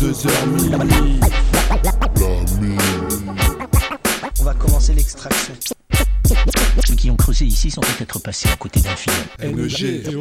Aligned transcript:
22h 0.00 0.46
minuit. 0.46 1.20
On 4.40 4.44
va 4.44 4.54
commencer 4.54 4.92
l'extraction. 4.92 5.54
Ceux 6.86 6.94
qui 6.94 7.10
ont 7.10 7.16
creusé 7.16 7.46
ici 7.46 7.70
sont 7.70 7.80
peut-être 7.80 8.18
passés 8.20 8.48
à 8.52 8.56
côté 8.56 8.80
d'un 8.80 8.94
film. 8.94 9.16
NG, 9.42 10.14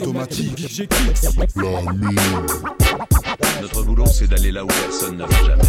automatique. 0.00 0.80
Notre 3.60 3.82
boulot, 3.82 4.06
c'est 4.06 4.28
d'aller 4.28 4.50
là 4.52 4.64
où 4.64 4.68
personne 4.68 5.16
ne 5.18 5.24
va 5.24 5.44
jamais. 5.44 5.62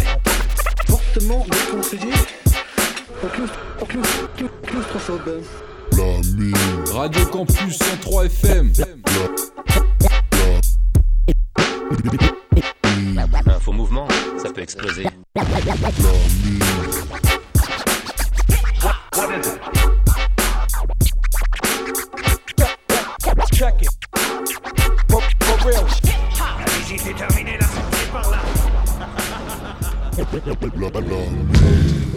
Fortement 0.86 1.44
déconseillé 1.50 2.12
aux 3.22 3.26
claustro- 3.26 3.82
aux 3.82 3.84
claustro- 3.84 4.50
claustrophobes. 4.66 5.42
La 5.98 6.04
mine. 6.34 6.54
Radio 6.94 7.26
Campus 7.26 7.76
103 7.78 8.24
FM. 8.24 8.72
Faux 13.70 13.76
mouvement, 13.76 14.08
ça 14.42 14.50
peut 14.52 14.62
exploser. 14.62 15.06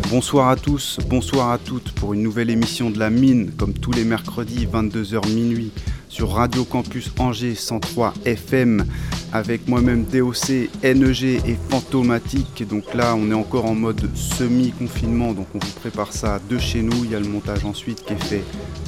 Bonsoir 0.09 0.49
à 0.49 0.55
tous, 0.55 0.97
bonsoir 1.08 1.52
à 1.52 1.59
toutes 1.59 1.91
pour 1.91 2.16
une 2.16 2.23
nouvelle 2.23 2.50
émission 2.50 2.89
de 2.89 2.97
La 2.97 3.11
Mine, 3.11 3.52
comme 3.56 3.73
tous 3.73 3.91
les 3.91 4.06
mercredis 4.06 4.66
22h 4.66 5.31
minuit 5.31 5.72
sur 6.09 6.31
Radio 6.31 6.66
Campus 6.66 7.11
Angers 7.19 7.53
103 7.53 8.16
FM 8.25 8.88
avec 9.34 9.67
moi-même 9.67 10.06
DOC, 10.06 10.70
NEG 10.84 11.23
et 11.23 11.58
Fantomatique. 11.70 12.66
Donc 12.70 12.94
là, 12.94 13.16
on 13.17 13.31
est 13.31 13.34
encore 13.34 13.66
en 13.66 13.73
mode 13.73 14.08
semi-confinement, 14.16 15.34
donc 15.34 15.48
on 15.56 15.59
vous 15.59 15.72
prépare 15.72 16.14
ça 16.14 16.40
de 16.48 16.59
chez 16.59 16.84
nous. 16.84 17.03
Il 17.03 17.12
y 17.12 17.16
a 17.16 17.20
le 17.20 17.28
montage 17.28 17.66
ensuite 17.66 18.06
qui 18.06 18.14
est 18.14 18.23
fait 18.23 18.44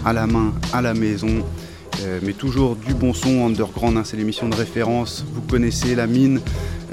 à 0.06 0.14
la 0.14 0.28
main, 0.28 0.54
à 0.72 0.84
la 0.84 0.94
maison. 0.94 1.44
Euh, 2.04 2.20
mais 2.22 2.34
toujours 2.34 2.76
du 2.76 2.94
bon 2.94 3.14
son, 3.14 3.48
Underground, 3.48 3.98
hein, 3.98 4.04
c'est 4.06 4.18
l'émission 4.18 4.48
de 4.48 4.56
référence. 4.56 5.26
Vous 5.34 5.42
connaissez 5.42 5.96
La 5.96 6.06
Mine. 6.06 6.40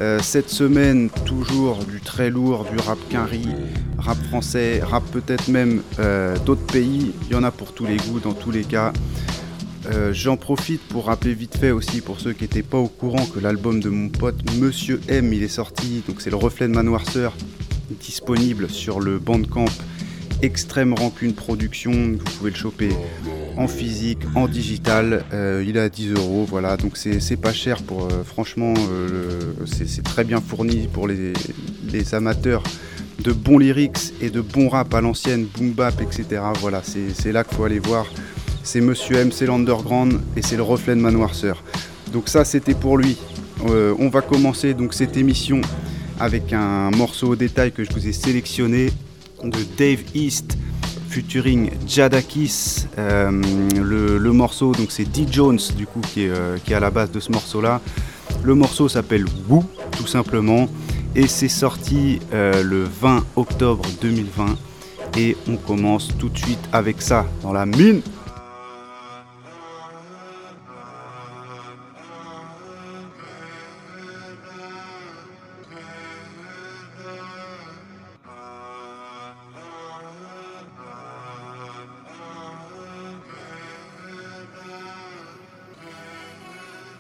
Euh, 0.01 0.19
cette 0.23 0.49
semaine, 0.49 1.11
toujours 1.27 1.85
du 1.85 2.01
très 2.01 2.31
lourd, 2.31 2.65
du 2.65 2.79
rap 2.79 2.99
quinri, 3.11 3.47
rap 3.99 4.17
français, 4.29 4.81
rap 4.83 5.05
peut-être 5.13 5.49
même 5.49 5.83
euh, 5.99 6.39
d'autres 6.47 6.67
pays. 6.67 7.13
Il 7.29 7.33
y 7.33 7.35
en 7.35 7.43
a 7.43 7.51
pour 7.51 7.75
tous 7.75 7.85
les 7.85 7.99
goûts, 7.99 8.21
dans 8.21 8.33
tous 8.33 8.51
les 8.51 8.65
cas. 8.65 8.95
Euh, 9.91 10.13
J'en 10.13 10.37
profite 10.37 10.81
pour 10.83 11.07
rappeler 11.07 11.35
vite 11.35 11.57
fait 11.57 11.71
aussi 11.73 12.01
pour 12.01 12.21
ceux 12.21 12.33
qui 12.33 12.45
n'étaient 12.45 12.63
pas 12.63 12.79
au 12.79 12.89
courant 12.89 13.25
que 13.27 13.41
l'album 13.41 13.81
de 13.81 13.89
mon 13.89 14.09
pote 14.09 14.37
Monsieur 14.59 15.01
M, 15.09 15.33
il 15.33 15.43
est 15.43 15.49
sorti. 15.49 16.03
Donc 16.07 16.21
c'est 16.21 16.31
le 16.31 16.37
reflet 16.37 16.69
de 16.69 16.73
ma 16.75 16.83
noirceur, 16.83 17.35
disponible 18.01 18.69
sur 18.71 19.01
le 19.01 19.19
Bandcamp 19.19 19.65
Extrême 20.41 20.95
Rancune 20.95 21.35
Production. 21.35 21.93
Vous 21.93 22.19
pouvez 22.39 22.51
le 22.51 22.57
choper 22.57 22.91
en 23.57 23.67
physique, 23.69 24.19
en 24.35 24.47
digital. 24.49 25.25
Euh, 25.33 25.65
il 25.67 25.77
est 25.77 25.81
à 25.81 25.89
10 25.89 26.13
euros, 26.13 26.47
voilà. 26.49 26.77
Donc 26.77 26.97
c'est 26.97 27.37
pas 27.37 27.53
cher 27.53 27.83
pour. 27.83 28.05
euh, 28.07 28.23
franchement, 28.25 28.75
c'est 29.67 30.03
très 30.05 30.25
bien 30.25 30.41
fourni 30.41 30.89
pour 30.93 31.09
les, 31.09 31.33
les 31.93 32.15
amateurs 32.15 32.63
de 33.23 33.33
bons 33.33 33.59
lyrics 33.59 34.15
et 34.21 34.31
de 34.31 34.41
bons 34.41 34.69
rap 34.69 34.93
à 34.95 35.01
l'ancienne, 35.01 35.47
boom 35.57 35.73
bap, 35.73 36.01
etc. 36.01 36.43
Voilà, 36.61 36.83
c'est 36.85 37.33
là 37.33 37.45
qu'il 37.45 37.57
faut 37.57 37.65
aller 37.65 37.79
voir. 37.79 38.07
C'est 38.65 38.81
Monsieur 38.81 39.17
M, 39.17 39.33
c'est 39.33 39.47
l'underground 39.47 40.21
et 40.37 40.43
c'est 40.43 40.57
le 40.57 40.63
reflet 40.63 40.95
de 40.95 41.01
ma 41.01 41.11
noirceur. 41.11 41.63
Donc 42.13 42.29
ça, 42.29 42.45
c'était 42.45 42.75
pour 42.75 42.97
lui. 42.97 43.17
Euh, 43.69 43.95
on 43.99 44.09
va 44.09 44.23
commencer 44.23 44.73
donc 44.75 44.95
cette 44.95 45.17
émission 45.17 45.61
avec 46.21 46.53
un 46.53 46.91
morceau 46.91 47.29
au 47.29 47.37
détail 47.37 47.73
que 47.73 47.83
je 47.85 47.93
vous 47.93 48.07
ai 48.07 48.13
sélectionné 48.13 48.91
de 49.43 49.59
Dave 49.77 50.01
East 50.15 50.57
featuring 51.09 51.71
Jadakis. 51.87 52.87
Euh, 52.99 53.31
le, 53.75 54.33
morceau, 54.33 54.73
donc 54.73 54.91
c'est 54.91 55.11
D. 55.11 55.27
Jones 55.31 55.59
du 55.77 55.87
coup 55.87 56.01
qui 56.01 56.23
est, 56.23 56.31
euh, 56.31 56.57
qui 56.65 56.73
à 56.73 56.81
la 56.81 56.91
base 56.91 57.11
de 57.11 57.19
ce 57.19 57.33
morceau-là. 57.33 57.81
Le 58.45 58.55
morceau 58.55 58.89
s'appelle 58.89 59.25
Woo, 59.49 59.65
tout 59.91 60.07
simplement, 60.07 60.69
et 61.15 61.27
c'est 61.27 61.49
sorti 61.49 62.19
le 62.33 62.85
20 62.85 63.25
octobre 63.37 63.85
2020. 64.01 64.57
Et 65.19 65.37
on 65.49 65.57
commence 65.57 66.09
tout 66.19 66.31
de 66.31 66.39
suite 66.39 66.59
avec 66.73 67.03
ça 67.03 67.27
dans 67.43 67.53
la 67.53 67.67
mine. 67.67 68.01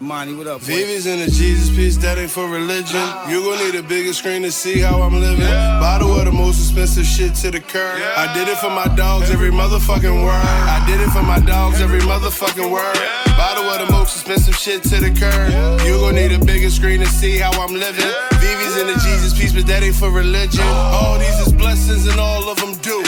Monty, 0.03 0.35
what 0.35 0.49
up, 0.49 0.61
boy? 0.67 0.73
In 0.73 1.21
the 1.21 1.31
Jesus 1.31 1.71
piece, 1.71 1.97
that 1.99 2.19
ain't 2.19 2.29
for 2.29 2.49
religion. 2.49 2.99
You 3.31 3.39
gon' 3.39 3.59
need 3.63 3.79
a 3.79 3.85
bigger 3.85 4.13
screen 4.13 4.43
to 4.43 4.51
see 4.51 4.81
how 4.81 5.01
I'm 5.01 5.15
living. 5.15 5.47
Bottle 5.79 6.11
of 6.19 6.25
the 6.25 6.33
most 6.33 6.59
expensive 6.59 7.07
shit 7.07 7.37
to 7.37 7.53
the 7.53 7.61
curb. 7.61 8.03
I 8.19 8.35
did 8.35 8.49
it 8.49 8.59
for 8.59 8.69
my 8.69 8.89
dogs 8.97 9.31
every 9.31 9.53
motherfucking 9.53 10.25
word. 10.25 10.43
I 10.67 10.83
did 10.91 11.01
it 11.01 11.09
for 11.11 11.23
my 11.23 11.39
dogs 11.39 11.81
every 11.81 12.01
motherfucking 12.01 12.69
word. 12.69 12.99
Bottle 13.39 13.71
of 13.71 13.87
the 13.87 13.93
most 13.93 14.17
expensive 14.17 14.57
shit 14.57 14.83
to 14.91 14.99
the 14.99 15.15
curb. 15.15 15.81
You 15.87 15.95
gon' 16.01 16.17
need 16.17 16.33
a 16.33 16.45
bigger 16.45 16.71
screen 16.71 16.99
to 16.99 17.07
see 17.07 17.39
how 17.39 17.53
I'm 17.63 17.73
living. 17.73 18.11
Vivi's 18.43 18.77
in 18.79 18.89
the 18.89 18.99
Jesus 19.07 19.39
piece, 19.39 19.53
but 19.53 19.69
that 19.69 19.85
ain't 19.85 19.95
for 19.95 20.11
religion. 20.11 20.67
All 20.67 21.17
these 21.17 21.47
is 21.47 21.53
blessings 21.53 22.09
and 22.09 22.19
all 22.19 22.49
of 22.49 22.59
them 22.59 22.75
do. 22.83 23.05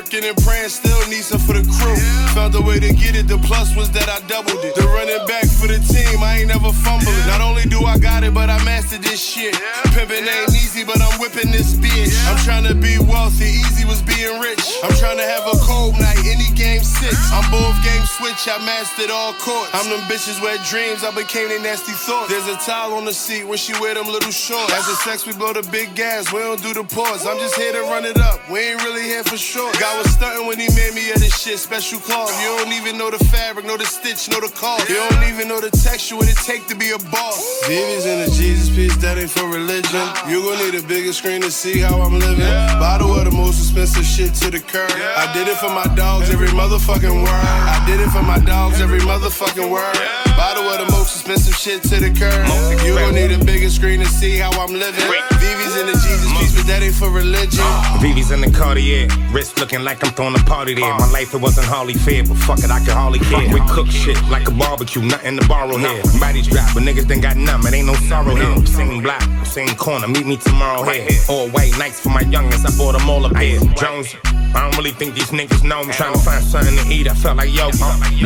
Working 0.00 0.24
and 0.24 0.36
praying, 0.48 0.70
still 0.70 0.96
need 1.12 1.20
some 1.20 1.38
for 1.38 1.52
the 1.52 1.60
crew. 1.60 2.00
Found 2.32 2.54
a 2.54 2.62
way 2.62 2.80
to 2.80 2.88
get 2.88 3.12
it, 3.14 3.28
the 3.28 3.36
plus 3.44 3.76
was 3.76 3.90
that 3.92 4.08
I 4.08 4.24
doubled 4.24 4.64
it. 4.64 4.72
The 4.72 4.88
running 4.96 5.20
back 5.28 5.44
for 5.44 5.68
the 5.68 5.76
team, 5.76 6.24
I 6.24 6.40
ain't 6.40 6.48
never 6.48 6.72
fumbled 6.72 7.12
it. 7.12 7.26
Not 7.28 7.44
only 7.44 7.68
do 7.68 7.84
I 7.84 7.98
got 7.98 8.24
it, 8.24 8.32
but 8.32 8.48
I 8.48 8.56
mastered 8.64 9.02
this 9.04 9.20
shit. 9.20 9.52
Pimpin' 9.92 10.24
ain't 10.24 10.56
easy, 10.56 10.88
but 10.88 10.96
I'm 11.04 11.20
whipping 11.20 11.52
this 11.52 11.76
bitch. 11.76 12.16
I'm 12.32 12.40
trying 12.48 12.64
to 12.64 12.72
be 12.72 12.96
wealthy, 12.96 13.60
easy 13.60 13.84
was 13.84 14.00
being 14.00 14.40
rich. 14.40 14.64
I'm 14.80 14.96
trying 14.96 15.20
to 15.20 15.28
have 15.28 15.44
a 15.44 15.60
cold 15.68 15.92
night, 16.00 16.24
any 16.24 16.48
game 16.56 16.80
six. 16.80 17.12
I'm 17.28 17.44
both 17.52 17.76
game 17.84 18.06
switch, 18.08 18.48
I 18.48 18.56
mastered 18.64 19.12
all 19.12 19.36
courts. 19.36 19.68
I'm 19.76 19.84
them 19.92 20.00
bitches 20.08 20.40
with 20.40 20.64
dreams, 20.64 21.04
I 21.04 21.12
became 21.12 21.52
their 21.52 21.60
nasty 21.60 21.92
thoughts. 21.92 22.32
There's 22.32 22.48
a 22.48 22.56
towel 22.64 22.96
on 22.96 23.04
the 23.04 23.12
seat 23.12 23.44
when 23.44 23.58
she 23.60 23.76
wear 23.76 23.92
them 23.92 24.08
little 24.08 24.32
shorts. 24.32 24.72
After 24.72 24.96
sex, 25.04 25.28
we 25.28 25.36
blow 25.36 25.52
the 25.52 25.66
big 25.68 25.92
gas, 25.94 26.32
we 26.32 26.40
don't 26.40 26.62
do 26.62 26.72
the 26.72 26.88
pause. 26.88 27.28
I'm 27.28 27.36
just 27.36 27.56
here 27.60 27.76
to 27.76 27.84
run 27.92 28.08
it 28.08 28.16
up, 28.16 28.40
we 28.48 28.60
ain't 28.64 28.80
really 28.80 29.04
here 29.04 29.24
for 29.24 29.36
sure. 29.36 29.68
God 29.90 30.04
was 30.04 30.12
stunting 30.12 30.46
when 30.46 30.56
he 30.56 30.68
made 30.76 30.94
me 30.94 31.10
of 31.10 31.18
this 31.18 31.36
shit, 31.36 31.58
special 31.58 31.98
cloth. 31.98 32.30
You 32.40 32.62
don't 32.62 32.72
even 32.74 32.96
know 32.96 33.10
the 33.10 33.18
fabric, 33.24 33.66
know 33.66 33.76
the 33.76 33.84
stitch, 33.84 34.30
know 34.30 34.38
the 34.38 34.52
cost. 34.54 34.88
You 34.88 34.94
don't 34.94 35.24
even 35.24 35.48
know 35.48 35.60
the 35.60 35.70
texture, 35.70 36.14
what 36.14 36.28
it 36.28 36.36
take 36.46 36.68
to 36.68 36.76
be 36.76 36.90
a 36.90 36.98
boss. 37.10 37.66
Vivi's 37.66 38.06
in 38.06 38.20
the 38.22 38.30
Jesus 38.30 38.70
piece, 38.70 38.96
that 38.98 39.18
ain't 39.18 39.30
for 39.30 39.48
religion. 39.48 40.06
You 40.30 40.46
gon' 40.46 40.58
need 40.62 40.78
a 40.78 40.86
bigger 40.86 41.12
screen 41.12 41.40
to 41.42 41.50
see 41.50 41.80
how 41.80 42.00
I'm 42.02 42.20
living. 42.20 42.46
Bottle 42.78 43.18
of 43.18 43.24
the 43.24 43.32
most 43.32 43.58
expensive 43.58 44.04
shit 44.04 44.32
to 44.46 44.50
the 44.50 44.60
curb. 44.60 44.92
I 44.94 45.26
did 45.34 45.48
it 45.48 45.56
for 45.56 45.70
my 45.70 45.92
dogs 45.96 46.30
every 46.30 46.54
motherfucking 46.54 47.24
word. 47.24 47.26
I 47.26 47.82
did 47.84 47.98
it 47.98 48.10
for 48.10 48.22
my 48.22 48.38
dogs 48.38 48.80
every 48.80 49.00
motherfucking 49.00 49.68
word. 49.68 50.29
Bottle 50.40 50.64
of 50.70 50.78
the 50.80 50.90
most 50.90 51.12
expensive 51.14 51.54
shit 51.54 51.82
to 51.82 52.00
the 52.00 52.08
curb. 52.08 52.48
You 52.82 52.94
gon' 52.94 53.14
need 53.14 53.30
a 53.30 53.44
bigger 53.44 53.68
screen 53.68 54.00
to 54.00 54.06
see 54.06 54.38
how 54.38 54.48
I'm 54.52 54.72
living. 54.72 55.04
Vivi's 55.36 55.76
in 55.76 55.84
the 55.84 55.92
Jesus 55.92 56.32
piece, 56.40 56.56
but 56.56 56.64
that 56.64 56.80
ain't 56.82 56.94
for 56.94 57.10
religion. 57.10 57.60
VV's 58.00 58.30
in 58.30 58.40
the 58.40 58.50
Cartier, 58.50 59.06
wrist 59.32 59.60
looking 59.60 59.84
like 59.84 60.02
I'm 60.02 60.14
throwing 60.14 60.34
a 60.34 60.42
party 60.44 60.72
there. 60.72 60.94
My 60.96 61.10
life 61.10 61.34
it 61.34 61.42
wasn't 61.42 61.66
hardly 61.66 61.92
fair, 61.92 62.24
but 62.24 62.38
fuck 62.38 62.60
it, 62.60 62.70
I 62.70 62.78
can 62.80 62.96
hardly 62.96 63.18
care. 63.18 63.52
We 63.52 63.60
cook 63.68 63.88
shit 63.88 64.16
like 64.30 64.48
a 64.48 64.50
barbecue, 64.50 65.02
nothing 65.02 65.38
to 65.38 65.46
borrow 65.46 65.76
here. 65.76 66.02
Bodies 66.18 66.48
drop, 66.48 66.72
but 66.72 66.84
niggas 66.84 67.06
done 67.06 67.20
got 67.20 67.36
numb, 67.36 67.66
it 67.66 67.74
ain't 67.74 67.86
no 67.86 67.94
sorrow 68.08 68.34
here. 68.34 68.64
Same 68.64 69.02
block, 69.02 69.20
same 69.44 69.76
corner, 69.76 70.08
meet 70.08 70.24
me 70.24 70.38
tomorrow 70.38 70.84
here. 70.88 71.06
All 71.28 71.50
white 71.50 71.76
nights 71.76 72.00
for 72.00 72.08
my 72.08 72.22
youngest, 72.22 72.64
I 72.64 72.72
bought 72.78 72.96
them 72.96 73.10
all 73.10 73.26
a 73.26 73.28
pair. 73.28 73.60
Jones, 73.76 74.16
I 74.24 74.64
don't 74.64 74.76
really 74.78 74.92
think 74.92 75.14
these 75.14 75.32
niggas 75.36 75.62
know 75.62 75.84
me. 75.84 75.92
Trying 75.92 76.14
to 76.14 76.18
find 76.18 76.42
something 76.42 76.76
to 76.76 76.88
eat, 76.88 77.08
I 77.08 77.14
felt 77.14 77.36
like 77.36 77.52
yo. 77.52 77.68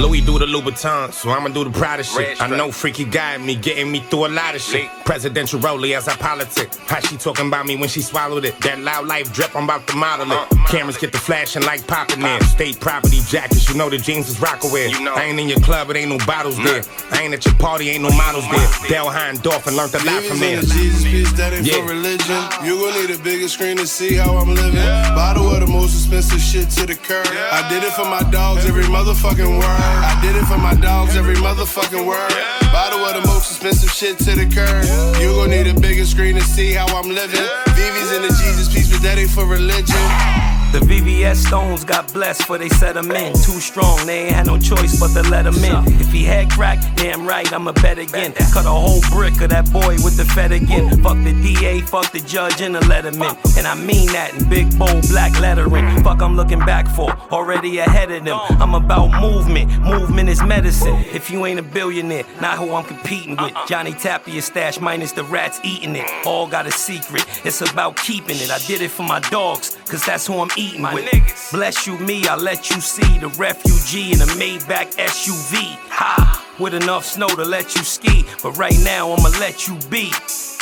Louis 0.01 0.21
do 0.21 0.39
the 0.39 0.47
Louboutin, 0.47 1.13
so 1.13 1.31
I'ma 1.31 1.49
do 1.49 1.65
the 1.65 1.71
Prada 1.71 2.04
shit. 2.05 2.41
I 2.41 2.49
know 2.49 2.71
freaky 2.73 3.05
guy 3.05 3.37
me, 3.39 3.55
getting 3.55 3.91
me 3.91 4.01
through 4.01 4.27
a 4.27 4.29
lot 4.29 4.55
of 4.55 4.61
shit. 4.61 4.89
Presidential 5.05 5.61
rollie 5.61 5.97
as 5.97 6.09
I 6.09 6.17
politic. 6.17 6.75
How 6.87 7.01
she 7.01 7.17
talking 7.17 7.49
about 7.49 7.67
me 7.67 7.77
when 7.77 7.89
she 7.89 8.01
swallowed 8.03 8.45
it? 8.45 8.59
That 8.61 8.81
loud 8.81 9.07
life 9.07 9.33
drip, 9.33 9.55
I'm 9.55 9.65
about 9.65 9.87
to 9.89 9.97
model 9.97 10.31
it. 10.33 10.49
Cameras 10.69 10.97
get 10.97 11.13
the 11.13 11.19
flashing 11.19 11.63
like 11.63 11.87
popping 11.87 12.21
there. 12.21 12.41
State 12.43 12.81
property 12.81 13.21
jackets, 13.29 13.69
you 13.69 13.77
know 13.77 13.89
the 13.89 13.99
jeans 13.99 14.29
is 14.29 14.41
Rockaway. 14.41 14.91
I 14.93 15.25
ain't 15.25 15.39
in 15.41 15.49
your 15.49 15.61
club, 15.61 15.91
it 15.91 15.97
ain't 15.97 16.11
no 16.11 16.19
bottles 16.27 16.57
there. 16.63 16.83
I 17.13 17.23
ain't 17.23 17.35
at 17.35 17.45
your 17.45 17.55
party, 17.55 17.91
ain't 17.91 18.03
no 18.03 18.11
models 18.11 18.45
there. 18.51 18.69
Dale 18.89 19.11
Hindorf 19.11 19.67
learned 19.67 19.95
a 19.95 20.05
lot 20.05 20.23
from 20.25 20.39
there. 20.41 20.61
Vivi's 20.61 20.63
in 20.63 20.69
the 20.69 20.75
Jesus 20.75 21.05
piece, 21.05 21.33
that 21.33 21.53
ain't 21.53 21.67
Yeah. 21.67 21.75
for 21.81 21.89
religion. 21.89 22.41
You 22.65 22.79
gon' 22.81 22.95
need 23.01 23.11
a 23.15 23.19
bigger 23.23 23.49
screen 23.49 23.77
to 23.79 23.87
see 23.87 24.15
how 24.15 24.37
I'm 24.37 24.55
living. 24.55 24.75
Bottle 25.15 25.51
of 25.51 25.61
the 25.61 25.67
most 25.67 25.95
expensive 25.95 26.25
expensive 26.25 26.41
shit 26.41 26.71
to 26.71 26.87
the 26.87 26.95
curb. 26.95 27.27
I 27.27 27.69
did 27.69 27.83
it 27.83 27.93
for 27.93 28.05
my 28.05 28.23
dogs 28.31 28.65
every 28.67 28.85
motherfucking 28.85 29.59
word. 29.59 29.65
I 29.65 30.19
did 30.23 30.37
it 30.37 30.45
for 30.47 30.59
my 30.59 30.75
dogs 30.75 31.17
every 31.17 31.35
motherfucking 31.37 31.94
word. 32.03 32.33
Bottle 32.73 33.05
of 33.05 33.21
the 33.21 33.27
most 33.29 33.51
expensive 33.51 33.91
shit 33.91 34.19
to 34.19 34.33
the 34.35 34.47
curb. 34.47 34.85
You 35.21 35.35
gon' 35.37 35.51
need 35.51 35.67
a 35.67 35.79
bigger 35.79 36.05
screen 36.05 36.35
to 36.35 36.43
see 36.43 36.73
how 36.73 36.87
I'm 36.87 37.09
living. 37.09 37.47
VV's 37.77 38.13
in 38.13 38.23
the 38.23 38.29
Jesus 38.29 38.73
piece, 38.73 38.91
but 38.91 39.03
that 39.03 39.19
ain't 39.19 39.31
for 39.31 39.47
religion. 39.47 40.54
The 40.75 40.81
VVS 40.81 41.37
Stones 41.37 41.85
got 41.85 42.13
blessed 42.13 42.47
for 42.47 42.59
they 42.59 42.69
set 42.69 42.97
him 42.97 43.09
in. 43.13 43.33
Too 43.35 43.61
strong, 43.61 44.05
they 44.07 44.25
ain't 44.25 44.35
had 44.35 44.47
no 44.47 44.59
choice 44.59 44.99
but 44.99 45.13
to 45.13 45.23
let 45.31 45.47
him 45.47 45.55
in. 45.63 46.01
If 46.01 46.11
he 46.11 46.25
had 46.25 46.51
crack, 46.51 46.81
damn 46.97 47.25
right, 47.25 47.51
I'ma 47.53 47.71
bet 47.71 47.97
again. 48.01 48.33
Cut 48.53 48.67
a 48.67 48.71
whole 48.71 49.01
brick 49.13 49.41
of 49.41 49.51
that 49.51 49.73
boy 49.73 49.95
with 50.03 50.17
the 50.17 50.25
fed 50.25 50.51
again. 50.51 51.01
Fuck 51.01 51.23
the 51.23 51.33
DA, 51.33 51.81
fuck 51.83 52.11
the 52.11 52.19
judge, 52.19 52.61
and 52.61 52.75
the 52.75 52.85
let 52.89 53.05
him 53.05 53.23
in. 53.23 53.37
And 53.57 53.69
I 53.69 53.77
mean 53.77 54.09
that 54.09 54.35
in 54.35 54.49
big, 54.49 54.77
bold, 54.77 55.07
black 55.07 55.39
lettering. 55.39 56.03
Fuck, 56.03 56.21
I'm 56.21 56.35
looking 56.35 56.59
back 56.59 56.89
for, 56.89 57.09
already 57.31 57.79
ahead 57.79 58.11
of 58.11 58.25
them. 58.25 58.41
I'm 58.61 58.75
about 58.75 59.21
movement, 59.21 59.71
movement 59.79 60.29
is 60.29 60.43
medicine. 60.43 60.97
If 61.13 61.31
you 61.31 61.47
ain't 61.47 61.61
a 61.61 61.63
billionaire, 61.63 62.25
not 62.41 62.59
who 62.59 62.75
I'm 62.75 62.85
competing 62.85 63.37
with. 63.37 63.55
Johnny 63.69 63.93
Tapia 63.93 64.43
stash 64.43 64.81
minus 64.81 65.13
the 65.13 65.23
rats 65.23 65.61
eating 65.63 65.95
it. 65.95 66.11
All 66.27 66.49
got 66.49 66.67
a 66.67 66.73
secret, 66.73 67.25
it's 67.45 67.61
about 67.61 67.95
keeping 67.97 68.39
it. 68.39 68.51
I 68.51 68.59
did 68.67 68.83
it 68.83 68.91
for 68.91 69.05
my 69.05 69.21
dogs, 69.21 69.77
cause 69.87 70.05
that's 70.05 70.27
who 70.27 70.41
I'm 70.41 70.51
eating 70.57 70.64
with. 70.73 71.49
Bless 71.53 71.87
you, 71.87 71.99
me, 71.99 72.27
I 72.27 72.37
let 72.37 72.71
you 72.71 72.81
see 72.81 73.19
the 73.19 73.29
refugee 73.29 74.13
in 74.13 74.21
a 74.21 74.27
Maybach 74.39 74.95
SUV. 74.97 75.77
Ha! 75.91 76.44
With 76.59 76.73
enough 76.73 77.05
snow 77.05 77.27
to 77.27 77.45
let 77.45 77.75
you 77.75 77.83
ski, 77.83 78.25
but 78.41 78.53
right 78.53 78.79
now 78.85 79.11
I'ma 79.11 79.29
let 79.41 79.67
you 79.67 79.75
be. 79.91 80.11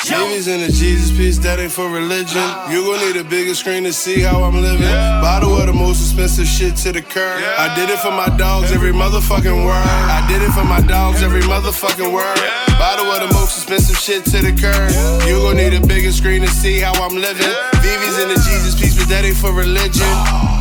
VV's 0.08 0.48
in 0.48 0.62
the 0.62 0.72
Jesus 0.72 1.14
piece, 1.14 1.38
that 1.44 1.60
ain't 1.60 1.70
for 1.70 1.86
religion. 1.88 2.42
You 2.72 2.82
gon' 2.82 2.98
need 3.04 3.20
a 3.20 3.24
bigger 3.24 3.54
screen 3.54 3.84
to 3.84 3.92
see 3.92 4.20
how 4.20 4.42
I'm 4.42 4.56
living. 4.56 4.88
Bottle 5.20 5.54
of 5.54 5.66
the 5.66 5.72
most 5.72 6.00
expensive 6.00 6.46
shit 6.46 6.76
to 6.76 6.92
the 6.92 7.02
curb. 7.02 7.44
I 7.58 7.74
did 7.76 7.90
it 7.90 7.98
for 8.00 8.10
my 8.10 8.34
dogs 8.36 8.72
every 8.72 8.92
motherfucking 8.92 9.66
word. 9.66 9.84
I 10.08 10.24
did 10.26 10.40
it 10.40 10.50
for 10.52 10.64
my 10.64 10.80
dogs 10.80 11.22
every 11.22 11.42
motherfucking 11.42 12.10
word. 12.10 12.40
Bottle 12.80 13.06
of 13.12 13.28
the 13.28 13.34
most 13.34 13.58
expensive 13.58 13.98
shit 13.98 14.24
to 14.32 14.40
the 14.40 14.56
curb. 14.56 14.90
You 15.28 15.44
gon' 15.44 15.58
need 15.58 15.74
a 15.74 15.86
bigger 15.86 16.10
screen 16.10 16.40
to 16.40 16.48
see 16.48 16.80
how 16.80 16.94
I'm 16.94 17.14
living. 17.14 17.52
VV's 17.84 18.18
in 18.18 18.28
the 18.28 18.40
Jesus 18.48 18.74
piece, 18.80 18.96
but 18.96 19.08
that 19.08 19.26
ain't 19.26 19.36
for 19.36 19.52
religion. 19.52 20.08
Oh. 20.08 20.51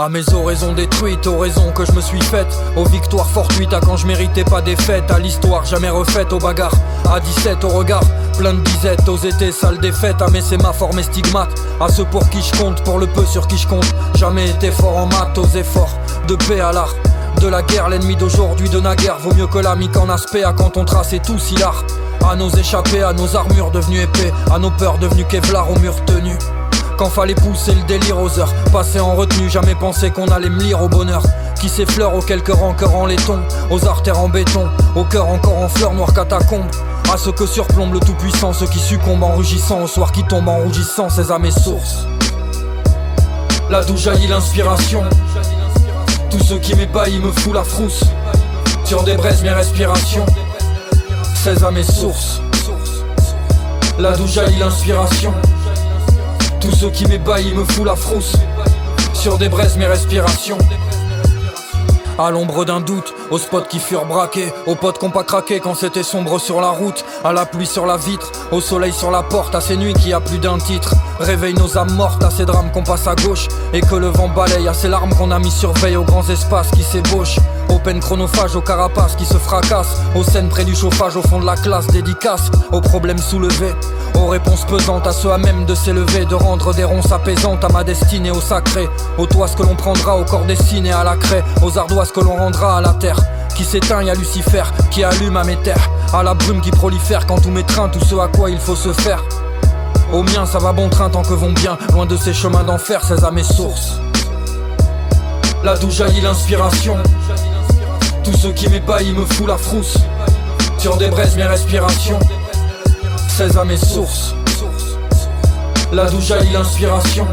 À 0.00 0.08
mes 0.08 0.26
oraisons 0.32 0.72
détruites, 0.72 1.26
aux 1.26 1.36
raisons 1.36 1.72
que 1.72 1.84
je 1.84 1.92
me 1.92 2.00
suis 2.00 2.22
faites, 2.22 2.58
aux 2.74 2.86
victoires 2.86 3.28
fortuites, 3.28 3.74
à 3.74 3.80
quand 3.80 3.98
je 3.98 4.06
méritais 4.06 4.44
pas 4.44 4.62
des 4.62 4.74
fêtes, 4.74 5.10
à 5.10 5.18
l'histoire 5.18 5.66
jamais 5.66 5.90
refaite, 5.90 6.32
aux 6.32 6.38
bagarres, 6.38 6.72
à 7.12 7.20
17 7.20 7.62
au 7.64 7.68
regard, 7.68 8.02
plein 8.38 8.54
de 8.54 8.60
disettes, 8.60 9.06
aux 9.10 9.18
étés 9.18 9.52
sales 9.52 9.76
défaites, 9.76 10.22
à 10.22 10.28
mais 10.30 10.40
c'est 10.40 10.56
ma 10.56 10.72
forme 10.72 11.00
et 11.00 11.02
stigmate, 11.02 11.50
à 11.82 11.90
ceux 11.90 12.06
pour 12.06 12.26
qui 12.30 12.40
je 12.40 12.58
compte, 12.58 12.82
pour 12.82 12.98
le 12.98 13.08
peu 13.08 13.26
sur 13.26 13.46
qui 13.46 13.58
je 13.58 13.68
compte, 13.68 13.94
jamais 14.14 14.48
été 14.48 14.70
fort 14.70 14.96
en 14.96 15.04
maths, 15.04 15.36
aux 15.36 15.58
efforts, 15.58 15.98
de 16.26 16.34
paix 16.34 16.60
à 16.60 16.72
l'art. 16.72 16.94
De 17.42 17.48
la 17.48 17.60
guerre, 17.60 17.90
l'ennemi 17.90 18.16
d'aujourd'hui 18.16 18.70
de 18.70 18.80
naguère. 18.80 19.18
Vaut 19.18 19.34
mieux 19.34 19.48
que 19.48 19.58
l'ami 19.58 19.90
qu'en 19.90 20.08
aspect 20.08 20.44
à 20.44 20.54
quand 20.54 20.78
on 20.78 20.86
traçait 20.86 21.20
tout 21.20 21.38
hilar. 21.50 21.84
À 22.26 22.36
nos 22.36 22.48
échappés, 22.48 23.02
à 23.02 23.12
nos 23.12 23.36
armures 23.36 23.70
devenues 23.70 24.00
épées, 24.00 24.32
à 24.50 24.58
nos 24.58 24.70
peurs 24.70 24.96
devenues 24.96 25.26
Kevlar 25.26 25.70
aux 25.70 25.78
murs 25.78 26.02
tenus. 26.06 26.38
Quand 27.00 27.08
fallait 27.08 27.34
pousser 27.34 27.72
le 27.74 27.82
délire 27.84 28.20
aux 28.20 28.38
heures 28.38 28.52
Passer 28.72 29.00
en 29.00 29.14
retenue, 29.14 29.48
jamais 29.48 29.74
pensé 29.74 30.10
qu'on 30.10 30.26
allait 30.26 30.50
me 30.50 30.60
lire 30.60 30.82
au 30.82 30.88
bonheur. 30.90 31.22
Qui 31.58 31.70
s'effleure 31.70 32.14
aux 32.14 32.20
quelques 32.20 32.52
rancœurs 32.52 32.94
en 32.94 33.06
laiton 33.06 33.40
Aux 33.70 33.86
artères 33.86 34.18
en 34.18 34.28
béton, 34.28 34.68
au 34.94 35.04
cœur 35.04 35.26
encore 35.28 35.56
en 35.56 35.68
fleurs 35.70 35.94
noires 35.94 36.12
catacombes. 36.12 36.70
À 37.10 37.16
ceux 37.16 37.32
que 37.32 37.46
surplombe 37.46 37.94
le 37.94 38.00
tout-puissant 38.00 38.52
Ceux 38.52 38.66
qui 38.66 38.78
succombent 38.78 39.22
en 39.22 39.34
rugissant 39.34 39.80
Au 39.80 39.86
soir 39.86 40.12
qui 40.12 40.24
tombe 40.24 40.46
en 40.46 40.58
rougissant 40.58 41.08
Ces 41.08 41.32
âmes 41.32 41.46
et 41.46 41.50
sources. 41.50 42.04
Là 43.70 43.82
d'où 43.82 43.96
jaillit 43.96 44.26
l'inspiration. 44.26 45.02
Tous 46.28 46.44
ceux 46.44 46.58
qui 46.58 46.74
m'ébahissent 46.76 47.22
me 47.22 47.32
fout 47.32 47.54
la 47.54 47.64
frousse. 47.64 48.04
Sur 48.84 49.04
des 49.04 49.14
braises 49.14 49.42
mes 49.42 49.48
respirations. 49.48 50.26
Ces 51.34 51.64
âmes 51.64 51.78
et 51.78 51.82
sources. 51.82 52.42
Là 53.98 54.12
d'où 54.18 54.26
jaillit 54.26 54.58
l'inspiration 54.58 55.32
tous 56.60 56.72
ceux 56.72 56.90
qui 56.90 57.06
m'ébahissent 57.06 57.54
me 57.54 57.64
fout 57.64 57.86
la 57.86 57.96
frousse. 57.96 58.36
Sur 59.14 59.38
des 59.38 59.48
braises 59.48 59.76
mes 59.76 59.86
respirations. 59.86 60.58
À 62.18 62.30
l'ombre 62.30 62.66
d'un 62.66 62.80
doute, 62.80 63.14
aux 63.30 63.38
spots 63.38 63.62
qui 63.62 63.78
furent 63.78 64.04
braqués, 64.04 64.52
aux 64.66 64.74
potes 64.74 64.98
qu'on 64.98 65.10
pas 65.10 65.24
craqué 65.24 65.58
quand 65.58 65.74
c'était 65.74 66.02
sombre 66.02 66.38
sur 66.38 66.60
la 66.60 66.68
route, 66.68 67.02
à 67.24 67.32
la 67.32 67.46
pluie 67.46 67.66
sur 67.66 67.86
la 67.86 67.96
vitre, 67.96 68.30
au 68.52 68.60
soleil 68.60 68.92
sur 68.92 69.10
la 69.10 69.22
porte, 69.22 69.54
à 69.54 69.62
ces 69.62 69.78
nuits 69.78 69.94
qui 69.94 70.12
a 70.12 70.20
plus 70.20 70.38
d'un 70.38 70.58
titre. 70.58 70.94
Réveille 71.18 71.54
nos 71.54 71.78
âmes 71.78 71.94
mortes, 71.94 72.22
à 72.22 72.30
ces 72.30 72.44
drames 72.44 72.70
qu'on 72.72 72.82
passe 72.82 73.06
à 73.06 73.14
gauche, 73.14 73.48
et 73.72 73.80
que 73.80 73.94
le 73.94 74.08
vent 74.08 74.28
balaye, 74.28 74.68
à 74.68 74.74
ces 74.74 74.88
larmes 74.88 75.14
qu'on 75.14 75.30
a 75.30 75.38
mis 75.38 75.50
sur 75.50 75.72
veille, 75.72 75.96
aux 75.96 76.04
grands 76.04 76.28
espaces 76.28 76.70
qui 76.72 76.82
s'ébauchent, 76.82 77.38
aux 77.70 77.78
peines 77.78 78.00
chronophages, 78.00 78.56
aux 78.56 78.60
carapaces 78.60 79.16
qui 79.16 79.24
se 79.24 79.38
fracassent, 79.38 80.00
aux 80.14 80.24
scènes 80.24 80.48
près 80.48 80.64
du 80.64 80.74
chauffage, 80.74 81.16
au 81.16 81.22
fond 81.22 81.38
de 81.38 81.46
la 81.46 81.56
classe, 81.56 81.86
dédicace, 81.86 82.50
aux 82.72 82.80
problèmes 82.80 83.18
soulevés, 83.18 83.74
aux 84.14 84.26
réponses 84.26 84.64
pesantes, 84.64 85.06
à 85.06 85.12
ceux 85.12 85.30
à 85.30 85.38
même 85.38 85.64
de 85.64 85.74
s'élever, 85.74 86.24
de 86.26 86.34
rendre 86.34 86.74
des 86.74 86.84
ronces 86.84 87.12
apaisantes 87.12 87.64
à 87.64 87.68
ma 87.68 87.84
destinée, 87.84 88.30
au 88.30 88.40
sacré, 88.40 88.88
aux 89.18 89.26
toits 89.26 89.48
que 89.48 89.62
l'on 89.62 89.76
prendra, 89.76 90.16
au 90.16 90.24
corps 90.24 90.44
dessiné, 90.44 90.92
à 90.92 91.04
la 91.04 91.16
craie, 91.16 91.44
aux 91.62 91.78
ardoises 91.78 92.12
que 92.12 92.20
l'on 92.20 92.36
rendra 92.36 92.78
à 92.78 92.80
la 92.80 92.92
terre. 92.94 93.18
Qui 93.56 93.64
s'éteint, 93.64 94.06
a 94.06 94.14
Lucifer 94.14 94.62
qui 94.90 95.04
allume 95.04 95.36
à 95.36 95.44
mes 95.44 95.56
terres, 95.56 95.90
à 96.12 96.22
la 96.22 96.34
brume 96.34 96.60
qui 96.60 96.70
prolifère 96.70 97.26
quand 97.26 97.40
tout 97.40 97.50
m'étreint, 97.50 97.88
tout 97.88 98.04
ce 98.04 98.14
à 98.16 98.28
quoi 98.28 98.50
il 98.50 98.58
faut 98.58 98.76
se 98.76 98.92
faire. 98.92 99.22
Au 100.12 100.22
mien, 100.22 100.44
ça 100.44 100.58
va 100.58 100.72
bon 100.72 100.88
train 100.88 101.08
tant 101.08 101.22
que 101.22 101.34
vont 101.34 101.52
bien, 101.52 101.78
loin 101.92 102.06
de 102.06 102.16
ces 102.16 102.32
chemins 102.32 102.64
d'enfer, 102.64 103.02
c'est 103.06 103.22
à 103.22 103.30
mes 103.30 103.44
sources. 103.44 104.00
Là 105.62 105.76
d'où 105.76 105.90
jaillit 105.90 106.22
l'inspiration, 106.22 106.96
tous 108.30 108.38
ceux 108.38 108.52
qui 108.52 108.68
m'ébahissent 108.68 109.14
me 109.14 109.24
fout 109.24 109.48
la 109.48 109.56
frousse. 109.56 109.96
Sur 110.78 110.96
des 110.96 111.08
braises 111.08 111.36
mes 111.36 111.44
respirations, 111.44 112.18
c'est 113.28 113.56
à 113.56 113.64
mes 113.64 113.76
sources. 113.76 114.34
Là 115.92 116.08
d'où 116.08 116.20
jaillit 116.20 116.52
l'inspiration, 116.52 117.26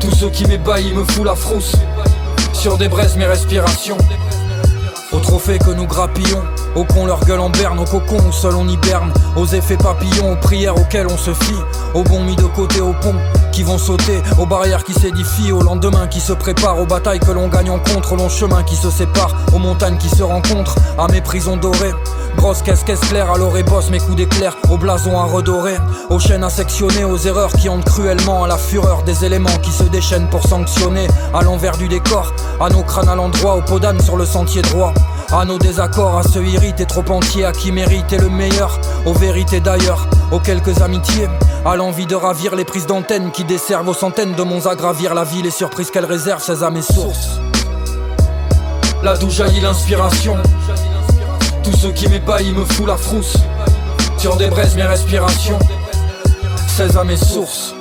tous 0.00 0.14
ceux 0.14 0.30
qui 0.30 0.46
m'ébahissent 0.46 0.94
me 0.94 1.04
fout 1.04 1.24
la 1.24 1.34
frousse. 1.34 1.72
Sur 2.52 2.78
des 2.78 2.88
braises 2.88 3.16
mes 3.16 3.26
respirations. 3.26 3.98
Au 5.12 5.18
trophée 5.18 5.58
que 5.58 5.70
nous 5.70 5.86
grappillons, 5.86 6.42
aux 6.76 6.84
cons 6.84 7.06
leur 7.06 7.20
gueule 7.24 7.40
en 7.40 7.50
berne, 7.50 7.78
aux 7.78 7.84
cocons 7.84 8.22
où 8.28 8.32
seul 8.32 8.54
on 8.54 8.68
hiberne, 8.68 9.12
aux 9.34 9.46
effets 9.46 9.76
papillons, 9.76 10.32
aux 10.32 10.36
prières 10.36 10.76
auxquelles 10.76 11.06
on 11.06 11.16
se 11.16 11.32
fie, 11.32 11.54
aux 11.94 12.04
bons 12.04 12.22
mis 12.22 12.36
de 12.36 12.44
côté 12.44 12.80
au 12.80 12.92
pont 12.92 13.14
qui 13.50 13.62
vont 13.62 13.78
sauter, 13.78 14.22
aux 14.38 14.44
barrières 14.44 14.84
qui 14.84 14.92
s'édifient, 14.92 15.52
au 15.52 15.62
lendemain 15.62 16.06
qui 16.06 16.20
se 16.20 16.34
préparent, 16.34 16.78
aux 16.78 16.86
batailles 16.86 17.20
que 17.20 17.30
l'on 17.30 17.48
gagne 17.48 17.70
en 17.70 17.78
contre, 17.78 18.12
aux 18.12 18.16
longs 18.16 18.28
chemins 18.28 18.62
qui 18.62 18.76
se 18.76 18.90
séparent, 18.90 19.34
aux 19.54 19.58
montagnes 19.58 19.96
qui 19.96 20.10
se 20.10 20.22
rencontrent, 20.22 20.76
à 20.98 21.08
mes 21.08 21.22
prisons 21.22 21.56
dorées. 21.56 21.94
Grosse 22.36 22.60
caisse 22.60 22.84
caisse 22.84 23.00
claire, 23.00 23.30
à 23.30 23.38
l'orée 23.38 23.62
bosse 23.62 23.88
mes 23.88 23.98
coups 23.98 24.16
d'éclair, 24.16 24.54
aux 24.70 24.76
blasons 24.76 25.18
à 25.18 25.24
redorer, 25.24 25.76
aux 26.10 26.18
chaînes 26.18 26.44
à 26.44 26.50
sectionner, 26.50 27.04
aux 27.04 27.16
erreurs 27.16 27.52
qui 27.52 27.70
hantent 27.70 27.86
cruellement, 27.86 28.44
à 28.44 28.48
la 28.48 28.58
fureur 28.58 29.02
des 29.04 29.24
éléments 29.24 29.56
qui 29.62 29.72
se 29.72 29.84
déchaînent 29.84 30.28
pour 30.28 30.46
sanctionner, 30.46 31.08
à 31.32 31.42
l'envers 31.42 31.78
du 31.78 31.88
décor, 31.88 32.34
à 32.60 32.68
nos 32.68 32.82
crânes 32.82 33.08
à 33.08 33.14
l'endroit, 33.14 33.56
aux 33.56 33.62
peaux 33.62 33.80
sur 34.04 34.18
le 34.18 34.26
sentier 34.26 34.60
droit. 34.60 34.92
À 35.32 35.44
nos 35.44 35.58
désaccords, 35.58 36.18
à 36.18 36.22
ceux 36.22 36.44
irrités 36.44 36.86
trop 36.86 37.04
entiers, 37.10 37.44
à 37.44 37.52
qui 37.52 37.72
mériter 37.72 38.16
le 38.16 38.28
meilleur, 38.28 38.78
aux 39.04 39.12
vérités 39.12 39.60
d'ailleurs, 39.60 40.06
aux 40.30 40.38
quelques 40.38 40.80
amitiés, 40.82 41.28
à 41.64 41.74
l'envie 41.74 42.06
de 42.06 42.14
ravir 42.14 42.54
les 42.54 42.64
prises 42.64 42.86
d'antenne 42.86 43.32
qui 43.32 43.42
desservent 43.42 43.88
aux 43.88 43.94
centaines 43.94 44.34
de 44.34 44.42
monts 44.44 44.66
à 44.66 44.76
gravir 44.76 45.14
la 45.14 45.24
vie, 45.24 45.42
les 45.42 45.50
surprises 45.50 45.90
qu'elle 45.90 46.04
réserve, 46.04 46.40
c'est 46.44 46.62
à 46.62 46.70
mes 46.70 46.82
sources. 46.82 47.40
Là 49.02 49.16
d'où 49.16 49.28
jaillit 49.28 49.60
l'inspiration, 49.60 50.36
tous 51.64 51.76
ceux 51.76 51.90
qui 51.90 52.08
m'ébahissent 52.08 52.54
me 52.54 52.64
fout 52.64 52.86
la 52.86 52.96
frousse. 52.96 53.36
Sur 54.18 54.36
des 54.36 54.46
braises 54.46 54.76
mes 54.76 54.84
respirations, 54.84 55.58
c'est 56.68 56.96
à 56.96 57.02
mes 57.02 57.16
sources. 57.16 57.74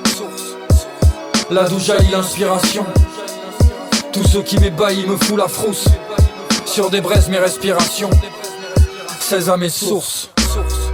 Là 1.52 1.70
d'où 1.70 1.80
jaillit 1.80 2.12
l'inspiration, 2.12 2.86
tous 4.12 4.28
ceux 4.28 4.42
qui 4.42 4.58
m'ébahissent 4.60 5.08
me 5.08 5.16
fout 5.16 5.38
la 5.38 5.48
frousse 5.48 5.86
respiration 6.76 6.90
débraise 6.90 7.30
mes 7.30 7.38
respirations. 7.38 8.10
16 9.22 9.50
à 9.50 9.58
mes 9.58 9.70
sources. 9.70 10.30
sources. 10.38 10.85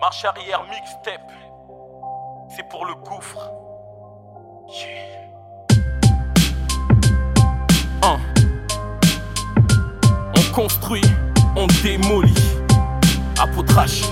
Marche 0.00 0.24
arrière 0.24 0.64
mixtape. 0.64 1.32
C'est 2.48 2.68
pour 2.68 2.84
le 2.86 2.94
gouffre. 2.94 3.50
On 10.36 10.54
construit, 10.54 11.02
on 11.56 11.66
démolit. 11.82 12.34
Apôtrage. 13.40 14.02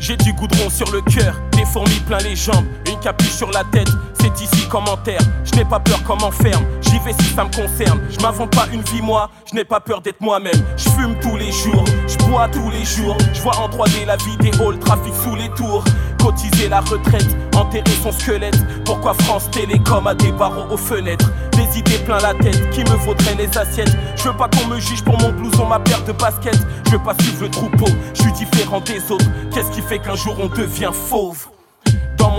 J'ai 0.00 0.16
du 0.16 0.32
goudron 0.32 0.68
sur 0.68 0.90
le 0.90 1.00
cœur, 1.02 1.36
des 1.52 1.64
fourmis 1.64 2.00
plein 2.00 2.18
les 2.18 2.34
jambes, 2.34 2.66
une 2.88 2.98
capuche 2.98 3.30
sur 3.30 3.52
la 3.52 3.62
tête, 3.62 3.88
c'est 4.22 4.40
ici 4.40 4.68
commentaire. 4.68 5.20
Je 5.44 5.56
n'ai 5.56 5.64
pas 5.64 5.80
peur 5.80 6.02
comme 6.04 6.22
enferme, 6.22 6.64
j'y 6.80 6.98
vais 7.00 7.12
si 7.20 7.34
ça 7.34 7.44
me 7.44 7.50
concerne. 7.50 8.00
Je 8.08 8.20
m'invente 8.20 8.54
pas 8.54 8.66
une 8.72 8.82
vie 8.82 9.02
moi, 9.02 9.30
je 9.50 9.56
n'ai 9.56 9.64
pas 9.64 9.80
peur 9.80 10.00
d'être 10.00 10.20
moi-même. 10.20 10.62
Je 10.76 10.88
fume 10.90 11.16
tous 11.20 11.36
les 11.36 11.50
jours, 11.50 11.84
je 12.06 12.16
bois 12.26 12.48
tous 12.48 12.70
les 12.70 12.84
jours. 12.84 13.16
Je 13.34 13.40
vois 13.42 13.56
en 13.56 13.68
3D 13.68 14.06
la 14.06 14.16
vie 14.16 14.36
des 14.38 14.50
halls, 14.60 14.78
trafic 14.78 15.12
sous 15.22 15.34
les 15.34 15.48
tours. 15.50 15.84
Cotiser 16.22 16.68
la 16.68 16.80
retraite, 16.80 17.36
enterrer 17.56 17.96
son 18.00 18.12
squelette. 18.12 18.56
Pourquoi 18.84 19.12
France 19.12 19.50
Télécom 19.50 20.06
a 20.06 20.14
des 20.14 20.30
barreaux 20.30 20.72
aux 20.72 20.76
fenêtres? 20.76 21.28
Des 21.50 21.80
idées 21.80 21.98
plein 21.98 22.18
la 22.18 22.32
tête, 22.34 22.70
qui 22.70 22.84
me 22.84 22.96
vaudraient 23.04 23.34
les 23.34 23.58
assiettes. 23.58 23.96
Je 24.14 24.28
veux 24.28 24.36
pas 24.36 24.48
qu'on 24.48 24.68
me 24.68 24.78
juge 24.78 25.02
pour 25.02 25.18
mon 25.20 25.32
blouson, 25.32 25.66
ma 25.66 25.80
paire 25.80 26.04
de 26.04 26.12
baskets. 26.12 26.60
Je 26.86 26.92
veux 26.92 27.02
pas 27.02 27.14
suivre 27.20 27.42
le 27.42 27.50
troupeau, 27.50 27.88
je 28.14 28.22
suis 28.22 28.32
différent 28.32 28.80
des 28.80 29.10
autres. 29.10 29.26
Qu'est-ce 29.52 29.72
qui 29.72 29.82
fait 29.82 29.98
qu'un 29.98 30.14
jour 30.14 30.36
on 30.38 30.46
devient 30.46 30.92
fauve? 30.92 31.48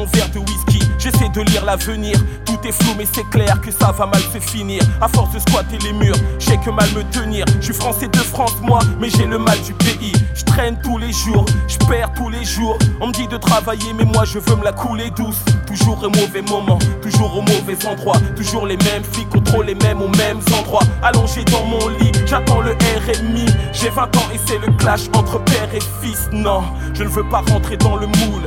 Verre 0.06 0.30
de 0.30 0.40
whisky, 0.40 0.80
J'essaie 0.98 1.30
de 1.30 1.42
lire 1.42 1.66
l'avenir, 1.66 2.16
tout 2.46 2.58
est 2.66 2.72
flou 2.72 2.94
mais 2.98 3.06
c'est 3.12 3.30
clair 3.30 3.60
que 3.60 3.72
ça 3.72 3.92
va 3.92 4.06
mal 4.06 4.22
se 4.22 4.40
finir. 4.40 4.82
À 5.02 5.08
force 5.08 5.34
de 5.34 5.40
squatter 5.40 5.78
les 5.80 5.94
murs, 5.94 6.16
j'ai 6.40 6.58
que 6.58 6.70
mal 6.70 6.88
me 6.96 7.04
tenir. 7.12 7.46
Je 7.60 7.66
suis 7.66 7.74
français 7.74 8.08
de 8.08 8.18
France 8.18 8.54
moi, 8.62 8.80
mais 9.00 9.10
j'ai 9.10 9.26
le 9.26 9.38
mal 9.38 9.60
du 9.62 9.74
pays. 9.74 10.14
Je 10.34 10.44
traîne 10.46 10.80
tous 10.82 10.98
les 10.98 11.12
jours, 11.12 11.46
je 11.68 11.78
perds 11.88 12.14
tous 12.14 12.30
les 12.30 12.46
jours. 12.46 12.78
On 13.02 13.08
me 13.08 13.12
dit 13.12 13.28
de 13.28 13.38
travailler 13.38 13.94
mais 13.94 14.06
moi 14.06 14.24
je 14.26 14.40
veux 14.40 14.56
me 14.56 14.64
la 14.64 14.72
couler 14.72 15.10
douce. 15.12 15.44
Toujours 15.68 16.02
au 16.04 16.10
mauvais 16.10 16.42
moment, 16.42 16.80
toujours 17.02 17.38
au 17.38 17.42
mauvais 17.42 17.86
endroit. 17.86 18.18
Toujours 18.36 18.66
les 18.66 18.78
mêmes 18.78 19.04
flics 19.04 19.30
contrôlent 19.30 19.66
les 19.66 19.76
mêmes 19.76 20.02
aux 20.02 20.16
mêmes 20.18 20.40
endroits. 20.58 20.84
Allongé 21.02 21.44
dans 21.46 21.66
mon 21.66 21.90
lit, 22.00 22.12
j'attends 22.26 22.62
le 22.62 22.72
RMI. 22.72 23.46
J'ai 23.74 23.90
20 23.90 24.16
ans 24.16 24.30
et 24.34 24.40
c'est 24.46 24.60
le 24.60 24.72
clash 24.78 25.08
entre 25.16 25.40
père 25.44 25.70
et 25.74 25.82
fils. 26.02 26.30
Non, 26.32 26.64
je 26.94 27.04
ne 27.04 27.10
veux 27.10 27.28
pas 27.28 27.42
rentrer 27.42 27.76
dans 27.76 27.98
le 27.98 28.08
moule. 28.08 28.46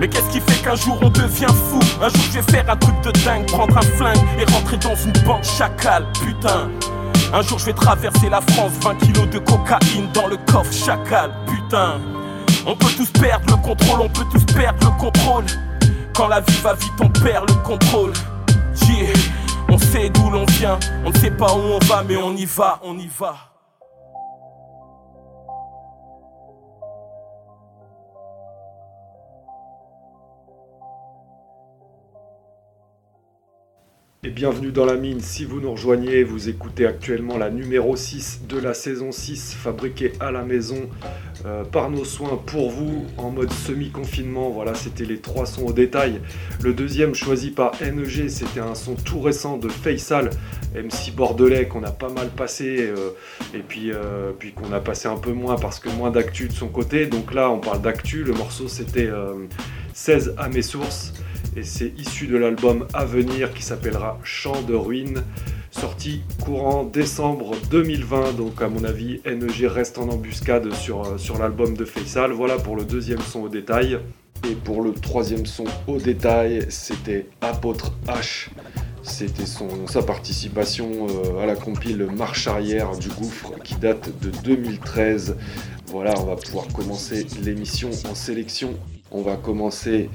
Mais 0.00 0.08
qu'est-ce 0.08 0.28
qui 0.30 0.40
fait 0.40 0.62
qu'un 0.62 0.74
jour 0.74 0.98
on 1.02 1.08
devient 1.08 1.46
fou? 1.46 1.78
Un 2.02 2.08
jour 2.08 2.20
je 2.32 2.38
vais 2.40 2.52
faire 2.52 2.68
un 2.68 2.76
truc 2.76 3.00
de 3.02 3.10
dingue, 3.24 3.46
prendre 3.46 3.76
un 3.76 3.82
flingue 3.82 4.18
et 4.38 4.44
rentrer 4.52 4.76
dans 4.78 4.96
une 4.96 5.12
bande 5.24 5.44
chacal, 5.44 6.06
putain. 6.24 6.68
Un 7.32 7.42
jour 7.42 7.58
je 7.58 7.66
vais 7.66 7.72
traverser 7.72 8.28
la 8.28 8.40
France, 8.40 8.72
20 8.82 8.94
kilos 8.96 9.28
de 9.30 9.38
cocaïne 9.38 10.08
dans 10.12 10.26
le 10.26 10.36
coffre 10.50 10.72
chacal, 10.72 11.30
putain. 11.46 12.00
On 12.66 12.74
peut 12.76 12.92
tous 12.96 13.10
perdre 13.20 13.46
le 13.48 13.56
contrôle, 13.56 14.00
on 14.00 14.08
peut 14.08 14.24
tous 14.32 14.44
perdre 14.54 14.78
le 14.80 15.00
contrôle. 15.00 15.44
Quand 16.14 16.28
la 16.28 16.40
vie 16.40 16.60
va 16.62 16.74
vite, 16.74 16.92
on 17.00 17.08
perd 17.08 17.48
le 17.48 17.54
contrôle. 17.56 18.12
Yeah. 18.88 19.12
On 19.68 19.78
sait 19.78 20.10
d'où 20.10 20.30
l'on 20.30 20.44
vient, 20.46 20.78
on 21.04 21.10
ne 21.10 21.16
sait 21.16 21.30
pas 21.30 21.52
où 21.54 21.58
on 21.58 21.78
va, 21.86 22.02
mais 22.06 22.16
on 22.16 22.36
y 22.36 22.44
va, 22.44 22.78
on 22.82 22.96
y 22.98 23.08
va. 23.18 23.53
Et 34.26 34.30
bienvenue 34.30 34.72
dans 34.72 34.86
la 34.86 34.96
mine. 34.96 35.20
Si 35.20 35.44
vous 35.44 35.60
nous 35.60 35.72
rejoignez, 35.72 36.24
vous 36.24 36.48
écoutez 36.48 36.86
actuellement 36.86 37.36
la 37.36 37.50
numéro 37.50 37.94
6 37.94 38.44
de 38.48 38.58
la 38.58 38.72
saison 38.72 39.12
6, 39.12 39.52
fabriquée 39.52 40.14
à 40.18 40.32
la 40.32 40.42
maison 40.44 40.88
euh, 41.44 41.62
par 41.62 41.90
nos 41.90 42.06
soins 42.06 42.40
pour 42.46 42.70
vous 42.70 43.04
en 43.18 43.28
mode 43.28 43.52
semi-confinement. 43.52 44.48
Voilà, 44.48 44.74
c'était 44.74 45.04
les 45.04 45.18
trois 45.18 45.44
sons 45.44 45.66
au 45.66 45.72
détail. 45.74 46.22
Le 46.62 46.72
deuxième 46.72 47.14
choisi 47.14 47.50
par 47.50 47.72
NEG, 47.82 48.28
c'était 48.28 48.60
un 48.60 48.74
son 48.74 48.94
tout 48.94 49.20
récent 49.20 49.58
de 49.58 49.68
Faisal, 49.68 50.30
MC 50.74 51.14
Bordelais, 51.14 51.68
qu'on 51.68 51.82
a 51.82 51.90
pas 51.90 52.08
mal 52.08 52.30
passé 52.30 52.78
euh, 52.78 53.10
et 53.52 53.58
puis, 53.60 53.92
euh, 53.92 54.32
puis 54.38 54.52
qu'on 54.52 54.72
a 54.72 54.80
passé 54.80 55.06
un 55.06 55.18
peu 55.18 55.32
moins 55.34 55.56
parce 55.56 55.78
que 55.80 55.90
moins 55.90 56.10
d'actu 56.10 56.48
de 56.48 56.54
son 56.54 56.68
côté. 56.68 57.04
Donc 57.04 57.34
là, 57.34 57.50
on 57.50 57.58
parle 57.58 57.82
d'actu. 57.82 58.24
Le 58.24 58.32
morceau, 58.32 58.68
c'était 58.68 59.10
16 59.94 60.34
à 60.38 60.48
mes 60.48 60.62
sources 60.62 61.12
et 61.56 61.62
c'est 61.62 61.92
issu 61.96 62.26
de 62.26 62.36
l'album 62.36 62.86
à 62.92 63.04
venir 63.04 63.54
qui 63.54 63.62
s'appellera 63.62 64.18
Chant 64.24 64.60
de 64.62 64.74
ruines, 64.74 65.22
sorti 65.70 66.22
courant 66.44 66.82
décembre 66.82 67.52
2020. 67.70 68.32
Donc 68.32 68.60
à 68.60 68.68
mon 68.68 68.82
avis, 68.82 69.20
NEG 69.24 69.66
reste 69.66 69.98
en 69.98 70.08
embuscade 70.08 70.72
sur, 70.74 71.04
euh, 71.04 71.16
sur 71.16 71.38
l'album 71.38 71.76
de 71.76 71.84
Faisal. 71.84 72.32
Voilà 72.32 72.56
pour 72.56 72.74
le 72.74 72.84
deuxième 72.84 73.20
son 73.20 73.42
au 73.42 73.48
détail. 73.48 74.00
Et 74.50 74.56
pour 74.56 74.82
le 74.82 74.92
troisième 74.92 75.46
son 75.46 75.64
au 75.86 75.98
détail, 75.98 76.66
c'était 76.68 77.26
Apôtre 77.40 77.92
H. 78.08 78.48
C'était 79.02 79.46
sa 79.46 80.02
participation 80.02 81.06
euh, 81.08 81.42
à 81.42 81.46
la 81.46 81.54
compile 81.54 82.08
Marche 82.16 82.48
arrière 82.48 82.96
du 82.96 83.08
gouffre 83.10 83.52
qui 83.62 83.76
date 83.76 84.10
de 84.20 84.30
2013. 84.42 85.36
Voilà, 85.86 86.14
on 86.18 86.24
va 86.24 86.34
pouvoir 86.34 86.66
commencer 86.68 87.26
l'émission 87.42 87.90
en 88.10 88.14
sélection. 88.14 88.74
On 89.16 89.22
va 89.22 89.36
commencer 89.36 90.10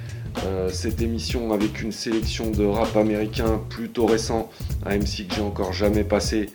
euh, 0.46 0.70
cette 0.74 1.02
émission 1.02 1.54
avec 1.54 1.82
une 1.82 1.94
sélection 1.94 2.52
de 2.52 2.66
rap 2.66 2.98
américain 2.98 3.62
plutôt 3.70 4.06
récent, 4.06 4.50
un 4.86 4.98
MC 4.98 5.26
que 5.26 5.36
j'ai 5.36 5.42
encore 5.42 5.72
jamais 5.72 6.04
passé. 6.04 6.50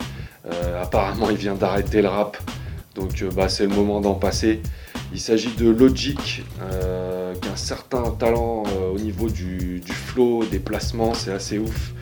Euh, 0.44 0.82
apparemment, 0.82 1.30
il 1.30 1.38
vient 1.38 1.54
d'arrêter 1.54 2.02
le 2.02 2.08
rap, 2.08 2.36
donc 2.96 3.22
euh, 3.22 3.30
bah, 3.30 3.48
c'est 3.48 3.64
le 3.64 3.74
moment 3.74 4.02
d'en 4.02 4.12
passer. 4.12 4.60
Il 5.14 5.20
s'agit 5.20 5.54
de 5.56 5.70
Logic, 5.70 6.18
qui 6.18 7.48
a 7.48 7.52
un 7.52 7.56
certain 7.56 8.10
talent 8.10 8.64
au 8.92 8.98
niveau 8.98 9.30
du, 9.30 9.80
du, 9.80 9.92
flow, 9.92 10.44
des 10.44 10.58
placements, 10.58 11.14
c'est 11.14 11.32
assez 11.32 11.58
ouf. 11.58 11.94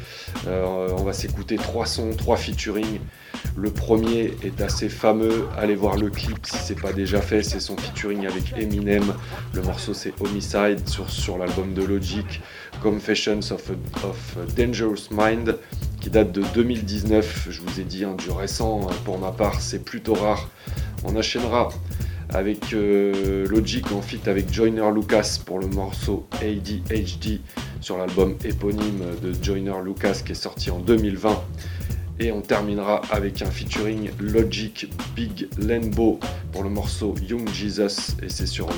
on 0.46 1.04
va 1.04 1.12
s'écouter 1.12 1.56
trois 1.56 1.86
sons, 1.86 2.10
trois 2.16 2.36
featuring. 2.36 2.98
Le 3.56 3.70
premier 3.70 4.32
est 4.42 4.60
assez 4.60 4.88
fameux, 4.88 5.46
allez 5.58 5.74
voir 5.74 5.96
le 5.96 6.10
clip 6.10 6.38
si 6.44 6.56
c'est 6.56 6.80
pas 6.80 6.92
déjà 6.92 7.20
fait, 7.20 7.42
c'est 7.42 7.60
son 7.60 7.76
featuring 7.76 8.26
avec 8.26 8.54
Eminem. 8.56 9.14
Le 9.52 9.62
morceau 9.62 9.94
c'est 9.94 10.14
Homicide 10.20 10.88
sur, 10.88 11.10
sur 11.10 11.38
l'album 11.38 11.74
de 11.74 11.82
Logic, 11.82 12.40
Confessions 12.82 13.40
of 13.52 13.70
a, 13.70 14.56
Dangerous 14.56 15.08
Mind, 15.10 15.58
qui 16.00 16.10
date 16.10 16.32
de 16.32 16.42
2019. 16.54 17.48
Je 17.50 17.60
vous 17.60 17.80
ai 17.80 17.84
dit 17.84 18.04
hein, 18.04 18.14
du 18.16 18.30
récent 18.30 18.80
pour 19.04 19.18
ma 19.18 19.32
part, 19.32 19.60
c'est 19.60 19.84
plutôt 19.84 20.14
rare. 20.14 20.48
On 21.04 21.16
enchaînera 21.16 21.68
avec 22.30 22.72
euh, 22.72 23.46
Logic 23.48 23.92
en 23.92 24.00
fit 24.00 24.20
avec 24.26 24.52
Joyner 24.52 24.90
Lucas 24.94 25.40
pour 25.44 25.58
le 25.58 25.66
morceau 25.66 26.26
ADHD 26.40 27.40
sur 27.80 27.98
l'album 27.98 28.36
éponyme 28.44 29.02
de 29.22 29.32
Joyner 29.42 29.74
Lucas 29.84 30.22
qui 30.24 30.32
est 30.32 30.36
sorti 30.36 30.70
en 30.70 30.78
2020. 30.78 31.38
Et 32.20 32.30
on 32.30 32.40
terminera 32.40 33.02
avec 33.10 33.42
un 33.42 33.50
featuring 33.50 34.10
Logic 34.20 34.88
Big 35.16 35.48
Lenbo 35.58 36.20
pour 36.52 36.62
le 36.62 36.70
morceau 36.70 37.14
Young 37.26 37.48
Jesus. 37.52 38.16
Et 38.22 38.28
c'est 38.28 38.46
sur 38.46 38.68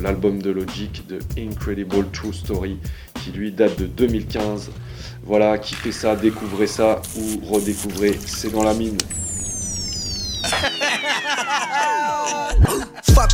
l'album 0.00 0.40
de 0.40 0.50
Logic 0.50 1.06
de 1.06 1.18
Incredible 1.38 2.06
True 2.12 2.32
Story 2.32 2.78
qui 3.22 3.32
lui 3.32 3.52
date 3.52 3.78
de 3.78 3.86
2015. 3.86 4.70
Voilà, 5.24 5.58
kiffez 5.58 5.92
ça, 5.92 6.14
découvrez 6.16 6.68
ça 6.68 7.02
ou 7.16 7.44
redécouvrez, 7.44 8.16
c'est 8.24 8.52
dans 8.52 8.62
la 8.62 8.74
mine. 8.74 8.96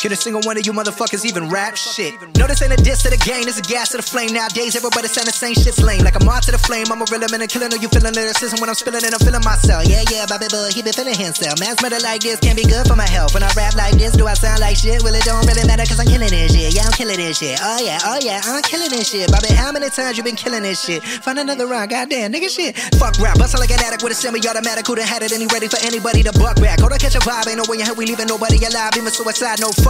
Can 0.00 0.12
a 0.12 0.16
single 0.16 0.40
one 0.48 0.56
of 0.56 0.64
you 0.64 0.72
motherfuckers 0.72 1.28
even 1.28 1.52
rap 1.52 1.76
shit? 1.76 2.16
No, 2.40 2.48
this 2.48 2.64
ain't 2.64 2.72
a 2.72 2.80
diss 2.80 3.04
to 3.04 3.12
the 3.12 3.20
game, 3.20 3.44
this 3.44 3.60
is 3.60 3.68
a 3.68 3.68
gas 3.68 3.92
to 3.92 4.00
the 4.00 4.02
flame. 4.02 4.32
Nowadays, 4.32 4.72
everybody 4.72 5.12
saying 5.12 5.28
the 5.28 5.36
same 5.36 5.52
shit's 5.52 5.76
lame. 5.84 6.00
Like 6.08 6.16
a 6.16 6.24
mod 6.24 6.40
to 6.48 6.52
the 6.56 6.62
flame, 6.64 6.88
I'm 6.88 7.04
a 7.04 7.06
real 7.12 7.20
man 7.28 7.44
and 7.44 7.52
killing. 7.52 7.68
Are 7.68 7.76
you 7.76 7.92
feeling 7.92 8.16
lyricism 8.16 8.64
when 8.64 8.72
I'm 8.72 8.78
spilling 8.80 9.04
it? 9.04 9.12
I'm 9.12 9.20
feeling 9.20 9.44
myself. 9.44 9.84
Yeah, 9.84 10.00
yeah, 10.08 10.24
Bobby 10.24 10.48
Boy, 10.48 10.72
he 10.72 10.80
been 10.80 10.96
feeling 10.96 11.20
himself. 11.20 11.60
Man's 11.60 11.84
better 11.84 12.00
like 12.00 12.24
this 12.24 12.40
can't 12.40 12.56
be 12.56 12.64
good 12.64 12.88
for 12.88 12.96
my 12.96 13.04
health. 13.04 13.36
When 13.36 13.44
I 13.44 13.52
rap 13.52 13.76
like 13.76 14.00
this, 14.00 14.16
do 14.16 14.24
I 14.24 14.32
sound 14.40 14.64
like 14.64 14.80
shit? 14.80 15.04
Well, 15.04 15.12
it 15.12 15.20
don't 15.28 15.44
really 15.44 15.68
matter 15.68 15.84
cause 15.84 16.00
I'm 16.00 16.08
killing 16.08 16.32
this 16.32 16.56
shit. 16.56 16.72
Yeah, 16.72 16.88
I'm 16.88 16.96
killing 16.96 17.20
this 17.20 17.36
shit. 17.36 17.60
Oh, 17.60 17.76
yeah, 17.84 18.00
oh, 18.00 18.16
yeah, 18.24 18.40
I'm 18.40 18.64
killing 18.64 18.88
this 18.88 19.12
shit. 19.12 19.28
Bobby, 19.28 19.52
how 19.52 19.68
many 19.68 19.92
times 19.92 20.16
you 20.16 20.24
been 20.24 20.40
killing 20.40 20.64
this 20.64 20.80
shit? 20.80 21.04
Find 21.04 21.36
another 21.36 21.68
round, 21.68 21.92
goddamn, 21.92 22.32
nigga 22.32 22.48
shit. 22.48 22.72
Fuck 22.96 23.20
rap, 23.20 23.36
bustin' 23.36 23.60
like 23.60 23.68
an 23.68 23.84
addict 23.84 24.00
with 24.00 24.16
a 24.16 24.16
semi 24.16 24.40
automatic. 24.48 24.88
Who 24.88 24.96
done 24.96 25.04
had 25.04 25.20
it 25.20 25.36
and 25.36 25.44
he 25.44 25.48
ready 25.52 25.68
for 25.68 25.76
anybody 25.84 26.24
to 26.24 26.32
buck 26.40 26.56
back? 26.56 26.80
Hold 26.80 26.96
on, 26.96 26.98
catch 27.04 27.20
a 27.20 27.20
vibe, 27.20 27.52
ain't 27.52 27.60
no 27.60 27.68
way 27.68 27.76
in 27.76 27.84
hell 27.84 28.00
we 28.00 28.08
leaving 28.08 28.32
nobody 28.32 28.56
alive. 28.64 28.96
Even 28.96 29.12
suicide, 29.12 29.60
no 29.60 29.68
fuck 29.82 29.89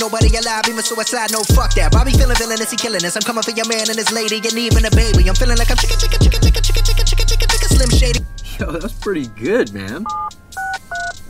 nobody 0.00 0.34
alive. 0.34 0.64
Even 0.66 0.82
suicide, 0.82 1.30
no 1.30 1.44
fuck 1.54 1.74
that. 1.76 1.92
Bobby 1.92 2.12
feeling 2.12 2.36
villainous, 2.36 2.70
he 2.72 2.76
killing 2.76 3.04
us. 3.04 3.14
I'm 3.14 3.22
coming 3.22 3.44
for 3.44 3.52
your 3.52 3.68
man 3.68 3.86
and 3.92 3.98
his 4.00 4.10
lady, 4.10 4.40
and 4.40 4.56
even 4.56 4.84
a 4.84 4.90
baby. 4.90 5.28
I'm 5.28 5.36
feeling 5.36 5.60
like 5.60 5.70
I'm 5.70 5.76
chicken, 5.76 6.00
chicken, 6.00 6.18
chicken, 6.18 6.40
chicken, 6.40 6.62
chicken, 6.64 6.82
chicken, 6.82 7.04
chicken, 7.04 7.26
chicken, 7.28 7.48
chicken, 7.48 7.68
slim 7.68 7.90
shady. 7.92 8.20
Yo, 8.58 8.72
that's 8.72 8.94
pretty 8.94 9.28
good, 9.36 9.72
man. 9.72 10.04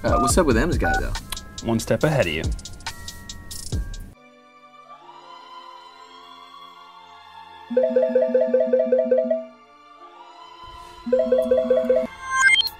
Uh, 0.02 0.16
what's 0.22 0.38
up 0.38 0.46
with 0.46 0.56
M's 0.56 0.78
guy 0.78 0.94
though? 1.00 1.12
One 1.66 1.78
step 1.78 2.04
ahead 2.04 2.26
of 2.26 2.32
you. 2.32 2.44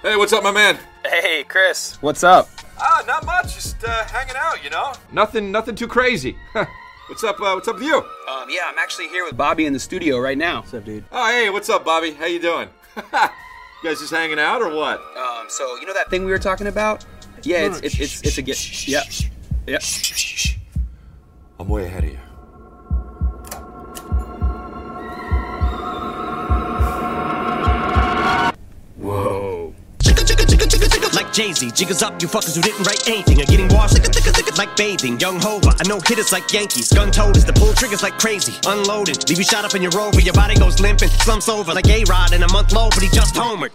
Hey, 0.01 0.15
what's 0.15 0.33
up, 0.33 0.43
my 0.43 0.51
man? 0.51 0.79
Hey, 1.05 1.45
Chris. 1.47 1.97
What's 2.01 2.23
up? 2.23 2.49
Ah, 2.83 3.03
not 3.05 3.25
much. 3.25 3.53
Just 3.53 3.83
uh, 3.83 4.03
hanging 4.05 4.35
out, 4.35 4.63
you 4.63 4.71
know. 4.71 4.93
Nothing, 5.11 5.51
nothing 5.51 5.75
too 5.75 5.87
crazy. 5.87 6.35
what's 7.07 7.23
up? 7.23 7.39
Uh, 7.39 7.53
what's 7.53 7.67
up 7.67 7.75
with 7.75 7.83
you? 7.83 7.97
Um, 7.97 8.47
yeah, 8.49 8.63
I'm 8.65 8.79
actually 8.79 9.07
here 9.07 9.23
with 9.23 9.37
Bobby 9.37 9.67
in 9.67 9.73
the 9.73 9.79
studio 9.79 10.19
right 10.19 10.37
now. 10.37 10.61
What's 10.61 10.73
up, 10.73 10.85
dude? 10.85 11.03
Oh, 11.11 11.29
hey, 11.29 11.51
what's 11.51 11.69
up, 11.69 11.85
Bobby? 11.85 12.13
How 12.13 12.25
you 12.25 12.41
doing? 12.41 12.69
you 12.97 13.03
guys 13.83 13.99
just 13.99 14.11
hanging 14.11 14.39
out 14.39 14.63
or 14.63 14.73
what? 14.75 14.99
Um, 15.15 15.45
so 15.47 15.75
you 15.79 15.85
know 15.85 15.93
that 15.93 16.09
thing 16.09 16.25
we 16.25 16.31
were 16.31 16.39
talking 16.39 16.67
about? 16.67 17.05
Yeah, 17.43 17.67
it's 17.67 17.79
it's 17.81 17.99
it's, 17.99 18.21
it's 18.23 18.37
a 18.37 18.41
get. 18.41 18.87
Yep. 18.87 19.03
Yep. 19.67 19.83
I'm 21.59 21.67
way 21.67 21.85
ahead 21.85 22.03
of 22.03 22.09
you. 22.09 22.17
Whoa. 28.97 29.50
Like 31.31 31.37
Jay-Z, 31.37 31.71
jiggers 31.71 32.03
up, 32.03 32.21
you 32.21 32.27
fuckers 32.27 32.57
who 32.57 32.61
didn't 32.61 32.83
write 32.83 33.07
anything 33.07 33.39
are 33.39 33.45
getting 33.45 33.69
washed 33.69 33.95
like 34.57 34.75
bathing. 34.75 35.17
Young 35.17 35.39
Hova, 35.39 35.73
I 35.79 35.87
know 35.87 35.97
hitters 36.05 36.33
like 36.33 36.51
Yankees. 36.51 36.91
Gun 36.91 37.09
toters, 37.09 37.45
the 37.45 37.53
pull 37.53 37.71
triggers 37.71 38.03
like 38.03 38.19
crazy. 38.19 38.53
Unloading, 38.67 39.15
leave 39.29 39.37
you 39.37 39.45
shot 39.45 39.63
up 39.63 39.73
in 39.73 39.81
your 39.81 39.91
rover, 39.91 40.19
your 40.19 40.33
body 40.33 40.55
goes 40.55 40.81
limping. 40.81 41.07
Slumps 41.23 41.47
over 41.47 41.73
like 41.73 41.87
A-Rod 41.87 42.33
in 42.33 42.43
a 42.43 42.51
month 42.51 42.73
low, 42.73 42.89
but 42.89 43.01
he 43.01 43.07
just 43.09 43.33
homered. 43.33 43.71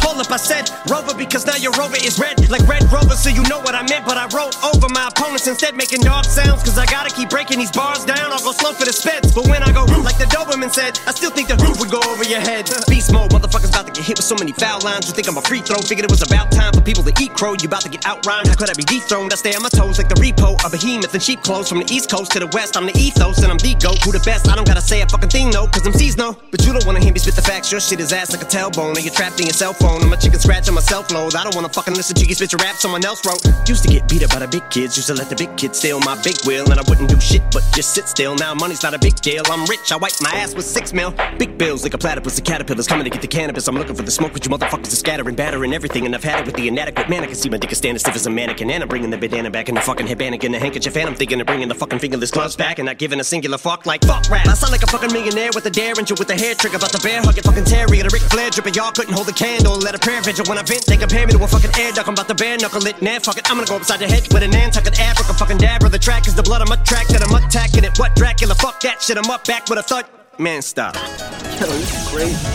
Hold 0.00 0.20
up, 0.22 0.30
I 0.32 0.38
said 0.38 0.70
Rover 0.88 1.12
because 1.12 1.44
now 1.44 1.56
your 1.56 1.72
Rover 1.72 1.96
is 2.00 2.18
red 2.18 2.48
like 2.48 2.66
Red 2.66 2.84
Rover, 2.90 3.14
so 3.14 3.28
you 3.28 3.42
know 3.52 3.60
what 3.60 3.74
I 3.74 3.82
meant. 3.84 4.06
But 4.06 4.16
I 4.16 4.26
wrote 4.32 4.56
over 4.64 4.88
my 4.88 5.08
opponents 5.08 5.46
instead, 5.46 5.76
making 5.76 6.00
dog 6.00 6.24
sounds. 6.24 6.62
Cause 6.62 6.78
I 6.78 6.86
gotta 6.86 7.14
keep 7.14 7.28
breaking 7.28 7.58
these 7.58 7.70
bars 7.70 8.04
down. 8.04 8.32
I'll 8.32 8.42
go 8.42 8.52
slow 8.52 8.72
for 8.72 8.86
the 8.86 8.92
speds. 8.92 9.34
But 9.34 9.46
when 9.48 9.62
I 9.62 9.72
go 9.72 9.84
like 10.00 10.16
the 10.16 10.24
Doberman 10.32 10.72
said, 10.72 10.98
I 11.06 11.12
still 11.12 11.30
think 11.30 11.48
the 11.48 11.56
roof 11.60 11.78
would 11.80 11.90
go 11.90 12.00
over 12.08 12.24
your 12.24 12.40
head. 12.40 12.70
Beast 12.88 13.12
mode, 13.12 13.30
motherfuckers 13.30 13.70
about 13.70 13.86
to 13.86 13.92
get 13.92 14.04
hit 14.04 14.16
with 14.18 14.26
so 14.26 14.36
many 14.40 14.52
foul 14.52 14.80
lines. 14.80 15.06
You 15.06 15.14
think 15.14 15.28
I'm 15.28 15.36
a 15.36 15.42
free 15.42 15.60
throw? 15.60 15.78
Figured 15.78 16.06
it 16.06 16.10
was 16.10 16.22
about 16.22 16.50
time 16.50 16.59
for 16.74 16.82
people 16.84 17.02
to 17.04 17.14
eat 17.22 17.32
crow. 17.32 17.54
You 17.56 17.68
about 17.68 17.82
to 17.82 17.88
get 17.88 18.02
outrhymed. 18.02 18.48
How 18.48 18.54
could 18.54 18.70
I 18.70 18.74
be 18.74 18.84
dethroned? 18.84 19.32
I 19.32 19.36
stay 19.36 19.54
on 19.54 19.62
my 19.62 19.68
toes 19.70 19.96
like 19.96 20.08
the 20.08 20.20
repo, 20.20 20.60
a 20.64 20.68
behemoth 20.68 21.14
in 21.14 21.20
sheep 21.20 21.40
clothes. 21.42 21.68
From 21.68 21.78
the 21.78 21.88
east 21.88 22.10
coast 22.10 22.32
to 22.32 22.40
the 22.40 22.50
west, 22.52 22.76
I'm 22.76 22.86
the 22.86 22.96
ethos 22.96 23.42
and 23.42 23.50
I'm 23.50 23.58
the 23.58 23.72
goat. 23.80 24.02
Who 24.04 24.12
the 24.12 24.20
best? 24.20 24.48
I 24.48 24.54
don't 24.54 24.66
gotta 24.66 24.84
say 24.84 25.00
a 25.00 25.06
fucking 25.06 25.30
thing, 25.30 25.50
no, 25.50 25.66
cause 25.66 25.86
I'm 25.86 25.94
no. 26.16 26.36
But 26.50 26.64
you 26.66 26.72
don't 26.72 26.84
wanna 26.84 27.00
hear 27.00 27.12
me 27.12 27.18
spit 27.18 27.34
the 27.34 27.42
facts. 27.42 27.70
Your 27.72 27.80
shit 27.80 28.00
is 28.00 28.12
ass 28.12 28.32
like 28.32 28.42
a 28.42 28.50
tailbone. 28.50 28.96
And 28.96 29.04
you're 29.04 29.14
trapped 29.14 29.40
in 29.40 29.46
your 29.46 29.54
cell 29.54 29.72
phone. 29.72 30.02
I'm 30.02 30.12
a 30.12 30.16
chicken 30.16 30.38
scratch 30.38 30.68
on 30.68 30.74
my 30.74 30.80
self 30.80 31.10
load. 31.10 31.34
I 31.34 31.44
don't 31.44 31.54
wanna 31.54 31.68
fucking 31.68 31.94
listen 31.94 32.16
to 32.16 32.26
you 32.26 32.34
spit 32.34 32.52
your 32.52 32.60
rap 32.60 32.76
someone 32.76 33.04
else 33.04 33.24
wrote. 33.24 33.40
Used 33.68 33.84
to 33.84 33.90
get 33.90 34.08
beat 34.08 34.22
up 34.22 34.30
by 34.30 34.40
the 34.40 34.48
big 34.48 34.68
kids. 34.70 34.96
Used 34.96 35.08
to 35.08 35.14
let 35.14 35.28
the 35.28 35.36
big 35.36 35.56
kids 35.56 35.78
steal 35.78 36.00
my 36.00 36.20
big 36.22 36.36
wheel. 36.46 36.70
And 36.70 36.80
I 36.80 36.84
wouldn't 36.88 37.08
do 37.08 37.20
shit 37.20 37.42
but 37.52 37.64
just 37.74 37.94
sit 37.94 38.08
still. 38.08 38.34
Now 38.34 38.54
money's 38.54 38.82
not 38.82 38.94
a 38.94 38.98
big 38.98 39.16
deal. 39.16 39.42
I'm 39.46 39.64
rich. 39.66 39.92
I 39.92 39.96
wipe 39.96 40.12
my 40.20 40.30
ass 40.30 40.54
with 40.54 40.64
six 40.64 40.92
mil. 40.92 41.14
Big 41.38 41.56
bills 41.58 41.82
like 41.82 41.94
a 41.94 41.98
platypus. 41.98 42.36
The 42.36 42.42
caterpillars 42.42 42.86
coming 42.86 43.04
to 43.04 43.10
get 43.10 43.22
the 43.22 43.28
cannabis. 43.28 43.68
I'm 43.68 43.76
looking 43.76 43.94
for 43.94 44.02
the 44.02 44.10
smoke, 44.10 44.32
but 44.32 44.44
you 44.44 44.50
motherfuckers 44.50 44.92
are 44.92 44.96
scattering, 44.96 45.34
battering 45.34 45.72
everything. 45.72 46.06
And 46.06 46.14
I've 46.14 46.24
had 46.24 46.40
it 46.40 46.49
with 46.50 46.60
the 46.60 46.68
inadequate 46.68 47.08
man. 47.08 47.22
I 47.22 47.26
can 47.26 47.34
see 47.34 47.48
my 47.48 47.56
dick 47.56 47.70
is 47.70 47.78
standing 47.78 47.98
stiff 47.98 48.14
as 48.14 48.26
a 48.26 48.30
mannequin. 48.30 48.70
And 48.70 48.82
I'm 48.82 48.88
bringing 48.88 49.10
the 49.10 49.18
bandana 49.18 49.50
back 49.50 49.68
in 49.68 49.74
the 49.74 49.80
fucking 49.80 50.06
headband 50.06 50.42
and 50.42 50.54
the 50.54 50.58
handkerchief. 50.58 50.96
And 50.96 51.08
I'm 51.08 51.14
thinking 51.14 51.40
of 51.40 51.46
bringing 51.46 51.68
the 51.68 51.74
fucking 51.74 51.98
fingerless 51.98 52.30
gloves 52.30 52.56
back. 52.56 52.78
And 52.78 52.86
not 52.86 52.98
giving 52.98 53.20
a 53.20 53.24
singular 53.24 53.58
fuck 53.58 53.86
like 53.86 54.04
fuck 54.04 54.28
rap. 54.28 54.46
I 54.46 54.54
sound 54.54 54.72
like 54.72 54.82
a 54.82 54.86
fucking 54.86 55.12
millionaire 55.12 55.50
with 55.54 55.66
a 55.66 55.70
derringer 55.70 56.14
with 56.18 56.30
a 56.30 56.34
hair 56.34 56.54
trick 56.54 56.74
About 56.74 56.92
the 56.92 57.00
bear 57.00 57.22
hugging 57.22 57.44
fucking 57.44 57.64
Terry. 57.64 58.00
And 58.00 58.08
a 58.08 58.10
Ric 58.12 58.22
Flair 58.22 58.50
dripping. 58.50 58.74
Y'all 58.74 58.92
couldn't 58.92 59.14
hold 59.14 59.28
a 59.28 59.32
candle. 59.32 59.76
Let 59.78 59.94
a 59.94 59.98
prayer 59.98 60.22
vigil 60.22 60.44
when 60.46 60.58
I 60.58 60.62
vent. 60.62 60.86
They 60.86 60.96
compare 60.96 61.26
me 61.26 61.32
to 61.32 61.42
a 61.42 61.48
fucking 61.48 61.70
air 61.78 61.92
duck. 61.92 62.08
I'm 62.08 62.14
about 62.14 62.28
to 62.28 62.34
bare 62.34 62.58
knuckle 62.58 62.84
it. 62.86 63.00
Nah, 63.00 63.20
fuck 63.20 63.38
it. 63.38 63.48
I'm 63.50 63.56
gonna 63.56 63.68
go 63.68 63.76
upside 63.76 64.00
your 64.00 64.10
head 64.10 64.26
with 64.32 64.42
a 64.42 64.48
Nantucket 64.48 64.98
Africa 64.98 65.34
fucking 65.34 65.58
dab. 65.58 65.82
The 65.90 65.98
track 65.98 66.26
is 66.26 66.34
the 66.34 66.42
blood 66.42 66.62
I'm 66.62 66.72
attracted. 66.72 67.22
I'm 67.22 67.34
attacking 67.34 67.84
it. 67.84 67.98
What 67.98 68.14
Dracula? 68.14 68.54
Fuck 68.54 68.80
that 68.80 69.02
shit. 69.02 69.18
I'm 69.18 69.30
up 69.30 69.46
back 69.46 69.68
with 69.68 69.78
a 69.78 69.82
thud. 69.82 70.19
Man, 70.40 70.62
stop. 70.62 70.94
Yo, 70.94 71.66
this 71.66 72.00
is 72.02 72.08
crazy. 72.08 72.46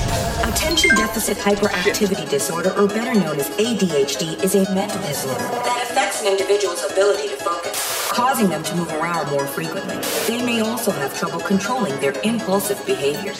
Attention 0.50 0.90
deficit 0.96 1.38
hyperactivity 1.38 2.28
disorder, 2.28 2.72
or 2.72 2.88
better 2.88 3.14
known 3.14 3.40
as 3.40 3.48
ADHD, 3.60 4.44
is 4.44 4.56
a 4.56 4.74
mental 4.74 5.00
disorder 5.04 5.44
that 5.44 5.88
affects 5.88 6.22
an 6.22 6.30
individual's 6.30 6.84
ability 6.92 7.28
to 7.28 7.36
focus, 7.36 8.10
causing 8.12 8.50
them 8.50 8.64
to 8.64 8.76
move 8.76 8.92
around 8.94 9.30
more 9.30 9.46
frequently. 9.46 9.98
They 10.26 10.44
may 10.44 10.62
also 10.62 10.90
have 10.90 11.16
trouble 11.16 11.40
controlling 11.42 11.96
their 12.00 12.20
impulsive 12.24 12.84
behaviors. 12.88 13.38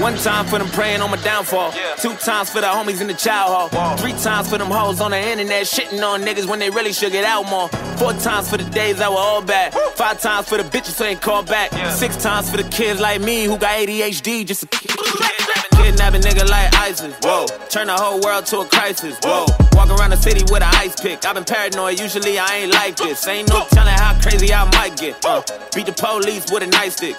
One 0.00 0.16
time 0.16 0.46
for 0.46 0.58
them 0.58 0.68
praying 0.68 1.00
on 1.00 1.10
my 1.10 1.16
downfall. 1.18 1.72
Two 1.98 2.14
times 2.14 2.50
for 2.50 2.60
the 2.60 2.66
homies 2.66 3.00
in 3.00 3.06
the 3.06 3.14
child 3.14 3.72
hall. 3.72 3.96
Three 3.96 4.12
times 4.12 4.48
for 4.48 4.58
them 4.58 4.70
hoes 4.70 5.00
on 5.00 5.10
the 5.10 5.18
internet 5.18 5.64
shitting 5.64 6.02
on 6.02 6.22
niggas 6.22 6.46
when 6.46 6.58
they 6.58 6.70
really 6.70 6.92
should 6.92 7.12
get 7.12 7.24
out 7.24 7.48
more. 7.48 7.68
Four 7.98 8.12
times 8.14 8.48
for 8.48 8.56
the 8.56 8.68
days 8.70 8.98
that 8.98 9.10
were 9.10 9.16
all 9.16 9.42
bad. 9.42 9.74
Five 9.94 10.20
times 10.20 10.48
for 10.48 10.56
the 10.56 10.64
bitches 10.64 10.98
who 10.98 11.04
ain't 11.04 11.20
called 11.20 11.46
back. 11.46 11.72
Six 11.92 12.16
times 12.16 12.50
for 12.50 12.56
the 12.56 12.68
kids 12.68 13.00
like 13.00 13.20
me 13.20 13.44
who 13.44 13.58
got 13.58 13.76
ADHD 13.78 14.46
just 14.46 14.62
to 14.62 14.68
Kidnap 15.88 16.12
a 16.12 16.18
nigga 16.18 16.46
like 16.48 16.74
ISIS, 16.74 17.14
whoa. 17.22 17.46
Turn 17.70 17.86
the 17.86 17.94
whole 17.94 18.20
world 18.20 18.44
to 18.46 18.60
a 18.60 18.66
crisis, 18.66 19.16
whoa. 19.22 19.46
Walk 19.72 19.88
around 19.88 20.10
the 20.10 20.16
city 20.16 20.42
with 20.52 20.62
an 20.62 20.74
ice 20.74 21.00
pick. 21.00 21.24
I've 21.24 21.34
been 21.34 21.44
paranoid, 21.44 21.98
usually 21.98 22.38
I 22.38 22.56
ain't 22.56 22.72
like 22.72 22.96
this. 22.96 23.26
Ain't 23.26 23.48
no 23.48 23.64
telling 23.70 23.94
how 23.94 24.20
crazy 24.20 24.52
I 24.52 24.64
might 24.72 24.98
get. 24.98 25.24
Uh, 25.24 25.40
beat 25.74 25.86
the 25.86 25.92
police 25.92 26.50
with 26.52 26.62
a 26.62 26.66
nightstick. 26.66 27.16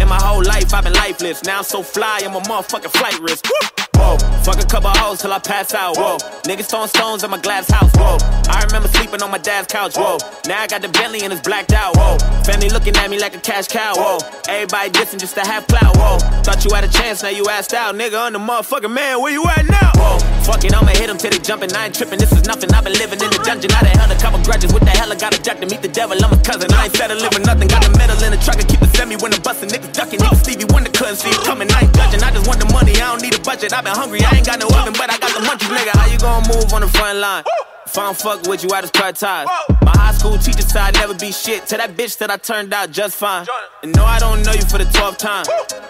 In 0.00 0.08
my 0.08 0.18
whole 0.18 0.42
life, 0.42 0.72
I've 0.72 0.84
been 0.84 0.94
lifeless. 0.94 1.44
Now 1.44 1.58
I'm 1.58 1.64
so 1.64 1.79
fly, 1.82 2.20
I'm 2.24 2.34
a 2.34 2.40
motherfucking 2.40 2.90
flight 2.90 3.18
risk. 3.20 3.46
Whoa, 3.94 4.16
fuck 4.42 4.62
a 4.62 4.66
couple 4.66 4.90
hoes 4.90 5.20
till 5.20 5.32
I 5.32 5.38
pass 5.38 5.74
out. 5.74 5.96
Whoa, 5.96 6.16
niggas 6.48 6.70
throwing 6.70 6.88
stones 6.88 7.22
at 7.22 7.30
my 7.30 7.38
glass 7.38 7.70
house. 7.70 7.92
Whoa, 7.94 8.16
I 8.48 8.64
remember 8.64 8.88
sleeping 8.88 9.22
on 9.22 9.30
my 9.30 9.38
dad's 9.38 9.66
couch. 9.66 9.96
Whoa, 9.96 10.18
now 10.46 10.62
I 10.62 10.66
got 10.66 10.82
the 10.82 10.88
Bentley 10.88 11.20
and 11.22 11.32
it's 11.32 11.42
blacked 11.42 11.72
out. 11.72 11.96
Whoa, 11.96 12.16
family 12.44 12.70
looking 12.70 12.96
at 12.96 13.10
me 13.10 13.18
like 13.20 13.36
a 13.36 13.40
cash 13.40 13.68
cow. 13.68 13.92
Whoa, 13.94 14.18
everybody 14.48 14.90
dissing 14.90 15.20
just 15.20 15.34
to 15.34 15.42
have 15.42 15.66
clout. 15.66 15.96
Whoa, 15.96 16.18
thought 16.42 16.64
you 16.64 16.74
had 16.74 16.84
a 16.84 16.88
chance, 16.88 17.22
now 17.22 17.28
you 17.28 17.48
asked 17.48 17.74
out. 17.74 17.94
Nigga, 17.94 18.18
I'm 18.18 18.32
the 18.32 18.38
motherfucking 18.38 18.92
man. 18.92 19.20
Where 19.20 19.32
you 19.32 19.44
at 19.46 19.66
now? 19.66 19.92
Whoa, 19.96 20.18
Fuck 20.50 20.64
it, 20.64 20.74
I'ma 20.74 20.90
hit 20.98 21.06
them 21.06 21.18
till 21.18 21.30
they 21.30 21.38
jumping. 21.38 21.70
I 21.76 21.86
ain't 21.86 21.94
tripping, 21.94 22.18
this 22.18 22.32
is 22.32 22.44
nothing. 22.44 22.74
I've 22.74 22.82
been 22.82 22.98
living 22.98 23.22
in 23.22 23.30
the 23.30 23.38
dungeon. 23.46 23.70
I 23.70 23.86
done 23.86 23.94
held 24.02 24.10
a 24.10 24.18
couple 24.18 24.42
grudges. 24.42 24.72
What 24.72 24.82
the 24.82 24.90
hell? 24.90 25.12
I 25.12 25.14
got 25.14 25.30
a 25.30 25.40
jack 25.40 25.60
to 25.60 25.66
meet 25.66 25.82
the 25.82 25.88
devil. 25.88 26.18
I'm 26.18 26.32
a 26.32 26.40
cousin. 26.42 26.72
I 26.74 26.90
ain't 26.90 26.96
settling 26.96 27.30
for 27.30 27.38
nothing. 27.46 27.68
Got 27.68 27.86
a 27.86 27.90
medal 27.94 28.18
in 28.24 28.32
the 28.34 28.40
truck 28.42 28.58
and 28.58 28.66
keep 28.66 28.82
it 28.82 28.90
semi 28.96 29.14
when 29.14 29.30
I'm 29.30 29.42
busting. 29.46 29.70
Niggas 29.70 29.94
ducking. 29.94 30.18
Even 30.18 30.34
Stevie 30.42 30.66
Wonder 30.74 30.90
couldn't 30.90 31.22
see 31.22 31.30
it 31.30 31.38
coming. 31.46 31.69
I 31.74 31.84
ain't 31.84 31.94
judging. 31.94 32.22
I 32.22 32.30
just 32.30 32.46
want 32.46 32.60
the 32.60 32.70
money. 32.72 32.92
I 32.94 33.12
don't 33.12 33.22
need 33.22 33.34
a 33.34 33.42
budget. 33.42 33.72
I've 33.72 33.84
been 33.84 33.94
hungry. 33.94 34.20
I 34.24 34.36
ain't 34.36 34.46
got 34.46 34.58
no 34.60 34.68
oven, 34.68 34.94
but 34.94 35.10
I 35.10 35.18
got 35.18 35.32
the 35.34 35.42
munchies, 35.46 35.70
nigga. 35.74 35.96
How 35.96 36.06
you 36.06 36.18
gonna 36.18 36.46
move 36.48 36.72
on 36.72 36.80
the 36.82 36.88
front 36.88 37.18
line? 37.18 37.44
If 37.86 37.98
I 37.98 38.04
don't 38.04 38.16
fuck 38.16 38.46
with 38.46 38.62
you, 38.62 38.70
I 38.70 38.82
just 38.82 38.92
cut 38.92 39.16
ties. 39.16 39.48
My 39.82 39.90
high 39.96 40.12
school 40.12 40.38
teacher 40.38 40.62
said 40.62 40.82
I'd 40.82 40.94
never 40.94 41.14
be 41.14 41.32
shit. 41.32 41.66
To 41.68 41.76
that 41.76 41.96
bitch 41.96 42.18
that 42.18 42.30
I 42.30 42.36
turned 42.36 42.72
out 42.72 42.92
just 42.92 43.16
fine. 43.16 43.46
And 43.82 43.94
no, 43.96 44.04
I 44.04 44.20
don't 44.20 44.44
know 44.44 44.52
you 44.52 44.62
for 44.62 44.78
the 44.78 44.84
12th 44.84 45.18
time. 45.18 45.44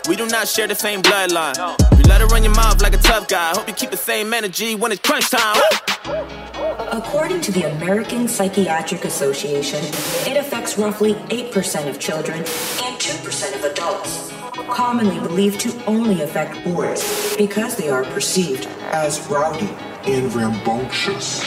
We 0.08 0.16
do 0.16 0.26
not 0.26 0.48
share 0.48 0.66
the 0.66 0.74
same 0.74 1.02
bloodline. 1.02 1.58
You 1.98 2.04
let 2.04 2.22
her 2.22 2.26
run 2.28 2.42
your 2.42 2.54
mouth 2.54 2.80
like 2.80 2.94
a 2.94 2.98
tough 2.98 3.28
guy. 3.28 3.50
Hope 3.54 3.68
you 3.68 3.74
keep 3.74 3.90
the 3.90 3.98
same 3.98 4.32
energy 4.32 4.74
when 4.74 4.92
it's 4.92 5.02
crunch 5.02 5.28
time. 5.28 5.60
According 6.90 7.42
to 7.42 7.52
the 7.52 7.70
American 7.70 8.26
Psychiatric 8.28 9.04
Association, 9.04 9.84
it 10.30 10.38
affects 10.38 10.78
roughly 10.78 11.14
8% 11.14 11.88
of 11.88 11.98
children 12.00 12.38
and 12.38 12.46
2% 12.46 13.54
of 13.56 13.64
adults, 13.64 14.29
commonly 14.70 15.18
believed 15.20 15.60
to 15.60 15.84
only 15.84 16.22
affect 16.22 16.62
boys 16.64 17.36
because 17.36 17.76
they 17.76 17.88
are 17.90 18.04
perceived 18.04 18.66
as 18.92 19.26
rowdy 19.28 19.68
and 20.06 20.32
rambunctious. 20.34 21.42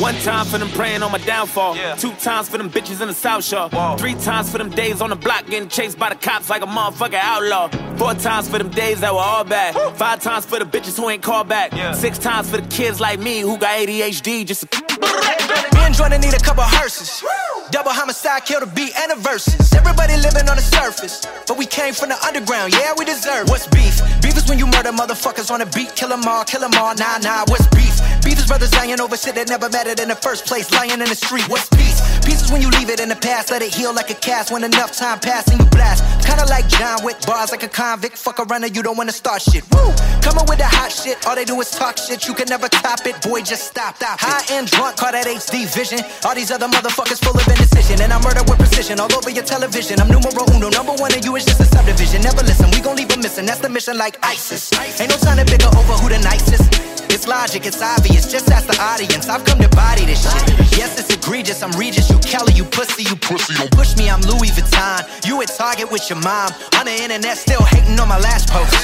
One 0.00 0.14
time 0.16 0.46
for 0.46 0.58
them 0.58 0.68
praying 0.70 1.02
on 1.02 1.12
my 1.12 1.18
downfall. 1.18 1.76
Two 1.96 2.12
times 2.12 2.48
for 2.48 2.56
them 2.58 2.70
bitches 2.70 3.00
in 3.00 3.08
the 3.08 3.14
South 3.14 3.44
Shore. 3.44 3.68
Three 3.98 4.14
times 4.14 4.50
for 4.50 4.58
them 4.58 4.70
days 4.70 5.00
on 5.02 5.10
the 5.10 5.16
block 5.16 5.46
getting 5.46 5.68
chased 5.68 5.98
by 5.98 6.08
the 6.08 6.14
cops 6.14 6.48
like 6.48 6.62
a 6.62 6.66
motherfucking 6.66 7.20
outlaw. 7.20 7.68
Four 7.96 8.14
times 8.14 8.48
for 8.48 8.58
them 8.58 8.70
days 8.70 9.00
that 9.00 9.12
were 9.12 9.20
all 9.20 9.44
bad. 9.44 9.74
Five 9.96 10.22
times 10.22 10.46
for 10.46 10.58
the 10.58 10.64
bitches 10.64 10.96
who 10.96 11.10
ain't 11.10 11.22
called 11.22 11.48
back. 11.48 11.72
Six 11.94 12.18
times 12.18 12.50
for 12.50 12.58
the 12.58 12.68
kids 12.68 13.00
like 13.00 13.18
me 13.20 13.40
who 13.40 13.58
got 13.58 13.78
ADHD 13.78 14.46
just 14.46 14.70
to. 14.70 15.77
Jordan 15.94 16.20
need 16.20 16.34
a 16.34 16.38
couple 16.38 16.62
hearses. 16.62 17.22
Double 17.70 17.90
homicide, 17.90 18.44
kill 18.44 18.60
the 18.60 18.66
beat 18.66 18.92
and 18.96 19.12
the 19.12 19.16
verses. 19.16 19.72
Everybody 19.74 20.16
living 20.16 20.48
on 20.48 20.56
the 20.56 20.62
surface, 20.62 21.26
but 21.46 21.58
we 21.58 21.66
came 21.66 21.92
from 21.92 22.08
the 22.08 22.18
underground. 22.24 22.72
Yeah, 22.72 22.94
we 22.96 23.04
deserve. 23.04 23.48
What's 23.48 23.66
beef? 23.66 24.00
Beef 24.22 24.36
is 24.36 24.48
when 24.48 24.58
you 24.58 24.66
murder 24.66 24.92
motherfuckers 24.92 25.50
on 25.50 25.60
the 25.60 25.66
beat, 25.66 25.94
kill 25.94 26.12
'em 26.12 26.26
all, 26.26 26.44
kill 26.44 26.64
'em 26.64 26.74
all. 26.74 26.94
Nah, 26.94 27.18
nah. 27.18 27.44
What's 27.48 27.66
beef? 27.68 27.94
Beef 28.24 28.38
is 28.38 28.46
brothers 28.46 28.70
dying 28.70 29.00
over 29.00 29.16
shit 29.16 29.34
that 29.34 29.48
never 29.48 29.68
mattered 29.68 30.00
in 30.00 30.08
the 30.08 30.16
first 30.16 30.46
place, 30.46 30.70
lying 30.72 30.90
in 30.90 31.00
the 31.00 31.14
street. 31.14 31.48
What's 31.48 31.68
peace? 31.68 32.00
Peace 32.24 32.42
is 32.42 32.50
when 32.50 32.60
you 32.60 32.70
leave 32.70 32.90
it 32.90 33.00
in 33.00 33.08
the 33.08 33.16
past, 33.16 33.50
let 33.50 33.62
it 33.62 33.72
heal 33.72 33.92
like 33.92 34.10
a 34.10 34.14
cast. 34.14 34.50
When 34.50 34.64
enough 34.64 34.92
time 34.92 35.18
passes 35.20 35.52
and 35.52 35.60
you 35.60 35.66
blast. 35.70 36.02
Kinda 36.26 36.44
like 36.46 36.68
John 36.68 37.02
Wick, 37.02 37.16
bars 37.26 37.50
like 37.50 37.62
a 37.62 37.68
convict. 37.68 38.18
Fuck 38.18 38.40
around 38.40 38.64
and 38.64 38.74
you 38.76 38.82
don't 38.82 38.96
wanna 38.96 39.12
start 39.12 39.42
shit. 39.42 39.64
Woo! 39.72 39.92
Coming 40.20 40.44
with 40.46 40.58
the 40.58 40.66
hot 40.66 40.92
shit, 40.92 41.16
all 41.26 41.34
they 41.34 41.44
do 41.44 41.58
is 41.60 41.70
talk 41.70 41.96
shit. 41.96 42.26
You 42.26 42.34
can 42.34 42.48
never 42.48 42.68
top 42.68 43.06
it, 43.06 43.20
boy. 43.22 43.40
Just 43.42 43.66
stop. 43.68 43.96
stop 43.96 44.20
High 44.20 44.44
and 44.56 44.70
drunk, 44.70 44.96
call 44.96 45.12
that 45.12 45.26
HD 45.26 45.64
vision. 45.78 46.02
All 46.26 46.34
these 46.34 46.50
other 46.50 46.66
motherfuckers 46.66 47.22
full 47.22 47.38
of 47.38 47.46
indecision, 47.46 48.02
and 48.02 48.12
I 48.12 48.18
murder 48.18 48.42
with 48.50 48.58
precision 48.58 48.98
all 48.98 49.12
over 49.14 49.30
your 49.30 49.44
television. 49.44 50.00
I'm 50.00 50.10
numero 50.10 50.42
uno, 50.50 50.68
number 50.70 50.94
one, 50.98 51.14
and 51.14 51.24
you 51.24 51.36
is 51.36 51.44
just 51.44 51.60
a 51.60 51.64
subdivision. 51.64 52.22
Never 52.22 52.42
listen, 52.42 52.68
we 52.74 52.80
gon' 52.80 52.96
leave 52.96 53.12
'em 53.12 53.20
missing. 53.20 53.46
That's 53.46 53.60
the 53.60 53.68
mission, 53.68 53.96
like 53.96 54.18
ISIS. 54.22 54.72
Ain't 55.00 55.10
no 55.10 55.16
time 55.16 55.38
to 55.38 55.44
bigger 55.44 55.70
over 55.78 55.94
who 56.02 56.08
the 56.08 56.18
nicest. 56.18 57.07
It's 57.10 57.26
logic, 57.26 57.66
it's 57.66 57.82
obvious. 57.82 58.30
Just 58.30 58.50
ask 58.50 58.66
the 58.66 58.78
audience. 58.80 59.28
I've 59.28 59.44
come 59.44 59.58
to 59.60 59.68
body 59.70 60.04
this 60.04 60.22
shit. 60.22 60.76
Yes, 60.76 60.98
it's 60.98 61.12
egregious. 61.12 61.62
I'm 61.62 61.72
Regis. 61.72 62.10
You 62.10 62.18
Kelly. 62.18 62.52
You 62.54 62.64
pussy. 62.64 63.02
You 63.02 63.16
pussy. 63.16 63.54
Don't 63.54 63.70
push 63.70 63.96
me. 63.96 64.08
I'm 64.10 64.20
Louis 64.22 64.50
Vuitton. 64.50 65.26
You 65.26 65.40
at 65.42 65.48
Target 65.48 65.90
with 65.90 66.08
your 66.10 66.20
mom. 66.20 66.50
On 66.78 66.84
the 66.86 66.92
internet, 66.92 67.36
still 67.36 67.62
hating 67.62 67.98
on 67.98 68.08
my 68.08 68.18
last 68.18 68.48
post. 68.48 68.74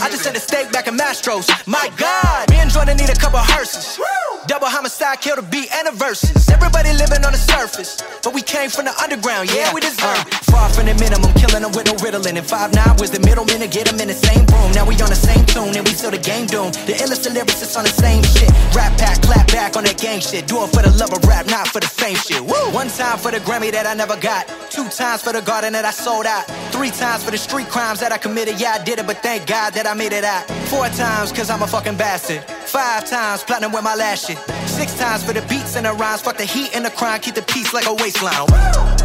I 0.00 0.10
just 0.10 0.22
sent 0.24 0.36
a 0.36 0.40
steak 0.40 0.72
back 0.72 0.88
in 0.88 0.96
Mastros. 0.96 1.48
My 1.66 1.90
God, 1.96 2.50
me 2.50 2.56
and 2.56 2.70
Jordan 2.70 2.96
need 2.96 3.10
a 3.10 3.14
couple 3.14 3.38
hearses. 3.38 4.00
Double 4.46 4.66
homicide, 4.66 5.20
kill 5.20 5.36
the 5.36 5.42
beat 5.42 5.72
and 5.72 5.88
the 5.88 5.92
verses. 5.92 6.48
Everybody 6.50 6.92
living 6.92 7.24
on 7.24 7.32
the 7.32 7.38
surface, 7.40 8.02
but 8.22 8.34
we 8.34 8.42
came 8.42 8.68
from 8.68 8.84
the 8.84 8.92
underground. 9.00 9.48
Yeah, 9.48 9.72
we 9.72 9.80
deserve 9.80 10.20
it. 10.20 10.34
Uh. 10.34 10.52
Far 10.52 10.68
from 10.68 10.86
the 10.86 10.94
minimum, 11.00 11.32
killing 11.34 11.62
them 11.62 11.72
with 11.72 11.86
no 11.88 11.96
riddling. 12.04 12.36
And 12.36 12.46
five 12.46 12.74
nine 12.74 12.96
was 13.00 13.10
the 13.10 13.20
middleman 13.20 13.60
to 13.60 13.68
get 13.68 13.86
them 13.86 13.98
in 14.00 14.08
the 14.08 14.14
same 14.14 14.44
room. 14.52 14.70
Now 14.72 14.84
we 14.84 14.94
on 15.00 15.08
the 15.08 15.18
same 15.18 15.46
tune 15.46 15.72
and 15.74 15.82
we 15.86 15.94
still 15.96 16.10
the 16.12 16.18
game 16.20 16.46
doomed. 16.46 16.74
The 16.86 16.92
illest 17.00 17.24
lyricists 17.32 17.73
on 17.76 17.84
the 17.84 17.90
same 17.90 18.22
shit. 18.22 18.50
Rap 18.74 18.96
pack, 18.98 19.20
clap 19.22 19.46
back 19.48 19.76
on 19.76 19.84
that 19.84 19.98
gang 19.98 20.20
shit. 20.20 20.46
Do 20.46 20.62
it 20.64 20.70
for 20.70 20.82
the 20.82 20.90
love 20.90 21.12
of 21.12 21.24
rap, 21.24 21.46
not 21.46 21.68
for 21.68 21.80
the 21.80 21.86
fame 21.86 22.16
shit. 22.16 22.40
Woo! 22.40 22.70
One 22.72 22.88
time 22.88 23.18
for 23.18 23.30
the 23.30 23.38
Grammy 23.38 23.70
that 23.72 23.86
I 23.86 23.94
never 23.94 24.16
got. 24.16 24.48
Two 24.70 24.88
times 24.88 25.22
for 25.22 25.32
the 25.32 25.42
garden 25.42 25.72
that 25.72 25.84
I 25.84 25.90
sold 25.90 26.26
out. 26.26 26.44
Three 26.72 26.90
times 26.90 27.24
for 27.24 27.30
the 27.30 27.38
street 27.38 27.68
crimes 27.68 28.00
that 28.00 28.12
I 28.12 28.18
committed. 28.18 28.60
Yeah, 28.60 28.78
I 28.80 28.84
did 28.84 28.98
it, 28.98 29.06
but 29.06 29.18
thank 29.18 29.46
God 29.46 29.74
that 29.74 29.86
I 29.86 29.94
made 29.94 30.12
it 30.12 30.24
out. 30.24 30.48
Four 30.68 30.88
times, 30.88 31.32
cause 31.32 31.50
I'm 31.50 31.62
a 31.62 31.66
fucking 31.66 31.96
bastard. 31.96 32.42
Five 32.44 33.08
times, 33.08 33.42
platinum 33.42 33.72
with 33.72 33.84
my 33.84 33.94
last 33.94 34.26
shit. 34.26 34.38
Six 34.68 34.96
times 34.98 35.24
for 35.24 35.32
the 35.32 35.42
beats 35.42 35.76
and 35.76 35.86
the 35.86 35.92
rhymes. 35.92 36.22
Fuck 36.22 36.36
the 36.36 36.44
heat 36.44 36.74
and 36.74 36.84
the 36.84 36.90
crime. 36.90 37.20
Keep 37.20 37.34
the 37.34 37.42
peace 37.42 37.72
like 37.72 37.86
a 37.86 37.94
waistline. 37.94 38.46
Woo! 38.50 39.03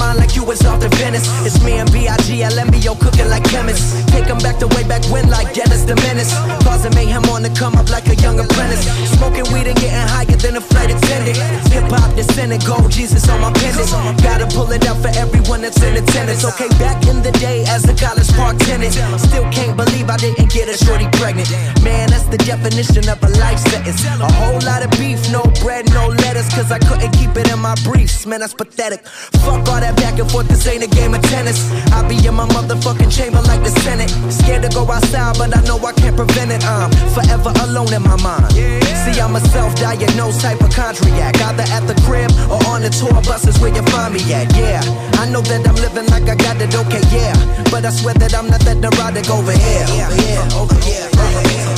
Mind 0.00 0.18
like 0.18 0.34
you 0.34 0.42
was 0.42 0.64
off 0.64 0.80
to 0.80 0.88
Venice. 0.96 1.28
It's 1.44 1.62
me 1.62 1.76
and 1.76 1.90
B.I.G. 1.92 2.40
LMBO 2.40 2.98
cooking 2.98 3.28
like 3.28 3.44
chemists. 3.44 3.92
Take 4.10 4.26
'em 4.32 4.38
back 4.38 4.56
to 4.58 4.66
way 4.74 4.84
back 4.88 5.04
when, 5.12 5.28
like 5.28 5.52
Dennis 5.52 5.84
the 5.84 5.94
Menace. 6.06 6.32
Causing 6.64 6.94
mayhem 6.96 7.24
on 7.28 7.42
the 7.42 7.52
come 7.60 7.74
up 7.76 7.88
like 7.90 8.08
a 8.08 8.16
young 8.24 8.40
apprentice. 8.40 8.82
Smoking 9.16 9.46
weed 9.52 9.66
and 9.68 9.78
getting 9.82 10.08
higher 10.14 10.38
than 10.44 10.56
a 10.56 10.64
flight 10.70 10.90
attendant. 10.90 11.36
Hip 11.74 11.84
hop 11.92 12.10
descendant, 12.16 12.64
gold 12.64 12.90
Jesus 12.90 13.28
on 13.28 13.40
my 13.44 13.52
pendant. 13.60 13.90
Gotta 14.24 14.46
pull 14.56 14.72
it 14.72 14.86
out 14.88 14.98
for 15.04 15.12
everyone 15.22 15.60
that's 15.60 15.80
in 15.82 15.94
attendance. 16.02 16.42
Okay, 16.50 16.70
back 16.80 16.98
in 17.06 17.22
the 17.22 17.32
day 17.32 17.58
as 17.68 17.84
a 17.92 17.94
college 17.94 18.30
park 18.40 18.56
tenant. 18.58 18.94
Still 19.28 19.46
can't 19.52 19.76
believe 19.76 20.08
I 20.08 20.16
didn't 20.16 20.50
get 20.50 20.66
a 20.74 20.76
shorty 20.84 21.08
pregnant. 21.20 21.50
Man, 21.84 22.08
that's 22.08 22.28
the 22.34 22.38
definition 22.38 23.04
of 23.12 23.22
a 23.22 23.30
life 23.44 23.60
sentence. 23.70 24.00
A 24.28 24.30
whole 24.40 24.60
lot 24.70 24.80
of 24.82 24.90
beef, 24.98 25.20
no 25.30 25.42
bread, 25.62 25.84
no 25.92 26.08
lettuce. 26.24 26.48
Cause 26.56 26.72
I 26.72 26.78
couldn't 26.78 27.12
keep 27.12 27.36
it 27.36 27.46
in 27.52 27.58
my 27.58 27.74
briefs. 27.84 28.24
Man, 28.26 28.40
that's 28.40 28.54
pathetic. 28.54 29.06
Fuck 29.44 29.68
all 29.68 29.80
that 29.80 29.89
back 29.96 30.18
and 30.18 30.30
forth, 30.30 30.48
this 30.48 30.66
ain't 30.66 30.84
a 30.84 30.88
game 30.88 31.14
of 31.14 31.22
tennis. 31.22 31.70
I 31.92 32.06
be 32.06 32.16
in 32.26 32.34
my 32.34 32.46
motherfucking 32.48 33.10
chamber 33.10 33.40
like 33.42 33.62
the 33.62 33.70
Senate. 33.82 34.10
Scared 34.30 34.62
to 34.62 34.68
go 34.70 34.88
outside, 34.90 35.36
but 35.38 35.56
I 35.56 35.60
know 35.62 35.78
I 35.78 35.92
can't 35.92 36.16
prevent 36.16 36.50
it. 36.52 36.64
I'm 36.64 36.90
forever 37.14 37.52
alone 37.64 37.92
in 37.92 38.02
my 38.02 38.16
mind. 38.22 38.52
See, 38.52 39.20
I'm 39.20 39.36
a 39.36 39.40
self 39.40 39.74
diagnosed 39.76 40.42
hypochondriac. 40.42 41.40
Either 41.40 41.66
at 41.72 41.86
the 41.86 41.96
crib 42.06 42.30
or 42.50 42.60
on 42.68 42.82
the 42.82 42.90
tour 42.90 43.14
buses 43.22 43.58
where 43.60 43.74
you 43.74 43.82
find 43.90 44.14
me 44.14 44.20
at. 44.32 44.52
Yeah, 44.56 44.82
I 45.18 45.28
know 45.28 45.40
that 45.42 45.66
I'm 45.66 45.76
living 45.76 46.06
like 46.10 46.28
I 46.28 46.36
got 46.36 46.60
it, 46.60 46.74
okay, 46.74 47.02
yeah. 47.10 47.34
But 47.70 47.84
I 47.84 47.90
swear 47.90 48.14
that 48.14 48.34
I'm 48.34 48.48
not 48.48 48.60
that 48.60 48.78
neurotic 48.78 49.30
over 49.30 49.52
here. 49.52 49.86
Over 49.88 50.16
here, 50.20 50.44
over 50.54 50.78
here, 50.84 51.08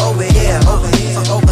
over 0.02 0.24
here, 0.26 0.60
over 0.66 0.90
here, 0.96 1.22
over 1.30 1.51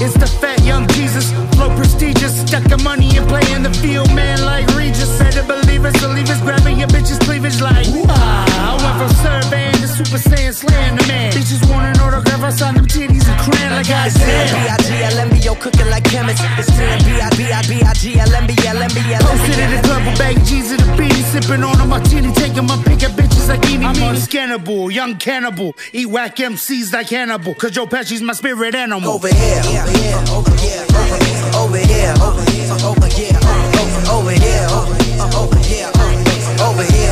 It's 0.00 0.14
the 0.14 0.26
fat 0.26 0.62
young 0.64 0.88
Jesus. 0.88 1.32
Flow 1.54 1.74
prestigious. 1.76 2.40
Stacking 2.40 2.82
money 2.82 3.16
and 3.16 3.28
playing 3.28 3.62
the 3.62 3.72
field, 3.74 4.12
man, 4.14 4.43
Super 10.14 10.36
Saiyan 10.36 10.54
slaying 10.54 10.94
the 10.94 11.02
man. 11.08 11.32
Bitches 11.32 11.68
want 11.68 11.86
an 11.90 11.98
autograph, 12.00 12.44
I 12.44 12.50
signed 12.50 12.76
them 12.76 12.86
titties 12.86 13.26
and 13.26 13.40
cran 13.40 13.72
like 13.72 13.90
I 13.90 14.08
said. 14.08 14.52
B-I-G-L-M-B-O 14.54 15.56
cooking 15.56 15.90
like 15.90 16.04
chemists. 16.04 16.40
It's 16.56 16.70
B-I-B-I-B-I-G-L-M-B-L-M-B-L. 16.70 19.22
Posted 19.22 19.58
in 19.58 19.70
the 19.74 19.82
club 19.82 20.06
with 20.06 20.16
bag 20.16 20.36
G's 20.44 20.70
and 20.70 20.78
the 20.78 20.86
beanie, 20.94 21.24
sipping 21.34 21.64
on 21.64 21.80
a 21.80 21.84
martini, 21.84 22.30
taking 22.32 22.64
my 22.66 22.80
pick 22.84 23.02
at 23.02 23.10
bitches 23.18 23.48
like 23.48 23.66
eeny 23.66 23.86
I'm 23.86 23.96
unscannable, 24.14 24.92
young 24.92 25.16
cannibal, 25.16 25.74
eat 25.92 26.06
whack 26.06 26.36
MCs 26.36 26.92
like 26.92 27.08
Hannibal, 27.08 27.54
cause 27.54 27.72
Joe 27.72 27.86
Pesci's 27.86 28.22
my 28.22 28.34
spirit 28.34 28.76
animal. 28.76 29.14
Over 29.14 29.34
here, 29.34 29.62
over 29.66 29.90
here, 29.98 30.22
over 30.30 30.54
here, 30.62 30.86
over 30.94 31.18
here, 31.18 31.50
over 31.58 31.78
here, 31.78 32.14
over 32.86 33.08
here, 33.10 33.10
over 33.10 33.10
here, 33.10 33.34
over 34.14 34.30
here, 34.30 34.70
over 35.34 35.58
here, 35.58 35.90
over 36.62 36.84
here. 36.84 37.03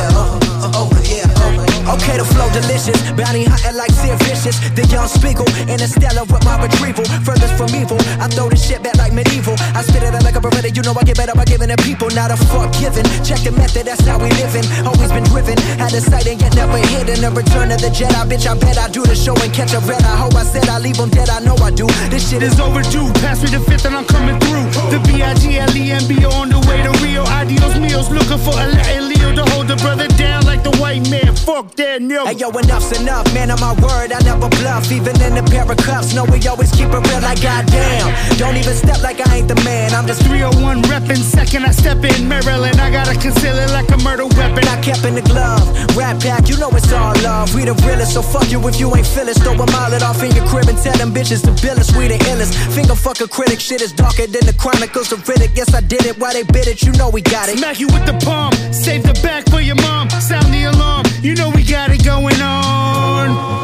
Okay, 1.83 2.15
the 2.15 2.23
flow 2.23 2.47
delicious, 2.55 2.95
bounty 3.11 3.43
hunting 3.43 3.75
like 3.75 3.91
Sid 3.91 4.15
Vicious. 4.23 4.57
The 4.71 4.87
young 4.87 5.07
Spiegel, 5.07 5.45
interstellar 5.67 6.23
with 6.23 6.43
my 6.47 6.55
retrieval. 6.55 7.03
Furthest 7.27 7.53
from 7.59 7.75
evil, 7.75 7.99
I 8.23 8.31
throw 8.31 8.47
this 8.47 8.63
shit 8.63 8.81
back 8.81 8.95
like 8.95 9.11
medieval. 9.11 9.55
I 9.75 9.83
spit 9.83 10.01
it 10.03 10.15
out 10.15 10.23
like 10.23 10.35
a 10.35 10.41
beretta, 10.41 10.71
you 10.71 10.81
know 10.81 10.95
I 10.95 11.03
get 11.03 11.17
better 11.17 11.35
by 11.35 11.45
giving 11.45 11.69
it 11.69 11.79
people, 11.83 12.07
not 12.15 12.31
a 12.31 12.37
fuck 12.49 12.71
given. 12.79 13.03
Check 13.21 13.43
the 13.43 13.51
method, 13.51 13.85
that's 13.85 14.01
how 14.07 14.17
we 14.17 14.31
living. 14.39 14.63
Always 14.87 15.11
been 15.11 15.27
driven, 15.27 15.59
had 15.75 15.91
a 15.91 15.99
sight 15.99 16.27
and 16.27 16.39
yet 16.39 16.55
never 16.55 16.79
hidden. 16.79 17.19
The 17.19 17.31
return 17.35 17.69
of 17.71 17.79
the 17.83 17.91
Jedi, 17.91 18.21
bitch, 18.31 18.47
I 18.47 18.55
bet 18.55 18.79
I 18.79 18.87
do 18.87 19.03
the 19.03 19.15
show 19.15 19.35
and 19.43 19.51
catch 19.53 19.75
a 19.75 19.79
red. 19.83 20.01
I 20.07 20.15
hope 20.15 20.35
I 20.39 20.43
said 20.47 20.67
I 20.71 20.79
leave 20.79 20.97
them 20.97 21.11
dead, 21.11 21.29
I 21.29 21.43
know 21.43 21.59
I 21.59 21.71
do. 21.71 21.87
This 22.07 22.31
shit 22.31 22.43
is 22.43 22.59
overdue. 22.59 23.11
Pass 23.19 23.43
me 23.43 23.51
the 23.51 23.59
fifth 23.59 23.85
and 23.85 23.95
I'm 23.95 24.05
coming 24.05 24.39
through. 24.39 24.65
The 24.87 25.03
B-I-G-L-E-M-B 25.03 26.25
on 26.31 26.47
the 26.47 26.63
way 26.63 26.79
to 26.79 26.91
Rio. 27.03 27.27
Adios 27.27 27.75
meals, 27.75 28.09
looking 28.09 28.39
for 28.39 28.55
a 28.55 28.67
Latin 28.71 29.09
Leo 29.11 29.35
to 29.35 29.43
hold 29.51 29.67
the 29.67 29.75
brother 29.77 30.07
down 30.15 30.45
like 30.45 30.63
the 30.63 30.71
white 30.79 31.03
man. 31.11 31.35
Fuck 31.35 31.72
that 31.77 32.01
nigga. 32.01 32.25
Hey 32.27 32.37
yo, 32.37 32.49
enough's 32.51 32.91
enough, 32.99 33.25
man. 33.33 33.51
On 33.51 33.59
my 33.59 33.73
word, 33.81 34.11
I 34.11 34.19
never 34.23 34.49
bluff. 34.61 34.91
Even 34.91 35.19
in 35.21 35.37
a 35.37 35.43
pair 35.43 35.69
of 35.69 35.77
cuffs, 35.77 36.13
no, 36.13 36.25
we 36.25 36.39
always 36.47 36.71
keep 36.71 36.89
it 36.89 37.01
real. 37.07 37.21
Like 37.21 37.41
goddamn, 37.41 38.09
don't 38.37 38.57
even 38.57 38.75
step 38.75 39.01
like 39.01 39.19
I 39.25 39.37
ain't 39.37 39.47
the 39.47 39.55
man. 39.63 39.93
I'm 39.93 40.07
just 40.07 40.23
301 40.25 40.83
reppin'. 40.89 41.17
Second 41.17 41.65
I 41.65 41.71
step 41.71 42.03
in 42.03 42.27
Maryland, 42.27 42.79
I 42.79 42.91
gotta 42.91 43.13
conceal 43.17 43.57
it 43.57 43.71
like 43.71 43.89
a 43.91 43.97
murder 44.03 44.25
weapon. 44.25 44.67
I 44.67 44.79
kept 44.81 45.05
in 45.05 45.15
the 45.15 45.25
glove, 45.25 45.65
rap 45.95 46.19
pack, 46.21 46.49
you 46.49 46.57
know 46.57 46.69
it's 46.71 46.91
all 46.91 47.15
love. 47.23 47.53
We 47.55 47.65
the 47.65 47.73
realest, 47.85 48.13
so 48.13 48.21
fuck 48.21 48.49
you 48.51 48.59
if 48.67 48.79
you 48.79 48.93
ain't 48.95 49.07
feelin'. 49.07 49.35
Throw 49.35 49.53
a 49.53 49.65
mile 49.71 49.93
it 49.93 50.03
off 50.03 50.21
in 50.23 50.31
your 50.35 50.45
crib 50.47 50.67
and 50.69 50.77
tell 50.77 50.97
them 50.97 51.13
bitches 51.13 51.41
to 51.47 51.53
bill 51.61 51.79
us. 51.79 51.95
We 51.95 52.07
the 52.07 52.17
illest. 52.29 52.53
Finger 52.75 52.95
fuck 52.95 53.19
a 53.21 53.27
critic, 53.27 53.59
shit 53.59 53.81
is 53.81 53.91
darker 53.91 54.27
than 54.27 54.45
the 54.45 54.53
chronicles 54.53 55.11
of 55.11 55.23
Riddick. 55.25 55.55
Yes, 55.55 55.73
I 55.73 55.81
did 55.81 56.05
it. 56.05 56.19
Why 56.19 56.33
they 56.33 56.43
bid 56.43 56.67
it? 56.67 56.83
You 56.83 56.91
know 56.93 57.09
we 57.09 57.21
got 57.21 57.49
it. 57.49 57.57
Smack 57.57 57.79
you 57.79 57.87
with 57.87 58.05
the 58.05 58.13
palm, 58.25 58.53
save 58.71 59.03
the 59.03 59.13
back 59.23 59.49
for 59.49 59.61
your 59.61 59.75
mom. 59.81 60.09
Sound 60.09 60.53
the 60.53 60.65
alarm, 60.65 61.05
you 61.21 61.35
know 61.35 61.49
we 61.49 61.62
got 61.63 61.91
it 61.91 62.03
going 62.03 62.41
on. 62.41 63.62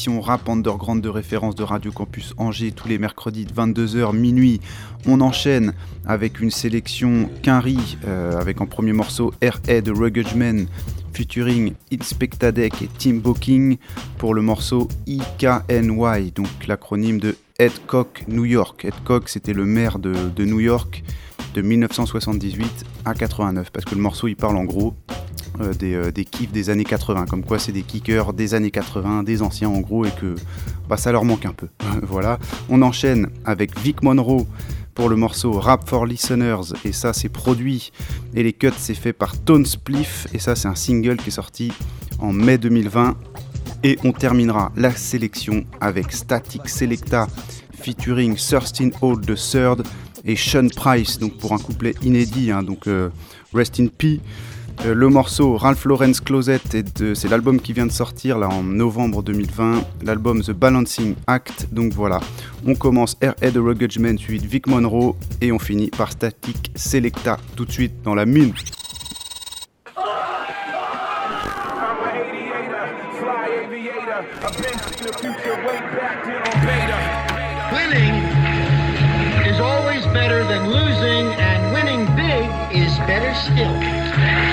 L'émission 0.00 0.22
rap 0.22 0.48
underground 0.48 1.02
de 1.02 1.10
référence 1.10 1.54
de 1.54 1.62
Radio 1.62 1.92
Campus 1.92 2.32
Angers 2.38 2.72
tous 2.72 2.88
les 2.88 2.96
mercredis 2.96 3.44
de 3.44 3.52
22h 3.52 4.16
minuit. 4.16 4.58
On 5.06 5.20
enchaîne 5.20 5.74
avec 6.06 6.40
une 6.40 6.50
sélection 6.50 7.28
Quinry 7.42 7.98
euh, 8.06 8.40
avec 8.40 8.62
en 8.62 8.66
premier 8.66 8.94
morceau 8.94 9.34
R.A. 9.42 9.82
de 9.82 9.92
Rugged 9.92 10.34
Man 10.34 10.68
featuring 11.12 11.74
Inspectadec 11.92 12.80
et 12.80 12.88
Tim 12.98 13.16
Booking 13.16 13.76
pour 14.16 14.32
le 14.32 14.40
morceau 14.40 14.88
IKNY, 15.06 16.30
donc 16.34 16.48
l'acronyme 16.66 17.20
de 17.20 17.36
Headcock 17.58 18.24
New 18.26 18.46
York. 18.46 18.86
Headcock 18.86 19.28
c'était 19.28 19.52
le 19.52 19.66
maire 19.66 19.98
de 19.98 20.44
New 20.46 20.60
York 20.60 21.04
de 21.54 21.62
1978 21.62 22.84
à 23.04 23.14
89 23.14 23.70
parce 23.70 23.84
que 23.84 23.94
le 23.94 24.00
morceau 24.00 24.28
il 24.28 24.36
parle 24.36 24.56
en 24.56 24.64
gros 24.64 24.94
euh, 25.60 25.74
des, 25.74 25.94
euh, 25.94 26.10
des 26.10 26.24
kiffs 26.24 26.52
des 26.52 26.70
années 26.70 26.84
80, 26.84 27.26
comme 27.26 27.44
quoi 27.44 27.58
c'est 27.58 27.72
des 27.72 27.82
kickers 27.82 28.32
des 28.32 28.54
années 28.54 28.70
80, 28.70 29.24
des 29.24 29.42
anciens 29.42 29.68
en 29.68 29.80
gros, 29.80 30.04
et 30.04 30.10
que 30.10 30.34
bah, 30.88 30.96
ça 30.96 31.12
leur 31.12 31.24
manque 31.24 31.44
un 31.44 31.52
peu. 31.52 31.68
voilà. 32.02 32.38
On 32.68 32.80
enchaîne 32.82 33.28
avec 33.44 33.78
Vic 33.78 34.02
Monroe 34.02 34.46
pour 34.94 35.08
le 35.08 35.16
morceau 35.16 35.52
Rap 35.52 35.88
for 35.88 36.06
Listeners, 36.06 36.72
et 36.84 36.92
ça 36.92 37.12
c'est 37.12 37.28
produit, 37.28 37.92
et 38.34 38.42
les 38.42 38.52
cuts 38.52 38.70
c'est 38.78 38.94
fait 38.94 39.12
par 39.12 39.38
Tone 39.38 39.66
Spliff, 39.66 40.28
et 40.32 40.38
ça 40.38 40.54
c'est 40.54 40.68
un 40.68 40.74
single 40.74 41.16
qui 41.16 41.28
est 41.28 41.32
sorti 41.32 41.72
en 42.20 42.32
mai 42.32 42.56
2020. 42.56 43.16
Et 43.82 43.98
on 44.04 44.12
terminera 44.12 44.72
la 44.76 44.92
sélection 44.92 45.64
avec 45.80 46.12
Static 46.12 46.68
Selecta 46.68 47.26
featuring 47.82 48.36
Thurston 48.36 48.90
Hall 49.00 49.20
de 49.20 49.34
Third 49.34 49.86
et 50.24 50.36
Sean 50.36 50.68
Price, 50.74 51.18
donc 51.18 51.38
pour 51.38 51.52
un 51.52 51.58
couplet 51.58 51.94
inédit, 52.02 52.50
hein, 52.50 52.62
donc 52.62 52.86
euh, 52.86 53.10
Rest 53.52 53.80
in 53.80 53.86
Peace. 53.86 54.20
Euh, 54.86 54.94
le 54.94 55.08
morceau 55.08 55.56
Ralph 55.56 55.84
Lauren's 55.84 56.20
Closet, 56.20 56.60
c'est 57.14 57.28
l'album 57.28 57.60
qui 57.60 57.74
vient 57.74 57.86
de 57.86 57.92
sortir 57.92 58.38
là 58.38 58.48
en 58.48 58.62
novembre 58.62 59.22
2020, 59.22 59.82
l'album 60.04 60.42
The 60.42 60.52
Balancing 60.52 61.16
Act. 61.26 61.68
Donc 61.70 61.92
voilà, 61.92 62.20
on 62.66 62.74
commence 62.74 63.16
R.A. 63.22 63.50
The 63.50 63.56
Rugged 63.56 63.98
Man, 63.98 64.16
suivi 64.16 64.40
de 64.40 64.46
Vic 64.46 64.66
Monroe 64.66 65.16
et 65.42 65.52
on 65.52 65.58
finit 65.58 65.90
par 65.90 66.12
Static 66.12 66.72
Selecta 66.74 67.36
tout 67.56 67.66
de 67.66 67.72
suite 67.72 67.92
dans 68.02 68.14
la 68.14 68.24
mine. 68.24 68.54
Better 83.10 83.34
still. 83.34 84.49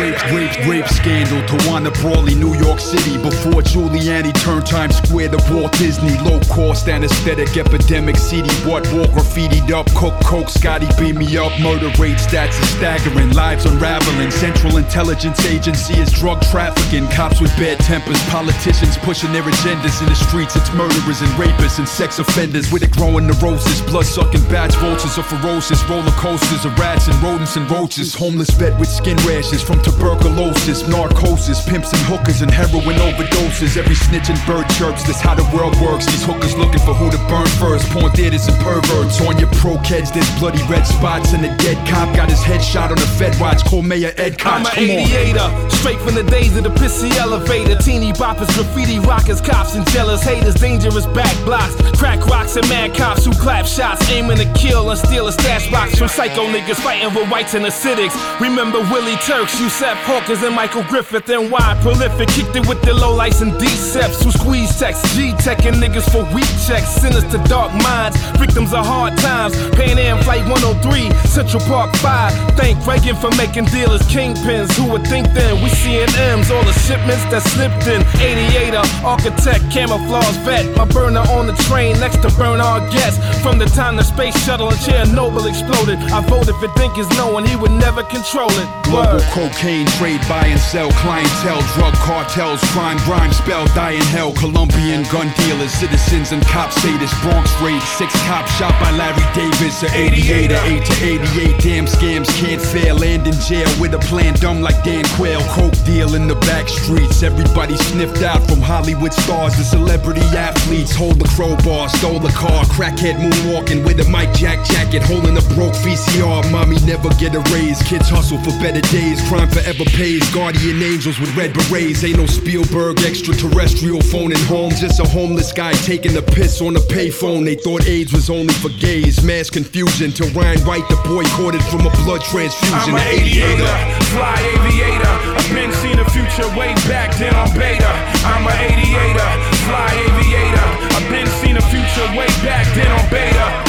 Rape, 0.00 0.18
rape, 0.32 0.66
rape 0.66 0.88
scandal, 0.88 1.40
Tawana 1.46 1.94
Brawley, 2.02 2.34
New 2.34 2.52
York 2.54 2.80
City. 2.80 3.16
Before 3.16 3.62
Giuliani 3.62 4.34
turned 4.42 4.66
Times 4.66 4.96
Square 4.96 5.28
to 5.28 5.54
Walt 5.54 5.70
Disney. 5.78 6.18
Low 6.18 6.40
cost 6.50 6.88
anesthetic 6.88 7.56
epidemic, 7.56 8.16
CD 8.16 8.50
what 8.68 8.90
wall 8.92 9.06
graffitied 9.06 9.70
up. 9.70 9.86
Cook, 9.94 10.14
coke, 10.24 10.48
Scotty 10.48 10.88
beat 10.98 11.14
me 11.14 11.36
up. 11.36 11.52
Murder 11.60 11.92
rate 12.02 12.18
stats 12.18 12.58
are 12.60 12.70
staggering, 12.74 13.30
lives 13.34 13.66
unraveling. 13.66 14.32
Central 14.32 14.78
Intelligence 14.78 15.46
Agency 15.46 15.94
is 15.94 16.10
drug 16.10 16.42
trafficking. 16.50 17.06
Cops 17.10 17.40
with 17.40 17.54
bad 17.56 17.78
tempers, 17.78 18.20
politicians 18.30 18.98
pushing 18.98 19.32
their 19.32 19.44
agendas 19.44 20.02
in 20.02 20.08
the 20.08 20.16
streets. 20.16 20.56
It's 20.56 20.72
murderers 20.74 21.22
and 21.22 21.30
rapists 21.38 21.78
and 21.78 21.88
sex 21.88 22.18
offenders 22.18 22.72
with 22.72 22.82
a 22.82 22.88
growing 22.88 23.28
neurosis. 23.28 23.80
Blood 23.82 24.06
sucking 24.06 24.42
bats. 24.50 24.74
vultures 24.74 25.16
are 25.18 25.22
ferocious. 25.22 25.88
Roller 25.88 26.10
coasters 26.18 26.64
of 26.64 26.76
rats 26.80 27.06
and 27.06 27.14
rodents 27.22 27.54
and 27.54 27.70
roaches. 27.70 28.12
Homeless 28.12 28.50
vet 28.50 28.76
with 28.80 28.88
skin 28.88 29.16
rashes 29.18 29.62
from 29.62 29.83
tuberculosis, 29.84 30.88
narcosis, 30.88 31.60
pimps 31.68 31.92
and 31.92 32.00
hookers 32.08 32.42
and 32.42 32.50
heroin 32.50 32.96
overdoses. 32.96 33.76
Every 33.76 33.94
snitch 33.94 34.30
and 34.30 34.40
bird 34.46 34.68
chirps, 34.70 35.04
that's 35.04 35.20
how 35.20 35.34
the 35.34 35.44
world 35.54 35.76
works. 35.80 36.06
These 36.06 36.24
hookers 36.24 36.56
looking 36.56 36.80
for 36.80 36.94
who 36.94 37.10
to 37.10 37.18
burn 37.28 37.46
first. 37.60 37.88
Porn 37.90 38.10
theaters 38.12 38.48
and 38.48 38.56
perverts. 38.64 39.20
On 39.20 39.38
your 39.38 39.50
pro 39.60 39.78
kids, 39.82 40.10
there's 40.10 40.28
bloody 40.38 40.62
red 40.64 40.84
spots. 40.86 41.32
And 41.32 41.44
a 41.44 41.54
dead 41.58 41.76
cop 41.86 42.14
got 42.16 42.30
his 42.30 42.42
head 42.42 42.62
shot 42.62 42.90
on 42.90 42.98
a 42.98 43.08
Fed 43.20 43.38
watch. 43.40 43.64
Call 43.64 43.82
Mayor 43.82 44.12
Ed 44.16 44.40
I'm 44.42 44.64
an 44.64 44.72
Come 44.72 44.88
88er, 44.88 45.72
straight 45.72 46.00
from 46.00 46.14
the 46.14 46.24
days 46.24 46.56
of 46.56 46.64
the 46.64 46.70
pissy 46.70 47.12
elevator. 47.16 47.76
Teeny 47.76 48.12
boppers, 48.12 48.48
graffiti 48.56 48.98
rockers, 48.98 49.40
cops 49.40 49.74
and 49.74 49.86
jealous 49.90 50.22
haters, 50.22 50.54
dangerous 50.54 51.06
back 51.06 51.34
blocks. 51.44 51.74
Crack 51.98 52.24
rocks 52.26 52.56
and 52.56 52.68
mad 52.68 52.94
cops 52.94 53.24
who 53.24 53.32
clap 53.32 53.66
shots, 53.66 54.08
aiming 54.10 54.38
to 54.38 54.52
kill 54.54 54.90
and 54.90 54.98
steal 54.98 55.28
a 55.28 55.32
stash 55.32 55.70
box 55.70 55.98
from 55.98 56.08
psycho 56.08 56.46
niggas 56.48 56.80
fighting 56.80 57.10
for 57.10 57.24
whites 57.26 57.54
and 57.54 57.64
acidics. 57.64 58.14
Remember 58.40 58.80
Willie 58.90 59.16
Turks, 59.16 59.58
Yusef 59.74 59.98
Hawkins, 60.06 60.42
and 60.44 60.54
Michael 60.54 60.84
Griffith, 60.84 61.28
and 61.30 61.50
why 61.50 61.76
prolific 61.82 62.28
kicked 62.28 62.54
it 62.54 62.64
with 62.68 62.80
the 62.82 62.94
low 62.94 63.12
lights 63.12 63.40
and 63.40 63.50
D-Seps 63.58 64.22
who 64.22 64.30
squeeze 64.30 64.70
text, 64.78 65.02
G-Teching 65.16 65.82
niggas 65.82 66.06
for 66.14 66.22
weak 66.32 66.46
checks, 66.62 66.94
sinners 67.02 67.26
to 67.34 67.42
dark 67.50 67.74
minds, 67.82 68.14
victims 68.38 68.72
of 68.72 68.86
hard 68.86 69.18
times. 69.18 69.58
Pan 69.74 69.98
Am 69.98 70.22
Flight 70.22 70.46
103, 70.46 71.10
Central 71.26 71.58
Park 71.66 71.90
5. 71.96 72.54
Thank 72.54 72.86
Reagan 72.86 73.16
for 73.16 73.34
making 73.34 73.64
dealers 73.74 74.02
kingpins. 74.06 74.70
Who 74.78 74.86
would 74.92 75.08
think 75.08 75.26
then? 75.34 75.58
We 75.58 75.70
seeing 75.70 76.06
M's, 76.38 76.52
all 76.52 76.62
the 76.62 76.76
shipments 76.86 77.26
that 77.34 77.42
slipped 77.42 77.90
in. 77.90 78.06
88er, 78.22 78.86
architect, 79.02 79.74
camouflage 79.74 80.38
vet. 80.46 80.70
My 80.76 80.84
burner 80.84 81.26
on 81.34 81.50
the 81.50 81.56
train 81.66 81.98
next 81.98 82.22
to 82.22 82.30
burn 82.38 82.60
our 82.60 82.78
guests. 82.94 83.18
From 83.42 83.58
the 83.58 83.66
time 83.66 83.96
the 83.96 84.04
space 84.04 84.38
shuttle 84.46 84.68
and 84.68 84.78
Chernobyl 84.78 85.50
exploded, 85.50 85.98
I 86.14 86.22
voted 86.22 86.54
for 86.62 86.70
Dinkins 86.78 87.10
knowing 87.18 87.44
he 87.44 87.56
would 87.56 87.72
never 87.72 88.04
control 88.04 88.54
it. 88.54 88.68
Global 88.86 89.18
Word. 89.18 89.63
Cocaine 89.64 89.86
trade, 89.96 90.20
buy 90.28 90.46
and 90.46 90.60
sell, 90.60 90.90
clientele, 90.92 91.62
drug 91.74 91.94
cartels, 91.94 92.60
crime, 92.72 92.98
grime, 92.98 93.32
spell, 93.32 93.66
die 93.68 93.92
in 93.92 94.02
hell. 94.12 94.32
Colombian 94.34 95.02
gun 95.04 95.32
dealers, 95.36 95.72
citizens 95.72 96.32
and 96.32 96.44
cops 96.46 96.76
say 96.82 96.92
Bronx 97.22 97.50
raid. 97.62 97.80
Six 97.96 98.12
cops 98.26 98.52
shot 98.56 98.72
by 98.80 98.90
Larry 98.92 99.24
Davis, 99.34 99.82
a 99.82 99.88
88 99.94 100.52
or 100.52 100.60
8 100.64 100.84
to 100.84 100.94
88. 101.04 101.60
Damn 101.60 101.86
scams 101.86 102.28
can't 102.40 102.60
fail. 102.60 102.96
Land 102.96 103.26
in 103.26 103.34
jail 103.40 103.68
with 103.80 103.94
a 103.94 103.98
plan 103.98 104.34
dumb 104.34 104.60
like 104.60 104.82
Dan 104.84 105.04
Quayle. 105.16 105.42
Coke 105.56 105.76
deal 105.84 106.14
in 106.14 106.26
the 106.26 106.36
back 106.46 106.68
streets. 106.68 107.22
Everybody 107.22 107.76
sniffed 107.76 108.22
out 108.22 108.42
from 108.46 108.60
Hollywood 108.60 109.14
stars 109.14 109.56
to 109.56 109.64
celebrity 109.64 110.26
athletes. 110.36 110.94
Hold 110.94 111.18
the 111.18 111.28
crowbar, 111.28 111.88
stole 111.88 112.20
the 112.20 112.32
car. 112.32 112.64
Crackhead 112.64 113.16
moonwalking 113.16 113.84
with 113.86 114.00
a 114.00 114.08
Mike 114.10 114.34
Jack 114.34 114.64
jacket, 114.66 115.02
holding 115.02 115.36
a 115.36 115.44
broke 115.54 115.74
VCR. 115.84 116.50
Mommy 116.52 116.76
never 116.84 117.08
get 117.14 117.34
a 117.34 117.40
raise. 117.54 117.80
Kids 117.82 118.08
hustle 118.08 118.38
for 118.38 118.52
better 118.60 118.82
days. 118.92 119.26
Crime 119.28 119.48
forever 119.54 119.84
pays. 119.96 120.22
Guardian 120.34 120.82
angels 120.82 121.18
with 121.20 121.34
red 121.36 121.54
berets. 121.54 122.02
Ain't 122.02 122.18
no 122.18 122.26
Spielberg 122.26 123.00
extraterrestrial 123.00 124.02
phoning 124.02 124.42
home. 124.50 124.70
Just 124.70 124.98
a 124.98 125.06
homeless 125.08 125.52
guy 125.52 125.72
taking 125.86 126.16
a 126.16 126.22
piss 126.22 126.60
on 126.60 126.76
a 126.76 126.84
payphone. 126.90 127.44
They 127.44 127.54
thought 127.54 127.86
AIDS 127.86 128.12
was 128.12 128.28
only 128.28 128.54
for 128.54 128.70
gays. 128.80 129.22
Mass 129.22 129.48
confusion 129.48 130.10
till 130.10 130.28
Ryan 130.30 130.60
White 130.66 130.88
the 130.88 130.96
boy 131.06 131.22
boycotted 131.22 131.62
from 131.70 131.86
a 131.86 131.92
blood 132.02 132.22
transfusion. 132.22 132.74
I'm 132.74 132.96
an 132.96 133.06
aviator, 133.06 133.74
fly 134.10 134.34
aviator. 134.58 135.14
I've 135.38 135.50
been 135.54 135.72
seen 135.72 135.96
the 135.96 136.08
future 136.10 136.48
way 136.58 136.74
back 136.90 137.14
then 137.16 137.34
on 137.34 137.50
beta. 137.54 137.90
I'm 138.26 138.46
an 138.46 138.58
aviator, 138.58 139.30
fly 139.70 139.90
aviator. 140.10 140.68
I've 140.98 141.08
been 141.08 141.30
seen 141.40 141.54
the 141.54 141.64
future 141.70 142.06
way 142.18 142.26
back 142.42 142.66
then 142.74 142.90
on 142.90 143.10
beta. 143.10 143.63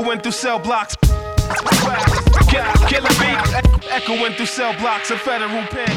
Echoing 0.00 0.20
through 0.20 0.32
cell 0.32 0.58
blocks. 0.58 0.96
Killing 2.88 3.16
beats, 3.20 3.52
echoing 3.90 4.32
through 4.32 4.46
cell 4.46 4.72
blocks 4.80 5.10
of 5.10 5.20
federal 5.20 5.62
pens. 5.66 5.90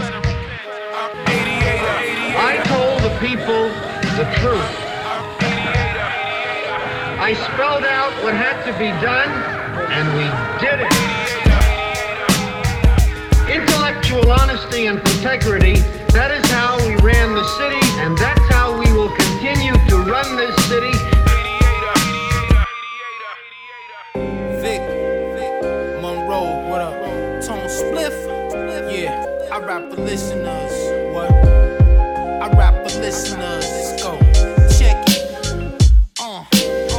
I 2.36 2.62
told 2.66 3.00
the 3.00 3.16
people 3.26 3.70
the 4.20 4.26
truth. 4.42 4.72
I 7.18 7.34
spelled 7.34 7.86
out 7.86 8.12
what 8.22 8.34
had 8.34 8.62
to 8.66 8.74
be 8.74 8.92
done, 9.00 9.32
and 9.90 10.12
we 10.18 10.28
did 10.60 10.82
it. 10.84 10.92
Intellectual 13.56 14.30
honesty 14.30 14.88
and 14.88 15.00
integrity, 15.00 15.76
that 16.12 16.30
is 16.30 16.46
how 16.52 16.76
we 16.86 16.98
ran 16.98 17.34
the 17.36 17.48
city, 17.56 17.80
and 18.02 18.18
that's 18.18 18.54
how 18.54 18.78
we 18.78 18.92
will 18.92 19.16
continue 19.16 19.72
to 19.88 19.96
run 20.12 20.36
this 20.36 20.54
city. 20.66 21.13
I 29.64 29.66
rap 29.66 29.92
for 29.92 30.02
listeners. 30.02 31.14
What? 31.14 31.32
I 31.32 32.50
rap 32.58 32.74
for 32.86 33.00
listeners. 33.00 33.64
Let's 33.64 34.04
go. 34.04 34.20
Check 34.78 35.02
it. 35.08 35.92
Uh, 36.20 36.44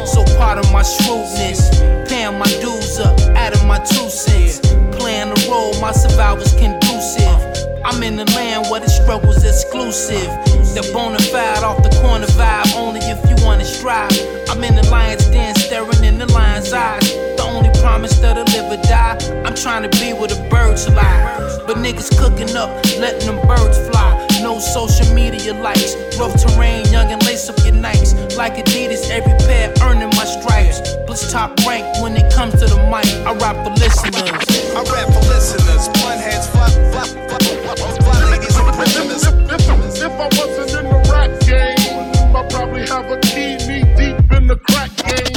so 0.07 0.25
part 0.39 0.57
of 0.57 0.73
my 0.73 0.83
shrewdness, 0.83 1.69
paying 2.09 2.39
my 2.39 2.47
dues 2.63 2.99
up, 3.01 3.21
adding 3.37 3.69
my 3.69 3.77
two 3.81 4.09
cents, 4.09 4.61
playing 4.97 5.35
the 5.35 5.49
role 5.51 5.79
my 5.83 5.93
survivor's 5.93 6.55
conducive. 6.55 7.74
I'm 7.85 8.03
in 8.03 8.17
the 8.17 8.25
land 8.33 8.71
where 8.71 8.81
the 8.81 8.89
struggle's 8.89 9.45
exclusive. 9.45 10.29
The 10.75 10.89
bona 10.93 11.19
fide 11.19 11.63
off 11.63 11.83
the 11.83 11.91
corner 12.01 12.27
vibe, 12.27 12.75
only 12.77 13.01
if 13.01 13.21
you 13.29 13.37
wanna 13.45 13.65
strive. 13.65 14.11
I'm 14.49 14.65
in 14.65 14.75
the 14.75 14.89
lion's 14.91 15.27
den, 15.27 15.55
staring 15.55 16.03
in 16.03 16.17
the 16.19 16.27
lion's 16.33 16.73
eyes. 16.73 17.13
The 17.37 17.43
only 17.45 17.69
promise 17.81 18.17
that'll 18.21 18.45
live 18.57 18.73
or 18.73 18.83
die. 18.85 19.19
I'm 19.45 19.55
trying 19.55 19.83
to 19.89 19.93
be 20.01 20.15
where 20.15 20.29
the 20.29 20.41
birds 20.49 20.87
fly. 20.87 21.61
But 21.67 21.77
niggas 21.77 22.17
cooking 22.19 22.57
up, 22.57 22.71
letting 22.99 23.27
them 23.27 23.47
birds 23.47 23.79
fly. 23.89 24.14
No 24.55 24.61
social 24.61 25.13
media 25.17 25.53
likes. 25.53 25.97
Rough 26.17 26.39
terrain, 26.39 26.87
young 26.93 27.11
and 27.11 27.21
lace 27.27 27.49
up 27.51 27.59
your 27.65 27.75
nikes. 27.75 28.15
Like 28.37 28.55
Adidas, 28.55 29.11
every 29.11 29.35
pair 29.49 29.75
earning 29.83 30.15
my 30.15 30.25
stripes. 30.25 30.79
Plus 31.07 31.33
top 31.33 31.59
rank 31.67 31.83
when 32.01 32.15
it 32.17 32.33
comes 32.33 32.53
to 32.61 32.67
the 32.71 32.79
mic. 32.87 33.11
I 33.27 33.35
rap 33.35 33.57
for 33.67 33.75
listeners. 33.75 34.15
I 34.15 34.83
rap 34.95 35.11
for 35.11 35.27
listeners. 35.27 35.89
Blunt 35.99 36.21
heads, 36.23 36.47
fly, 36.55 36.71
fly, 36.71 37.03
fly, 37.03 37.39
fly, 37.75 37.99
fly 37.99 38.31
ladies 38.31 38.55
and 38.55 38.71
prisoners. 38.79 39.27
If 39.27 40.13
I 40.23 40.29
wasn't 40.39 40.71
in 40.79 40.87
the 40.87 41.01
rap 41.11 41.35
game, 41.51 42.37
I'd 42.37 42.49
probably 42.49 42.87
have 42.87 43.11
a 43.11 43.19
key 43.27 43.59
knee 43.67 43.83
deep 43.99 44.23
in 44.39 44.47
the 44.47 44.55
crack 44.71 44.95
game. 45.03 45.35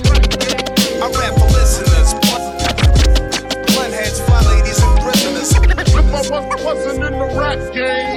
I 1.01 1.09
rap 1.09 1.33
for 1.41 1.49
listeners. 1.57 2.13
Blunt 3.73 3.93
heads, 3.97 4.21
fly 4.21 4.45
ladies 4.53 4.79
and 4.79 4.93
prisoners. 5.01 5.49
If 5.57 6.13
I 6.13 6.21
was, 6.29 6.63
wasn't 6.63 7.03
in 7.03 7.13
the 7.17 7.25
rap 7.33 7.57
game, 7.73 8.16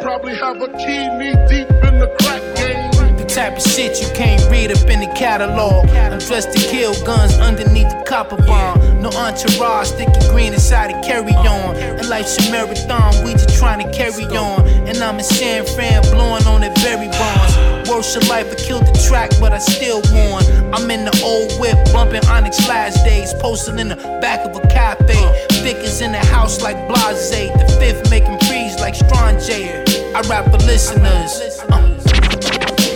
probably 0.00 0.34
have 0.34 0.60
a 0.62 0.68
key 0.78 1.08
knee 1.18 1.36
deep 1.48 1.68
in 1.84 1.98
the 1.98 2.08
crack 2.20 2.40
game. 2.56 2.90
The 3.16 3.26
type 3.26 3.56
of 3.56 3.62
shit 3.62 4.00
you 4.00 4.08
can't 4.14 4.42
read 4.50 4.72
up 4.72 4.88
in 4.88 5.00
the 5.00 5.12
catalog. 5.14 5.88
I'm 5.90 6.18
dressed 6.18 6.52
to 6.52 6.58
kill 6.58 6.94
guns 7.04 7.34
underneath 7.34 7.90
the 7.90 8.02
copper 8.06 8.36
bomb. 8.36 9.02
No 9.02 9.10
entourage, 9.10 9.88
sticky 9.88 10.28
green 10.30 10.54
inside 10.54 10.88
to 10.88 11.00
carry 11.06 11.34
on. 11.34 11.76
And 11.76 12.08
life's 12.08 12.36
a 12.38 12.50
marathon, 12.50 13.24
we 13.24 13.32
just 13.32 13.56
trying 13.58 13.84
to 13.84 13.92
carry 13.96 14.24
on. 14.24 14.66
And 14.88 14.96
I'm 14.98 15.18
in 15.18 15.24
San 15.24 15.66
Fran, 15.66 16.02
blowing 16.10 16.46
on 16.46 16.62
the 16.62 16.72
very 16.80 17.08
bonds. 17.08 17.88
Worship 17.88 18.28
life, 18.28 18.50
I 18.50 18.54
killed 18.54 18.86
the 18.86 19.04
track, 19.06 19.30
but 19.38 19.52
I 19.52 19.58
still 19.58 20.00
won. 20.12 20.42
I'm 20.72 20.90
in 20.90 21.04
the 21.04 21.20
old 21.22 21.52
whip, 21.60 21.76
bumping 21.92 22.24
Onyx 22.26 22.66
last 22.68 23.04
days, 23.04 23.34
posted 23.34 23.78
in 23.78 23.88
the 23.88 23.96
back 24.20 24.40
of 24.46 24.56
a 24.56 24.66
cafe. 24.68 25.20
Vic 25.62 25.76
is 25.76 26.00
in 26.00 26.12
the 26.12 26.18
house 26.18 26.62
like 26.62 26.76
Blase, 26.88 27.30
the 27.30 27.76
fifth 27.78 28.10
making 28.10 28.38
freeze 28.40 28.76
like 28.80 28.94
Strange. 29.40 29.89
I 30.12 30.22
rap 30.22 30.44
for 30.50 30.58
listeners. 30.66 31.60
Uh. 31.70 31.76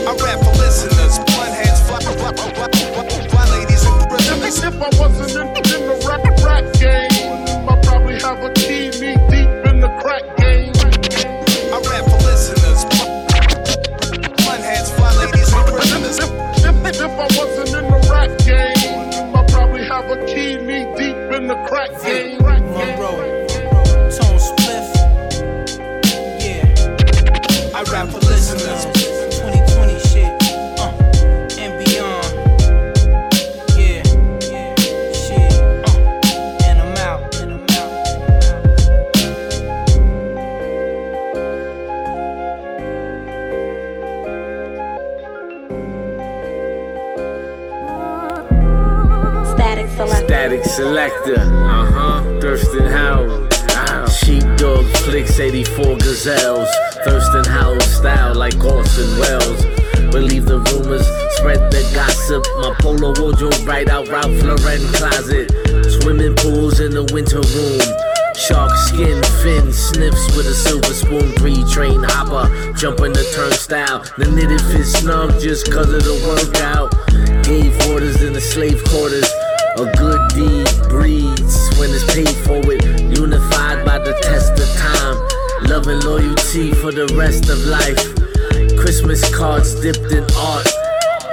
I 0.04 0.12
rap 0.18 0.38
for 0.42 0.54
listeners. 0.58 1.18
Blunt 1.30 1.54
heads, 1.54 1.80
fly, 1.86 2.00
fly, 2.00 2.32
fly, 2.34 2.50
fly, 2.50 3.28
fly 3.28 3.50
ladies 3.56 3.86
and 3.86 4.10
prisoners. 4.10 4.58
If 4.58 4.74
I 4.74 4.90
wasn't 4.98 5.30
in, 5.30 5.46
in 5.46 5.82
the 5.86 5.96
rap, 6.08 6.24
rap 6.42 6.64
game, 6.74 7.68
I'd 7.68 7.82
probably 7.84 8.18
have 8.20 8.42
a 8.42 8.52
key 8.54 8.90
knee 8.98 9.14
deep 9.30 9.48
in 9.70 9.78
the 9.78 9.94
crack 10.02 10.24
game. 10.38 10.74
I 11.70 11.78
rap 11.86 12.04
for 12.10 12.18
listeners. 12.26 12.82
Blunt 14.42 14.64
heads, 14.64 14.90
fly 14.90 15.14
ladies 15.14 15.52
and 15.52 15.66
prisoners. 15.70 16.18
If, 16.18 16.30
if, 16.66 17.00
if 17.00 17.12
I 17.14 17.28
wasn't 17.38 17.78
in 17.78 17.90
the 17.94 18.00
rap 18.10 18.30
game, 18.42 19.36
I'd 19.36 19.48
probably 19.52 19.84
have 19.86 20.10
a 20.10 20.26
key 20.26 20.56
knee 20.56 20.84
deep 20.98 21.16
in 21.30 21.46
the 21.46 21.56
crack 21.68 21.90
game. 22.02 22.33
Selector. 50.74 51.38
Uh 51.38 51.86
huh. 51.86 52.22
Thirstin 52.42 52.90
Howl. 52.90 54.08
Sheepdog 54.08 54.84
flicks 55.06 55.38
84 55.38 55.98
gazelles. 55.98 56.68
Thirstin 57.06 57.46
Howl 57.46 57.78
style 57.80 58.34
like 58.34 58.58
Orson 58.64 59.06
Welles. 59.20 59.64
Believe 60.10 60.46
the 60.46 60.58
rumors, 60.58 61.06
spread 61.36 61.70
the 61.70 61.88
gossip. 61.94 62.44
My 62.58 62.74
polo 62.80 63.14
wardrobe 63.20 63.54
right 63.64 63.88
out 63.88 64.08
Ralph 64.08 64.42
Lauren 64.42 64.82
closet. 64.98 65.52
Swimming 66.02 66.34
pools 66.34 66.80
in 66.80 66.90
the 66.90 67.04
winter 67.14 67.38
room. 67.54 68.14
Shark 68.34 68.74
skin, 68.74 69.22
fin 69.46 69.72
sniffs 69.72 70.36
with 70.36 70.46
a 70.46 70.54
silver 70.54 70.92
spoon. 70.92 71.30
Three 71.38 71.62
train 71.70 72.02
hopper, 72.02 72.50
jumping 72.74 73.12
the 73.12 73.22
turnstile. 73.32 74.02
The 74.18 74.26
knitted 74.26 74.60
fit 74.60 74.86
snug 74.86 75.40
just 75.40 75.70
cause 75.70 75.92
of 75.92 76.02
the 76.02 76.18
workout. 76.26 76.90
Gave 77.44 77.74
orders 77.90 78.22
in 78.24 78.32
the 78.32 78.40
slave 78.40 78.82
quarters. 78.84 79.33
A 79.76 79.90
good 79.96 80.20
deed 80.34 80.70
breeds 80.88 81.76
when 81.78 81.90
it's 81.90 82.06
paid 82.14 82.28
forward. 82.46 82.84
Unified 83.18 83.84
by 83.84 83.98
the 83.98 84.16
test 84.22 84.52
of 84.52 84.70
time. 84.78 85.68
Love 85.68 85.88
and 85.88 86.04
loyalty 86.04 86.70
for 86.72 86.92
the 86.92 87.12
rest 87.18 87.48
of 87.48 87.58
life. 87.66 88.78
Christmas 88.78 89.26
cards 89.34 89.74
dipped 89.80 90.12
in 90.12 90.24
art. 90.38 90.68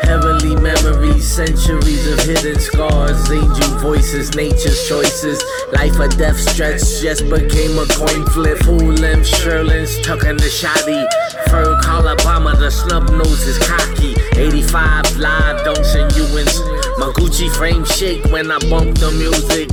Heavenly 0.02 0.56
memories, 0.56 1.24
centuries 1.24 2.08
of 2.08 2.20
hidden 2.22 2.60
scars, 2.60 3.30
angel 3.30 3.78
voices, 3.78 4.34
nature's 4.34 4.88
choices. 4.90 5.44
Life 5.74 6.00
or 6.00 6.08
death 6.08 6.40
stretch 6.40 6.82
just 7.00 7.30
became 7.30 7.78
a 7.78 7.86
coin 7.94 8.26
flip. 8.34 8.66
Length 8.66 9.30
Sherlins 9.38 10.02
tucking 10.02 10.38
the 10.38 10.50
shoddy. 10.50 11.06
Fur 11.52 11.80
collar 11.84 12.16
bomber, 12.24 12.56
the 12.56 12.72
snub 12.72 13.08
nose 13.12 13.46
is 13.46 13.60
cocky. 13.60 14.16
85 14.34 15.18
live 15.18 15.62
dunks 15.62 15.94
and 15.94 16.12
Ewins. 16.18 16.81
My 17.02 17.08
Gucci 17.14 17.50
frame 17.50 17.84
shake 17.84 18.24
when 18.26 18.52
I 18.52 18.60
bump 18.70 19.00
the 19.00 19.10
music. 19.10 19.72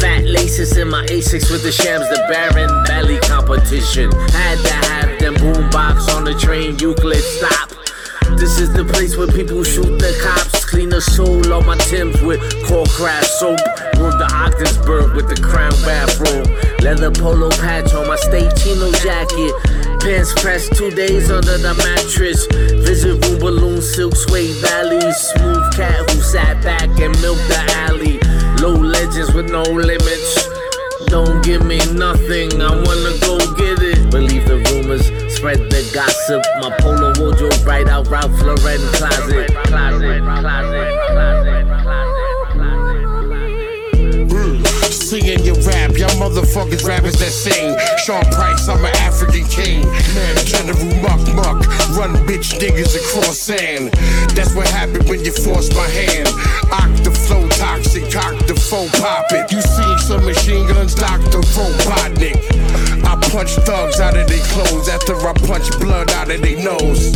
Fat 0.00 0.22
laces 0.22 0.76
in 0.76 0.90
my 0.90 1.04
Asics 1.06 1.50
with 1.50 1.64
the 1.64 1.72
shams, 1.72 2.08
the 2.08 2.24
Baron 2.30 2.70
Belly 2.84 3.18
competition. 3.18 4.12
Had 4.30 4.58
to 4.58 4.72
have 4.86 5.18
them 5.18 5.34
boombox 5.34 6.14
on 6.14 6.22
the 6.22 6.34
train, 6.34 6.78
Euclid 6.78 7.16
stop. 7.16 7.70
This 8.38 8.60
is 8.60 8.72
the 8.72 8.84
place 8.84 9.16
where 9.16 9.26
people 9.26 9.64
shoot 9.64 9.98
the 9.98 10.16
cops. 10.22 10.64
Clean 10.64 10.88
the 10.88 11.00
soul 11.00 11.52
on 11.52 11.66
my 11.66 11.76
Timbs 11.78 12.22
with 12.22 12.38
core 12.68 12.86
craft 12.86 13.26
soap. 13.26 13.58
Move 13.98 14.16
the 14.18 14.28
Ogdensburg 14.32 15.14
with 15.14 15.28
the 15.28 15.40
crown 15.40 15.72
bathroom. 15.82 16.46
Leather 16.80 17.10
polo 17.10 17.50
patch 17.50 17.94
on 17.94 18.06
my 18.06 18.16
state 18.16 18.50
chino 18.56 18.90
jacket. 19.04 19.54
Pants 20.00 20.32
pressed 20.42 20.74
two 20.74 20.90
days 20.90 21.30
under 21.30 21.58
the 21.58 21.74
mattress. 21.74 22.46
Visit 22.84 23.24
room 23.24 23.38
balloon, 23.38 23.80
silk 23.80 24.16
suede 24.16 24.56
valleys. 24.56 25.16
Smooth 25.16 25.74
cat 25.74 26.10
who 26.10 26.20
sat 26.20 26.62
back 26.62 26.88
and 26.98 27.14
milked 27.20 27.46
the 27.48 27.60
alley. 27.86 28.18
Low 28.60 28.74
legends 28.74 29.32
with 29.34 29.50
no 29.50 29.62
limits. 29.62 30.48
Don't 31.06 31.44
give 31.44 31.64
me 31.64 31.78
nothing, 31.92 32.50
I 32.62 32.74
wanna 32.74 33.12
go 33.20 33.36
get 33.54 33.82
it. 33.82 34.10
Believe 34.10 34.46
the 34.46 34.58
rumors, 34.70 35.04
spread 35.34 35.58
the 35.70 35.82
gossip. 35.92 36.42
My 36.60 36.74
polo 36.80 37.12
wardrobe 37.18 37.66
right 37.66 37.86
out 37.86 38.08
Ralph 38.08 38.32
Lauren 38.40 38.80
closet. 38.96 39.52
Closet, 39.66 40.22
closet, 40.24 40.98
closet, 41.10 41.61
rap, 45.72 45.96
Y'all 45.96 46.10
motherfuckers 46.20 46.84
rappers 46.84 47.18
that 47.18 47.32
sing. 47.32 47.76
Sean 47.98 48.24
Price, 48.32 48.68
I'm 48.68 48.84
an 48.84 48.94
African 49.02 49.44
king. 49.48 49.84
Man, 50.14 50.36
General 50.44 50.92
Muck 51.00 51.22
Muck, 51.34 51.58
run 51.96 52.12
bitch 52.28 52.58
niggas 52.60 52.94
across 52.96 53.38
sand. 53.38 53.92
That's 54.36 54.54
what 54.54 54.68
happened 54.68 55.08
when 55.08 55.24
you 55.24 55.32
forced 55.32 55.74
my 55.74 55.88
hand. 55.88 56.28
Oct 56.72 57.04
the 57.04 57.10
flow 57.10 57.48
toxic, 57.48 58.10
cock 58.10 58.36
the 58.46 58.54
foe 58.54 58.88
pop 59.00 59.26
it. 59.32 59.50
You 59.50 59.60
seen 59.60 59.98
some 59.98 60.24
machine 60.24 60.66
guns, 60.68 60.94
Dr. 60.94 61.40
Robotnik. 61.56 62.38
I 63.04 63.16
punch 63.30 63.52
thugs 63.64 64.00
out 64.00 64.16
of 64.16 64.28
their 64.28 64.44
clothes 64.52 64.88
after 64.88 65.16
I 65.16 65.32
punch 65.46 65.70
blood 65.80 66.10
out 66.12 66.30
of 66.30 66.40
their 66.40 66.58
nose. 66.62 67.12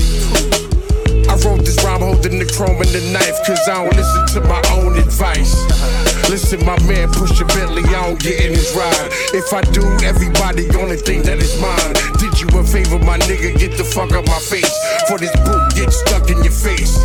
I 1.28 1.34
wrote 1.44 1.64
this 1.64 1.82
rhyme 1.84 2.00
holding 2.00 2.38
the 2.38 2.46
chrome 2.46 2.80
and 2.80 2.90
the 2.90 3.02
knife, 3.12 3.38
cause 3.46 3.68
I 3.68 3.84
don't 3.84 3.96
listen 3.96 4.42
to 4.42 4.48
my 4.48 4.62
own 4.78 4.98
advice. 4.98 6.05
Listen, 6.28 6.64
my 6.64 6.78
man, 6.84 7.08
push 7.12 7.38
your 7.38 7.48
Bentley, 7.48 7.84
I 7.94 8.08
don't 8.08 8.20
get 8.20 8.44
in 8.44 8.52
his 8.52 8.74
ride. 8.74 9.08
If 9.32 9.52
I 9.52 9.62
do, 9.72 9.82
everybody 10.04 10.68
gonna 10.68 10.96
think 10.96 11.24
that 11.24 11.38
it's 11.38 11.60
mine. 11.60 11.94
Did 12.18 12.34
you 12.40 12.48
a 12.58 12.64
favor, 12.64 12.98
my 12.98 13.18
nigga? 13.18 13.58
Get 13.58 13.76
the 13.76 13.84
fuck 13.84 14.12
out 14.12 14.26
my 14.26 14.38
face. 14.38 14.74
For 15.08 15.18
this 15.18 15.34
boot 15.46 15.62
get 15.74 15.92
stuck 15.92 16.28
in 16.30 16.42
your 16.42 16.52
face. 16.52 16.98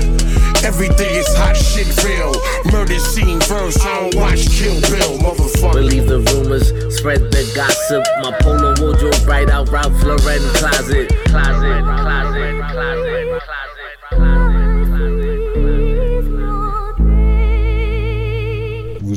Everything 0.63 1.15
is 1.15 1.27
hot 1.35 1.55
shit 1.55 1.87
real. 2.03 2.35
Murder 2.71 2.99
scene 2.99 3.39
verse, 3.41 3.79
I 3.81 4.01
don't 4.01 4.15
watch 4.15 4.49
Kill 4.49 4.79
Bill, 4.81 5.17
motherfucker. 5.17 5.73
Believe 5.73 6.07
the 6.07 6.19
rumors, 6.19 6.69
spread 6.95 7.31
the 7.31 7.49
gossip. 7.55 8.03
My 8.21 8.37
polo 8.41 8.75
wardrobe 8.79 9.27
right 9.27 9.49
out 9.49 9.69
Ralph 9.69 10.03
Lauren 10.03 10.43
closet. 10.59 11.09
closet. 11.25 11.81
Closet, 11.81 11.83
closet, 11.83 12.61
closet, 12.71 13.68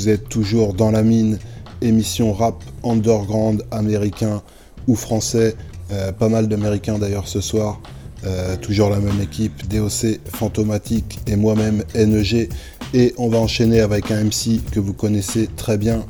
Vous 0.03 0.09
êtes 0.09 0.28
toujours 0.28 0.74
dans 0.74 0.90
la 0.90 1.05
mine, 1.05 1.38
émission 1.80 2.32
rap 2.32 2.57
underground 2.82 3.62
américain 3.70 4.42
ou 4.88 4.96
français. 4.96 5.55
Euh, 5.92 6.11
pas 6.11 6.28
mal 6.28 6.48
d'américains 6.48 6.98
d'ailleurs 6.98 7.28
ce 7.28 7.40
soir. 7.40 7.80
Euh, 8.26 8.57
toujours 8.57 8.90
la 8.90 8.98
même 8.98 9.20
équipe, 9.20 9.68
DOC, 9.68 10.18
Fantomatique 10.24 11.20
et 11.28 11.36
moi-même 11.36 11.84
NEG. 11.94 12.48
Et 12.94 13.14
on 13.16 13.28
va 13.28 13.38
enchaîner 13.38 13.78
avec 13.78 14.11
un 14.11 14.24
MC 14.24 14.61
que 14.72 14.80
vous 14.80 14.92
connaissez 14.92 15.48
très 15.57 15.78
bien. 15.78 16.05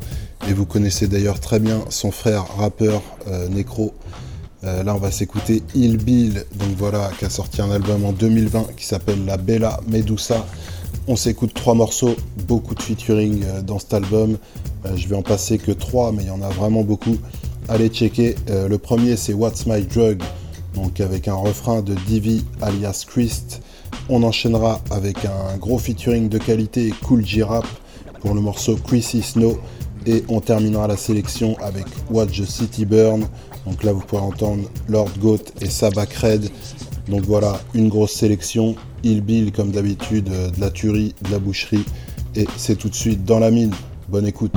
Et 0.49 0.55
vous 0.55 0.64
connaissez 0.64 1.07
d'ailleurs 1.07 1.38
très 1.38 1.61
bien 1.61 1.84
son 1.90 2.11
frère 2.11 2.47
rappeur 2.57 3.03
euh, 3.28 3.47
Necro. 3.51 3.93
Euh, 4.64 4.82
là 4.84 4.95
on 4.95 4.99
va 5.01 5.11
s'écouter 5.11 5.62
Il 5.74 5.99
Bill, 5.99 6.47
donc 6.55 6.70
voilà, 6.78 7.11
qui 7.18 7.26
a 7.26 7.30
sorti 7.30 7.61
un 7.61 7.70
album 7.70 8.07
en 8.07 8.12
2020 8.12 8.68
qui 8.74 8.86
s'appelle 8.86 9.26
La 9.26 9.36
Bella 9.36 9.80
Medusa. 9.86 10.47
On 11.09 11.16
s'écoute 11.16 11.53
trois 11.55 11.74
morceaux, 11.74 12.14
beaucoup 12.46 12.74
de 12.74 12.82
featuring 12.82 13.44
dans 13.66 13.78
cet 13.78 13.94
album. 13.94 14.38
je 14.94 15.09
vais 15.09 15.16
en 15.16 15.22
passer 15.22 15.59
que 15.59 15.72
trois, 15.72 16.12
mais 16.12 16.22
il 16.22 16.28
y 16.28 16.30
en 16.30 16.42
a 16.42 16.48
vraiment 16.48 16.82
beaucoup. 16.82 17.16
Allez 17.68 17.88
checker. 17.88 18.36
le 18.48 18.76
premier 18.78 19.16
c'est 19.16 19.32
What's 19.32 19.66
My 19.66 19.82
Drug 19.82 20.22
donc 20.74 21.00
avec 21.00 21.28
un 21.28 21.34
refrain 21.34 21.82
de 21.82 21.94
Divi 22.07 22.44
alias 22.61 23.05
Christ. 23.07 23.61
On 24.09 24.22
enchaînera 24.22 24.80
avec 24.90 25.24
un 25.24 25.57
gros 25.59 25.78
featuring 25.78 26.28
de 26.28 26.38
qualité 26.38 26.92
Cool 27.03 27.24
G-Rap 27.24 27.66
pour 28.20 28.34
le 28.34 28.40
morceau 28.40 28.76
Chrissy 28.76 29.22
Snow 29.22 29.59
et 30.07 30.24
on 30.28 30.40
terminera 30.40 30.88
la 30.88 30.96
sélection 30.96 31.57
avec 31.61 31.84
Watch 32.11 32.40
the 32.40 32.46
City 32.46 32.84
Burn. 32.84 33.26
Donc 33.66 33.84
là 33.84 33.92
vous 33.92 34.00
pourrez 34.00 34.22
entendre 34.22 34.68
Lord 34.88 35.11
Goat 35.18 35.44
et 35.61 35.68
Sabak 35.68 36.12
Red. 36.14 36.50
Donc 37.09 37.22
voilà, 37.22 37.61
une 37.74 37.88
grosse 37.88 38.12
sélection. 38.12 38.76
Il 39.03 39.22
Bill 39.22 39.53
comme 39.53 39.70
d'habitude, 39.70 40.28
euh, 40.30 40.50
de 40.50 40.61
la 40.61 40.70
tuerie, 40.70 41.14
de 41.22 41.30
la 41.30 41.38
boucherie. 41.38 41.84
Et 42.34 42.46
c'est 42.57 42.76
tout 42.76 42.88
de 42.88 42.94
suite 42.94 43.24
dans 43.24 43.38
la 43.38 43.50
mine. 43.50 43.72
Bonne 44.09 44.26
écoute. 44.26 44.53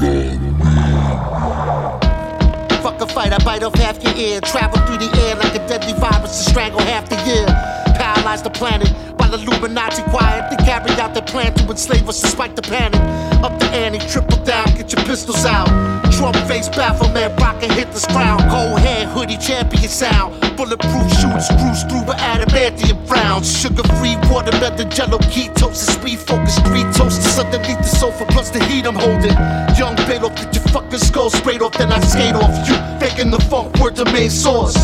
Triple 14.15 14.41
down, 14.45 14.65
get 14.75 14.93
your 14.93 15.03
pistols 15.03 15.45
out. 15.45 15.67
Trump 16.13 16.35
face 16.47 16.69
Baphomet, 16.69 17.37
rock 17.41 17.61
and 17.61 17.71
hit 17.73 17.91
the 17.91 17.99
crown. 18.07 18.39
Cold 18.49 18.79
hair, 18.79 19.05
hoodie, 19.05 19.37
champion 19.37 19.89
sound. 19.89 20.39
Bulletproof 20.55 21.11
shooters, 21.19 21.47
screws 21.47 21.83
through 21.83 22.05
with 22.07 22.17
adamantium 22.17 23.05
frowns. 23.05 23.45
Sugar 23.51 23.83
free 23.99 24.15
watermelon, 24.31 24.89
jello, 24.89 25.17
ketosis, 25.33 25.91
speed 25.99 26.19
focus, 26.19 26.57
three 26.59 26.83
toasters 26.93 27.37
underneath 27.37 27.79
the 27.79 27.91
sofa, 27.99 28.25
plus 28.29 28.49
the 28.49 28.63
heat 28.63 28.85
I'm 28.87 28.95
holding. 28.95 29.35
Young 29.77 29.95
off, 30.23 30.35
get 30.35 30.55
your 30.55 30.63
fucking 30.71 30.99
skull 30.99 31.29
sprayed 31.29 31.61
off, 31.61 31.77
then 31.77 31.91
I 31.91 31.99
skate 31.99 32.35
off 32.35 32.55
you. 32.69 32.75
Faking 32.99 33.31
the 33.31 33.41
funk, 33.49 33.77
word 33.79 33.97
the 33.97 34.05
main 34.05 34.29
source. 34.29 34.77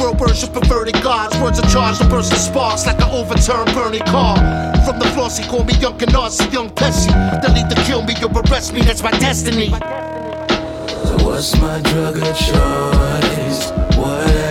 The 0.00 0.06
world 0.06 0.20
worship 0.20 0.54
perverted 0.54 1.02
gods. 1.02 1.38
Words 1.42 1.60
are 1.60 1.68
charged 1.68 2.00
to 2.00 2.08
burst 2.08 2.30
the 2.30 2.38
sparks 2.38 2.86
like 2.86 2.96
an 3.02 3.10
overturned 3.10 3.74
burning 3.74 4.00
car. 4.06 4.34
From 4.82 4.98
the 4.98 5.04
flossy, 5.12 5.42
call 5.42 5.62
me 5.62 5.74
young 5.74 5.98
Canarsie, 5.98 6.50
young 6.50 6.70
Pesci. 6.70 7.12
They'll 7.42 7.54
either 7.54 7.76
kill 7.84 8.02
me 8.02 8.14
or 8.24 8.30
arrest 8.40 8.72
me, 8.72 8.80
that's 8.80 9.02
my 9.02 9.10
destiny. 9.10 9.68
So 9.68 11.18
what's 11.26 11.54
my 11.60 11.82
drug 11.82 12.16
of 12.16 12.34
choice? 12.34 13.72
What 13.98 14.49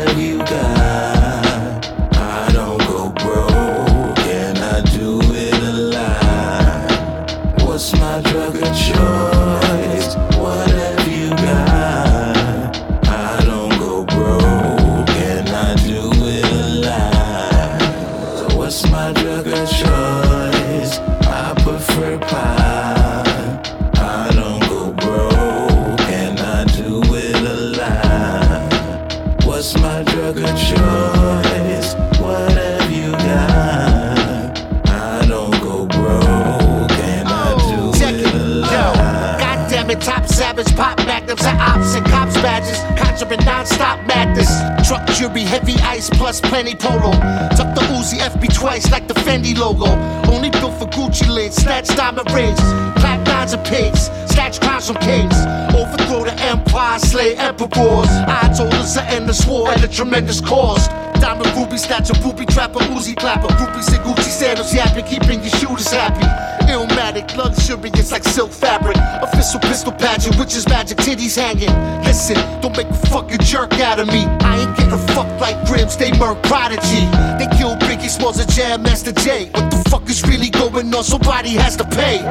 Truck 44.89 45.05
jury, 45.09 45.43
heavy 45.43 45.75
ice 45.81 46.09
plus 46.09 46.41
plenty 46.41 46.73
polo. 46.73 47.11
Tuck 47.53 47.75
the 47.75 47.81
Uzi 47.93 48.17
FB 48.17 48.51
twice 48.55 48.89
like 48.89 49.07
the 49.07 49.13
Fendi 49.13 49.55
logo. 49.55 49.85
Only 50.33 50.49
built 50.49 50.79
for 50.79 50.87
Gucci 50.87 51.29
lids, 51.29 51.57
snatch 51.57 51.89
diamond 51.89 52.31
rings. 52.31 52.57
Clap 52.97 53.23
nines 53.27 53.53
and 53.53 53.63
pigs, 53.67 54.09
snatch 54.25 54.59
crowns 54.59 54.87
from 54.87 54.95
kings. 54.95 55.35
Overthrow 55.77 56.23
the 56.23 56.33
empire, 56.41 56.97
slay 56.97 57.37
emperors. 57.37 58.09
Odds 58.25 58.57
holders 58.57 58.97
are 58.97 59.05
endless 59.09 59.45
war 59.45 59.69
at 59.69 59.83
a 59.83 59.87
tremendous 59.87 60.41
cost. 60.41 60.89
Diamond 61.21 61.53
ruby, 61.55 61.75
a 61.77 62.23
booby 62.23 62.47
trapper, 62.47 62.79
Uzi 62.89 63.15
clapper. 63.15 63.49
Groupies 63.59 63.93
in 63.93 64.01
Gucci 64.01 64.23
sandals, 64.23 64.73
yapping, 64.73 65.05
keeping 65.05 65.39
your 65.41 65.51
shooters 65.51 65.91
happy. 65.91 66.25
Illmatic, 66.65 67.35
luxurious 67.37 68.11
like 68.11 68.23
silk 68.23 68.51
fabric. 68.51 68.97
Official 69.21 69.59
pistol 69.59 69.91
pageant, 69.91 70.35
which 70.39 70.55
is 70.55 70.67
magic 70.67 70.97
titties 70.97 71.35
hanging. 71.35 71.69
Listen, 72.03 72.37
don't 72.61 72.75
make 72.75 72.89
a 72.89 72.93
fucking 73.07 73.39
jerk 73.39 73.73
out 73.73 73.99
of 73.99 74.07
me. 74.07 74.25
I 74.41 74.61
ain't 74.61 74.78
fucked 75.13 75.39
like 75.41 75.57
Grims, 75.67 75.97
they 75.97 76.11
murk 76.17 76.41
prodigy. 76.43 77.05
They 77.37 77.47
kill 77.57 77.75
Biggie 77.77 78.09
Smalls 78.09 78.39
and 78.39 78.51
Jam 78.51 78.83
Master 78.83 79.11
Jay. 79.11 79.49
What 79.53 79.71
the 79.71 79.89
fuck 79.89 80.09
is 80.09 80.23
really 80.23 80.49
going 80.49 80.93
on? 80.93 81.03
Somebody 81.03 81.51
has 81.51 81.75
to 81.77 81.85
pay. 81.85 82.21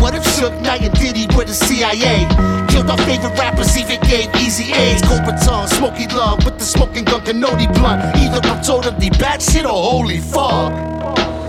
What 0.00 0.14
if 0.14 0.24
Suge 0.24 0.60
Knight 0.62 0.82
and 0.82 0.94
Diddy 0.94 1.26
were 1.36 1.44
the 1.44 1.54
CIA? 1.54 2.26
Killed 2.68 2.90
our 2.90 2.98
favorite 2.98 3.36
rappers, 3.38 3.76
even 3.76 4.00
gave 4.02 4.34
easy 4.36 4.72
A's. 4.72 5.02
Cobra 5.02 5.36
tongue, 5.44 5.66
smoky 5.68 6.06
love 6.08 6.44
with 6.44 6.58
the 6.58 6.64
smoking 6.64 7.04
gun, 7.04 7.20
cannoli 7.22 7.66
blunt. 7.74 8.16
Either 8.16 8.40
I'm 8.48 8.62
totally 8.62 9.10
bad 9.10 9.42
shit 9.42 9.64
or 9.64 9.70
holy 9.90 10.18
fuck. 10.18 10.72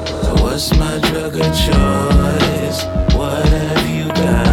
So 0.08 0.34
what's 0.44 0.72
my 0.78 1.00
drug 1.10 1.36
of 1.36 1.52
choice? 1.66 2.84
What 3.16 3.46
have 3.46 3.90
you 3.90 4.08
got? 4.08 4.49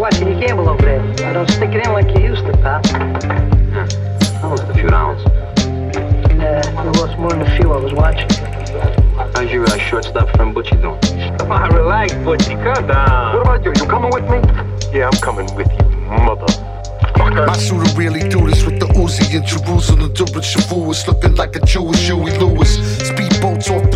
watching 0.00 0.28
you 0.28 0.40
gamble 0.40 0.66
over 0.66 0.80
there. 0.80 1.02
I 1.28 1.34
don't 1.34 1.48
stick 1.50 1.74
it 1.74 1.86
in 1.86 1.92
like 1.92 2.08
you 2.16 2.24
used 2.24 2.46
to, 2.46 2.52
pal. 2.52 2.80
I 2.86 4.46
lost 4.46 4.62
a 4.62 4.72
few 4.72 4.88
rounds. 4.88 5.22
Uh, 5.26 6.74
I 6.78 6.84
lost 6.98 7.18
more 7.18 7.28
than 7.28 7.42
a 7.42 7.56
few 7.58 7.70
I 7.70 7.76
was 7.76 7.92
watching. 7.92 8.26
How's 9.34 9.52
your 9.52 9.66
uh, 9.66 9.76
shortstop 9.76 10.34
friend 10.36 10.56
Butchie 10.56 10.80
doing? 10.80 10.98
Come 11.36 11.52
on, 11.52 11.74
relax, 11.74 12.14
Butchie. 12.14 12.56
Calm 12.64 12.86
down. 12.86 13.36
What 13.36 13.42
about 13.42 13.62
you? 13.62 13.72
You 13.76 13.86
coming 13.90 14.10
with 14.10 14.24
me? 14.24 14.40
Yeah, 14.90 15.10
I'm 15.12 15.20
coming 15.20 15.54
with 15.54 15.68
you, 15.70 15.90
mother. 16.24 16.46
I 17.20 17.58
should 17.58 17.86
have 17.86 17.98
really 17.98 18.26
do 18.28 18.48
this 18.48 18.64
with 18.64 18.80
the 18.80 18.86
Uzi 18.86 19.34
in 19.34 19.44
Jerusalem. 19.44 20.12
During 20.14 20.90
is 20.90 21.06
looking 21.06 21.34
like 21.34 21.54
a 21.56 21.60
Jewish 21.60 22.06
Huey 22.06 22.38
Lewis. 22.38 22.78
Speedboats 23.04 23.70
off 23.70 23.89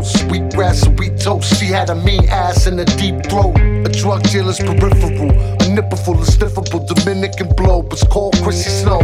the 0.00 0.18
sweet 0.18 0.52
grass 0.54 0.86
wheat 0.88 1.18
toast. 1.20 1.58
She 1.58 1.66
had 1.66 1.90
a 1.90 1.94
mean 1.94 2.28
ass 2.28 2.66
and 2.66 2.78
a 2.80 2.84
deep 2.84 3.24
throat. 3.26 3.56
A 3.58 3.88
drug 3.88 4.22
dealer's 4.24 4.58
peripheral, 4.58 5.30
a 5.30 5.68
nipple 5.68 5.98
full 5.98 6.20
of 6.20 6.26
sniffable 6.26 6.86
Dominican 6.86 7.48
blow. 7.56 7.86
It's 7.90 8.04
called 8.06 8.36
Chrissy 8.42 8.70
Snow. 8.70 9.00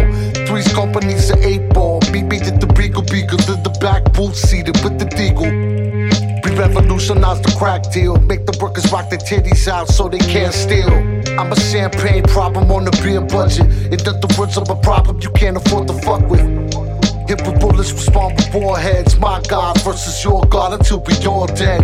Three's 0.46 0.72
companies 0.72 1.30
are 1.30 1.42
eight 1.42 1.68
ball. 1.70 2.00
BB 2.12 2.44
did 2.44 2.60
the 2.60 2.66
beagle 2.74 3.02
beagle, 3.02 3.38
did 3.38 3.64
the 3.64 3.76
back 3.80 4.12
boot 4.12 4.34
seated 4.34 4.76
with 4.82 4.98
the 4.98 5.06
deagle. 5.06 5.50
We 6.44 6.50
revolutionized 6.56 7.44
the 7.44 7.54
crack 7.58 7.90
deal. 7.92 8.16
Make 8.20 8.46
the 8.46 8.56
workers 8.60 8.90
rock 8.92 9.10
their 9.10 9.18
titties 9.18 9.66
out 9.68 9.88
so 9.88 10.08
they 10.08 10.18
can't 10.18 10.54
steal. 10.54 10.92
I'm 11.38 11.50
a 11.52 11.56
champagne 11.56 12.24
problem 12.24 12.70
on 12.70 12.86
a 12.86 12.90
beer 13.02 13.20
budget. 13.20 13.66
In 13.92 14.00
other 14.06 14.28
words, 14.38 14.56
I'm 14.56 14.68
a 14.68 14.80
problem 14.80 15.20
you 15.20 15.30
can't 15.30 15.56
afford 15.56 15.88
to 15.88 15.94
fuck 15.94 16.28
with. 16.28 16.63
With 17.26 17.58
bullets, 17.58 17.90
respond 17.90 18.36
with 18.36 18.54
warheads. 18.54 19.16
My 19.18 19.40
God 19.48 19.80
versus 19.82 20.22
your 20.22 20.42
God 20.50 20.74
until 20.74 21.00
we 21.00 21.14
all 21.26 21.46
dead. 21.46 21.82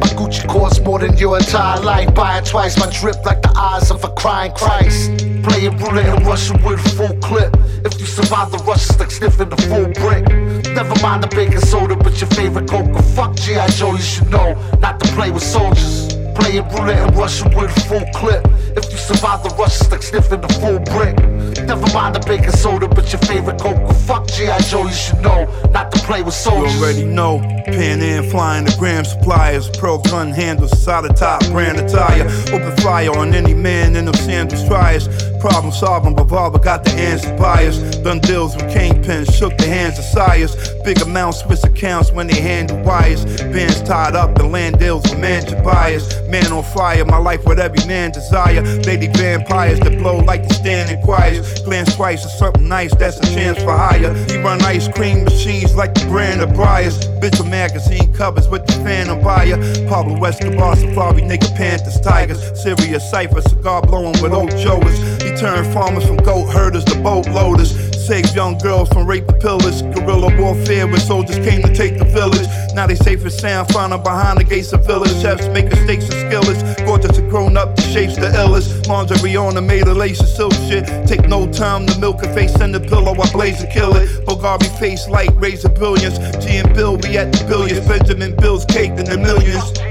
My 0.00 0.06
Gucci 0.16 0.48
costs 0.48 0.80
more 0.80 0.98
than 0.98 1.16
your 1.18 1.38
entire 1.38 1.78
life. 1.80 2.14
Buy 2.14 2.38
it 2.38 2.46
twice, 2.46 2.78
my 2.78 2.90
drip 2.90 3.24
like 3.26 3.42
the 3.42 3.52
eyes 3.56 3.90
of 3.90 4.02
a 4.04 4.08
crying 4.08 4.52
Christ. 4.52 5.10
Playing 5.44 5.76
roulette 5.76 6.16
and 6.16 6.26
Russian 6.26 6.62
with 6.64 6.84
a 6.84 6.88
full 6.96 7.14
clip. 7.20 7.54
If 7.84 8.00
you 8.00 8.06
survive 8.06 8.50
the 8.52 8.58
rush, 8.58 8.88
it's 8.88 8.98
like 8.98 9.10
sniffing 9.10 9.52
a 9.52 9.56
full 9.68 9.86
brick. 10.02 10.26
Never 10.74 10.98
mind 11.02 11.24
the 11.24 11.28
baking 11.28 11.60
soda, 11.60 11.94
but 11.94 12.18
your 12.18 12.30
favorite 12.30 12.68
coca. 12.68 12.90
Oh, 12.94 13.02
fuck 13.14 13.36
G.I. 13.36 13.68
Joe, 13.68 13.92
you 13.92 13.98
should 13.98 14.30
know 14.30 14.54
not 14.80 14.98
to 15.00 15.12
play 15.12 15.30
with 15.30 15.42
soldiers. 15.42 16.14
Playing 16.34 16.66
roulette 16.70 17.06
and 17.06 17.16
Russian 17.16 17.54
with 17.54 17.76
a 17.76 17.80
full 17.80 18.06
clip. 18.14 18.46
If 18.76 18.90
you 18.90 18.98
survive 18.98 19.42
the 19.42 19.50
rush, 19.50 19.78
it's 19.80 19.90
like 19.90 20.02
sniffing 20.02 20.42
a 20.42 20.48
full 20.54 20.78
brick. 20.80 21.18
Never 21.66 21.92
mind 21.92 22.14
the 22.14 22.20
baking 22.20 22.52
soda, 22.52 22.88
but 22.88 23.12
your 23.12 23.20
favorite 23.22 23.60
coca. 23.60 23.94
Fuck 24.06 24.26
G.I. 24.28 24.60
Joe, 24.60 24.84
you 24.84 24.92
should 24.92 25.20
know 25.20 25.46
not 25.72 25.92
to 25.92 25.98
play 26.00 26.22
with 26.22 26.34
soldiers. 26.34 26.74
You 26.76 26.82
already 26.82 27.04
know. 27.04 27.38
Pan 27.66 28.02
Am 28.02 28.28
flying 28.28 28.64
the 28.64 28.74
gram 28.78 29.04
suppliers. 29.04 29.68
Pearl 29.70 29.98
gun 29.98 30.30
handles, 30.30 30.76
solid 30.82 31.16
top, 31.16 31.44
brand 31.46 31.78
attire. 31.78 32.24
Open 32.52 32.76
fire 32.78 33.16
on 33.16 33.34
any 33.34 33.54
man 33.54 33.96
in 33.96 34.06
them 34.06 34.14
sandals 34.14 34.66
tries. 34.66 35.08
Problem 35.40 35.72
solving, 35.72 36.14
revolver 36.14 36.58
got 36.58 36.84
the 36.84 36.90
answer 36.92 37.34
bias. 37.36 37.78
Done 37.98 38.18
deals 38.20 38.56
with 38.56 38.66
kingpins, 38.66 39.32
shook 39.32 39.56
the 39.56 39.66
hands 39.66 39.98
of 39.98 40.04
sires. 40.04 40.54
Big 40.84 41.00
amounts, 41.00 41.40
Swiss 41.40 41.64
accounts 41.64 42.12
when 42.12 42.26
they 42.26 42.40
handle 42.40 42.78
wires. 42.82 43.24
Bands 43.24 43.80
tied 43.82 44.14
up, 44.14 44.34
the 44.34 44.44
land 44.44 44.78
deals 44.78 45.02
with 45.04 45.18
mansion 45.18 45.62
buyers. 45.64 46.08
Man 46.28 46.52
on 46.52 46.62
fire, 46.62 47.04
my 47.04 47.16
life 47.18 47.44
what 47.46 47.58
every 47.58 47.84
man 47.86 48.10
desire. 48.10 48.62
Lady 48.82 49.06
vampires 49.08 49.80
that 49.80 49.96
blow 49.98 50.18
like 50.18 50.46
the 50.46 50.54
standing 50.54 51.00
choirs. 51.02 51.59
Glance 51.60 51.94
twice 51.94 52.24
or 52.24 52.28
something 52.30 52.68
nice, 52.68 52.94
that's 52.94 53.18
a 53.18 53.34
chance 53.34 53.58
for 53.58 53.72
hire. 53.72 54.14
He 54.26 54.36
run 54.38 54.62
ice 54.62 54.88
cream 54.88 55.24
machines 55.24 55.74
like 55.74 55.94
the 55.94 56.06
brand 56.06 56.40
of 56.40 56.50
Breyers. 56.50 56.98
Bitch 57.20 57.38
of 57.38 57.48
magazine 57.48 58.12
covers 58.14 58.48
with 58.48 58.66
the 58.66 58.72
phantom 58.84 59.22
buyer. 59.22 59.56
Pablo 59.88 60.22
Escobar, 60.24 60.76
Safari, 60.76 61.22
nigga, 61.22 61.54
Panthers, 61.56 62.00
Tigers. 62.00 62.40
Serious 62.62 63.08
cipher, 63.10 63.40
cigar 63.42 63.82
blowing 63.82 64.20
with 64.22 64.32
old 64.32 64.50
Joas. 64.56 64.98
He 65.22 65.34
turned 65.36 65.72
farmers 65.72 66.06
from 66.06 66.16
goat 66.18 66.46
herders 66.46 66.84
to 66.84 66.98
boat 67.02 67.28
loaders. 67.28 67.89
Saved 68.06 68.34
young 68.34 68.58
girls 68.58 68.88
from 68.88 69.06
rape 69.06 69.26
to 69.26 69.34
pillage. 69.34 69.82
Guerrilla 69.94 70.34
warfare 70.40 70.86
where 70.88 70.98
soldiers 70.98 71.36
came 71.46 71.62
to 71.62 71.72
take 71.72 71.98
the 71.98 72.04
village. 72.04 72.46
Now 72.74 72.86
they 72.86 72.96
safe 72.96 73.22
and 73.22 73.32
sound, 73.32 73.68
find 73.68 73.92
them 73.92 74.02
behind 74.02 74.38
the 74.38 74.44
gates 74.44 74.72
of 74.72 74.84
village. 74.86 75.12
Chefs 75.20 75.46
making 75.48 75.76
steaks 75.84 76.08
and 76.08 76.32
skillets. 76.32 76.80
Gorgeous 76.82 77.18
and 77.18 77.30
grown 77.30 77.56
up, 77.56 77.76
the 77.76 77.82
shapes 77.82 78.16
the 78.16 78.28
illest. 78.28 78.88
Lingerie 78.88 79.36
on 79.36 79.54
the 79.54 79.62
made 79.62 79.86
of 79.86 79.96
lace 79.96 80.18
and 80.18 80.28
silk 80.28 80.52
shit. 80.68 80.86
Take 81.06 81.28
no 81.28 81.46
time 81.52 81.86
to 81.86 81.98
milk 82.00 82.22
a 82.22 82.34
face 82.34 82.58
in 82.60 82.72
the 82.72 82.80
pillow, 82.80 83.14
I 83.14 83.30
blaze 83.30 83.62
and 83.62 83.70
kill 83.70 83.94
it. 83.96 84.08
Bulgari 84.26 84.66
face 84.80 85.08
light, 85.08 85.30
razor 85.36 85.68
billions. 85.68 86.18
G 86.44 86.56
and 86.56 86.74
Bill, 86.74 86.96
we 86.96 87.16
at 87.18 87.32
the 87.32 87.44
billions. 87.46 87.86
Benjamin 87.86 88.34
Bill's 88.34 88.64
caked 88.64 88.98
in 88.98 89.04
the 89.04 89.18
millions. 89.18 89.89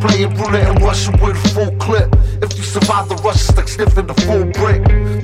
Playing 0.00 0.34
roulette 0.36 0.66
and 0.68 0.82
Russian 0.82 1.12
with 1.20 1.36
a 1.36 1.48
full 1.50 1.70
clip. 1.76 2.08
If 2.42 2.56
you 2.56 2.64
survive 2.64 3.08
the 3.10 3.16
rush, 3.16 3.48
it's 3.48 3.56
like 3.56 3.68
sniffing 3.68 4.08
a 4.08 4.14
full 4.14 4.44
brick. 4.46 4.80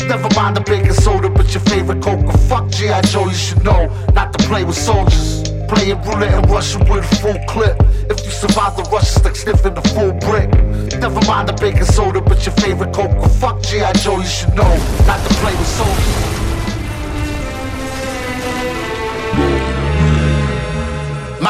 Never 0.06 0.28
mind 0.34 0.56
the 0.56 0.62
baking 0.66 0.92
soda, 0.92 1.30
but 1.30 1.52
your 1.54 1.62
favorite 1.62 2.02
coca. 2.02 2.36
Fuck 2.46 2.68
G.I. 2.70 3.00
Joe, 3.02 3.26
you 3.26 3.34
should 3.34 3.64
know 3.64 3.86
not 4.12 4.32
to 4.34 4.46
play 4.46 4.64
with 4.64 4.76
soldiers. 4.76 5.42
Playing 5.66 6.00
roulette 6.02 6.34
and 6.34 6.50
Russian 6.50 6.86
with 6.88 7.10
a 7.10 7.16
full 7.16 7.38
clip. 7.48 7.80
If 8.10 8.22
you 8.24 8.30
survive 8.30 8.76
the 8.76 8.82
rush, 8.92 9.16
it's 9.16 9.24
like 9.24 9.36
sniffing 9.36 9.76
a 9.76 9.82
full 9.82 10.12
brick. 10.12 10.50
Never 11.00 11.24
mind 11.26 11.48
the 11.48 11.56
baking 11.58 11.84
soda, 11.84 12.20
but 12.20 12.44
your 12.44 12.54
favorite 12.56 12.92
coca. 12.94 13.28
Fuck 13.40 13.62
G.I. 13.62 13.92
Joe, 13.94 14.18
you 14.18 14.26
should 14.26 14.54
know 14.54 14.76
not 15.06 15.26
to 15.26 15.34
play 15.40 15.56
with 15.56 15.66
soldiers. 15.66 16.45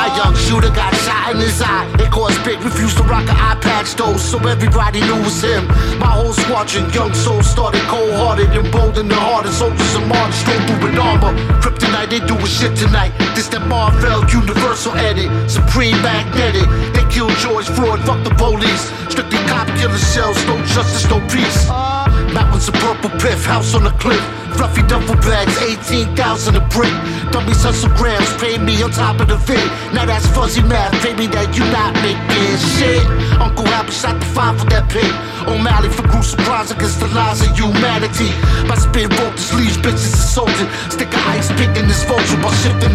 My 0.07 0.17
young 0.23 0.37
shooter 0.37 0.71
got 0.71 0.95
shot 1.03 1.35
in 1.35 1.41
his 1.41 1.61
eye. 1.61 1.83
It 1.99 2.13
caused 2.13 2.39
big, 2.45 2.63
refused 2.63 2.97
to 2.99 3.03
rock 3.03 3.27
an 3.27 3.35
eye 3.35 3.59
patch 3.61 3.97
though, 3.97 4.17
so 4.17 4.39
everybody 4.47 5.01
knew 5.01 5.19
it 5.19 5.25
was 5.25 5.43
him. 5.43 5.67
My 5.99 6.15
whole 6.15 6.33
squadron, 6.33 6.89
young 6.95 7.13
souls 7.13 7.51
started 7.51 7.83
cold 7.91 8.15
hearted 8.15 8.55
and 8.55 8.71
bold 8.71 8.99
in 8.99 9.09
the 9.09 9.17
heart. 9.17 9.47
And 9.47 9.55
soldiers 9.55 9.95
of 9.97 10.07
Mars 10.07 10.33
straight 10.37 10.63
through 10.71 10.79
with 10.87 10.97
armor. 10.97 11.35
Kryptonite, 11.59 12.11
they 12.11 12.21
doing 12.21 12.47
shit 12.47 12.77
tonight. 12.77 13.19
This 13.35 13.49
that 13.49 13.67
Marvel 13.67 14.23
Universal 14.31 14.95
edit, 14.95 15.27
Supreme 15.51 16.01
Magnetic. 16.07 16.71
They 16.95 17.03
killed 17.11 17.35
George 17.43 17.67
Floyd, 17.67 17.99
fuck 18.07 18.23
the 18.23 18.31
police. 18.39 18.87
Strictly 19.11 19.43
cop 19.51 19.67
killer 19.75 19.99
shells, 19.99 20.39
no 20.47 20.55
justice, 20.67 21.11
no 21.11 21.19
peace. 21.27 21.67
Oh. 21.67 22.06
Mountains 22.37 22.69
of 22.69 22.75
purple 22.75 23.09
piff, 23.17 23.47
house 23.47 23.75
on 23.75 23.87
a 23.87 23.93
cliff. 23.97 24.21
Fluffy 24.57 24.83
duffel 24.83 25.17
bags, 25.25 25.57
18,000 25.57 26.57
a 26.57 26.61
brick. 26.69 26.93
Dummies 27.33 27.65
hustle 27.65 27.89
grams, 27.97 28.29
pay 28.37 28.59
me 28.59 28.77
on 28.83 28.91
top 28.91 29.21
of 29.21 29.29
the 29.29 29.37
vid. 29.49 29.57
Now 29.97 30.05
that's 30.05 30.27
fuzzy 30.37 30.61
math, 30.61 30.93
me 31.17 31.27
that 31.29 31.57
you 31.57 31.65
not 31.73 31.97
making 32.05 32.61
shit. 32.77 33.01
Uncle 33.41 33.67
Albert 33.73 33.97
shot 33.97 34.21
the 34.21 34.29
five 34.37 34.61
for 34.61 34.69
that 34.69 34.85
pig. 34.93 35.09
O'Malley 35.49 35.89
for 35.89 36.05
gruesome 36.13 36.45
crimes 36.45 36.71
against 36.71 37.01
the 37.01 37.09
lives 37.17 37.41
of 37.41 37.57
humanity. 37.57 38.29
My 38.69 38.77
spin 38.77 39.09
broke 39.17 39.33
this 39.33 39.55
leaves, 39.57 39.81
bitches 39.81 40.13
assaulted. 40.13 40.69
Stick 40.93 41.09
a 41.17 41.21
ice 41.33 41.49
pick 41.57 41.73
in 41.73 41.89
this 41.89 42.05
vulture 42.05 42.37
while 42.45 42.53
shifting 42.61 42.86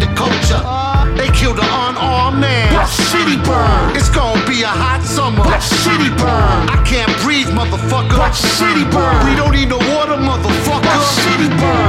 motherfucker. 7.72 8.18
Watch 8.18 8.40
shitty 8.42 8.90
burn. 8.90 9.26
We 9.26 9.36
don't 9.36 9.52
need 9.52 9.68
no 9.68 9.78
water, 9.78 10.16
motherfucker. 10.16 10.84
Watch 10.84 11.16
shitty 11.16 11.48
burn. 11.58 11.81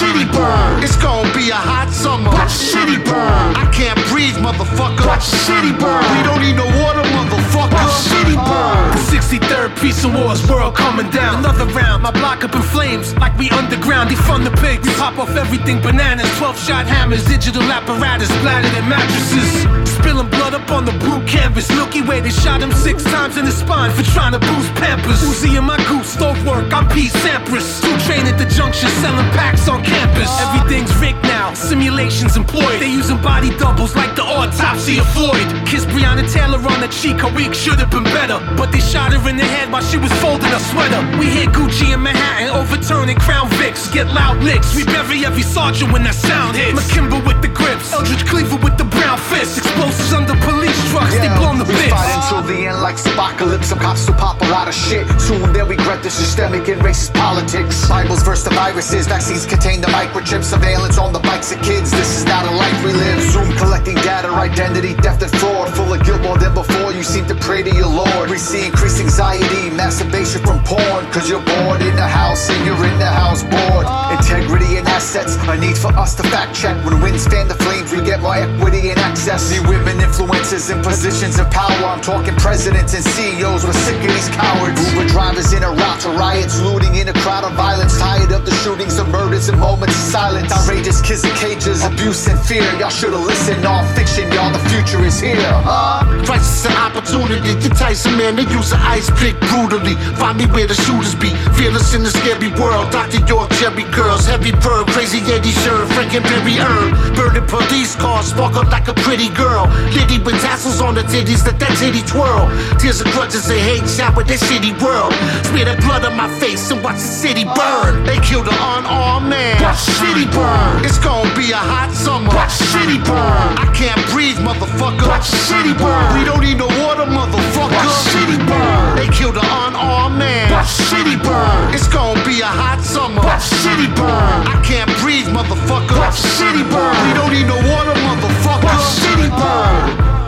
Shitty 0.00 0.24
burn. 0.32 0.82
It's 0.82 0.96
gonna 0.96 1.28
be 1.36 1.50
a 1.50 1.60
hot 1.60 1.92
summer. 1.92 2.32
Watch 2.32 2.56
shitty 2.56 3.04
burn. 3.04 3.46
I 3.52 3.68
can't 3.68 4.00
breathe, 4.08 4.36
motherfucker. 4.40 5.04
Watch 5.04 5.28
shitty 5.44 5.76
burn. 5.76 6.00
We 6.16 6.20
don't 6.24 6.40
need 6.40 6.56
no 6.56 6.68
water, 6.80 7.04
motherfucker. 7.12 7.76
Watch 7.76 8.08
shitty 8.08 8.38
burn. 8.48 8.96
The 8.96 9.02
63rd 9.12 9.76
piece 9.76 10.02
of 10.04 10.14
wars, 10.14 10.40
world 10.48 10.74
coming 10.74 11.10
down. 11.10 11.44
Another 11.44 11.66
round, 11.76 12.02
my 12.02 12.10
block 12.10 12.42
up 12.44 12.54
in 12.54 12.62
flames, 12.62 13.14
like 13.18 13.36
we 13.36 13.50
underground. 13.50 14.08
Defund 14.08 14.44
the 14.44 14.54
pigs, 14.64 14.88
we 14.88 14.94
pop 14.94 15.18
off 15.18 15.36
everything 15.36 15.80
bananas. 15.82 16.30
12 16.38 16.58
shot 16.58 16.86
hammers, 16.86 17.24
digital 17.26 17.62
apparatus, 17.62 18.28
splattered 18.40 18.72
in 18.72 18.88
mattresses. 18.88 19.68
Spilling 20.00 20.30
blood 20.30 20.54
up 20.54 20.70
on 20.70 20.86
the 20.86 20.96
blue 21.04 21.20
canvas. 21.26 21.68
Milky 21.76 22.00
Way, 22.00 22.20
they 22.20 22.30
shot 22.30 22.62
him 22.62 22.72
six 22.72 23.04
times 23.04 23.36
in 23.36 23.44
the 23.44 23.52
spine 23.52 23.90
for 23.90 24.02
trying 24.16 24.32
to 24.32 24.40
boost 24.40 24.72
Pampers. 24.80 25.20
Uzi 25.28 25.58
in 25.58 25.64
my 25.64 25.76
goose, 25.88 26.08
stove 26.08 26.40
work, 26.46 26.72
I'm 26.72 26.88
Pete 26.88 27.12
Sampras. 27.12 27.82
Two 27.82 27.94
train 28.06 28.24
at 28.26 28.38
the 28.38 28.46
junction, 28.46 28.88
selling 29.04 29.28
packs 29.36 29.68
on 29.68 29.84
campus. 29.90 30.30
Everything's 30.46 30.94
rigged 31.02 31.22
now, 31.22 31.52
simulations 31.54 32.36
employed. 32.36 32.78
They 32.78 32.90
using 32.90 33.20
body 33.20 33.50
doubles 33.58 33.94
like 33.96 34.14
the 34.14 34.22
autopsy 34.22 34.98
of 34.98 35.06
Floyd. 35.10 35.46
Kiss 35.66 35.84
Breonna 35.90 36.24
Taylor 36.30 36.62
on 36.62 36.80
the 36.80 36.88
cheek, 36.88 37.18
her 37.20 37.32
week 37.34 37.52
should 37.52 37.78
have 37.82 37.90
been 37.90 38.06
better. 38.14 38.38
But 38.56 38.70
they 38.70 38.80
shot 38.80 39.12
her 39.12 39.22
in 39.28 39.36
the 39.36 39.44
head 39.44 39.70
while 39.72 39.82
she 39.82 39.98
was 39.98 40.12
folding 40.22 40.50
her 40.54 40.62
sweater. 40.70 41.02
We 41.18 41.26
hit 41.26 41.50
Gucci 41.50 41.92
in 41.92 42.02
Manhattan, 42.02 42.50
overturning 42.54 43.18
Crown 43.18 43.48
Vics. 43.58 43.92
Get 43.92 44.06
loud 44.06 44.42
licks, 44.42 44.74
we 44.76 44.84
bury 44.84 45.26
every 45.26 45.42
sergeant 45.42 45.92
when 45.92 46.02
that 46.04 46.14
sound 46.14 46.56
hits. 46.56 46.78
McKimber 46.78 47.20
with 47.26 47.42
the 47.42 47.48
grips, 47.48 47.92
Eldridge 47.92 48.24
Cleaver 48.26 48.56
with 48.62 48.78
the 48.78 48.84
brown 48.84 49.18
fist. 49.18 49.58
Explosives 49.58 50.12
under 50.12 50.36
police 50.46 50.78
trucks, 50.90 51.16
they 51.18 51.28
blown 51.38 51.58
the 51.58 51.64
we 51.64 51.74
fight 51.90 52.10
until 52.18 52.42
the 52.42 52.66
end 52.66 52.80
like 52.82 52.98
apocalypse. 52.98 53.68
Some 53.68 53.78
cops 53.78 54.06
will 54.06 54.14
pop 54.14 54.40
a 54.40 54.48
lot 54.50 54.68
of 54.68 54.74
shit. 54.74 55.06
Soon 55.20 55.52
they'll 55.52 55.66
regret 55.66 56.02
the 56.02 56.10
systemic 56.10 56.68
and 56.68 56.80
racist 56.82 57.14
politics. 57.14 57.88
Bibles 57.88 58.22
versus 58.22 58.44
the 58.44 58.50
viruses, 58.50 59.06
vaccines 59.06 59.46
contain 59.46 59.79
the 59.80 59.88
microchip, 59.88 60.42
surveillance 60.42 60.98
on 60.98 61.12
the 61.12 61.18
bikes 61.20 61.52
of 61.52 61.60
kids. 61.62 61.90
This 61.90 62.18
is 62.18 62.24
not 62.24 62.44
a 62.44 62.50
life 62.50 62.84
we 62.84 62.92
live. 62.92 63.20
Zoom 63.32 63.50
collecting 63.56 63.94
data, 63.96 64.28
identity, 64.28 64.94
theft, 64.94 65.22
and 65.22 65.32
fraud. 65.38 65.68
Full 65.74 65.92
of 65.92 66.04
guilt 66.04 66.22
more 66.22 66.36
than 66.36 66.54
before. 66.54 66.92
You 66.92 67.02
seem 67.02 67.26
to 67.26 67.34
pray 67.34 67.62
to 67.62 67.72
your 67.74 67.88
Lord. 67.88 68.30
We 68.30 68.38
see 68.38 68.66
increased 68.66 69.00
anxiety, 69.00 69.70
masturbation 69.70 70.42
from 70.42 70.62
porn. 70.64 71.06
Cause 71.12 71.28
you're 71.28 71.44
bored 71.44 71.80
in 71.82 71.94
the 71.96 72.08
house 72.08 72.48
and 72.50 72.64
you're 72.66 72.84
in 72.84 72.98
the 72.98 73.06
house 73.06 73.42
bored. 73.42 73.86
Integrity 74.18 74.76
and 74.76 74.86
assets, 74.88 75.36
a 75.48 75.56
need 75.56 75.78
for 75.78 75.92
us 75.96 76.14
to 76.16 76.22
fact 76.24 76.54
check. 76.54 76.76
When 76.84 77.00
winds 77.00 77.26
fan 77.26 77.48
the 77.48 77.54
flames, 77.54 77.92
we 77.92 78.02
get 78.02 78.20
more 78.20 78.36
equity 78.36 78.90
and 78.90 78.98
access. 78.98 79.42
See 79.42 79.60
women 79.60 79.98
influencers 79.98 80.70
in 80.72 80.82
positions 80.82 81.38
of 81.38 81.50
power. 81.50 81.84
I'm 81.86 82.00
talking 82.00 82.34
presidents 82.36 82.94
and 82.94 83.04
CEOs. 83.04 83.64
We're 83.64 83.72
sick 83.72 83.96
of 83.96 84.10
these 84.12 84.28
cowards. 84.30 84.78
Uber 84.92 85.08
drivers 85.08 85.52
in 85.52 85.62
a 85.62 85.70
route 85.70 86.00
to 86.00 86.10
riots, 86.10 86.60
looting 86.60 86.96
in 86.96 87.08
a 87.08 87.14
crowd 87.24 87.44
of 87.44 87.52
violence. 87.52 87.98
Tired 87.98 88.32
of 88.32 88.44
the 88.44 88.54
shootings 88.62 88.98
of 88.98 89.08
murders 89.08 89.48
and 89.48 89.58
moments 89.70 89.94
of 89.94 90.10
silence. 90.10 90.50
Outrageous 90.52 91.00
kids 91.00 91.22
in 91.24 91.34
cages, 91.38 91.84
abuse 91.84 92.26
and 92.26 92.38
fear. 92.38 92.66
Y'all 92.78 92.90
should've 92.90 93.20
listened. 93.20 93.64
All 93.64 93.84
fiction, 93.94 94.26
y'all. 94.32 94.50
The 94.50 94.62
future 94.70 95.02
is 95.04 95.20
here. 95.20 95.38
Uh, 95.64 96.02
crisis 96.26 96.66
and 96.66 96.74
opportunity. 96.74 97.54
The 97.54 97.70
Tyson 97.70 98.16
man, 98.18 98.34
they 98.36 98.46
use 98.50 98.72
an 98.72 98.82
ice 98.82 99.08
pick 99.20 99.38
brutally. 99.50 99.94
Find 100.18 100.38
me 100.38 100.46
where 100.46 100.66
the 100.66 100.74
shooters 100.74 101.14
be. 101.14 101.30
Fearless 101.54 101.94
in 101.94 102.02
the 102.02 102.10
scary 102.10 102.50
world. 102.58 102.90
Dr. 102.90 103.22
York, 103.26 103.50
Jerry 103.58 103.86
girls, 103.94 104.26
heavy 104.26 104.52
bird, 104.52 104.86
crazy 104.90 105.20
Eddie 105.30 105.54
shirt, 105.62 105.86
Frankenberry 105.94 106.58
herb. 106.58 106.90
Burning 107.14 107.46
police 107.46 107.94
cars, 107.94 108.30
sparkle 108.34 108.66
like 108.74 108.88
a 108.88 108.94
pretty 109.06 109.30
girl. 109.38 109.70
Liddy 109.94 110.18
with 110.18 110.40
tassels 110.42 110.80
on 110.80 110.94
the 110.94 111.02
titties, 111.02 111.46
let 111.46 111.58
that 111.60 111.74
titty 111.78 112.02
twirl. 112.10 112.50
Tears 112.78 113.00
of 113.00 113.06
grudges 113.14 113.48
and 113.48 113.60
hate 113.60 113.86
shower 113.86 114.24
this 114.24 114.42
shitty 114.42 114.74
world. 114.82 115.12
Smear 115.46 115.66
the 115.70 115.76
blood 115.86 116.04
on 116.04 116.16
my 116.16 116.28
face 116.40 116.70
and 116.70 116.82
watch 116.82 116.98
the 116.98 117.12
city 117.22 117.44
burn. 117.44 118.02
They 118.04 118.18
killed 118.20 118.48
an 118.48 118.58
unarmed 118.58 119.28
man. 119.30 119.59
Watch 119.60 119.76
city 119.76 120.24
burn. 120.32 120.84
It's 120.84 120.98
gonna 120.98 121.28
be 121.36 121.52
a 121.52 121.60
hot 121.60 121.92
summer. 121.92 122.32
Watch 122.32 122.56
city 122.72 122.96
burn. 123.04 123.60
I 123.60 123.68
can't 123.76 124.00
breathe, 124.08 124.40
motherfucker. 124.40 125.06
Watch 125.06 125.28
city 125.28 125.74
burn. 125.76 126.16
We 126.16 126.24
don't 126.24 126.40
need 126.40 126.56
no 126.56 126.66
water, 126.80 127.04
motherfucker. 127.04 127.76
Watch 127.76 128.08
city 128.08 128.40
burn. 128.48 128.96
They 128.96 129.08
killed 129.12 129.36
an 129.36 129.44
unarmed 129.44 130.16
man. 130.16 130.50
Watch 130.50 130.72
city 130.72 131.16
burn. 131.20 131.74
It's 131.76 131.88
gonna 131.88 132.24
be 132.24 132.40
a 132.40 132.48
hot 132.48 132.80
summer. 132.80 133.20
Watch 133.20 133.44
city 133.60 133.86
burn. 133.92 134.48
I 134.48 134.56
can't 134.64 134.90
breathe, 135.04 135.28
motherfucker. 135.28 135.96
Watch 135.98 136.16
city 136.16 136.64
burn. 136.64 136.96
We 137.04 137.12
don't 137.12 137.32
need 137.32 137.46
no 137.46 137.60
water, 137.60 137.92
motherfucker. 138.00 138.64
Watch 138.64 138.88
city 139.04 139.28
burn. 139.28 140.19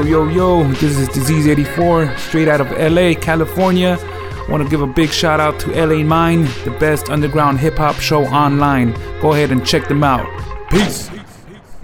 Yo, 0.00 0.06
yo, 0.06 0.28
yo, 0.30 0.72
this 0.80 0.96
is 0.96 1.10
Disease84, 1.10 2.16
straight 2.16 2.48
out 2.48 2.62
of 2.62 2.70
LA, 2.70 3.12
California. 3.12 3.98
Want 4.48 4.62
to 4.62 4.68
give 4.70 4.80
a 4.80 4.86
big 4.86 5.10
shout 5.10 5.40
out 5.40 5.60
to 5.60 5.70
LA 5.72 6.02
Mine, 6.02 6.44
the 6.64 6.74
best 6.80 7.10
underground 7.10 7.58
hip 7.58 7.76
hop 7.76 7.96
show 7.96 8.24
online. 8.24 8.94
Go 9.20 9.34
ahead 9.34 9.50
and 9.50 9.62
check 9.62 9.88
them 9.88 10.02
out. 10.02 10.26
Peace. 10.70 11.10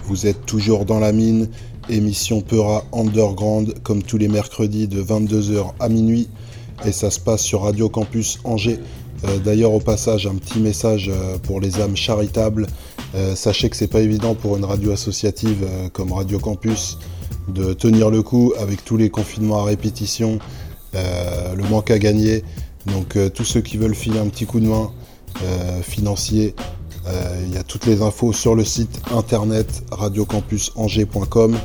Vous 0.05 0.25
êtes 0.25 0.47
toujours 0.47 0.85
dans 0.85 0.99
la 0.99 1.11
mine, 1.11 1.47
émission 1.89 2.41
Peura 2.41 2.83
Underground, 2.91 3.75
comme 3.83 4.01
tous 4.01 4.17
les 4.17 4.27
mercredis 4.27 4.87
de 4.87 5.03
22h 5.03 5.75
à 5.79 5.87
minuit. 5.87 6.27
Et 6.87 6.93
ça 6.93 7.11
se 7.11 7.19
passe 7.19 7.43
sur 7.43 7.61
Radio 7.61 7.87
Campus 7.87 8.39
Angers. 8.45 8.79
Euh, 9.25 9.37
D'ailleurs, 9.37 9.73
au 9.73 9.79
passage, 9.79 10.25
un 10.25 10.37
petit 10.37 10.59
message 10.59 11.07
euh, 11.13 11.37
pour 11.37 11.61
les 11.61 11.79
âmes 11.79 11.95
charitables. 11.95 12.65
Euh, 13.13 13.35
sachez 13.35 13.69
que 13.69 13.75
c'est 13.75 13.85
pas 13.85 14.01
évident 14.01 14.33
pour 14.33 14.57
une 14.57 14.65
radio 14.65 14.91
associative 14.91 15.63
euh, 15.63 15.89
comme 15.93 16.13
Radio 16.13 16.39
Campus 16.39 16.97
de 17.47 17.73
tenir 17.73 18.09
le 18.09 18.21
coup 18.23 18.53
avec 18.59 18.83
tous 18.83 18.97
les 18.97 19.09
confinements 19.09 19.61
à 19.61 19.63
répétition, 19.63 20.39
euh, 20.95 21.55
le 21.55 21.63
manque 21.63 21.91
à 21.91 21.99
gagner. 21.99 22.43
Donc 22.85 23.15
euh, 23.15 23.29
tous 23.29 23.43
ceux 23.43 23.61
qui 23.61 23.77
veulent 23.77 23.95
filer 23.95 24.19
un 24.19 24.27
petit 24.27 24.45
coup 24.45 24.59
de 24.59 24.67
main 24.67 24.91
euh, 25.43 25.81
financier, 25.81 26.55
il 27.45 27.53
y 27.53 27.57
a 27.57 27.63
toutes 27.63 27.85
les 27.85 28.01
infos 28.01 28.33
sur 28.33 28.53
le 28.53 28.65
site 28.65 28.99
internet 29.15 29.81
radiocampusangers.com. 29.91 31.57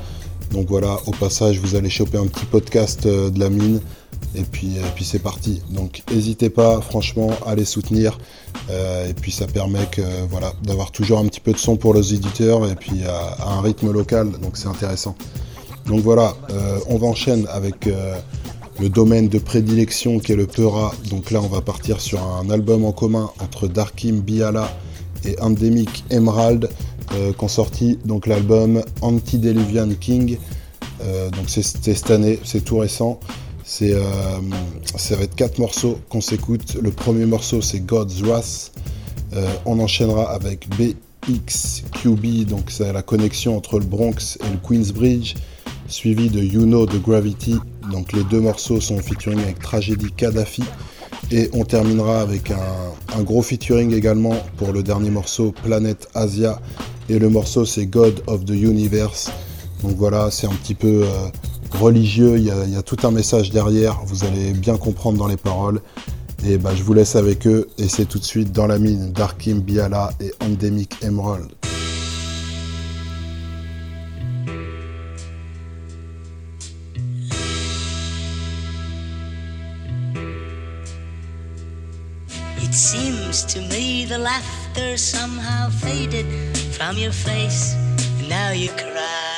Donc 0.53 0.69
voilà, 0.69 0.99
au 1.07 1.11
passage, 1.11 1.59
vous 1.59 1.75
allez 1.75 1.91
choper 1.91 2.17
un 2.17 2.29
petit 2.29 2.45
podcast 2.45 3.09
de 3.09 3.41
la 3.41 3.51
mine. 3.51 3.81
Et 4.37 4.43
puis, 4.43 4.77
c'est 5.03 5.19
parti. 5.19 5.61
Donc 5.71 6.05
n'hésitez 6.13 6.49
pas, 6.49 6.81
franchement, 6.81 7.31
à 7.45 7.57
les 7.57 7.65
soutenir. 7.65 8.19
Et 8.71 9.15
puis 9.15 9.33
ça 9.33 9.49
permet 9.49 9.85
que 9.91 10.03
voilà 10.31 10.53
d'avoir 10.63 10.93
toujours 10.93 11.19
un 11.19 11.27
petit 11.27 11.41
peu 11.41 11.51
de 11.51 11.59
son 11.59 11.77
pour 11.77 11.93
les 11.93 12.15
éditeurs 12.15 12.71
et 12.71 12.77
puis 12.77 13.03
à 13.03 13.49
un 13.49 13.63
rythme 13.63 13.91
local. 13.91 14.31
Donc 14.41 14.57
c'est 14.57 14.69
intéressant. 14.69 15.17
Donc 15.87 16.01
voilà, 16.01 16.37
euh, 16.51 16.79
on 16.87 16.97
va 16.97 17.07
enchaîner 17.09 17.47
avec 17.49 17.87
euh, 17.87 18.17
le 18.81 18.89
domaine 18.89 19.29
de 19.29 19.39
prédilection 19.39 20.19
qui 20.19 20.33
est 20.33 20.37
le 20.37 20.47
Peura. 20.47 20.93
Donc 21.11 21.31
là, 21.31 21.41
on 21.43 21.49
va 21.49 21.61
partir 21.61 22.01
sur 22.01 22.23
un 22.23 22.49
album 22.51 22.85
en 22.85 22.93
commun 22.93 23.31
entre 23.41 23.67
Darkim 23.69 24.21
Biala 24.21 24.71
et 25.25 25.39
Endemic 25.41 26.05
Emerald, 26.11 26.69
euh, 27.15 27.33
qu'ont 27.33 27.49
sorti 27.49 27.99
donc 28.05 28.27
l'album 28.27 28.83
Antediluvian 29.01 29.89
King. 30.01 30.39
Euh, 31.03 31.31
donc 31.31 31.45
c'est 31.49 31.63
cette 31.63 32.11
année, 32.11 32.39
c'est 32.45 32.65
tout 32.65 32.79
récent. 32.79 33.19
C'est, 33.65 33.95
ça 34.97 35.17
va 35.17 35.23
être 35.23 35.35
quatre 35.35 35.59
morceaux 35.59 35.99
qu'on 36.11 36.21
s'écoute. 36.21 36.77
Le 36.83 36.91
premier 36.91 37.25
morceau 37.25 37.63
c'est 37.63 37.81
God's 37.81 38.21
Wrath. 38.21 38.73
On 39.65 39.79
enchaînera 39.79 40.31
avec 40.31 40.69
BXQB, 40.77 42.45
donc 42.45 42.71
c'est 42.71 42.93
la 42.93 43.03
connexion 43.03 43.57
entre 43.57 43.79
le 43.79 43.87
Bronx 43.87 44.37
et 44.45 44.51
le 44.51 44.59
Queensbridge, 44.59 45.37
suivi 45.93 46.29
de 46.29 46.41
You 46.41 46.65
Know 46.65 46.87
the 46.87 47.01
Gravity. 47.01 47.57
Donc 47.91 48.13
les 48.13 48.25
deux 48.25 48.41
morceaux 48.41 48.81
sont 48.81 48.99
featuring 48.99 49.41
avec 49.41 49.61
Tragédie 49.61 50.11
Kadhafi. 50.11 50.65
Et 51.31 51.51
on 51.53 51.65
terminera 51.65 52.21
avec 52.21 52.51
un, 52.51 53.23
gros 53.23 53.43
featuring 53.43 53.95
également 53.95 54.35
pour 54.57 54.73
le 54.73 54.83
dernier 54.83 55.11
morceau, 55.11 55.53
Planet 55.63 56.09
Asia. 56.15 56.61
Et 57.09 57.19
le 57.19 57.29
morceau 57.29 57.65
c'est 57.65 57.87
God 57.87 58.23
of 58.27 58.45
the 58.45 58.51
Universe. 58.51 59.31
Donc 59.83 59.97
voilà, 59.97 60.31
c'est 60.31 60.47
un 60.47 60.55
petit 60.55 60.75
peu 60.75 61.05
euh, 61.05 61.29
religieux, 61.79 62.35
il 62.37 62.45
y, 62.45 62.51
a, 62.51 62.65
il 62.65 62.73
y 62.73 62.77
a 62.77 62.83
tout 62.83 62.99
un 63.05 63.11
message 63.11 63.51
derrière, 63.51 64.01
vous 64.07 64.25
allez 64.25 64.53
bien 64.53 64.77
comprendre 64.77 65.19
dans 65.19 65.27
les 65.27 65.37
paroles. 65.37 65.81
Et 66.45 66.59
bah, 66.59 66.71
je 66.75 66.83
vous 66.83 66.95
laisse 66.95 67.17
avec 67.17 67.47
eux, 67.47 67.69
et 67.79 67.89
c'est 67.89 68.05
tout 68.05 68.19
de 68.19 68.25
suite 68.25 68.53
dans 68.53 68.67
la 68.67 68.79
mine 68.79 69.13
Darkim 69.13 69.61
Biala 69.61 70.11
et 70.21 70.33
Endemic 70.45 70.95
Emerald. 71.03 71.49
To 83.47 83.61
me 83.61 84.05
the 84.05 84.19
laughter 84.19 84.97
somehow 84.97 85.69
faded 85.69 86.27
from 86.75 86.97
your 86.97 87.13
face, 87.13 87.75
and 88.19 88.29
now 88.29 88.51
you 88.51 88.69
cry. 88.71 89.29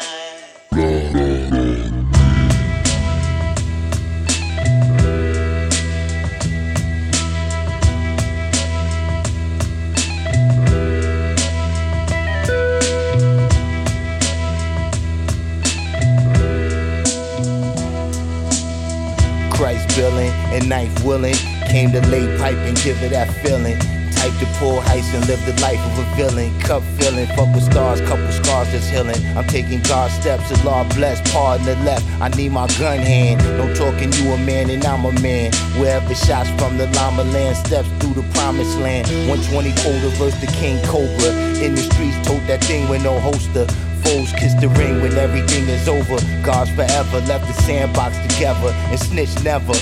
Christ 19.51 19.97
billing 19.97 20.31
and 20.53 20.69
knife 20.69 21.05
willing. 21.05 21.35
Came 21.71 21.91
to 21.93 22.01
lay 22.09 22.27
pipe 22.39 22.57
and 22.59 22.77
give 22.83 23.03
it 23.03 23.11
that 23.11 23.29
feeling. 23.43 23.79
Type 24.25 24.41
to 24.41 24.47
pull 24.59 24.81
heist 24.81 25.13
and 25.13 25.27
live 25.29 25.45
the 25.45 25.53
life 25.61 25.79
of 25.85 25.99
a 25.99 26.17
villain. 26.17 26.59
Cup 26.61 26.83
filling, 26.97 27.27
fuck 27.37 27.55
with 27.55 27.63
stars, 27.63 28.01
couple 28.09 28.33
scars 28.33 28.73
that's 28.73 28.89
healing. 28.89 29.21
I'm 29.37 29.47
taking 29.49 29.83
God's 29.83 30.15
steps, 30.15 30.49
the 30.49 30.65
law 30.65 30.83
blessed, 30.95 31.31
pardon 31.31 31.67
the 31.67 31.77
left. 31.85 32.07
I 32.23 32.29
need 32.29 32.51
my 32.53 32.67
gun 32.79 33.01
hand. 33.01 33.45
No 33.59 33.69
talking, 33.75 34.11
you 34.15 34.33
a 34.33 34.39
man 34.39 34.71
and 34.71 34.83
I'm 34.83 35.05
a 35.05 35.13
man. 35.21 35.53
Wherever 35.77 36.15
shots 36.15 36.49
from 36.57 36.79
the 36.79 36.87
llama 36.97 37.25
land 37.37 37.59
steps 37.59 37.87
through 38.01 38.15
the 38.15 38.27
promised 38.33 38.79
land. 38.79 39.07
120 39.29 39.69
older 39.85 40.09
verse 40.17 40.41
the 40.41 40.49
King 40.57 40.83
Cobra. 40.87 41.29
In 41.61 41.75
the 41.75 41.83
streets, 41.83 42.17
tote 42.27 42.47
that 42.47 42.65
thing 42.65 42.89
with 42.89 43.05
no 43.05 43.21
holster. 43.21 43.67
Foes 44.09 44.33
kiss 44.33 44.55
the 44.55 44.71
ring 44.81 45.03
when 45.03 45.13
everything 45.19 45.69
is 45.69 45.87
over. 45.87 46.17
God's 46.43 46.71
forever 46.71 47.21
left 47.29 47.47
the 47.47 47.53
sandbox 47.61 48.17
together 48.33 48.73
and 48.89 48.99
snitch 48.99 49.37
never. 49.45 49.77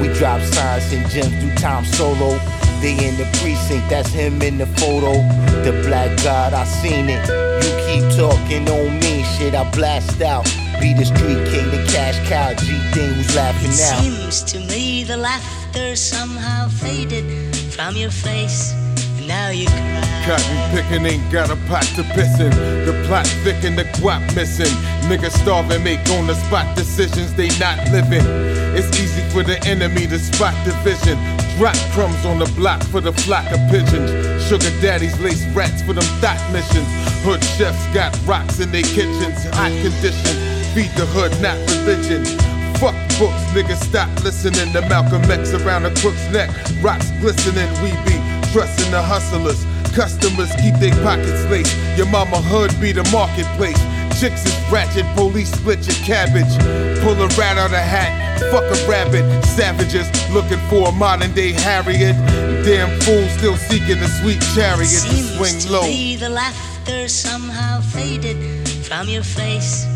We 0.00 0.08
drop 0.16 0.40
signs 0.40 0.90
and 0.94 1.06
gems 1.10 1.36
through 1.44 1.54
time 1.56 1.84
solo. 1.84 2.40
They 2.80 2.92
in 3.06 3.16
the 3.18 3.28
precinct, 3.40 3.90
that's 3.90 4.08
him 4.08 4.40
in 4.40 4.56
the 4.56 4.66
photo. 4.66 5.12
The 5.64 5.72
black 5.86 6.16
god, 6.24 6.54
I 6.54 6.64
seen 6.64 7.10
it. 7.10 7.20
You 7.62 7.72
keep 7.84 8.16
talking, 8.16 8.64
don't 8.64 8.98
mean 9.00 9.22
shit, 9.36 9.54
I 9.54 9.70
blast 9.72 10.22
out. 10.22 10.44
Be 10.80 10.94
the 10.94 11.04
street 11.04 11.44
king, 11.52 11.70
the 11.70 11.84
cash 11.92 12.16
cow, 12.26 12.54
G 12.54 12.66
thing 12.94 13.12
who's 13.12 13.36
laughing 13.36 13.70
It 13.70 13.78
now. 13.78 14.00
seems 14.00 14.42
to 14.52 14.60
me 14.60 15.04
the 15.04 15.18
laughter 15.18 15.94
somehow 15.94 16.68
faded 16.68 17.54
from 17.74 17.96
your 17.96 18.10
face. 18.10 18.79
Now 19.30 19.50
you 19.50 19.68
cry. 19.68 20.22
Cotton 20.26 20.58
picking 20.74 21.06
ain't 21.06 21.30
got 21.30 21.50
a 21.50 21.56
pot 21.70 21.84
to 21.94 22.02
piss 22.02 22.40
in. 22.40 22.50
The 22.84 23.04
plot 23.06 23.28
thick 23.46 23.62
and 23.62 23.78
the 23.78 23.84
guap 24.02 24.26
missing. 24.34 24.74
Niggas 25.06 25.38
starving, 25.38 25.84
make 25.84 26.02
on 26.10 26.26
the 26.26 26.34
spot 26.34 26.76
decisions, 26.76 27.32
they 27.34 27.46
not 27.60 27.78
living. 27.92 28.26
It's 28.74 28.90
easy 28.98 29.22
for 29.30 29.44
the 29.44 29.62
enemy 29.68 30.08
to 30.08 30.18
spot 30.18 30.52
division. 30.64 31.16
Drop 31.58 31.76
crumbs 31.94 32.26
on 32.26 32.40
the 32.40 32.50
block 32.58 32.82
for 32.90 33.00
the 33.00 33.12
flock 33.12 33.46
of 33.52 33.60
pigeons. 33.70 34.10
Sugar 34.48 34.74
daddies 34.82 35.14
lace 35.20 35.46
rats 35.54 35.80
for 35.82 35.92
them 35.92 36.10
thought 36.18 36.42
missions. 36.50 36.90
Hood 37.22 37.44
chefs 37.54 37.86
got 37.94 38.10
rocks 38.26 38.58
in 38.58 38.72
their 38.72 38.82
kitchens, 38.82 39.44
hot 39.54 39.70
condition, 39.78 40.34
Feed 40.74 40.90
the 40.98 41.06
hood, 41.06 41.30
not 41.40 41.54
religion. 41.70 42.24
Fuck 42.82 42.98
books, 43.14 43.44
niggas 43.54 43.78
stop 43.78 44.10
listening 44.24 44.72
to 44.72 44.80
Malcolm 44.88 45.22
X 45.30 45.52
around 45.54 45.84
the 45.84 45.90
crook's 46.00 46.26
neck. 46.32 46.50
Rocks 46.82 47.12
glistening, 47.20 47.70
we 47.78 47.90
be 48.10 48.19
trusting 48.52 48.90
the 48.90 49.02
hustlers. 49.02 49.64
Customers 49.94 50.50
keep 50.60 50.74
their 50.76 50.94
pockets 51.02 51.44
laced. 51.50 51.76
Your 51.96 52.06
mama 52.06 52.40
hood 52.40 52.70
be 52.80 52.92
the 52.92 53.04
marketplace. 53.10 53.78
Chicks 54.20 54.44
is 54.44 54.54
ratchet, 54.70 55.06
police 55.16 55.50
split 55.50 55.86
your 55.86 55.96
cabbage. 56.04 56.52
Pull 57.02 57.14
a 57.22 57.28
rat 57.38 57.58
out 57.58 57.72
a 57.72 57.80
hat, 57.80 58.38
fuck 58.50 58.64
a 58.64 58.88
rabbit. 58.88 59.24
Savages 59.44 60.06
looking 60.30 60.58
for 60.68 60.88
a 60.88 60.92
modern 60.92 61.32
day 61.32 61.52
Harriet. 61.52 62.14
Damn 62.64 63.00
fools 63.00 63.30
still 63.32 63.56
seeking 63.56 63.98
the 63.98 64.08
sweet 64.20 64.40
chariot 64.54 64.88
to 64.88 65.08
Seems 65.08 65.36
swing 65.36 65.58
to 65.60 65.72
low. 65.72 65.82
the 65.82 66.28
laughter 66.28 67.08
somehow 67.08 67.80
faded 67.80 68.36
from 68.84 69.08
your 69.08 69.22
face. 69.22 69.89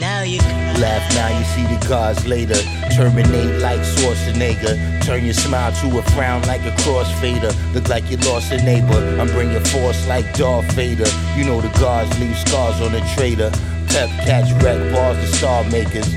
Now 0.00 0.22
you. 0.22 0.38
Laugh 0.80 1.14
now, 1.14 1.28
you 1.38 1.44
see 1.44 1.62
the 1.62 1.86
gods 1.86 2.26
later. 2.26 2.54
Terminate 2.96 3.60
like 3.60 3.80
Schwarzenegger. 3.80 5.04
Turn 5.04 5.26
your 5.26 5.34
smile 5.34 5.72
to 5.72 5.98
a 5.98 6.02
frown 6.12 6.40
like 6.44 6.62
a 6.62 6.70
crossfader. 6.82 7.52
Look 7.74 7.88
like 7.90 8.10
you 8.10 8.16
lost 8.16 8.50
a 8.50 8.56
neighbor. 8.62 8.96
I'm 9.20 9.26
bringing 9.26 9.62
force 9.62 10.08
like 10.08 10.32
Darth 10.32 10.72
Vader. 10.72 11.04
You 11.36 11.44
know 11.44 11.60
the 11.60 11.68
gods 11.78 12.18
leave 12.18 12.38
scars 12.38 12.80
on 12.80 12.92
the 12.92 13.00
traitor. 13.14 13.50
Pep 13.88 14.08
catch 14.24 14.50
wreck 14.62 14.80
bars, 14.90 15.18
the 15.18 15.36
star 15.36 15.64
makers. 15.64 16.08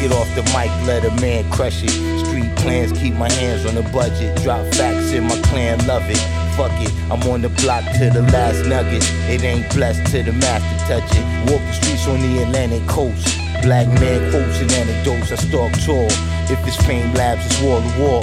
Get 0.00 0.10
off 0.12 0.34
the 0.34 0.42
mic, 0.56 0.72
let 0.86 1.04
a 1.04 1.10
man 1.20 1.48
crush 1.50 1.82
it. 1.84 1.90
Street 2.24 2.56
plans, 2.56 2.92
keep 2.92 3.12
my 3.12 3.30
hands 3.30 3.66
on 3.66 3.74
the 3.74 3.82
budget. 3.90 4.40
Drop 4.42 4.66
facts 4.72 5.12
in 5.12 5.24
my 5.24 5.38
clan, 5.42 5.86
love 5.86 6.04
it. 6.06 6.41
Fuck 6.56 6.72
it, 6.82 6.92
I'm 7.10 7.22
on 7.30 7.40
the 7.40 7.48
block 7.48 7.82
to 7.98 8.10
the 8.10 8.22
last 8.30 8.66
nugget. 8.66 9.02
It 9.28 9.42
ain't 9.42 9.72
blessed 9.74 10.04
to 10.12 10.22
the 10.22 10.32
master 10.32 10.72
touch 10.86 11.10
it. 11.16 11.50
Walk 11.50 11.62
the 11.62 11.72
streets 11.72 12.06
on 12.06 12.20
the 12.20 12.42
Atlantic 12.42 12.86
coast. 12.86 13.38
Black 13.62 13.86
man 13.88 14.30
quotes 14.30 14.60
and 14.60 14.70
anecdotes, 14.72 15.32
I 15.32 15.36
stalk 15.36 15.72
tall. 15.84 16.08
If 16.50 16.66
it's 16.66 16.76
fame 16.84 17.14
labs, 17.14 17.46
it's 17.46 17.62
wall 17.62 17.80
to 17.80 18.00
wall. 18.00 18.22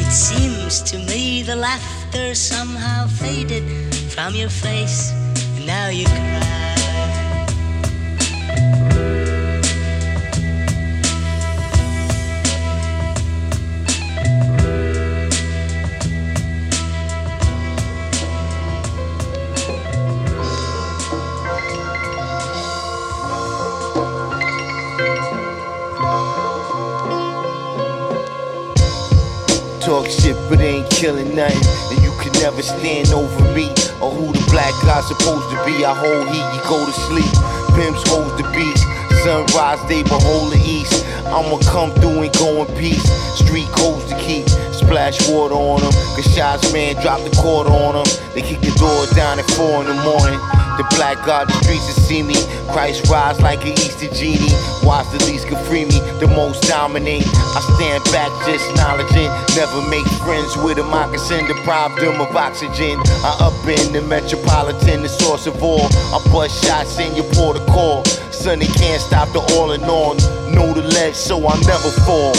It 0.00 0.10
seems 0.10 0.82
to 0.90 0.98
me 0.98 1.42
the 1.42 1.54
laughter 1.54 2.34
somehow 2.34 3.06
faded 3.06 3.62
from 4.10 4.34
your 4.34 4.50
face. 4.50 5.12
And 5.56 5.66
now 5.66 5.88
you 5.90 6.06
cry. 6.06 6.63
Shit, 30.10 30.36
but 30.48 30.60
ain't 30.60 30.88
killing 30.90 31.34
nothing. 31.34 31.64
And 31.90 32.04
you 32.04 32.12
can 32.20 32.32
never 32.40 32.62
stand 32.62 33.12
over 33.12 33.40
me 33.54 33.68
or 34.00 34.12
who 34.12 34.32
the 34.32 34.44
black 34.50 34.72
guy's 34.84 35.08
supposed 35.08 35.48
to 35.50 35.56
be. 35.64 35.84
I 35.84 35.94
hold 35.96 36.28
heat, 36.28 36.44
you 36.52 36.62
go 36.68 36.84
to 36.84 36.92
sleep. 36.92 37.32
Pimps 37.74 38.04
holds 38.08 38.36
the 38.36 38.44
beast. 38.52 38.84
Sunrise, 39.24 39.80
they 39.88 40.02
behold 40.02 40.52
the 40.52 40.60
east. 40.60 41.06
I'ma 41.26 41.58
come 41.64 41.90
through 42.00 42.22
and 42.22 42.32
go 42.36 42.64
in 42.64 42.68
peace. 42.76 43.04
Street 43.40 43.68
codes 43.72 44.04
to 44.12 44.16
keep. 44.20 44.48
Splash 44.72 45.28
water 45.28 45.54
on 45.54 45.80
them. 45.80 45.92
Cause 46.14 46.28
shots 46.34 46.72
man 46.72 47.00
drop 47.00 47.20
the 47.24 47.34
quarter 47.40 47.70
on 47.70 47.94
them. 47.94 48.08
They 48.34 48.42
kick 48.42 48.60
the 48.60 48.72
door 48.76 49.06
down 49.16 49.38
at 49.38 49.48
four 49.56 49.80
in 49.80 49.88
the 49.88 49.98
morning. 50.04 50.63
The 50.76 50.82
black 50.96 51.24
god, 51.24 51.46
the 51.46 51.54
streets 51.62 51.86
to 51.94 52.00
see 52.00 52.22
me. 52.22 52.34
Christ 52.74 53.06
rise 53.06 53.40
like 53.40 53.62
an 53.62 53.78
Easter 53.78 54.10
genie. 54.10 54.50
Watch 54.82 55.06
the 55.14 55.22
least 55.30 55.46
can 55.46 55.54
free 55.70 55.84
me, 55.84 56.02
the 56.18 56.26
most 56.26 56.66
dominate. 56.66 57.22
I 57.54 57.60
stand 57.78 58.02
back 58.10 58.26
just 58.42 58.66
acknowledging. 58.70 59.30
Never 59.54 59.86
make 59.86 60.06
friends 60.26 60.56
with 60.66 60.78
a 60.78 60.82
moccasin, 60.82 61.46
deprive 61.46 61.94
them 61.94 62.20
of 62.20 62.34
oxygen. 62.34 62.98
I 63.22 63.38
up 63.38 63.54
in 63.70 63.92
the 63.92 64.02
metropolitan, 64.02 65.02
the 65.02 65.08
source 65.08 65.46
of 65.46 65.62
all. 65.62 65.86
I 66.10 66.18
bust 66.34 66.64
shots 66.64 66.98
in 66.98 67.14
your 67.14 67.30
protocol. 67.38 68.04
Son, 68.34 68.58
they 68.58 68.66
can't 68.66 69.00
stop 69.00 69.30
the 69.30 69.46
all 69.54 69.70
in 69.72 69.84
all. 69.84 70.14
Know 70.50 70.74
the 70.74 70.82
ledge, 70.82 71.14
so 71.14 71.38
I'll 71.46 71.60
never 71.62 71.90
fall. 72.02 72.34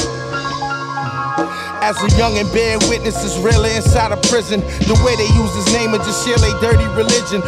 As 1.79 1.95
a 2.03 2.09
young 2.17 2.38
and 2.38 2.51
bear 2.51 2.79
witness 2.89 3.23
is 3.23 3.38
really 3.39 3.73
inside 3.75 4.11
a 4.11 4.17
prison. 4.27 4.59
The 4.59 4.99
way 5.07 5.15
they 5.15 5.29
use 5.39 5.55
his 5.55 5.71
name 5.71 5.93
and 5.93 6.03
just 6.03 6.27
share 6.27 6.36
their 6.36 6.59
dirty 6.59 6.88
religion. 6.99 7.39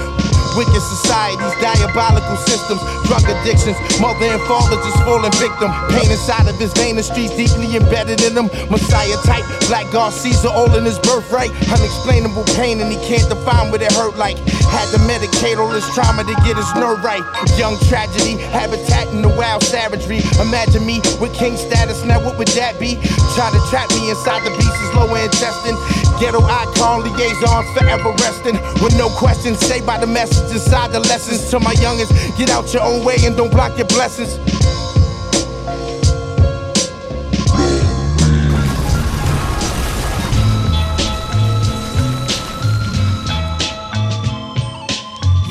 Wicked 0.58 0.82
societies, 0.82 1.53
diabolical 1.62 2.36
systems, 2.49 2.82
drug 3.05 3.22
addictions, 3.30 3.78
mother 4.01 4.26
and 4.26 4.41
father 4.49 4.74
just 4.82 4.97
falling 5.05 5.30
victim. 5.38 5.70
Pain 5.93 6.10
inside 6.10 6.49
of 6.49 6.58
his 6.58 6.74
vein, 6.74 6.97
the 6.97 7.03
streets 7.03 7.38
deeply 7.38 7.78
embedded 7.78 8.26
in 8.26 8.34
him. 8.34 8.49
Messiah 8.74 9.22
type, 9.22 9.45
black 9.70 9.86
God 9.93 10.10
Caesar, 10.10 10.49
all 10.49 10.74
in 10.74 10.84
his 10.84 10.97
birthright. 11.05 11.53
Unexplainable 11.70 12.43
pain, 12.58 12.82
and 12.82 12.89
he 12.91 12.97
can't 13.05 13.30
define 13.30 13.70
what 13.70 13.86
it 13.86 13.93
hurt 13.93 14.18
like. 14.18 14.41
Had 14.74 14.89
to 14.97 14.99
medicate 15.05 15.62
all 15.62 15.70
his 15.70 15.86
trauma 15.93 16.26
to 16.26 16.34
get 16.41 16.58
his 16.58 16.74
nerve 16.74 17.03
right. 17.05 17.22
Young 17.53 17.78
tragedy, 17.86 18.41
habitat 18.49 19.08
in 19.14 19.22
the 19.22 19.30
wild 19.30 19.62
savagery. 19.62 20.26
Imagine 20.41 20.84
me 20.86 21.05
with 21.22 21.38
king 21.38 21.55
status, 21.55 22.03
now 22.03 22.18
what 22.18 22.36
would 22.41 22.49
that 22.58 22.80
be? 22.80 22.97
Try 23.38 23.53
to 23.53 23.62
trap 23.70 23.93
me 23.93 24.10
inside 24.10 24.41
the 24.41 24.49
beast's 24.58 24.89
lower 24.97 25.22
intestine. 25.22 25.78
Ghetto 26.20 26.41
icon 26.41 27.03
liaisons 27.03 27.78
forever 27.78 28.11
resting 28.20 28.55
with 28.82 28.97
no 28.97 29.07
questions. 29.09 29.59
Say 29.59 29.82
by 29.82 29.99
the 29.99 30.07
message 30.07 30.51
inside 30.51 30.91
the 30.91 30.99
lessons 30.99 31.49
to 31.51 31.59
my 31.59 31.74
youngest. 31.74 32.11
Get 32.38 32.49
out 32.49 32.74
your 32.74 32.84
own 32.84 33.05
way 33.05 33.18
and 33.24 33.38
don't 33.38 33.51
block 33.51 33.78
your 33.78 33.88
blessings. 33.88 34.38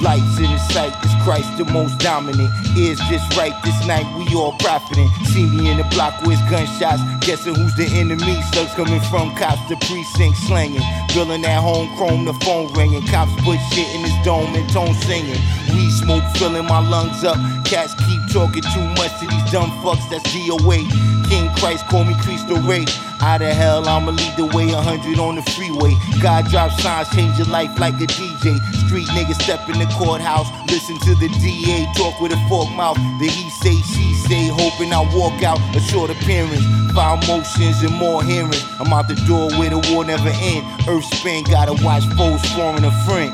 Lights 0.02 0.38
in 0.38 0.58
sight, 0.70 0.92
Christ 1.26 1.58
the 1.58 1.64
most 1.64 1.98
dominant. 1.98 2.54
Is 2.78 3.00
just 3.10 3.36
right 3.36 3.52
this 3.64 3.74
night, 3.84 4.06
we 4.16 4.32
all 4.36 4.52
profiting. 4.62 5.08
See 5.34 5.44
me 5.50 5.68
in 5.68 5.78
the 5.78 5.82
block 5.90 6.22
with 6.22 6.38
gunshots, 6.48 7.02
guessing 7.26 7.56
who's 7.56 7.74
the 7.74 7.86
enemy. 7.98 8.40
Slugs 8.52 8.72
coming 8.74 9.00
from 9.10 9.34
cops, 9.34 9.58
the 9.68 9.74
precinct 9.74 10.38
slanging. 10.46 10.86
Drilling 11.08 11.44
at 11.44 11.58
home, 11.58 11.90
chrome, 11.96 12.26
the 12.26 12.34
phone 12.46 12.72
ringing. 12.74 13.04
Cops 13.08 13.34
put 13.42 13.58
shit 13.74 13.88
in 13.96 14.02
his 14.02 14.14
dome 14.24 14.54
and 14.54 14.70
tone 14.70 14.94
singing. 15.02 15.40
Weed 15.74 15.90
smoke 15.90 16.22
filling 16.36 16.66
my 16.66 16.78
lungs 16.78 17.24
up. 17.24 17.34
Cats 17.66 17.94
keep 18.06 18.22
talking 18.30 18.62
too 18.62 18.86
much 18.94 19.10
to 19.18 19.26
these 19.26 19.50
dumb 19.50 19.70
fucks, 19.82 20.08
that's 20.08 20.22
DOA. 20.30 20.86
King 21.28 21.50
Christ 21.56 21.88
call 21.88 22.04
me 22.04 22.14
Cristo 22.22 22.54
Ray. 22.62 22.86
Out 23.20 23.42
of 23.42 23.48
hell, 23.48 23.88
I'ma 23.88 24.12
lead 24.12 24.36
the 24.36 24.46
way 24.54 24.70
100 24.70 25.18
on 25.18 25.34
the 25.34 25.42
freeway. 25.42 25.96
God 26.22 26.46
drop 26.46 26.70
signs, 26.78 27.08
change 27.10 27.36
your 27.38 27.48
life 27.48 27.76
like 27.80 27.94
a 27.94 28.06
DJ. 28.06 28.62
Street 28.86 29.08
niggas 29.08 29.42
step 29.42 29.68
in 29.68 29.80
the 29.80 29.86
courthouse, 29.98 30.46
listen 30.70 30.96
to 31.00 31.15
the 31.18 31.28
DA 31.40 31.86
talk 31.94 32.20
with 32.20 32.32
a 32.32 32.48
fork 32.48 32.70
mouth. 32.72 32.96
The 33.18 33.28
he 33.28 33.48
say, 33.48 33.74
she 33.80 34.14
say, 34.28 34.48
hoping 34.48 34.92
I 34.92 35.00
walk 35.14 35.42
out 35.42 35.58
a 35.74 35.80
short 35.80 36.10
appearance. 36.10 36.64
Five 36.92 37.26
motions 37.26 37.82
and 37.82 37.94
more 37.94 38.22
hearings. 38.22 38.64
I'm 38.78 38.92
out 38.92 39.08
the 39.08 39.16
door 39.26 39.50
where 39.58 39.70
the 39.70 39.80
war 39.92 40.04
never 40.04 40.28
end. 40.28 40.64
Earth 40.88 41.04
spin, 41.04 41.44
gotta 41.44 41.72
watch 41.84 42.04
foes 42.16 42.44
forming 42.52 42.84
a 42.84 42.92
friend. 43.04 43.32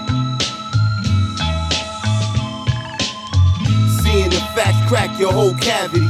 Seeing 4.02 4.30
the 4.30 4.42
facts 4.54 4.78
crack 4.88 5.18
your 5.18 5.32
whole 5.32 5.54
cavity. 5.54 6.06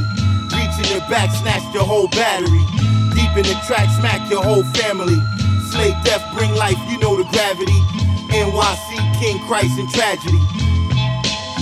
Reaching 0.53 0.89
the 0.93 1.05
back, 1.09 1.31
snatch 1.31 1.63
your 1.73 1.85
whole 1.85 2.07
battery. 2.09 2.63
Deep 3.17 3.33
in 3.37 3.45
the 3.49 3.57
track, 3.65 3.89
smack 3.97 4.29
your 4.29 4.43
whole 4.43 4.63
family. 4.77 5.17
Slay 5.71 5.91
death, 6.03 6.23
bring 6.37 6.53
life, 6.53 6.77
you 6.89 6.99
know 6.99 7.17
the 7.17 7.25
gravity. 7.31 7.79
NYC, 8.29 9.19
King 9.19 9.39
Christ, 9.45 9.77
and 9.79 9.89
tragedy. 9.89 10.52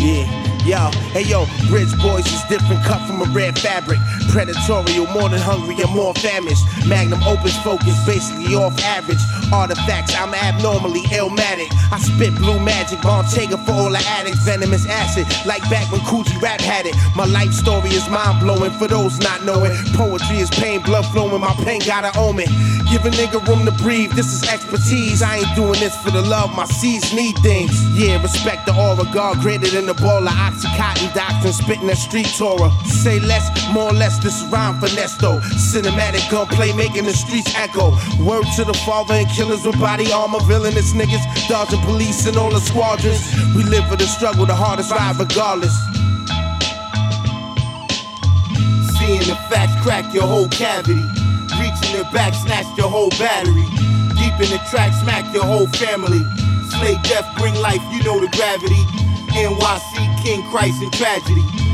Yeah, 0.02 0.41
Yo, 0.64 0.92
hey 1.10 1.24
yo, 1.24 1.48
Bridge 1.70 1.90
Boys 1.98 2.26
is 2.32 2.44
different, 2.44 2.84
cut 2.84 3.02
from 3.08 3.20
a 3.20 3.26
red 3.34 3.58
fabric. 3.58 3.98
Predatorial, 4.30 5.12
more 5.12 5.28
than 5.28 5.40
hungry 5.42 5.76
and 5.82 5.90
more 5.90 6.14
famished. 6.14 6.64
Magnum 6.86 7.22
opus 7.24 7.58
focus, 7.64 7.98
basically 8.06 8.54
off 8.54 8.78
average. 8.84 9.18
Artifacts, 9.52 10.14
I'm 10.16 10.34
abnormally 10.36 11.02
illmatic. 11.10 11.68
I 11.92 11.98
spit 11.98 12.36
blue 12.36 12.60
magic, 12.60 13.00
Montega 13.00 13.58
for 13.66 13.72
all 13.72 13.90
the 13.90 14.04
addicts. 14.06 14.46
Venomous 14.46 14.88
acid, 14.88 15.26
like 15.48 15.64
back 15.70 15.92
when 15.92 16.02
Kool 16.02 16.24
G 16.24 16.38
Rap 16.38 16.62
had 16.62 16.86
it. 16.86 16.96
My 17.16 17.26
life 17.26 17.52
story 17.54 17.90
is 17.90 18.08
mind 18.10 18.40
blowing 18.40 18.72
for 18.72 18.88
those 18.88 19.18
not 19.20 19.44
knowing. 19.44 19.72
Poetry 19.96 20.38
is 20.38 20.52
pain, 20.52 20.82
blood 20.84 21.06
flowing, 21.08 21.42
my 21.42 21.56
pain 21.66 21.82
got 21.82 22.06
an 22.06 22.12
omen. 22.16 22.48
Give 22.92 23.04
a 23.06 23.10
nigga 23.10 23.46
room 23.48 23.66
to 23.66 23.72
breathe, 23.84 24.12
this 24.12 24.32
is 24.32 24.48
expertise. 24.48 25.24
I 25.24 25.38
ain't 25.38 25.56
doing 25.56 25.80
this 25.80 25.98
for 26.04 26.12
the 26.12 26.22
love, 26.22 26.56
my 26.56 26.66
seeds 26.66 27.14
need 27.14 27.38
things. 27.40 27.74
Yeah, 27.98 28.22
respect 28.22 28.68
the 28.68 28.76
aura, 28.76 29.10
God 29.12 29.40
greater 29.40 29.68
than 29.68 29.88
the 29.88 29.96
ball 29.96 30.28
of 30.28 30.34
Oxycontin 30.52 31.14
doctrine, 31.14 31.54
spitting 31.54 31.88
that 31.88 31.98
street 31.98 32.28
Torah. 32.38 32.72
Say 32.84 33.20
less, 33.20 33.48
more 33.74 33.90
or 33.90 33.94
less, 33.94 34.20
this 34.20 34.44
rhyme 34.52 34.80
for 34.80 34.88
Nesto. 34.88 35.40
Cinematic 35.56 36.30
gunplay 36.30 36.74
making 36.74 37.06
the 37.06 37.14
streets 37.14 37.56
echo. 37.56 37.92
Word 38.20 38.46
to 38.58 38.66
the 38.66 38.74
father 38.86 39.14
and 39.14 39.30
killers 39.30 39.66
with 39.66 39.80
body 39.80 40.12
armor, 40.12 40.40
villainous 40.42 40.94
niggas, 40.94 41.24
dodging 41.48 41.80
police 41.82 42.26
and 42.28 42.36
all 42.38 42.52
the 42.52 42.60
squadrons. 42.60 43.24
We 43.56 43.64
live 43.64 43.88
for 43.88 43.96
the 43.96 44.08
struggle, 44.08 44.46
the 44.46 44.56
hardest 44.56 44.92
ride 44.92 45.16
regardless. 45.18 45.74
Seeing 49.00 49.24
the 49.24 49.38
facts 49.48 49.82
crack 49.82 50.14
your 50.14 50.28
whole 50.28 50.50
cavity. 50.50 51.00
Reaching 51.60 51.96
the 51.96 52.08
back, 52.12 52.34
snatch 52.34 52.68
your 52.78 52.90
whole 52.90 53.10
battery. 53.12 53.66
Deep 54.20 54.36
in 54.44 54.52
the 54.52 54.62
track, 54.70 54.92
smack 55.02 55.34
your 55.34 55.46
whole 55.46 55.68
family. 55.68 56.22
Slay 56.70 56.98
death, 57.04 57.28
bring 57.38 57.56
life, 57.56 57.82
you 57.92 58.04
know 58.04 58.20
the 58.20 58.28
gravity. 58.36 58.84
NYC, 59.34 60.24
King 60.24 60.44
Christ, 60.44 60.82
and 60.82 60.92
tragedy. 60.94 61.71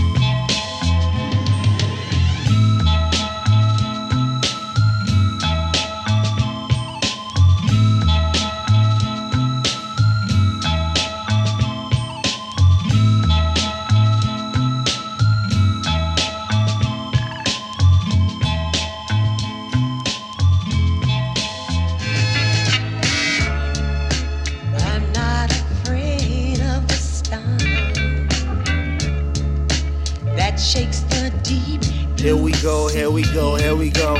Go, 32.68 32.90
here 32.90 33.10
we 33.10 33.24
go, 33.32 33.56
here 33.56 33.78
we 33.78 33.90
go. 33.90 34.16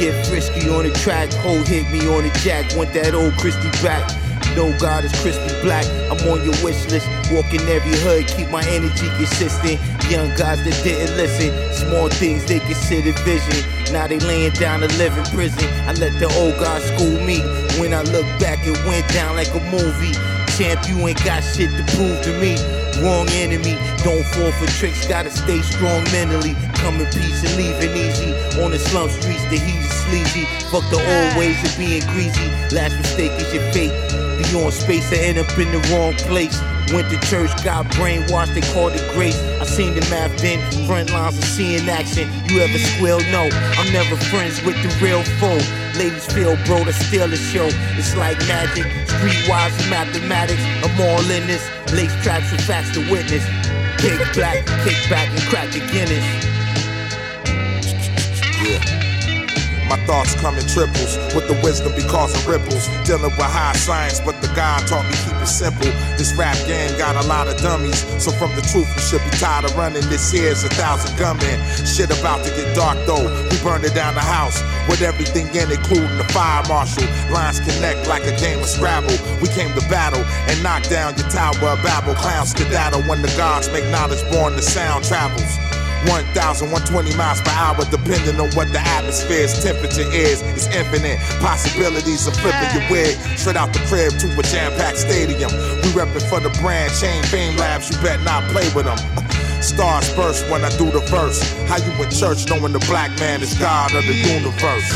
Get 0.00 0.24
frisky 0.24 0.70
on 0.70 0.84
the 0.88 0.92
track, 1.04 1.30
hold 1.44 1.68
hit 1.68 1.84
me 1.92 2.00
on 2.08 2.22
the 2.24 2.32
jack. 2.40 2.64
Want 2.74 2.94
that 2.94 3.12
old 3.12 3.34
Christy 3.36 3.68
back. 3.84 4.08
No 4.56 4.72
God 4.78 5.04
is 5.04 5.12
crispy 5.20 5.52
black. 5.60 5.84
I'm 6.08 6.16
on 6.32 6.40
your 6.48 6.56
wish 6.64 6.80
list. 6.88 7.06
Walking 7.30 7.60
every 7.68 7.92
hood, 8.00 8.26
keep 8.26 8.48
my 8.48 8.64
energy 8.72 9.06
consistent. 9.20 9.76
Young 10.08 10.32
guys 10.40 10.64
that 10.64 10.80
didn't 10.82 11.14
listen. 11.18 11.52
Small 11.76 12.08
things 12.08 12.46
they 12.46 12.60
consider 12.60 13.12
vision. 13.20 13.60
Now 13.92 14.06
they 14.06 14.18
laying 14.20 14.54
down 14.54 14.80
to 14.80 14.88
live 14.96 15.12
in 15.12 15.24
prison. 15.36 15.68
I 15.84 15.92
let 15.92 16.18
the 16.18 16.32
old 16.40 16.56
guys 16.56 16.84
school 16.88 17.20
me. 17.20 17.44
When 17.78 17.92
I 17.92 18.00
look 18.16 18.24
back, 18.40 18.64
it 18.64 18.80
went 18.88 19.06
down 19.12 19.36
like 19.36 19.52
a 19.52 19.60
movie. 19.68 20.16
Champ, 20.56 20.88
you 20.88 20.96
ain't 21.06 21.22
got 21.22 21.44
shit 21.44 21.68
to 21.68 21.84
prove 21.92 22.16
to 22.24 22.32
me. 22.40 22.56
Wrong 23.02 23.28
enemy, 23.30 23.78
don't 24.02 24.24
fall 24.34 24.50
for 24.52 24.66
tricks, 24.66 25.06
gotta 25.06 25.30
stay 25.30 25.62
strong 25.62 26.02
mentally. 26.10 26.54
Come 26.74 27.00
in 27.00 27.06
peace 27.06 27.44
and 27.44 27.56
leaving 27.56 27.96
easy. 27.96 28.32
On 28.60 28.72
the 28.72 28.78
slum 28.78 29.08
streets, 29.08 29.44
the 29.44 29.58
heat 29.58 29.78
is 29.78 29.92
sleazy. 30.06 30.46
Fuck 30.70 30.82
the 30.90 30.98
old 30.98 31.38
ways 31.38 31.62
of 31.62 31.78
being 31.78 32.02
greasy. 32.12 32.48
Last 32.74 32.96
mistake 32.98 33.32
is 33.40 33.54
your 33.54 33.62
fate. 33.72 34.27
Be 34.38 34.44
on 34.54 34.70
space 34.70 35.10
and 35.10 35.20
end 35.20 35.38
up 35.38 35.58
in 35.58 35.70
the 35.72 35.82
wrong 35.90 36.14
place. 36.30 36.54
Went 36.94 37.10
to 37.10 37.18
church, 37.26 37.50
got 37.64 37.86
brainwashed, 37.98 38.54
they 38.54 38.62
called 38.72 38.92
it 38.94 39.02
grace. 39.12 39.36
I 39.60 39.64
seen 39.64 39.94
the 39.94 40.00
math 40.08 40.38
then, 40.38 40.58
front 40.86 41.10
lines 41.10 41.36
of 41.36 41.44
seeing 41.44 41.88
action. 41.88 42.30
You 42.48 42.60
ever 42.60 42.78
squeal? 42.78 43.20
No, 43.30 43.50
I'm 43.52 43.92
never 43.92 44.16
friends 44.30 44.62
with 44.62 44.80
the 44.82 44.88
real 45.04 45.22
foe. 45.42 45.58
Ladies 45.98 46.24
feel, 46.32 46.56
bro, 46.64 46.84
to 46.84 46.92
steal 46.92 47.26
the 47.26 47.36
show. 47.36 47.66
It's 47.98 48.16
like 48.16 48.38
magic, 48.46 48.86
streetwise 49.10 49.74
mathematics. 49.90 50.62
I'm 50.84 51.00
all 51.00 51.20
in 51.30 51.46
this. 51.46 51.68
Lace 51.92 52.14
tracks 52.22 52.52
with 52.52 52.62
facts 52.62 52.94
to 52.94 53.00
witness. 53.10 53.44
Kick 53.98 54.18
back, 54.36 54.64
kick 54.86 54.98
back, 55.10 55.28
and 55.28 55.42
crack 55.50 55.72
the 55.72 55.80
Guinness. 55.90 56.24
Yeah. 58.62 59.07
My 59.88 59.96
thoughts 60.04 60.34
come 60.36 60.56
in 60.58 60.66
triples 60.68 61.16
with 61.32 61.48
the 61.48 61.58
wisdom 61.64 61.96
be 61.96 62.04
causing 62.04 62.44
ripples. 62.44 62.88
Dealing 63.08 63.32
with 63.32 63.48
high 63.48 63.72
science, 63.72 64.20
but 64.20 64.36
the 64.42 64.48
God 64.52 64.86
taught 64.86 65.04
me 65.08 65.16
keep 65.24 65.40
it 65.40 65.48
simple. 65.48 65.88
This 66.20 66.36
rap 66.36 66.56
game 66.68 66.92
got 66.98 67.16
a 67.16 67.26
lot 67.26 67.48
of 67.48 67.56
dummies, 67.56 68.04
so 68.22 68.30
from 68.32 68.54
the 68.54 68.60
truth 68.68 68.84
you 68.84 69.00
should 69.00 69.24
be 69.24 69.32
tired 69.40 69.64
of 69.64 69.72
running. 69.76 70.04
This 70.12 70.30
here's 70.30 70.62
a 70.64 70.68
thousand 70.76 71.16
gunmen. 71.16 71.56
Shit 71.88 72.12
about 72.12 72.44
to 72.44 72.50
get 72.52 72.76
dark 72.76 73.00
though. 73.08 73.24
We 73.48 73.56
burned 73.64 73.84
it 73.84 73.94
down 73.94 74.14
the 74.14 74.20
house 74.20 74.60
with 74.92 75.00
everything 75.00 75.48
in 75.56 75.72
it, 75.72 75.80
including 75.80 76.18
the 76.18 76.28
fire 76.36 76.62
marshal. 76.68 77.08
Lines 77.32 77.60
connect 77.60 78.06
like 78.08 78.24
a 78.28 78.36
game 78.36 78.60
of 78.60 78.68
Scrabble. 78.68 79.16
We 79.40 79.48
came 79.48 79.72
to 79.72 79.84
battle 79.88 80.20
and 80.52 80.62
knock 80.62 80.84
down 80.92 81.16
your 81.16 81.28
tower 81.32 81.56
of 81.64 81.80
Babel. 81.82 82.14
Clowns 82.14 82.50
skedaddle 82.50 83.02
when 83.08 83.22
the 83.22 83.32
gods 83.40 83.72
make 83.72 83.88
knowledge 83.88 84.20
born. 84.30 84.54
The 84.54 84.62
sound 84.62 85.04
travels. 85.04 85.77
1,000, 86.08 86.72
120 86.72 87.16
miles 87.16 87.40
per 87.42 87.52
hour, 87.52 87.84
depending 87.92 88.40
on 88.40 88.48
what 88.56 88.72
the 88.72 88.80
atmosphere's 88.80 89.62
temperature 89.62 90.08
is. 90.10 90.40
It's 90.56 90.66
infinite 90.72 91.20
possibilities 91.38 92.26
of 92.26 92.34
flipping 92.40 92.72
your 92.72 92.86
wig 92.90 93.14
straight 93.36 93.56
out 93.56 93.72
the 93.72 93.80
crib 93.86 94.16
to 94.20 94.26
a 94.32 94.42
jam-packed 94.42 94.98
stadium. 94.98 95.50
We 95.84 95.92
reppin' 95.92 96.24
for 96.28 96.40
the 96.40 96.50
brand, 96.60 96.92
Chain 96.96 97.22
Fame 97.24 97.56
Labs. 97.56 97.90
You 97.90 98.00
bet 98.02 98.20
not 98.24 98.42
play 98.50 98.68
with 98.74 98.86
them. 98.86 98.98
Stars 99.62 100.08
burst 100.14 100.48
when 100.48 100.64
I 100.64 100.70
do 100.78 100.90
the 100.90 101.00
verse. 101.10 101.42
How 101.68 101.76
you 101.76 101.92
in 102.02 102.10
church 102.10 102.48
knowing 102.48 102.72
the 102.72 102.84
black 102.86 103.10
man 103.18 103.42
is 103.42 103.54
God 103.58 103.92
of 103.94 104.06
the 104.06 104.14
universe? 104.14 104.88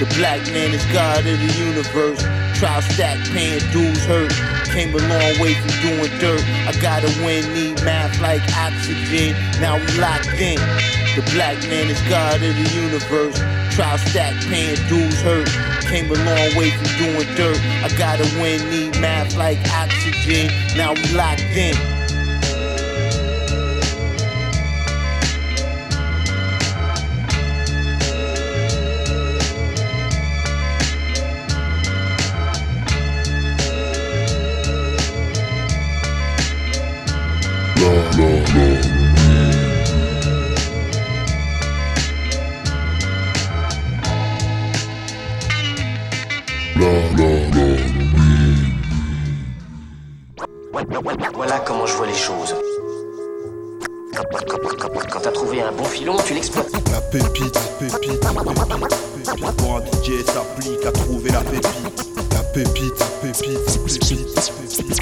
The 0.00 0.06
black 0.16 0.40
man 0.48 0.74
is 0.74 0.84
God 0.86 1.26
of 1.26 1.38
the 1.38 1.52
universe. 1.58 2.22
Trial 2.58 2.82
stack, 2.82 3.18
paying 3.28 3.60
dues 3.70 4.04
hurt. 4.06 4.57
Came 4.72 4.94
a 4.94 4.98
long 4.98 5.34
way 5.40 5.54
from 5.54 5.74
doing 5.82 6.12
dirt. 6.20 6.42
I 6.66 6.72
gotta 6.80 7.08
win, 7.24 7.42
need 7.54 7.82
math 7.84 8.20
like 8.20 8.42
oxygen. 8.54 9.34
Now 9.60 9.76
we 9.76 9.86
locked 9.98 10.38
in. 10.38 10.58
The 11.16 11.22
black 11.34 11.58
man 11.68 11.90
is 11.90 12.00
God 12.08 12.34
of 12.34 12.54
the 12.54 12.68
universe. 12.74 13.38
Trial 13.74 13.98
stack, 13.98 14.34
paying 14.46 14.76
dues 14.88 15.20
hurt. 15.20 15.48
Came 15.90 16.10
a 16.10 16.14
long 16.14 16.50
way 16.56 16.70
from 16.70 16.86
doing 16.98 17.26
dirt. 17.34 17.58
I 17.82 17.88
gotta 17.98 18.24
win, 18.40 18.60
need 18.70 19.00
math 19.00 19.36
like 19.36 19.58
oxygen. 19.72 20.52
Now 20.76 20.92
we 20.94 21.02
locked 21.12 21.42
in. 21.56 21.97
Choses. 52.18 52.54
Quand, 54.14 54.24
quand- 54.46 54.58
quand- 54.78 55.08
quand 55.12 55.20
t'as 55.20 55.30
trouvé 55.30 55.62
un 55.62 55.72
bon 55.72 55.84
filon, 55.84 56.16
tu 56.26 56.34
l'exploites. 56.34 56.70
La 56.92 57.00
pépite, 57.00 57.58
pépite, 57.78 58.20
pépite. 58.20 59.56
Pour 59.58 59.76
un 59.76 59.80
DJ 59.80 60.24
s'applique 60.26 60.84
à 60.86 60.92
trouver 60.92 61.30
la 61.30 61.40
pépite. 61.40 62.04
La 62.32 62.42
pépite, 62.52 63.04
pépite, 63.22 63.82
pépite. 63.86 64.40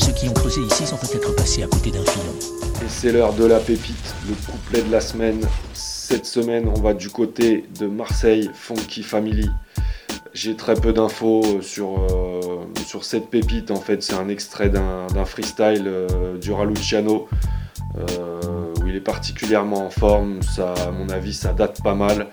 Ceux 0.01 0.13
qui 0.13 0.29
ont 0.29 0.33
creusé 0.35 0.61
ici 0.61 0.87
sont 0.87 0.97
peut-être 0.97 1.35
passés 1.35 1.63
à 1.63 1.67
côté 1.67 1.91
d'un 1.91 2.05
filon. 2.05 2.35
Et 2.83 2.89
c'est 2.89 3.13
l'heure 3.13 3.33
de 3.33 3.45
la 3.47 3.59
pépite, 3.59 4.15
le 4.29 4.35
couplet 4.53 4.83
de 4.83 4.93
la 4.93 5.01
semaine. 5.01 5.41
Cette 5.73 6.27
semaine, 6.27 6.69
on 6.75 6.81
va 6.81 6.93
du 6.95 7.09
côté 7.09 7.65
de 7.81 7.87
Marseille, 7.87 8.51
Funky 8.55 9.03
Family. 9.03 9.49
J'ai 10.37 10.55
très 10.55 10.75
peu 10.75 10.93
d'infos 10.93 11.63
sur, 11.63 11.99
euh, 11.99 12.67
sur 12.87 13.05
cette 13.07 13.31
pépite. 13.31 13.71
En 13.71 13.81
fait, 13.81 14.03
c'est 14.03 14.13
un 14.13 14.29
extrait 14.29 14.69
d'un 14.69 15.25
freestyle 15.25 15.85
euh, 15.87 16.37
du 16.37 16.53
Raluciano 16.53 17.27
euh, 17.97 18.75
où 18.79 18.87
il 18.87 18.97
est 18.97 19.01
particulièrement 19.01 19.87
en 19.87 19.89
forme. 19.89 20.43
Ça, 20.43 20.75
à 20.75 20.91
mon 20.91 21.09
avis, 21.09 21.33
ça 21.33 21.55
date 21.55 21.83
pas 21.83 21.95
mal. 21.95 22.27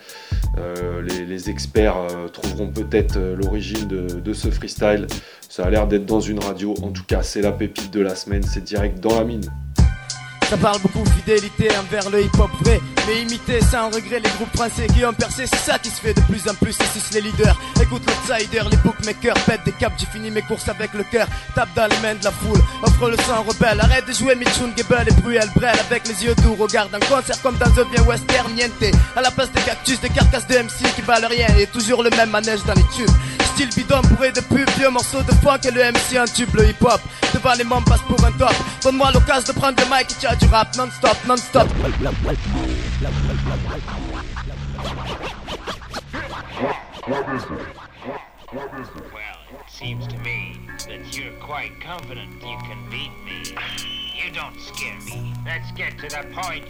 Euh, 0.58 1.01
les, 1.01 1.49
experts 1.49 1.95
euh, 1.95 2.28
trouveront 2.28 2.68
peut-être 2.68 3.16
euh, 3.16 3.38
l'origine 3.38 3.88
de, 3.88 4.20
de 4.20 4.34
ce 4.34 4.51
freestyle. 4.51 5.08
Ça 5.47 5.64
a 5.64 5.70
l'air 5.70 5.88
d'être 5.88 6.06
dans 6.06 6.20
une 6.20 6.39
radio. 6.39 6.76
En 6.84 6.89
tout 6.89 7.06
cas, 7.06 7.24
c'est 7.24 7.41
la 7.41 7.54
pépite 7.54 7.93
de 7.93 8.01
la 8.01 8.16
semaine. 8.16 8.43
C'est 8.43 8.66
direct 8.66 8.99
dans 8.99 9.18
la 9.18 9.24
mine. 9.24 9.49
Ça 10.49 10.58
parle 10.58 10.82
beaucoup 10.82 11.06
fidélité 11.06 11.70
envers 11.78 12.10
le 12.10 12.22
hip-hop 12.24 12.51
vrai. 12.64 12.82
Mais 13.08 13.22
imiter 13.22 13.60
sans 13.60 13.89
regret 13.89 14.20
les 14.20 14.30
groupes 14.30 14.56
français 14.56 14.88
qui 14.88 15.04
ont 15.06 15.14
percé, 15.14 15.45
c'est 15.45 15.58
ça 15.58 15.78
se 15.84 15.89
fait 15.89 16.14
de 16.14 16.22
plus 16.22 16.47
en 16.49 16.54
plus. 16.56 16.74
C'est 16.74 17.14
les 17.16 17.22
leaders. 17.22 17.60
Écoute 17.82 18.04
l'outsider, 18.08 18.62
les 18.72 18.78
bookmakers, 18.78 19.36
pète 19.45 19.64
des 19.66 19.74
caps. 19.74 19.93
J'ai 19.99 20.06
fini 20.06 20.32
mes 20.32 20.41
courses 20.41 20.70
avec 20.70 20.93
le 20.93 21.04
cœur. 21.04 21.28
Tape 21.54 21.70
dans 21.76 21.88
les 21.88 21.97
mains 21.99 22.16
de 22.16 22.24
la 22.24 22.32
foule. 22.32 22.60
Offre 22.82 23.10
le 23.10 23.18
sang 23.18 23.43
rebelle. 23.43 23.82
Arrête 23.82 24.08
de 24.08 24.14
jouer 24.14 24.36
Mitchun 24.36 24.72
Gebel 24.78 25.08
et 25.10 25.22
Bruel 25.22 25.49
Brel 25.56 25.76
avec 25.89 26.08
les 26.08 26.24
yeux 26.24 26.36
doux. 26.36 26.56
Regarde 26.56 26.95
un 26.95 26.99
concert 26.99 27.41
comme 27.41 27.58
dans 27.58 27.82
un 27.82 27.86
bien 27.86 28.04
western. 28.04 28.54
Niente. 28.54 28.95
À 29.16 29.22
la 29.22 29.32
place 29.32 29.51
des 29.51 29.62
cactus, 29.62 29.99
des 29.99 30.10
carcasses 30.10 30.47
de 30.47 30.56
MC 30.56 30.95
qui 30.95 31.01
valent 31.01 31.28
rien. 31.28 31.47
Et 31.58 31.68
toujours 31.68 32.04
le 32.04 32.10
même 32.12 32.30
manège 32.30 32.64
dans 32.64 32.74
les 32.74 32.88
tubes. 32.95 33.10
Style 33.54 33.70
bidon 33.76 34.01
bourré 34.10 34.32
de 34.32 34.41
pub, 34.41 34.68
vieux 34.78 34.89
morceau 34.89 35.22
de 35.22 35.32
funk 35.34 35.60
et 35.66 35.72
le 35.72 35.84
MC 35.84 36.18
un 36.18 36.26
tube, 36.26 36.49
le 36.56 36.70
hip-hop. 36.70 36.99
Devant 37.36 37.54
les 37.54 37.64
membres 37.64 37.88
passe 37.88 38.01
pour 38.01 38.26
un 38.26 38.32
top. 38.32 38.56
Donne-moi 38.82 39.12
l'occasion 39.12 39.54
de 39.54 39.60
prendre 39.60 39.80
le 39.80 39.86
mic 39.95 40.08
et 40.24 40.26
as 40.26 40.36
du 40.36 40.47
rap 40.47 40.76
non-stop, 40.76 41.16
non-stop. 41.28 41.68
Well, 48.56 49.38
it 49.51 49.70
seems 49.70 50.08
to 50.08 50.18
me 50.18 50.58
that 50.88 51.16
you're 51.16 51.34
quite 51.39 51.80
confident 51.80 52.32
you 52.41 52.58
can 52.58 52.89
beat 52.89 53.12
me. 53.24 53.56
You 54.16 54.32
don't 54.34 54.60
scare 54.60 54.99
me. 55.06 55.32
Let's 55.45 55.72
get 55.76 55.99
to 55.99 56.08
the 56.08 56.26
point. 56.34 56.64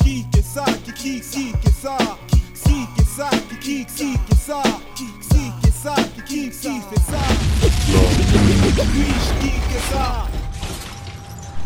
Qui 0.00 0.26
que 0.32 0.40
ça, 0.42 0.64
qui 0.84 0.92
qui 0.94 1.20
qui 1.20 1.52
que 1.52 1.70
ça, 1.70 1.98
qui 2.28 2.41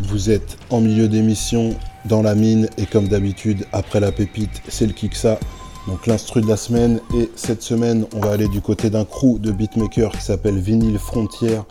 Vous 0.03 0.31
êtes 0.31 0.57
en 0.71 0.81
milieu 0.81 1.09
d'émission, 1.09 1.75
dans 2.05 2.23
la 2.23 2.35
mine, 2.35 2.69
et 2.79 2.87
comme 2.87 3.09
d'habitude, 3.09 3.67
après 3.73 4.01
la 4.01 4.13
pépite, 4.13 4.63
c'est 4.69 4.87
le 4.87 4.93
Kiksa. 4.93 5.39
Donc 5.87 6.07
l'instru 6.07 6.41
de 6.41 6.49
la 6.49 6.57
semaine, 6.57 7.01
et 7.15 7.31
cette 7.37 7.63
semaine, 7.63 8.07
on 8.15 8.21
va 8.21 8.33
aller 8.33 8.49
du 8.49 8.61
côté 8.61 8.91
d'un 8.91 9.05
crew 9.05 9.39
de 9.39 9.53
beatmakers 9.53 10.13
qui 10.13 10.23
s'appelle 10.23 10.59
Vinyl 10.59 10.99
Frontière. 10.99 11.65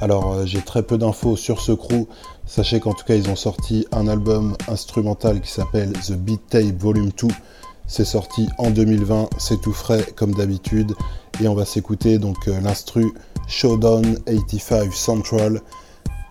Alors 0.00 0.32
euh, 0.32 0.46
j'ai 0.46 0.60
très 0.60 0.82
peu 0.82 0.96
d'infos 0.96 1.36
sur 1.36 1.60
ce 1.60 1.72
crew. 1.72 2.06
Sachez 2.46 2.78
qu'en 2.80 2.94
tout 2.94 3.04
cas, 3.04 3.14
ils 3.14 3.28
ont 3.28 3.36
sorti 3.36 3.86
un 3.90 4.06
album 4.06 4.56
instrumental 4.68 5.40
qui 5.40 5.50
s'appelle 5.50 5.92
The 5.92 6.12
Beat 6.12 6.40
Tape 6.48 6.78
Volume 6.78 7.10
2. 7.20 7.28
C'est 7.88 8.04
sorti 8.04 8.48
en 8.58 8.70
2020, 8.70 9.30
c'est 9.38 9.60
tout 9.60 9.72
frais 9.72 10.04
comme 10.14 10.34
d'habitude. 10.34 10.94
Et 11.42 11.48
on 11.48 11.54
va 11.54 11.64
s'écouter 11.64 12.18
donc 12.18 12.36
euh, 12.46 12.60
l'instru 12.60 13.12
Showdown 13.48 14.18
85 14.26 14.92
Central. 14.92 15.62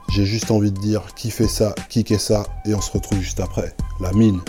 J'ai 0.10 0.26
juste 0.26 0.51
envie 0.51 0.72
de 0.72 0.80
dire 0.80 1.03
qui 1.16 1.32
fait 1.32 1.47
ça, 1.47 1.74
qui 1.89 2.03
qu'est 2.03 2.20
ça, 2.20 2.45
et 2.66 2.74
on 2.74 2.82
se 2.82 2.91
retrouve 2.91 3.20
juste 3.20 3.39
après. 3.39 3.76
La 3.99 4.14
mine. 4.14 4.39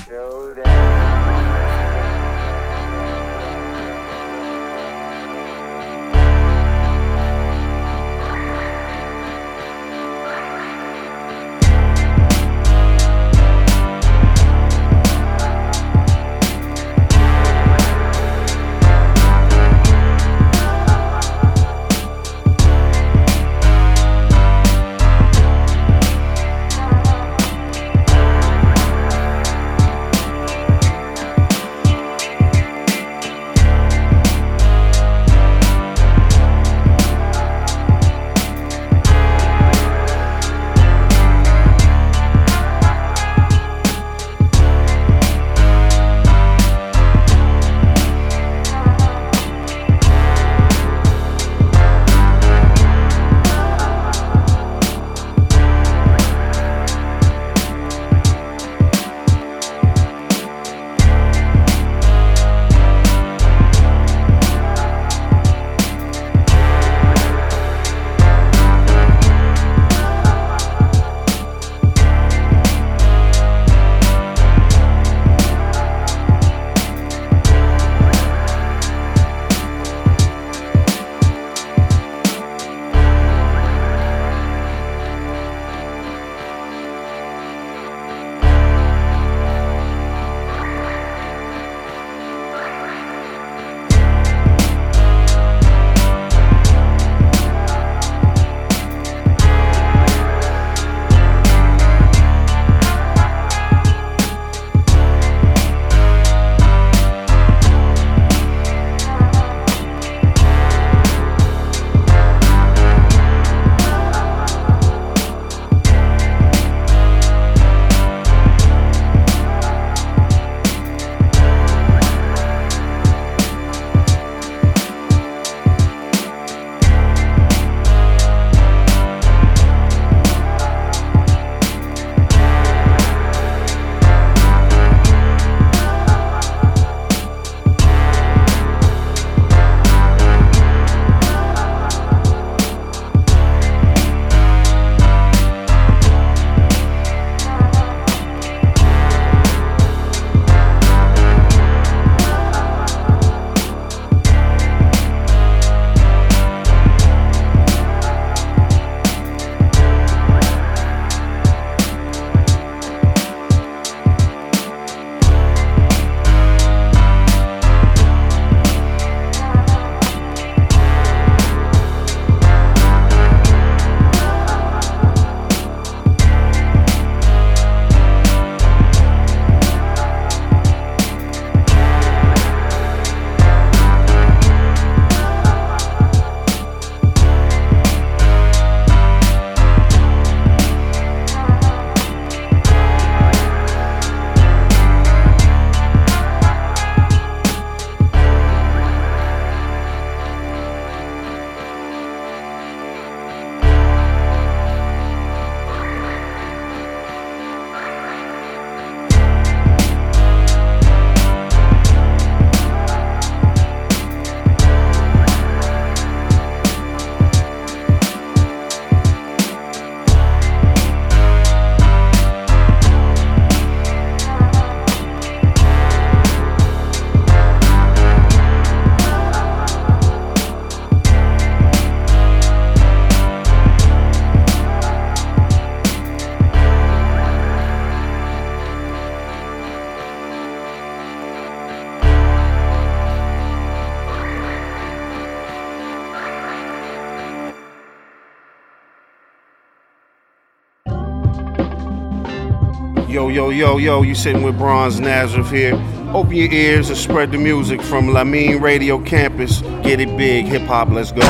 Yo, 253.09 253.31
yo, 253.31 253.49
yo, 253.49 253.79
yo, 253.79 254.03
you 254.03 254.15
sitting 254.15 254.43
with 254.43 254.59
Bronze 254.59 255.01
Nazareth 255.01 255.51
here. 255.51 255.73
Open 256.13 256.35
your 256.35 256.53
ears 256.53 256.91
and 256.91 256.99
spread 256.99 257.33
the 257.33 257.39
music 257.39 257.81
from 257.81 258.09
Lamine 258.09 258.61
Radio 258.61 259.03
Campus. 259.03 259.63
Get 259.83 259.99
it 259.99 260.15
big, 260.19 260.45
hip 260.45 260.67
hop, 260.67 260.91
let's 260.91 261.11
go. 261.11 261.23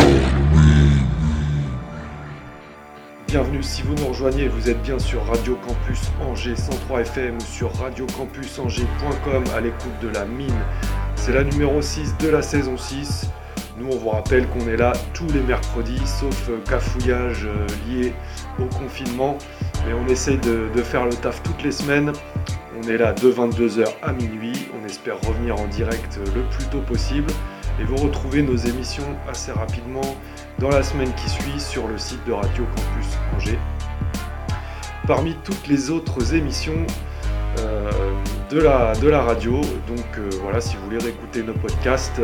Bienvenue 3.29 3.63
si 3.63 3.83
vous 3.83 3.95
nous 3.95 4.09
rejoignez, 4.09 4.49
vous 4.49 4.69
êtes 4.69 4.83
bien 4.83 4.99
sur 4.99 5.25
Radio 5.27 5.57
Campus 5.65 6.01
Angers 6.21 6.57
103 6.57 7.03
FM 7.03 7.37
ou 7.37 7.45
sur 7.45 7.73
radiocampusangers.com 7.77 9.45
à 9.55 9.61
l'écoute 9.61 10.01
de 10.03 10.09
la 10.09 10.25
mine. 10.25 10.61
C'est 11.15 11.33
la 11.33 11.45
numéro 11.45 11.81
6 11.81 12.17
de 12.19 12.29
la 12.29 12.43
saison 12.43 12.77
6. 12.77 13.31
Nous, 13.79 13.87
on 13.93 13.97
vous 13.97 14.09
rappelle 14.09 14.49
qu'on 14.49 14.67
est 14.67 14.77
là 14.77 14.93
tous 15.15 15.27
les 15.33 15.41
mercredis, 15.41 16.05
sauf 16.05 16.49
euh, 16.49 16.59
cafouillage 16.69 17.47
euh, 17.47 17.67
lié 17.87 18.13
au 18.59 18.65
confinement. 18.65 19.39
Mais 19.87 19.93
on 19.93 20.07
essaye 20.09 20.39
de, 20.39 20.83
faire 20.83 21.05
le 21.05 21.13
taf 21.13 21.43
toutes 21.45 21.63
les 21.63 21.71
semaines. 21.71 22.13
On 22.77 22.89
est 22.89 22.97
là 22.97 23.13
de 23.13 23.31
22h 23.31 23.87
à 24.03 24.13
minuit. 24.13 24.69
On 24.81 24.85
espère 24.85 25.21
revenir 25.21 25.61
en 25.61 25.67
direct 25.69 26.19
euh, 26.19 26.25
le 26.35 26.43
plus 26.51 26.65
tôt 26.67 26.81
possible. 26.81 27.31
Et 27.81 27.85
vous 27.85 27.97
retrouvez 27.97 28.43
nos 28.43 28.57
émissions 28.57 29.17
assez 29.31 29.53
rapidement 29.53 30.17
dans 30.59 30.71
la 30.71 30.83
semaine 30.83 31.13
qui 31.15 31.31
suit 31.31 31.61
sur 31.61 31.87
le 31.87 31.99
site 31.99 32.25
de 32.27 32.33
Radio 32.33 32.65
Campus 32.65 33.17
Angers. 33.37 33.59
Parmi 35.07 35.37
toutes 35.45 35.69
les 35.69 35.91
autres 35.91 36.35
émissions 36.35 36.85
de, 38.51 38.61
la, 38.61 38.93
de 38.95 39.09
la 39.09 39.23
radio, 39.23 39.61
donc 39.87 40.19
voilà, 40.43 40.61
si 40.61 40.77
vous 40.77 40.85
voulez 40.85 40.99
réécouter 40.99 41.43
nos 41.43 41.55
podcasts, 41.55 42.21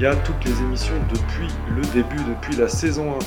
il 0.00 0.04
y 0.04 0.06
a 0.06 0.16
toutes 0.16 0.42
les 0.46 0.58
émissions 0.62 0.94
depuis 1.10 1.48
le 1.76 1.82
début, 1.92 2.16
depuis 2.26 2.56
la 2.56 2.70
saison 2.70 3.12
1. 3.12 3.18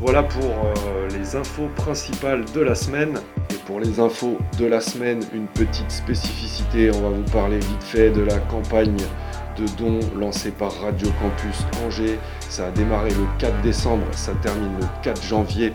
Voilà 0.00 0.24
pour 0.24 0.46
euh, 0.46 1.08
les 1.10 1.36
infos 1.36 1.68
principales 1.76 2.44
de 2.52 2.60
la 2.60 2.74
semaine. 2.74 3.20
Et 3.50 3.54
pour 3.66 3.78
les 3.78 4.00
infos 4.00 4.36
de 4.58 4.66
la 4.66 4.80
semaine, 4.80 5.20
une 5.32 5.46
petite 5.46 5.92
spécificité, 5.92 6.90
on 6.92 7.02
va 7.02 7.10
vous 7.10 7.30
parler 7.30 7.58
vite 7.60 7.84
fait 7.84 8.10
de 8.10 8.22
la 8.22 8.38
campagne 8.38 8.96
de 9.56 9.64
dons 9.78 10.00
lancée 10.18 10.50
par 10.50 10.72
Radio 10.80 11.08
Campus 11.22 11.64
Angers. 11.86 12.18
Ça 12.48 12.66
a 12.66 12.70
démarré 12.72 13.10
le 13.10 13.24
4 13.38 13.62
décembre, 13.62 14.02
ça 14.10 14.32
termine 14.42 14.76
le 14.80 14.86
4 15.04 15.22
janvier. 15.22 15.72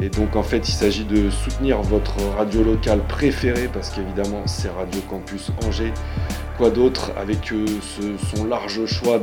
Et 0.00 0.10
donc 0.10 0.36
en 0.36 0.42
fait 0.42 0.68
il 0.68 0.72
s'agit 0.72 1.04
de 1.04 1.28
soutenir 1.28 1.82
votre 1.82 2.16
radio 2.36 2.62
locale 2.62 3.00
préférée 3.08 3.68
parce 3.72 3.90
qu'évidemment 3.90 4.42
c'est 4.46 4.68
Radio 4.68 5.00
Campus 5.08 5.50
Angers. 5.66 5.92
Quoi 6.56 6.70
d'autre 6.70 7.12
avec 7.16 7.52
euh, 7.52 7.66
son 8.34 8.44
large 8.44 8.86
choix 8.86 9.20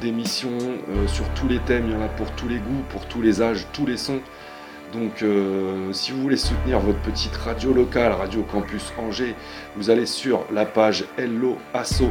d'émissions 0.00 0.58
euh, 0.60 1.06
sur 1.06 1.28
tous 1.30 1.48
les 1.48 1.58
thèmes, 1.60 1.86
il 1.88 1.92
y 1.92 1.96
en 1.96 2.02
a 2.02 2.08
pour 2.08 2.30
tous 2.32 2.48
les 2.48 2.58
goûts, 2.58 2.82
pour 2.90 3.06
tous 3.06 3.22
les 3.22 3.42
âges, 3.42 3.66
tous 3.72 3.86
les 3.86 3.96
sons. 3.96 4.20
Donc 4.92 5.22
euh, 5.22 5.90
si 5.92 6.12
vous 6.12 6.20
voulez 6.20 6.36
soutenir 6.36 6.78
votre 6.80 7.00
petite 7.00 7.34
radio 7.34 7.72
locale, 7.72 8.12
Radio 8.12 8.42
Campus 8.42 8.92
Angers, 8.98 9.34
vous 9.74 9.88
allez 9.88 10.04
sur 10.04 10.44
la 10.52 10.66
page 10.66 11.04
Hello 11.16 11.56
Asso 11.72 12.10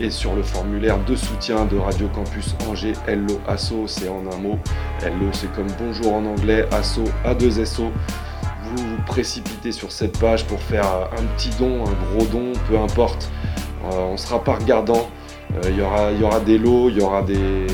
et 0.00 0.10
sur 0.10 0.34
le 0.34 0.42
formulaire 0.42 0.98
de 1.04 1.14
soutien 1.14 1.64
de 1.66 1.76
Radio 1.76 2.08
Campus 2.08 2.56
Angers, 2.68 2.94
Hello 3.06 3.40
Asso, 3.46 3.86
c'est 3.86 4.08
en 4.08 4.24
un 4.32 4.38
mot. 4.38 4.58
Hello 5.00 5.28
c'est 5.32 5.52
comme 5.52 5.68
bonjour 5.78 6.14
en 6.14 6.24
anglais, 6.24 6.66
Asso 6.72 7.04
A2SO. 7.24 7.90
Vous 8.64 8.76
vous 8.76 9.02
précipitez 9.06 9.70
sur 9.70 9.92
cette 9.92 10.18
page 10.18 10.44
pour 10.46 10.60
faire 10.60 10.86
un 11.16 11.24
petit 11.36 11.50
don, 11.58 11.84
un 11.84 12.16
gros 12.16 12.26
don, 12.26 12.52
peu 12.68 12.78
importe. 12.78 13.30
Euh, 13.84 14.12
on 14.12 14.16
sera 14.16 14.42
pas 14.42 14.56
regardant. 14.56 15.08
Euh, 15.54 15.70
Il 15.70 15.76
y, 15.76 15.82
aura, 15.82 16.10
y 16.10 16.22
aura 16.24 16.40
des 16.40 16.58
lots, 16.58 16.90
il 16.90 16.98
y 16.98 17.00
aura 17.00 17.22
des, 17.22 17.66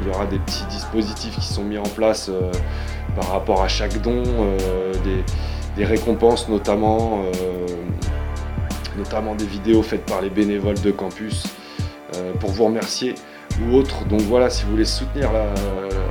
il 0.00 0.06
y 0.06 0.10
aura 0.10 0.26
des 0.26 0.38
petits 0.38 0.64
dispositifs 0.66 1.36
qui 1.38 1.46
sont 1.46 1.62
mis 1.62 1.78
en 1.78 1.82
place 1.82 2.30
euh, 2.30 2.50
par 3.14 3.30
rapport 3.30 3.62
à 3.62 3.68
chaque 3.68 4.00
don, 4.00 4.22
euh, 4.26 4.92
des, 5.76 5.84
récompenses 5.84 6.48
notamment, 6.48 7.22
euh, 7.24 7.66
notamment 8.98 9.34
des 9.34 9.46
vidéos 9.46 9.82
faites 9.82 10.04
par 10.04 10.20
les 10.20 10.28
bénévoles 10.28 10.78
de 10.80 10.90
campus 10.90 11.44
euh, 12.16 12.34
pour 12.34 12.50
vous 12.50 12.66
remercier 12.66 13.14
ou 13.62 13.76
autre. 13.76 14.04
Donc 14.04 14.20
voilà, 14.22 14.50
si 14.50 14.64
vous 14.64 14.72
voulez 14.72 14.84
soutenir 14.84 15.32
la 15.32 15.46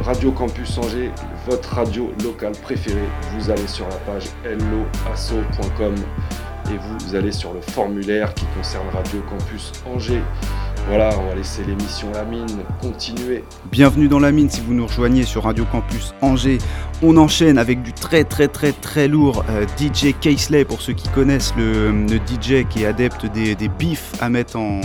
Radio 0.03 0.31
Campus 0.31 0.77
Angers, 0.79 1.11
votre 1.47 1.75
radio 1.75 2.11
locale 2.23 2.53
préférée, 2.53 2.97
vous 3.35 3.51
allez 3.51 3.67
sur 3.67 3.87
la 3.87 3.95
page 3.97 4.25
helloasso.com 4.43 5.95
et 6.71 6.77
vous 6.77 7.15
allez 7.15 7.31
sur 7.31 7.53
le 7.53 7.61
formulaire 7.61 8.33
qui 8.33 8.45
concerne 8.57 8.87
Radio 8.91 9.21
Campus 9.29 9.71
Angers. 9.85 10.23
Voilà, 10.89 11.11
on 11.19 11.29
va 11.29 11.35
laisser 11.35 11.63
l'émission 11.63 12.07
La 12.15 12.23
Mine 12.23 12.47
continuer. 12.81 13.43
Bienvenue 13.71 14.07
dans 14.07 14.17
la 14.17 14.31
mine 14.31 14.49
si 14.49 14.59
vous 14.61 14.73
nous 14.73 14.87
rejoignez 14.87 15.21
sur 15.21 15.43
Radio 15.43 15.63
Campus 15.71 16.15
Angers. 16.19 16.57
On 17.03 17.15
enchaîne 17.17 17.59
avec 17.59 17.83
du 17.83 17.93
très 17.93 18.23
très 18.23 18.47
très 18.47 18.71
très 18.71 19.07
lourd 19.07 19.45
euh, 19.51 19.67
DJ 19.77 20.15
Casely 20.19 20.65
pour 20.65 20.81
ceux 20.81 20.93
qui 20.93 21.07
connaissent 21.09 21.53
le, 21.55 22.07
DJ 22.07 22.67
qui 22.67 22.81
est 22.81 22.87
adepte 22.87 23.27
des, 23.27 23.53
des 23.53 23.67
bifs 23.67 24.13
à 24.19 24.29
mettre 24.29 24.57
en, 24.57 24.81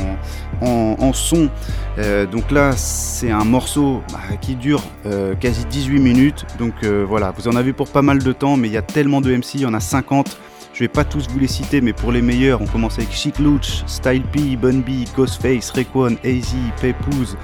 en, 0.61 1.13
son. 1.15 1.49
Euh, 1.97 2.27
donc 2.27 2.51
là 2.51 2.73
c'est 2.77 3.31
un 3.31 3.45
morceau 3.45 4.03
bah, 4.13 4.37
qui 4.43 4.57
dure 4.57 4.83
euh, 5.07 5.35
quasi 5.35 5.65
18 5.65 6.01
minutes. 6.01 6.45
Donc 6.59 6.85
voilà, 6.85 7.31
vous 7.31 7.49
en 7.49 7.57
avez 7.57 7.73
pour 7.73 7.89
pas 7.89 8.03
mal 8.03 8.23
de 8.23 8.33
temps 8.35 8.59
mais 8.59 8.69
il 8.69 8.75
y 8.75 8.77
a 8.79 8.83
tellement 8.83 9.23
de 9.23 9.35
MC, 9.35 9.55
il 9.55 9.61
y 9.63 9.67
en 9.67 9.73
a 9.73 9.81
50. 9.81 10.37
Je 10.75 10.81
vais 10.81 10.89
pas 10.89 11.05
tous 11.05 11.29
vous 11.31 11.39
les 11.39 11.47
citer, 11.47 11.81
mais 11.81 11.93
pour 11.93 12.11
les 12.11 12.21
meilleurs, 12.21 12.61
on 12.61 12.67
commence 12.67 12.99
avec 12.99 13.13
Chic 13.13 13.39
Luch, 13.39 13.85
Style 13.87 14.25
P, 14.25 14.57
Bun 14.57 14.81
B, 14.81 15.07
Ghostface, 15.17 15.71
Raekwon, 15.71 16.17
AZ, 16.25 16.53
Papoose, 16.83 17.37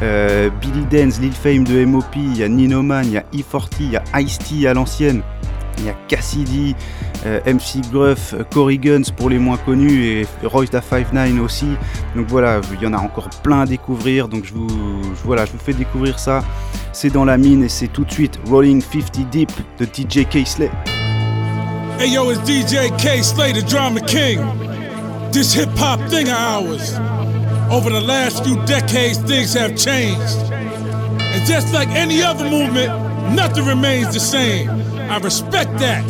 euh, 0.00 0.50
Billy 0.60 0.86
Dance, 0.88 1.18
Lil 1.20 1.32
Fame 1.32 1.64
de 1.64 1.84
MOP, 1.84 2.04
il 2.14 2.36
y 2.36 2.44
a 2.44 2.48
Ninoman, 2.48 3.04
il 3.06 3.12
y 3.14 3.18
a 3.18 3.24
E40, 3.34 3.66
il 3.80 3.90
y 3.90 3.96
a 3.96 4.04
Ice-T 4.20 4.68
à 4.68 4.74
l'ancienne, 4.74 5.22
il 5.78 5.86
y 5.86 5.88
a 5.88 5.94
Cassidy, 6.06 6.76
euh, 7.26 7.40
MC 7.44 7.80
Gruff, 7.90 8.36
Cory 8.52 8.78
Guns 8.78 9.10
pour 9.16 9.30
les 9.30 9.40
moins 9.40 9.56
connus 9.56 10.04
et 10.04 10.26
Royce 10.44 10.70
da 10.70 10.80
59 10.80 11.42
aussi. 11.42 11.66
Donc 12.14 12.28
voilà, 12.28 12.60
il 12.72 12.80
y 12.80 12.86
en 12.86 12.92
a 12.92 12.98
encore 12.98 13.30
plein 13.42 13.62
à 13.62 13.66
découvrir. 13.66 14.28
Donc 14.28 14.44
je 14.44 14.54
vous, 14.54 14.68
voilà, 15.24 15.44
je 15.44 15.50
vous 15.50 15.58
fais 15.58 15.72
découvrir 15.74 16.20
ça. 16.20 16.44
C'est 16.92 17.10
dans 17.10 17.24
la 17.24 17.36
mine 17.36 17.64
et 17.64 17.68
c'est 17.68 17.88
tout 17.88 18.04
de 18.04 18.12
suite 18.12 18.38
Rolling 18.48 18.80
50 18.80 19.28
Deep 19.28 19.50
de 19.78 19.84
DJ 19.86 20.24
Casely. 20.28 20.70
Hey 21.96 22.08
yo, 22.08 22.28
it's 22.28 22.40
DJ 22.40 22.90
Kay 22.98 23.22
Slay, 23.22 23.52
the 23.52 23.62
drama 23.62 24.00
king. 24.00 24.38
This 25.30 25.52
hip 25.52 25.68
hop 25.76 26.00
thing 26.10 26.26
of 26.26 26.34
ours. 26.34 26.92
Over 27.72 27.88
the 27.88 28.00
last 28.00 28.44
few 28.44 28.56
decades, 28.66 29.18
things 29.18 29.54
have 29.54 29.76
changed. 29.78 30.36
And 30.50 31.46
just 31.46 31.72
like 31.72 31.88
any 31.90 32.20
other 32.20 32.50
movement, 32.50 32.88
nothing 33.36 33.64
remains 33.64 34.12
the 34.12 34.18
same. 34.18 34.68
I 35.10 35.18
respect 35.18 35.78
that. 35.78 36.02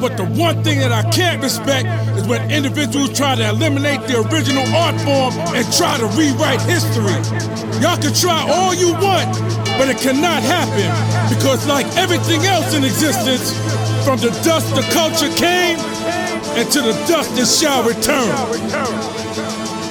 But 0.00 0.16
the 0.16 0.24
one 0.24 0.64
thing 0.64 0.80
that 0.80 0.90
I 0.90 1.08
can't 1.10 1.42
respect 1.42 1.86
is 2.18 2.26
when 2.26 2.50
individuals 2.50 3.16
try 3.16 3.36
to 3.36 3.48
eliminate 3.48 4.00
the 4.08 4.20
original 4.26 4.66
art 4.74 4.98
form 5.02 5.32
and 5.54 5.64
try 5.72 5.96
to 5.98 6.06
rewrite 6.18 6.60
history. 6.62 7.14
Y'all 7.80 7.96
can 7.98 8.12
try 8.14 8.42
all 8.50 8.74
you 8.74 8.92
want, 8.98 9.30
but 9.78 9.88
it 9.88 9.98
cannot 9.98 10.42
happen 10.42 10.90
because, 11.34 11.66
like 11.68 11.86
everything 11.96 12.42
else 12.46 12.74
in 12.74 12.84
existence, 12.84 13.54
from 14.04 14.18
the 14.18 14.30
dust 14.42 14.74
the 14.74 14.82
culture 14.90 15.30
came, 15.38 15.78
and 16.58 16.70
to 16.70 16.80
the 16.80 16.92
dust 17.06 17.30
it 17.38 17.46
shall 17.46 17.82
return. 17.86 19.21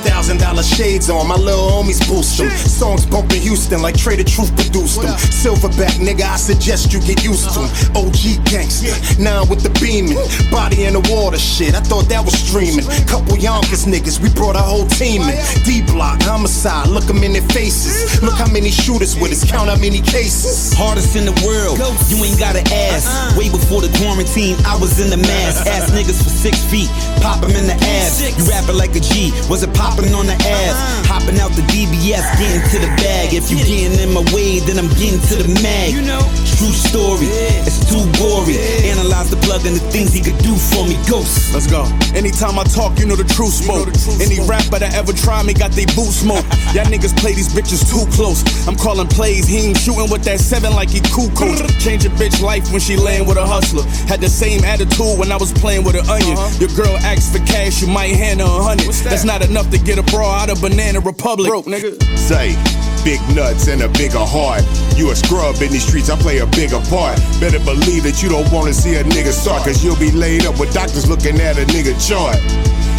Thousand 0.03 0.39
dollar 0.39 0.63
shades 0.63 1.09
on, 1.09 1.27
my 1.27 1.35
little 1.35 1.69
homies 1.69 2.01
boost 2.07 2.37
them. 2.37 2.49
Songs 2.51 3.05
bumping 3.05 3.41
Houston 3.41 3.81
like 3.81 3.95
Trae 3.95 4.17
tha 4.17 4.23
Truth 4.23 4.55
produced 4.55 5.01
them. 5.01 5.13
Silverback 5.41 5.95
nigga, 6.01 6.23
I 6.23 6.37
suggest 6.37 6.93
you 6.93 6.99
get 7.01 7.23
used 7.23 7.49
to 7.49 7.53
to 7.53 7.59
'em. 7.61 7.95
OG 7.95 8.37
gangster, 8.45 8.93
now 9.21 9.43
with 9.45 9.61
the 9.61 9.69
beaming. 9.81 10.17
Body 10.51 10.85
in 10.85 10.93
the 10.93 11.03
water 11.13 11.37
shit, 11.39 11.75
I 11.75 11.81
thought 11.81 12.07
that 12.09 12.23
was 12.25 12.33
streaming. 12.33 12.85
Couple 13.07 13.37
Yonkers 13.37 13.85
niggas, 13.85 14.19
we 14.19 14.29
brought 14.29 14.55
our 14.55 14.63
whole 14.63 14.87
team 14.87 15.21
in. 15.23 15.37
D 15.65 15.81
block, 15.81 16.21
homicide, 16.23 16.87
look 16.87 17.05
them 17.05 17.23
in 17.23 17.33
their 17.33 17.47
faces. 17.53 18.21
Look 18.21 18.35
how 18.35 18.47
many 18.47 18.71
shooters 18.71 19.15
with 19.17 19.31
us, 19.31 19.43
count 19.49 19.69
how 19.69 19.77
many 19.77 20.01
cases. 20.01 20.73
Hardest 20.73 21.15
in 21.15 21.25
the 21.25 21.35
world, 21.45 21.77
you 22.09 22.17
ain't 22.23 22.39
gotta 22.39 22.63
ask. 22.73 23.05
Way 23.37 23.49
before 23.49 23.81
the 23.81 23.91
quarantine, 23.99 24.55
I 24.65 24.77
was 24.77 24.99
in 24.99 25.09
the 25.09 25.17
mask. 25.17 25.65
Ass 25.73 25.91
niggas 25.91 26.21
for 26.23 26.29
six 26.29 26.57
feet, 26.71 26.89
pop 27.21 27.43
'em 27.43 27.51
in 27.55 27.67
the 27.67 27.77
ass. 27.97 28.21
You 28.21 28.45
rapping 28.45 28.77
like 28.77 28.95
a 28.95 28.99
G, 28.99 29.31
was 29.49 29.63
it 29.63 29.73
popping 29.91 30.13
on 30.15 30.25
the 30.25 30.37
ass? 30.47 31.07
Hopping 31.07 31.39
out 31.39 31.51
the 31.51 31.63
DBS, 31.67 32.23
getting 32.39 32.63
to 32.71 32.77
the 32.79 32.91
bag. 33.03 33.35
If 33.35 33.51
you 33.51 33.57
getting 33.59 33.99
in 33.99 34.13
my 34.15 34.23
way, 34.31 34.59
then 34.63 34.79
I'm 34.79 34.87
getting 34.95 35.19
to 35.19 35.35
the 35.43 35.51
mag. 35.59 35.91
You 35.91 36.01
know, 36.01 36.23
true 36.55 36.71
story, 36.71 37.27
it's 37.67 37.83
too 37.91 37.99
gory. 38.15 38.55
Analyze 38.87 39.29
the 39.29 39.39
plug 39.43 39.67
and 39.67 39.75
the 39.75 39.83
things 39.91 40.13
he 40.15 40.23
could 40.23 40.39
do 40.39 40.55
for 40.55 40.87
me, 40.87 40.95
ghost. 41.11 41.51
Let's 41.51 41.67
go. 41.67 41.83
Anytime 42.15 42.55
I 42.55 42.63
talk, 42.63 42.99
you 42.99 43.05
know 43.05 43.19
the 43.19 43.27
truth 43.27 43.59
smoke. 43.59 43.91
Any 44.23 44.39
rapper 44.47 44.79
that 44.79 44.95
ever 44.95 45.11
try 45.11 45.43
me 45.43 45.53
got 45.53 45.71
they 45.75 45.85
boot 45.91 46.11
smoke. 46.15 46.45
Y'all 46.75 46.87
niggas 46.87 47.15
play 47.19 47.35
these 47.35 47.51
bitches 47.51 47.83
too 47.83 48.07
close. 48.15 48.47
I'm 48.67 48.79
calling 48.79 49.07
plays, 49.07 49.47
he 49.47 49.67
ain't 49.67 49.77
shooting 49.77 50.07
with 50.07 50.23
that 50.23 50.39
seven 50.39 50.71
like 50.71 50.89
he 50.89 51.03
cool 51.11 51.29
coach. 51.35 51.59
Change 51.83 52.05
a 52.07 52.11
bitch 52.15 52.39
life 52.39 52.71
when 52.71 52.79
she 52.79 52.95
laying 52.95 53.27
with 53.27 53.37
a 53.37 53.45
hustler. 53.45 53.83
Had 54.07 54.21
the 54.21 54.29
same 54.29 54.63
attitude 54.63 55.19
when 55.19 55.31
I 55.31 55.37
was 55.37 55.51
playing 55.51 55.83
with 55.83 55.99
an 55.99 56.07
onion. 56.07 56.37
Your 56.63 56.71
girl 56.79 56.95
asks 57.03 57.35
for 57.35 57.43
cash, 57.43 57.81
you 57.81 57.87
might 57.87 58.15
hand 58.15 58.39
her 58.39 58.47
a 58.47 58.63
hundred. 58.63 58.93
That's 59.03 59.25
not 59.25 59.43
enough 59.43 59.69
to 59.71 59.80
get 59.83 59.97
a 59.97 60.03
bra 60.03 60.43
out 60.43 60.49
of 60.49 60.61
Banana 60.61 60.99
Republic. 60.99 61.49
Broke, 61.49 61.65
nigga. 61.65 61.97
Say, 62.17 62.55
big 63.03 63.19
nuts 63.35 63.67
and 63.67 63.81
a 63.81 63.89
bigger 63.89 64.21
heart. 64.21 64.63
You 64.97 65.11
a 65.11 65.15
scrub 65.15 65.55
in 65.61 65.71
these 65.71 65.85
streets, 65.85 66.09
I 66.09 66.17
play 66.17 66.39
a 66.39 66.45
bigger 66.47 66.79
part. 66.89 67.17
Better 67.39 67.59
believe 67.59 68.03
that 68.03 68.21
you 68.21 68.29
don't 68.29 68.49
wanna 68.51 68.73
see 68.73 68.95
a 68.95 69.03
nigga 69.03 69.31
start, 69.31 69.63
cause 69.63 69.83
you'll 69.83 69.99
be 69.99 70.11
laid 70.11 70.45
up 70.45 70.59
with 70.59 70.73
doctors 70.73 71.09
looking 71.09 71.39
at 71.41 71.57
a 71.57 71.65
nigga 71.73 71.97
chart. 71.97 72.37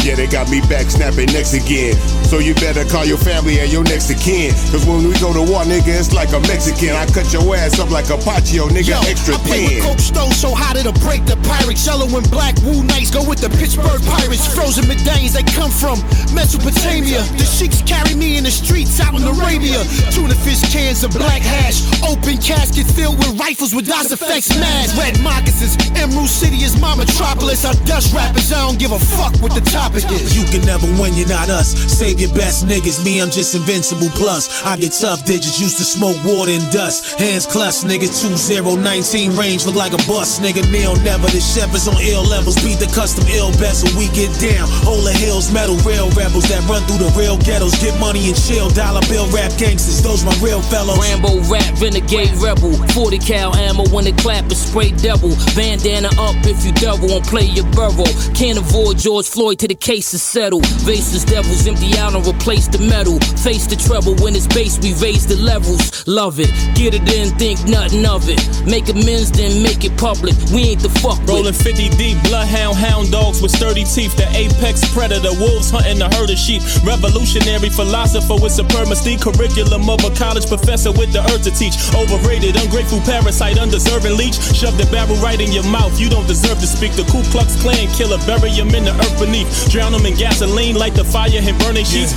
Yeah, 0.03 0.17
they 0.17 0.27
got 0.27 0.51
me 0.51 0.61
back 0.67 0.91
snapping 0.91 1.31
next 1.31 1.55
again. 1.55 1.95
So 2.27 2.39
you 2.39 2.55
better 2.59 2.85
call 2.85 3.05
your 3.07 3.19
family 3.19 3.61
and 3.61 3.71
your 3.71 3.85
next 3.85 4.11
of 4.11 4.19
kin. 4.19 4.51
Cause 4.75 4.85
when 4.85 5.07
we 5.07 5.15
go 5.23 5.31
to 5.33 5.43
war, 5.47 5.63
nigga, 5.63 5.95
it's 5.95 6.13
like 6.13 6.35
a 6.35 6.41
Mexican. 6.51 6.97
I 6.99 7.07
cut 7.07 7.31
your 7.33 7.47
ass 7.55 7.79
up 7.79 7.91
like 7.91 8.11
a 8.11 8.19
Paccio, 8.19 8.67
nigga, 8.67 8.99
Yo, 8.99 9.01
extra 9.07 9.35
I 9.35 9.39
play 9.47 9.67
thin. 9.67 9.77
with 9.79 9.85
Coach 9.87 10.01
Stone 10.11 10.33
so 10.35 10.51
hot 10.55 10.75
it'll 10.77 10.93
break 11.07 11.23
the 11.25 11.39
Pyrex. 11.47 11.87
Yellow 11.87 12.11
and 12.19 12.27
black, 12.31 12.59
Wu 12.67 12.83
Knights 12.83 13.11
go 13.15 13.23
with 13.23 13.39
the 13.39 13.51
Pittsburgh 13.63 14.03
Pirates. 14.03 14.43
Frozen 14.55 14.89
medallions, 14.91 15.35
they 15.39 15.47
come 15.55 15.71
from 15.71 16.03
Mesopotamia. 16.35 17.23
The 17.39 17.47
sheiks 17.47 17.83
carry 17.87 18.15
me 18.19 18.37
in 18.37 18.45
the 18.45 18.51
streets 18.51 18.99
out 18.99 19.15
in 19.15 19.23
Arabia. 19.23 19.79
Tuna 20.11 20.35
fish 20.43 20.61
cans 20.73 21.05
of 21.05 21.13
black 21.15 21.43
hash. 21.43 21.79
Open 22.03 22.37
casket 22.43 22.87
filled 22.91 23.19
with 23.23 23.39
rifles 23.39 23.75
with 23.75 23.87
DOS 23.87 24.11
effects 24.11 24.51
mad. 24.59 24.91
Red 24.99 25.21
moccasins. 25.23 25.79
Emerald 25.95 26.29
City 26.29 26.65
is 26.67 26.75
my 26.81 26.97
metropolis. 26.97 27.65
I 27.65 27.73
dust 27.87 28.11
rappers, 28.13 28.51
I 28.53 28.67
don't 28.67 28.79
give 28.79 28.91
a 28.93 28.99
fuck 28.99 29.33
with 29.39 29.55
the 29.55 29.63
is. 29.97 30.37
You 30.37 30.45
can 30.49 30.65
never 30.65 30.87
win, 31.01 31.15
you're 31.15 31.29
not 31.29 31.49
us. 31.49 31.77
Save 31.91 32.21
your 32.21 32.33
best 32.35 32.67
niggas, 32.67 33.05
me, 33.05 33.21
I'm 33.21 33.31
just 33.31 33.55
invincible. 33.55 34.09
Plus, 34.17 34.49
I 34.65 34.77
get 34.77 34.93
tough 34.93 35.25
digits, 35.25 35.61
used 35.61 35.79
to 35.79 35.85
smoke 35.85 36.17
water 36.25 36.53
and 36.53 36.65
dust. 36.73 37.19
Hands 37.19 37.45
clutch, 37.47 37.85
nigga, 37.85 38.09
2019 38.09 39.37
range, 39.37 39.67
look 39.67 39.77
like 39.77 39.93
a 39.93 40.03
bus, 40.09 40.41
nigga. 40.41 40.65
Neil 40.73 40.97
never, 41.05 41.29
the 41.29 41.41
shepherds 41.41 41.89
on 41.89 41.97
ill 42.01 42.25
levels. 42.25 42.57
Beat 42.65 42.81
the 42.81 42.91
custom 42.95 43.25
ill 43.29 43.53
bezel, 43.61 43.93
we 43.99 44.09
get 44.17 44.33
down. 44.41 44.65
Hold 44.89 45.05
the 45.05 45.13
hills, 45.13 45.53
metal 45.53 45.77
rail 45.85 46.09
rebels 46.17 46.49
that 46.49 46.65
run 46.69 46.83
through 46.89 47.05
the 47.05 47.13
real 47.19 47.37
ghettos. 47.37 47.77
Get 47.83 47.99
money 48.01 48.33
and 48.33 48.39
chill, 48.39 48.71
dollar 48.71 49.05
bill 49.09 49.29
rap 49.31 49.53
gangsters, 49.59 50.01
those 50.03 50.25
my 50.25 50.35
real 50.41 50.63
fellows. 50.73 50.99
Rambo 50.99 51.41
rap, 51.53 51.69
renegade 51.81 52.33
rebel. 52.41 52.73
40 52.97 53.19
cal 53.19 53.55
ammo 53.57 53.85
when 53.93 54.05
they 54.05 54.17
clap 54.17 54.45
and 54.45 54.57
spray 54.57 54.91
devil. 54.97 55.37
Bandana 55.55 56.09
up 56.17 56.37
if 56.49 56.65
you 56.65 56.73
devil 56.73 57.09
won't 57.09 57.27
play 57.27 57.45
your 57.45 57.67
burrow. 57.73 58.09
Can't 58.35 58.59
avoid 58.59 58.99
George 58.99 59.29
Floyd 59.29 59.59
to 59.61 59.69
the 59.69 59.75
case 59.83 60.15
is 60.15 60.23
settled. 60.23 60.65
Vases 60.87 61.25
devils 61.25 61.67
empty 61.67 61.99
out 61.99 62.15
and 62.15 62.25
replace 62.25 62.69
the 62.69 62.79
metal. 62.79 63.19
Face 63.43 63.67
the 63.67 63.75
treble 63.75 64.15
when 64.23 64.31
it's 64.39 64.47
bass, 64.47 64.79
we 64.79 64.95
raise 65.03 65.27
the 65.27 65.35
levels. 65.43 66.07
Love 66.07 66.39
it, 66.39 66.55
get 66.79 66.95
it 66.95 67.03
in, 67.11 67.35
think 67.35 67.59
nothing 67.67 68.07
of 68.07 68.31
it. 68.31 68.39
Make 68.63 68.87
amends, 68.87 69.35
then 69.35 69.59
make 69.59 69.83
it 69.83 69.99
public. 69.99 70.39
We 70.55 70.71
ain't 70.71 70.87
the 70.87 70.93
fuck. 71.03 71.19
Rolling 71.27 71.53
50 71.53 71.99
deep, 71.99 72.15
bloodhound, 72.23 72.79
hound 72.79 73.11
dogs 73.11 73.43
with 73.43 73.51
sturdy 73.51 73.83
teeth. 73.83 74.15
The 74.15 74.31
apex 74.31 74.87
predator, 74.95 75.35
wolves 75.43 75.75
hunting 75.75 75.99
the 75.99 76.07
herd 76.15 76.31
of 76.31 76.39
sheep. 76.39 76.63
Revolutionary 76.87 77.69
philosopher 77.75 78.39
with 78.39 78.55
supremacy. 78.55 79.19
Curriculum 79.19 79.91
of 79.91 79.99
a 80.07 80.15
college 80.15 80.47
professor 80.47 80.95
with 80.95 81.11
the 81.11 81.27
earth 81.35 81.43
to 81.43 81.51
teach. 81.51 81.75
Overrated, 81.91 82.55
ungrateful 82.55 83.03
parasite, 83.03 83.59
undeserving 83.59 84.15
leech. 84.15 84.39
Shove 84.55 84.79
the 84.79 84.87
barrel 84.95 85.19
right 85.19 85.43
in 85.43 85.51
your 85.51 85.67
mouth. 85.67 85.99
You 85.99 86.07
don't 86.07 86.31
deserve 86.31 86.63
to 86.63 86.71
speak. 86.71 86.95
The 86.95 87.03
Ku 87.11 87.27
Klux 87.35 87.59
Klan 87.59 87.91
killer, 87.99 88.23
bury 88.31 88.55
him 88.55 88.71
in 88.79 88.87
the 88.87 88.95
earth 88.95 89.19
beneath. 89.19 89.51
Drown 89.73 89.95
him 89.95 90.05
in 90.05 90.15
gasoline, 90.15 90.77
light 90.77 90.93
the 90.93 91.03
fire 91.03 91.31
and 91.33 91.59
burn 91.61 91.75
their 91.75 91.85
sheets. 91.87 92.13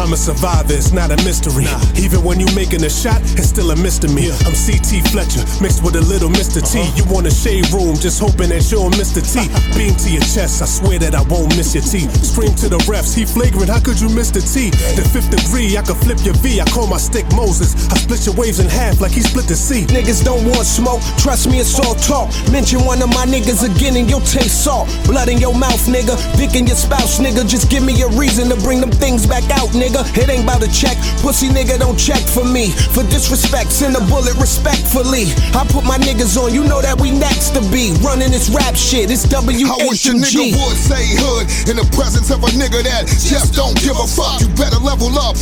I'm 0.00 0.12
a 0.12 0.16
survivor, 0.16 0.72
it's 0.72 0.92
not 0.92 1.12
a 1.12 1.16
mystery. 1.22 1.68
Even 2.00 2.24
when 2.24 2.40
you 2.40 2.48
making 2.56 2.82
a 2.84 2.90
shot, 2.90 3.20
it's 3.36 3.48
still 3.52 3.70
a 3.70 3.76
misdemeanor. 3.76 4.34
I'm 4.48 4.56
CT 4.56 5.04
Fletcher, 5.12 5.44
mixed 5.60 5.84
with 5.84 5.96
a 5.96 6.00
little 6.00 6.30
Mr. 6.32 6.64
T. 6.64 6.80
Uh-huh. 6.80 6.96
You 6.96 7.04
want 7.12 7.26
a 7.26 7.30
shade 7.30 7.68
room, 7.70 7.94
just 8.00 8.18
hoping 8.18 8.48
that 8.48 8.64
you're 8.72 8.88
Mr. 8.96 9.20
T. 9.20 9.44
Beam 9.76 9.94
to 10.00 10.08
your 10.10 10.24
chest, 10.24 10.62
I 10.62 10.66
swear 10.66 10.98
that 11.04 11.14
I 11.14 11.22
won't 11.28 11.52
miss 11.56 11.76
your 11.76 11.84
T. 11.84 12.08
Scream 12.24 12.54
to 12.64 12.68
the 12.72 12.80
refs, 12.88 13.12
he 13.12 13.28
flagrant, 13.28 13.68
how 13.68 13.80
could 13.80 14.00
you 14.00 14.08
miss 14.08 14.32
the 14.32 14.40
T? 14.40 14.72
The 14.96 15.04
fifth 15.04 15.28
degree, 15.28 15.76
I 15.76 15.82
could 15.82 16.00
flip 16.00 16.24
your 16.24 16.34
V, 16.40 16.60
I 16.60 16.66
call 16.72 16.88
my 16.88 16.98
stick 16.98 17.28
Moses. 17.36 17.76
I 17.92 18.00
split 18.00 18.24
your 18.24 18.34
waves 18.34 18.60
in 18.60 18.72
half 18.72 19.00
like 19.00 19.12
he 19.12 19.20
split 19.20 19.46
the 19.46 19.56
sea. 19.56 19.84
Niggas 19.92 20.24
don't 20.24 20.42
want 20.48 20.64
smoke, 20.64 21.04
trust 21.20 21.52
me, 21.52 21.60
it's 21.60 21.76
all 21.78 21.94
talk. 21.94 22.32
Mention 22.50 22.80
one 22.88 23.02
of 23.04 23.12
my 23.12 23.28
niggas 23.28 23.60
again 23.60 23.96
and 24.00 24.08
you'll 24.08 24.24
taste 24.24 24.64
salt. 24.64 24.88
Blood 25.04 25.28
in 25.28 25.36
your 25.38 25.54
mouth, 25.54 25.84
nigga. 25.84 26.16
Dick 26.40 26.56
in 26.56 26.66
your 26.66 26.80
spouse, 26.80 27.20
nigga. 27.20 27.44
Just 27.44 27.68
give 27.70 27.84
me 27.84 28.00
a 28.02 28.08
reason 28.16 28.48
to 28.48 28.56
bring 28.64 28.80
them 28.80 28.90
things 28.90 29.26
back 29.26 29.44
out, 29.52 29.68
nigga. 29.76 29.81
It 29.90 30.30
ain't 30.30 30.44
about 30.44 30.62
a 30.62 30.70
check. 30.70 30.94
Pussy 31.18 31.48
nigga 31.48 31.78
don't 31.78 31.98
check 31.98 32.22
for 32.22 32.44
me. 32.44 32.70
For 32.94 33.02
disrespect, 33.02 33.72
send 33.72 33.96
a 33.96 34.02
bullet 34.06 34.38
respectfully. 34.38 35.34
I 35.58 35.66
put 35.66 35.82
my 35.82 35.98
niggas 35.98 36.38
on, 36.38 36.54
you 36.54 36.62
know 36.62 36.80
that 36.80 37.00
we 37.00 37.10
next 37.10 37.50
to 37.58 37.60
be. 37.74 37.90
Running 37.98 38.30
this 38.30 38.46
rap 38.50 38.76
shit, 38.76 39.10
it's 39.10 39.26
W 39.26 39.66
I 39.66 39.76
wish 39.90 40.06
a 40.06 40.14
nigga 40.14 40.54
would 40.54 40.78
say 40.78 41.02
hood 41.18 41.50
in 41.66 41.76
the 41.82 41.88
presence 41.96 42.30
of 42.30 42.44
a 42.46 42.50
nigga 42.54 42.86
that 42.86 43.10
just 43.10 43.54
don't 43.54 43.74
give 43.82 43.98
a 43.98 44.06
fuck. 44.06 44.38
You 44.38 44.48
better 44.54 44.78
level 44.78 45.10
up, 45.18 45.34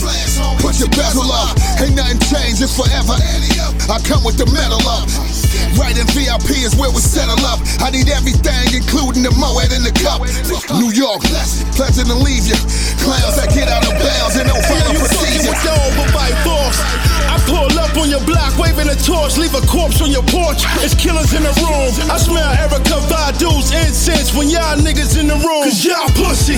put 0.64 0.80
your 0.80 0.88
bezel 0.96 1.28
up. 1.28 1.52
Ain't 1.76 1.96
nothing 1.96 2.20
changed, 2.32 2.64
it's 2.64 2.72
forever. 2.72 3.20
I 3.92 4.00
come 4.08 4.24
with 4.24 4.40
the 4.40 4.48
metal 4.48 4.80
up. 4.88 5.04
Right 5.76 5.96
in 5.96 6.06
VIP 6.12 6.62
is 6.62 6.76
where 6.76 6.90
we 6.90 7.00
settle 7.00 7.38
up. 7.46 7.60
I 7.80 7.90
need 7.90 8.08
everything, 8.08 8.74
including 8.74 9.22
the 9.22 9.32
Moet 9.36 9.72
in 9.72 9.82
the 9.82 9.94
cup. 9.94 10.22
New 10.78 10.92
York, 10.92 11.22
pleasant 11.74 12.08
to 12.08 12.14
leave 12.14 12.46
you. 12.46 12.58
Clowns 13.02 13.36
that 13.36 13.50
get 13.54 13.68
out 13.68 13.84
of 13.86 13.94
bounds 13.98 14.36
and 14.36 14.46
don't 14.48 14.64
follow 14.64 14.94
procedure. 14.94 15.30
fucking 15.30 15.48
with 15.48 15.62
the 15.62 15.74
overbite 15.74 16.38
force. 16.44 17.09
I 17.50 17.66
pull 17.66 17.78
up 17.82 17.96
on 17.98 18.06
your 18.08 18.22
block, 18.22 18.54
waving 18.58 18.86
a 18.86 18.94
torch, 18.94 19.34
leave 19.36 19.54
a 19.58 19.62
corpse 19.66 20.00
on 20.00 20.10
your 20.10 20.22
porch. 20.30 20.62
It's 20.86 20.94
killers 20.94 21.34
in 21.34 21.42
the 21.42 21.50
room. 21.66 21.90
I 22.06 22.14
smell 22.14 22.46
Erykah 22.46 23.02
Badu's 23.10 23.74
incense 23.74 24.30
when 24.30 24.46
y'all 24.48 24.78
niggas 24.78 25.18
in 25.18 25.26
the 25.26 25.34
room. 25.34 25.66
Cause 25.66 25.82
y'all 25.82 26.06
pussy. 26.14 26.54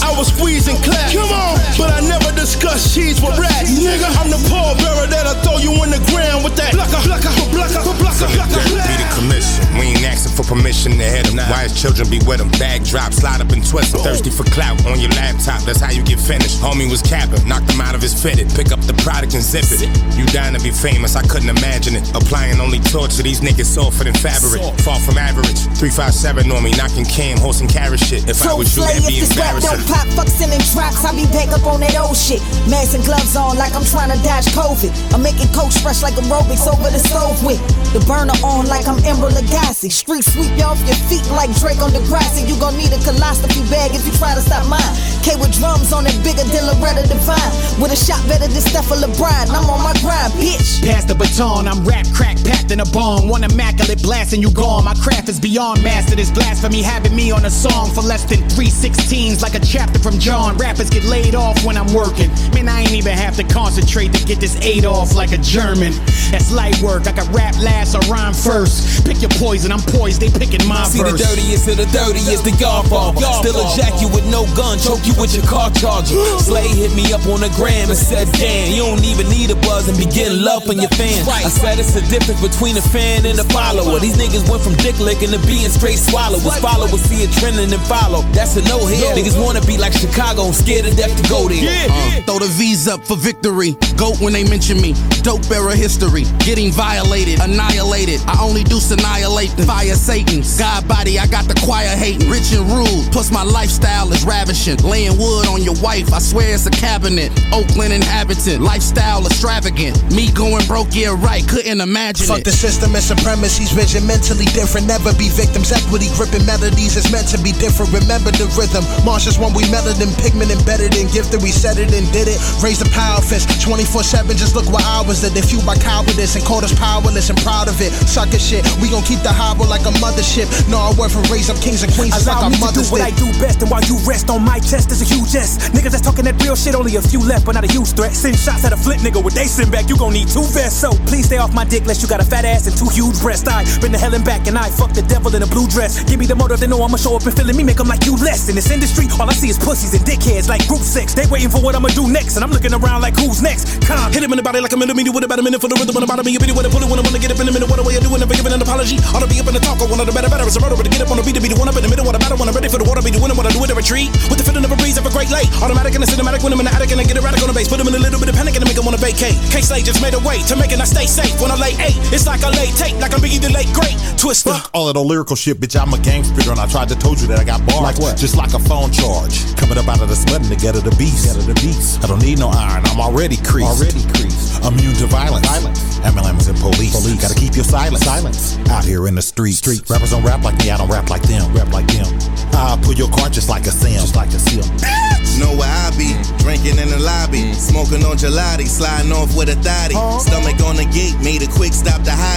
I 0.00 0.16
was 0.16 0.32
squeezing 0.32 0.80
clap. 0.80 1.12
Come 1.12 1.28
on. 1.28 1.60
But 1.76 1.92
I 1.92 2.00
never 2.08 2.32
discuss 2.32 2.94
cheese 2.94 3.20
with 3.20 3.36
rats. 3.36 3.76
Nigga, 3.76 4.08
I'm 4.16 4.32
the 4.32 4.40
pallbearer 4.48 5.12
that'll 5.12 5.36
throw 5.44 5.60
you 5.60 5.76
in 5.84 5.92
the 5.92 6.00
ground 6.08 6.40
with 6.40 6.56
that. 6.56 6.72
Blocka, 6.72 7.04
blocka, 7.04 7.28
blocka, 7.52 7.80
blocka, 8.00 8.24
blocka, 8.32 8.56
Be 8.64 8.96
the 8.96 9.08
commission. 9.12 9.60
We 9.76 9.92
ain't 9.92 10.08
asking 10.08 10.32
for 10.40 10.48
permission 10.48 10.96
to 10.96 11.04
hit 11.04 11.28
them. 11.28 11.36
Why 11.52 11.68
his 11.68 11.76
children 11.76 12.08
be 12.08 12.18
with 12.24 12.40
him? 12.40 12.48
Bag 12.56 12.84
drop, 12.88 13.12
slide 13.12 13.44
up 13.44 13.52
and 13.52 13.60
twist 13.60 13.92
'em. 13.94 14.00
Thirsty 14.00 14.30
for 14.30 14.44
clout 14.56 14.80
on 14.88 15.00
your 15.00 15.12
laptop. 15.20 15.60
That's 15.68 15.80
how 15.84 15.92
you 15.92 16.02
get 16.02 16.18
finished. 16.18 16.60
Homie 16.64 16.88
was 16.88 17.02
capping, 17.02 17.44
knocked 17.46 17.70
him 17.70 17.80
out 17.80 17.94
of 17.94 18.00
his 18.00 18.14
fitted. 18.16 18.48
Pick 18.56 18.72
up 18.72 18.80
the 18.88 18.94
product 19.04 19.34
and 19.34 19.44
zip 19.44 19.68
it. 19.68 19.88
You 20.16 20.24
dying 20.32 20.54
to 20.54 20.62
be 20.62 20.70
famous, 20.70 21.16
I 21.16 21.22
couldn't 21.26 21.50
imagine 21.50 21.96
it. 21.96 22.06
Applying 22.14 22.60
only 22.60 22.78
torture, 22.78 23.22
these 23.22 23.40
niggas 23.40 23.66
softer 23.66 24.04
than 24.04 24.14
fabric. 24.14 24.62
Far 24.80 24.98
from 25.02 25.18
average. 25.18 25.58
357 25.78 26.50
on 26.50 26.62
me, 26.62 26.70
knocking 26.78 27.04
cam, 27.04 27.38
horse 27.38 27.60
and 27.60 27.70
carrot 27.70 28.00
shit. 28.00 28.28
If 28.28 28.42
I 28.42 28.54
So 28.54 28.56
was 28.56 28.76
you, 28.76 28.82
that'd 28.82 29.06
be 29.06 29.18
if 29.18 29.28
this 29.28 29.36
rap 29.38 29.54
embarrassing. 29.58 29.86
don't 29.86 29.86
pop, 29.90 30.06
fuck 30.14 30.28
sending 30.30 30.62
drops. 30.72 31.02
I 31.04 31.10
be 31.14 31.26
back 31.34 31.50
up 31.50 31.66
on 31.66 31.80
that 31.80 31.94
old 31.98 32.16
shit. 32.16 32.40
Mask 32.70 32.94
and 32.94 33.04
gloves 33.04 33.34
on 33.34 33.56
like 33.58 33.74
I'm 33.74 33.84
trying 33.86 34.10
to 34.14 34.18
dodge 34.22 34.46
COVID. 34.54 34.92
I'm 35.14 35.22
making 35.22 35.50
coach 35.52 35.74
fresh 35.82 36.02
like 36.02 36.14
aerobics 36.14 36.66
over 36.70 36.88
the 36.90 37.00
stove 37.02 37.38
with 37.42 37.58
the 37.92 38.00
burner 38.06 38.36
on 38.46 38.66
like 38.70 38.86
I'm 38.86 38.98
Emeril 39.02 39.34
Lagasse. 39.34 39.90
Street 39.90 40.24
sweep 40.24 40.52
you 40.56 40.64
off 40.64 40.78
your 40.86 40.98
feet 41.10 41.24
like 41.34 41.50
Drake 41.58 41.82
on 41.82 41.90
the 41.92 42.02
grass. 42.06 42.38
And 42.38 42.46
you 42.48 42.54
gon' 42.60 42.76
need 42.78 42.92
a 42.94 43.00
colostomy 43.02 43.66
bag 43.70 43.94
if 43.94 44.06
you 44.06 44.12
try 44.14 44.34
to 44.34 44.42
stop 44.42 44.62
mine. 44.70 44.94
K 45.22 45.36
with 45.36 45.52
drums 45.52 45.92
on 45.92 46.06
it 46.06 46.16
bigger 46.24 46.44
than 46.48 46.64
Loretta 46.66 47.06
Devine. 47.08 47.52
With 47.80 47.92
a 47.92 47.96
shot 47.96 48.20
better 48.28 48.48
than 48.48 48.62
Stephen 48.62 48.98
LeBron. 49.04 49.52
I'm 49.52 49.68
on 49.68 49.82
my 49.84 49.92
grind, 50.00 50.32
bitch. 50.34 50.80
Pass 50.84 51.04
the 51.04 51.14
baton, 51.14 51.68
I'm 51.68 51.84
rap 51.84 52.06
crack 52.14 52.36
packed 52.44 52.70
in 52.70 52.80
a 52.80 52.84
bong. 52.86 53.28
One 53.28 53.44
immaculate 53.44 54.02
blast 54.02 54.32
and 54.32 54.42
you 54.42 54.50
gone. 54.50 54.84
My 54.84 54.94
craft 54.94 55.28
is 55.28 55.38
beyond 55.38 55.82
master. 55.82 56.16
This 56.16 56.30
blasphemy 56.30 56.82
having 56.82 57.14
me 57.14 57.30
on 57.30 57.44
a 57.44 57.50
song 57.50 57.90
for 57.90 58.00
less 58.00 58.24
than 58.24 58.48
three 58.48 58.70
sixteens, 58.70 59.42
like 59.42 59.54
a 59.54 59.60
chapter 59.60 59.98
from 59.98 60.18
John. 60.18 60.56
Rappers 60.56 60.90
get 60.90 61.04
laid 61.04 61.34
off 61.34 61.64
when 61.64 61.76
I'm 61.76 61.92
working. 61.92 62.30
Man, 62.54 62.68
I 62.68 62.82
ain't 62.82 62.92
even 62.92 63.16
have 63.16 63.36
to 63.36 63.44
concentrate 63.44 64.12
to 64.14 64.24
get 64.24 64.40
this 64.40 64.56
eight 64.64 64.84
off 64.84 65.14
like 65.14 65.32
a 65.32 65.38
German. 65.38 65.92
That's 66.30 66.52
light 66.52 66.80
work. 66.80 67.06
I 67.06 67.12
can 67.12 67.30
rap 67.32 67.54
last 67.60 67.94
or 67.94 68.00
rhyme 68.12 68.34
first. 68.34 69.04
Pick 69.06 69.20
your 69.20 69.30
poison, 69.38 69.72
I'm 69.72 69.80
poised. 69.80 70.20
They 70.20 70.30
picking 70.30 70.66
my 70.66 70.84
See 70.84 71.02
the 71.02 71.16
dirtiest 71.16 71.68
of 71.68 71.76
the 71.76 71.86
dirtiest, 71.92 72.44
the 72.44 72.56
Godfather. 72.60 73.20
Still 73.42 73.60
a 73.60 73.66
jack 73.76 74.00
you 74.00 74.08
with 74.08 74.26
no 74.30 74.46
gun, 74.56 74.78
choke 74.78 75.04
you 75.06 75.09
with 75.16 75.32
your 75.34 75.46
car 75.46 75.70
charger. 75.72 76.14
Slay 76.38 76.68
hit 76.68 76.92
me 76.94 77.08
up 77.16 77.24
on 77.26 77.40
the 77.40 77.50
gram 77.56 77.88
and 77.88 77.96
said, 77.96 78.28
damn, 78.36 78.70
you 78.70 78.84
don't 78.84 79.02
even 79.02 79.26
need 79.32 79.50
a 79.50 79.58
buzz 79.64 79.88
and 79.88 79.96
be 79.96 80.04
getting 80.04 80.42
love 80.44 80.62
from 80.68 80.76
your 80.76 80.92
fans. 80.94 81.24
I 81.26 81.48
said 81.48 81.80
it's 81.80 81.96
the 81.96 82.04
difference 82.12 82.44
between 82.44 82.76
a 82.76 82.84
fan 82.84 83.24
and 83.24 83.38
a 83.40 83.46
follower. 83.48 83.98
These 83.98 84.20
niggas 84.20 84.44
went 84.50 84.62
from 84.62 84.76
dick 84.78 84.98
licking 85.00 85.32
to 85.32 85.40
being 85.48 85.72
straight 85.72 85.98
swallowers. 85.98 86.44
Followers 86.60 87.00
see 87.08 87.24
it 87.24 87.32
trending 87.40 87.72
and 87.72 87.84
follow. 87.88 88.22
That's 88.36 88.56
a 88.60 88.62
no 88.68 88.84
hit. 88.84 89.00
Niggas 89.16 89.40
wanna 89.40 89.64
be 89.64 89.78
like 89.78 89.96
Chicago, 89.96 90.52
I'm 90.52 90.52
scared 90.52 90.84
to 90.84 90.92
death 90.92 91.16
to 91.16 91.24
go 91.28 91.48
there. 91.48 91.64
Uh, 91.88 92.20
Throw 92.28 92.38
the 92.38 92.52
V's 92.60 92.86
up 92.86 93.00
for 93.04 93.16
victory. 93.16 93.80
Goat 93.96 94.20
when 94.20 94.32
they 94.32 94.44
mention 94.44 94.80
me. 94.80 94.92
Dope 95.24 95.48
era 95.50 95.74
history. 95.74 96.24
Getting 96.44 96.70
violated, 96.72 97.40
annihilated. 97.40 98.20
I 98.28 98.44
only 98.44 98.64
do 98.64 98.80
annihilate 98.90 99.50
them. 99.56 99.66
Fire 99.66 99.94
Satan's. 99.94 100.58
God 100.58 100.86
body, 100.88 101.18
I 101.18 101.26
got 101.26 101.46
the 101.46 101.54
choir 101.64 101.94
hating. 101.96 102.28
Rich 102.28 102.52
and 102.52 102.66
rude. 102.70 103.12
Plus 103.12 103.30
my 103.30 103.42
lifestyle 103.42 104.12
is 104.12 104.24
ravishing. 104.24 104.76
Laying 105.00 105.16
wood 105.16 105.48
on 105.48 105.64
your 105.64 105.80
wife, 105.80 106.12
I 106.12 106.20
swear 106.20 106.52
it's 106.52 106.68
a 106.68 106.70
cabinet. 106.70 107.32
Oakland 107.56 107.96
inhabitant. 107.96 108.60
Lifestyle 108.60 109.24
extravagant. 109.24 109.96
Me 110.12 110.28
going 110.28 110.60
broke, 110.68 110.92
yeah, 110.92 111.16
right. 111.16 111.40
Couldn't 111.48 111.80
imagine 111.80 112.28
Fuck 112.28 112.44
it. 112.44 112.44
the 112.44 112.52
system 112.52 112.92
and 112.92 113.00
supremacy's 113.00 113.72
vision, 113.72 114.04
mentally 114.04 114.44
different. 114.52 114.86
Never 114.86 115.16
be 115.16 115.32
victims. 115.32 115.72
Equity 115.72 116.12
gripping 116.20 116.44
melodies 116.44 117.00
is 117.00 117.08
meant 117.08 117.32
to 117.32 117.40
be 117.40 117.56
different. 117.56 117.96
Remember 117.96 118.28
the 118.28 118.44
rhythm. 118.60 118.84
Marsh 119.00 119.24
is 119.24 119.40
one 119.40 119.56
we 119.56 119.64
melted 119.72 119.96
in 120.04 120.12
pigment 120.20 120.52
embedded 120.52 120.92
in 120.92 121.08
gifted. 121.08 121.40
We 121.40 121.48
said 121.48 121.80
it 121.80 121.96
and 121.96 122.04
did 122.12 122.28
it. 122.28 122.36
Raise 122.60 122.84
the 122.84 122.90
power 122.92 123.24
fist. 123.24 123.48
24 123.64 124.04
24-7, 124.04 124.36
just 124.36 124.54
look 124.54 124.68
what 124.68 124.84
I 124.84 125.00
was 125.00 125.24
that 125.24 125.32
they 125.32 125.40
fueled 125.40 125.64
by 125.64 125.76
cowardice 125.80 126.36
and 126.36 126.44
called 126.44 126.64
us 126.64 126.76
powerless 126.76 127.30
and 127.30 127.38
proud 127.40 127.68
of 127.68 127.80
it. 127.80 127.88
Sucker 128.04 128.38
shit, 128.38 128.68
we 128.84 128.92
gon' 128.92 129.02
keep 129.02 129.24
the 129.24 129.32
harbor 129.32 129.64
like 129.64 129.82
a 129.88 129.94
mothership. 129.96 130.44
No, 130.68 130.76
I 130.76 130.92
work 130.92 131.10
for 131.10 131.24
raise 131.32 131.48
up 131.48 131.56
kings 131.64 131.82
and 131.82 131.92
queens 131.96 132.12
just 132.12 132.28
like 132.28 132.36
Allow 132.36 132.44
our 132.44 132.50
me 132.52 132.56
to 132.56 132.60
do 132.60 132.66
mothers 132.68 132.92
what 132.92 133.00
I 133.00 133.10
do 133.16 133.26
best, 133.40 133.62
and 133.64 133.70
while 133.70 133.80
you 133.88 133.96
rest 134.04 134.28
on 134.28 134.44
my 134.44 134.60
chest 134.60 134.89
is 134.90 135.02
a 135.02 135.08
huge 135.08 135.34
S. 135.34 135.70
Niggas 135.70 135.92
that's 135.92 136.04
talking 136.04 136.24
that 136.24 136.36
real 136.42 136.56
shit, 136.56 136.74
only 136.74 136.96
a 136.96 137.02
few 137.02 137.20
left, 137.22 137.46
but 137.46 137.54
not 137.54 137.64
a 137.64 137.70
huge 137.70 137.92
threat. 137.94 138.12
Send 138.12 138.36
shots 138.36 138.64
at 138.64 138.72
a 138.72 138.76
flip 138.76 138.98
nigga 139.00 139.22
with 139.22 139.34
they 139.34 139.46
send 139.46 139.70
back, 139.70 139.88
you 139.88 139.96
gon' 139.96 140.12
need 140.12 140.28
two 140.28 140.44
vests. 140.50 140.80
So 140.80 140.90
please 141.06 141.26
stay 141.26 141.38
off 141.38 141.54
my 141.54 141.64
dick, 141.64 141.86
lest 141.86 142.02
you 142.02 142.08
got 142.08 142.20
a 142.20 142.26
fat 142.26 142.44
ass 142.44 142.66
and 142.66 142.74
two 142.76 142.88
huge 142.90 143.18
breasts. 143.20 143.46
I 143.48 143.64
been 143.80 143.92
to 143.92 143.98
hell 143.98 144.14
and 144.14 144.24
back, 144.24 144.46
and 144.46 144.56
I 144.58 144.68
fuck 144.70 144.92
the 144.92 145.02
devil 145.02 145.34
in 145.34 145.42
a 145.42 145.50
blue 145.50 145.68
dress. 145.68 146.02
Give 146.04 146.18
me 146.18 146.26
the 146.26 146.34
motive, 146.34 146.60
they 146.60 146.66
know 146.66 146.82
I'ma 146.82 146.96
show 146.96 147.16
up 147.16 147.24
and 147.24 147.34
feeling 147.34 147.56
me, 147.56 147.62
make 147.62 147.78
them 147.78 147.88
like 147.88 148.04
you 148.04 148.16
less. 148.18 148.48
In 148.48 148.54
this 148.54 148.70
industry, 148.70 149.06
all 149.18 149.28
I 149.28 149.34
see 149.34 149.48
is 149.48 149.58
pussies 149.58 149.94
and 149.94 150.02
dickheads 150.04 150.48
like 150.48 150.66
group 150.66 150.82
sex. 150.82 151.14
They 151.14 151.26
waiting 151.30 151.50
for 151.50 151.60
what 151.60 151.74
I'ma 151.74 151.88
do 151.94 152.08
next, 152.08 152.36
and 152.36 152.44
I'm 152.44 152.50
looking 152.50 152.74
around 152.74 153.02
like 153.02 153.14
who's 153.16 153.42
next. 153.42 153.82
Come. 153.86 154.12
Hit 154.12 154.22
him 154.22 154.32
in 154.32 154.38
the 154.38 154.46
body 154.46 154.60
like 154.60 154.72
i'm 154.72 154.82
a 154.82 154.86
millimeter 154.86 155.12
with 155.12 155.24
about 155.24 155.38
a 155.38 155.42
minute 155.42 155.60
for 155.60 155.68
the 155.68 155.76
rhythm 155.76 155.96
on 155.96 156.02
the 156.02 156.10
bottom 156.10 156.26
of 156.26 156.32
your 156.32 156.40
bitty 156.40 156.52
with 156.52 156.66
a 156.66 156.70
bullet 156.70 156.88
when 156.90 156.98
I 156.98 157.02
wanna 157.02 157.18
get 157.18 157.30
up 157.30 157.40
in 157.40 157.46
a 157.46 157.52
minute. 157.52 157.68
What 157.68 157.78
a 157.78 157.84
way 157.84 157.96
of 157.96 158.02
doing, 158.02 158.20
never 158.20 158.34
giving 158.34 158.52
an 158.52 158.62
apology. 158.62 158.98
Ought 159.14 159.22
to 159.22 159.28
be 159.30 159.38
up 159.38 159.46
in 159.46 159.54
the 159.54 159.62
talk, 159.62 159.78
or 159.78 159.86
one 159.86 160.00
of 160.00 160.06
the 160.08 160.14
better, 160.16 160.28
better. 160.28 160.44
It's 160.44 160.56
a 160.56 160.60
murder, 160.60 160.74
but 160.74 160.88
to 160.88 160.92
get 160.92 161.02
up 161.04 161.10
on 161.12 161.20
the 161.20 161.24
beat 161.24 161.36
to 161.36 161.42
be 161.42 161.48
the 161.48 161.58
one 161.60 161.68
up 161.68 161.76
in 161.76 161.84
the 161.84 161.90
middle. 161.92 162.04
What 162.04 162.16
a 162.16 162.20
battle 162.22 162.40
when 162.40 162.48
I'm 162.48 162.56
ready 162.56 162.68
for 162.68 162.80
the 162.80 162.88
water, 162.88 163.02
be 163.04 163.12
the 163.12 163.20
winner. 163.20 163.36
What 163.36 163.46
I 163.46 163.52
do 163.52 163.60
with 163.60 163.70
a 163.70 163.76
retreat. 163.76 164.08
With 164.32 164.40
the 164.40 164.46
feeling 164.46 164.64
of 164.64 164.72
a 164.72 164.79
breeze 164.80 164.96
of 164.96 165.04
a 165.04 165.12
great 165.12 165.28
lake. 165.28 165.52
Automatic 165.60 165.94
and 165.94 166.02
a 166.02 166.08
cinematic 166.08 166.42
when 166.42 166.52
I'm 166.52 166.60
in 166.60 166.66
the 166.66 166.74
attic 166.74 166.90
and 166.90 167.00
I 167.00 167.04
get 167.04 167.20
erratic 167.20 167.44
on 167.44 167.52
the 167.52 167.54
bass. 167.54 167.68
Put 167.68 167.78
them 167.78 167.86
in 167.86 167.94
a 167.94 168.02
little 168.02 168.18
bit 168.18 168.32
of 168.32 168.34
panic 168.34 168.56
and 168.56 168.64
I 168.64 168.66
make 168.66 168.80
them 168.80 168.88
wanna 168.88 168.98
vacate. 168.98 169.36
Can't 169.52 169.64
say 169.64 169.84
just 169.84 170.00
made 170.00 170.16
a 170.16 170.22
way 170.24 170.40
to 170.48 170.56
making 170.56 170.80
I 170.80 170.88
stay 170.88 171.04
safe. 171.04 171.36
When 171.38 171.52
I 171.52 171.60
lay 171.60 171.76
eight, 171.84 172.00
it's 172.10 172.26
like 172.26 172.40
I 172.42 172.50
lay 172.56 172.72
tape, 172.72 172.96
like 172.98 173.12
I'm 173.12 173.20
Biggie 173.20 173.38
the 173.38 173.52
late 173.52 173.68
great. 173.76 173.94
Twister. 174.16 174.56
Fuck 174.56 174.72
all 174.72 174.88
of 174.88 174.94
the 174.94 175.04
lyrical 175.04 175.36
shit, 175.36 175.60
bitch. 175.60 175.76
I'm 175.76 175.92
a 175.92 176.00
gangster 176.00 176.50
and 176.50 176.58
I 176.58 176.66
tried 176.66 176.88
to 176.88 176.96
told 176.96 177.20
you 177.20 177.28
that 177.28 177.38
I 177.38 177.44
got 177.44 177.60
bars. 177.68 177.84
Like 177.84 177.98
what? 178.00 178.16
Just 178.16 178.36
like 178.36 178.54
a 178.56 178.58
phone 178.58 178.90
charge. 178.90 179.54
Coming 179.60 179.76
up 179.76 179.88
out 179.88 180.00
of 180.00 180.08
the 180.08 180.16
sweat 180.16 180.40
and 180.40 180.48
to 180.48 180.56
get 180.56 180.74
of 180.74 180.84
the 180.84 180.94
beast. 180.96 181.28
Get 181.28 181.36
of 181.36 181.46
the 181.46 181.54
beast. 181.60 182.02
I 182.02 182.08
don't 182.08 182.22
need 182.22 182.38
no 182.38 182.48
iron. 182.48 182.84
I'm 182.86 183.00
already 183.00 183.36
creased. 183.36 183.68
Already 183.68 184.02
creased. 184.16 184.49
Immune 184.64 184.94
to 184.96 185.06
violence. 185.06 185.46
Violence. 185.46 185.98
MLMs 186.00 186.48
and 186.48 186.58
police. 186.58 186.92
Police. 186.92 187.20
Gotta 187.20 187.34
keep 187.34 187.54
your 187.54 187.64
silence. 187.64 188.04
Silence. 188.04 188.58
Out 188.70 188.84
here 188.84 189.06
in 189.08 189.14
the 189.14 189.22
streets. 189.22 189.58
Streets. 189.58 189.88
Rappers 189.90 190.10
don't 190.10 190.22
rap 190.22 190.42
like 190.42 190.58
me. 190.58 190.70
I 190.70 190.76
don't 190.76 190.90
rap 190.90 191.10
like 191.10 191.22
them. 191.22 191.52
Rap 191.54 191.72
like 191.72 191.86
them. 191.88 192.06
I 192.52 192.78
pull 192.82 192.94
your 192.94 193.08
card 193.08 193.32
just 193.32 193.48
like 193.48 193.66
a 193.66 193.70
sim. 193.70 193.92
Just 193.92 194.16
like 194.16 194.28
a 194.28 194.38
sim. 194.38 194.64
Ah! 194.84 195.19
Know 195.38 195.56
where 195.56 195.70
I 195.70 195.88
be, 195.96 196.12
drinking 196.42 196.76
in 196.76 196.90
the 196.90 196.98
lobby, 196.98 197.54
smoking 197.54 198.04
on 198.04 198.16
gelati, 198.18 198.66
sliding 198.66 199.12
off 199.12 199.36
with 199.36 199.48
a 199.48 199.56
thotty. 199.62 199.94
Oh. 199.96 200.18
Stomach 200.18 200.60
on 200.66 200.76
the 200.76 200.84
gate, 200.90 201.16
made 201.22 201.40
a 201.42 201.48
quick 201.48 201.72
stop 201.72 202.02
to 202.02 202.10
hide. 202.10 202.30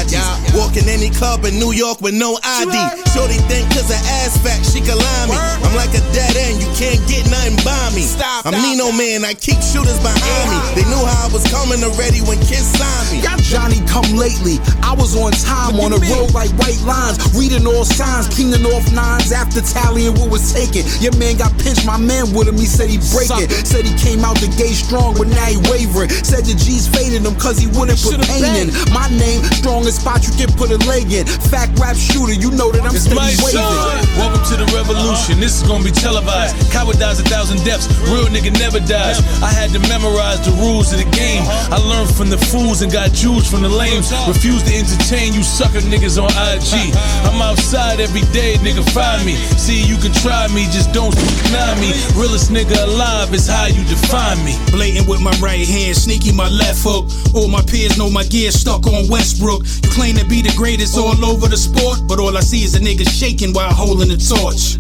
Walking 0.54 0.88
any 0.90 1.10
club 1.10 1.46
in 1.46 1.56
New 1.60 1.72
York 1.72 2.02
with 2.02 2.14
no 2.14 2.38
ID. 2.44 2.76
Shorty 3.16 3.40
think 3.48 3.66
cause 3.72 3.88
her 3.88 4.04
ass 4.24 4.38
fat, 4.44 4.60
she 4.68 4.84
can 4.84 4.98
lie 5.00 5.26
me. 5.28 5.36
I'm 5.36 5.76
like 5.76 5.96
a 5.96 6.04
dead 6.12 6.36
end, 6.36 6.62
you 6.62 6.70
can't 6.76 7.00
get 7.08 7.24
nothing 7.32 7.56
by 7.64 7.90
me. 7.96 8.04
I'm 8.46 8.52
Nino 8.52 8.92
man, 8.92 9.24
I 9.24 9.34
keep 9.34 9.60
shooters 9.64 10.00
behind 10.04 10.46
me. 10.52 10.58
They 10.76 10.86
knew 10.92 11.00
how 11.00 11.28
I 11.28 11.34
was 11.34 11.44
coming 11.48 11.80
already 11.84 12.20
when 12.24 12.38
kids 12.44 12.68
signed 12.76 13.08
me. 13.16 13.24
Johnny 13.54 13.80
come 13.86 14.08
lately. 14.18 14.58
I 14.82 14.98
was 14.98 15.16
on 15.16 15.32
time 15.32 15.78
on 15.80 15.94
the 15.94 16.02
road 16.10 16.34
like 16.34 16.50
white 16.58 16.82
lines, 16.84 17.22
reading 17.38 17.68
all 17.68 17.86
signs, 17.86 18.28
cleaning 18.34 18.66
off 18.66 18.86
nines 18.92 19.32
after 19.32 19.62
tallying 19.62 20.18
what 20.18 20.32
was 20.34 20.52
taken. 20.52 20.82
Your 21.00 21.14
man 21.22 21.38
got 21.38 21.54
pinched, 21.62 21.86
my 21.86 21.98
man 21.98 22.34
with 22.34 22.50
him. 22.50 22.58
He 22.58 22.66
said 22.66 22.83
he 22.90 22.98
breaking. 23.12 23.50
Said 23.64 23.86
he 23.86 23.94
came 23.96 24.26
out 24.26 24.40
the 24.40 24.52
gate 24.60 24.76
strong, 24.76 25.16
but 25.16 25.28
now 25.28 25.48
he 25.48 25.58
wavering. 25.72 26.10
Said 26.10 26.46
the 26.46 26.56
G's 26.56 26.88
faded 26.88 27.24
him 27.24 27.36
cause 27.40 27.58
he 27.58 27.68
wouldn't 27.72 28.00
put 28.02 28.20
pain 28.28 28.44
in. 28.60 28.68
My 28.92 29.08
name, 29.10 29.44
strongest 29.58 30.02
spot 30.02 30.26
you 30.28 30.34
can 30.36 30.52
put 30.56 30.72
a 30.72 30.80
leg 30.90 31.12
in. 31.12 31.26
Fact 31.26 31.78
rap 31.80 31.96
shooter, 31.96 32.36
you 32.36 32.52
know 32.52 32.72
that 32.72 32.84
I'm 32.84 32.96
It's 32.96 33.08
steady 33.08 33.38
waving. 33.42 33.64
Welcome 34.20 34.44
to 34.52 34.56
the 34.60 34.68
revolution. 34.76 35.40
This 35.40 35.62
is 35.62 35.64
gonna 35.68 35.84
be 35.84 35.94
televised. 35.94 36.56
Coward 36.72 37.00
dies 37.00 37.20
a 37.20 37.26
thousand 37.28 37.64
deaths. 37.64 37.88
Real 38.12 38.28
nigga 38.28 38.52
never 38.60 38.80
dies. 38.80 39.24
I 39.42 39.52
had 39.52 39.72
to 39.72 39.82
memorize 39.88 40.44
the 40.44 40.52
rules 40.60 40.92
of 40.92 41.00
the 41.00 41.10
game. 41.16 41.44
I 41.72 41.80
learned 41.80 42.12
from 42.14 42.30
the 42.30 42.38
fools 42.52 42.82
and 42.82 42.92
got 42.92 43.14
Jews 43.14 43.50
from 43.50 43.62
the 43.62 43.70
lames. 43.70 44.12
Refuse 44.28 44.64
to 44.64 44.74
entertain 44.76 45.34
you 45.34 45.44
sucker 45.44 45.80
niggas 45.80 46.20
on 46.20 46.30
IG. 46.52 46.94
I'm 47.30 47.42
outside 47.42 48.00
every 48.00 48.26
day, 48.36 48.56
nigga. 48.60 48.84
Find 48.92 49.26
me. 49.26 49.36
See, 49.58 49.82
you 49.82 49.98
can 49.98 50.12
try 50.12 50.48
me, 50.50 50.66
just 50.70 50.92
don't 50.92 51.16
deny 51.16 51.74
me. 51.80 51.94
Realest 52.20 52.52
nigga 52.52 52.73
alive 52.80 53.34
is 53.34 53.48
how 53.48 53.68
you 53.68 53.84
define 53.86 54.44
me. 54.46 54.56
Blatant 54.72 55.08
with 55.08 55.22
my 55.22 55.36
right 55.42 55.68
hand, 55.68 55.96
sneaky 55.96 56.32
my 56.32 56.50
left 56.50 56.82
hook. 56.84 57.10
All 57.36 57.48
my 57.48 57.62
peers 57.62 57.98
know 57.98 58.10
my 58.10 58.24
gear 58.24 58.52
stuck 58.52 58.88
on 58.88 59.08
Westbrook. 59.10 59.64
You 59.84 59.90
claim 59.90 60.16
to 60.18 60.26
be 60.26 60.42
the 60.42 60.54
greatest 60.56 60.98
all 60.98 61.18
over 61.26 61.48
the 61.48 61.58
sport, 61.58 62.08
but 62.08 62.20
all 62.20 62.38
I 62.38 62.42
see 62.42 62.64
is 62.64 62.76
a 62.76 62.80
nigga 62.80 63.08
shaking 63.10 63.54
while 63.54 63.74
holding 63.74 64.10
the 64.10 64.18
torch. 64.18 64.80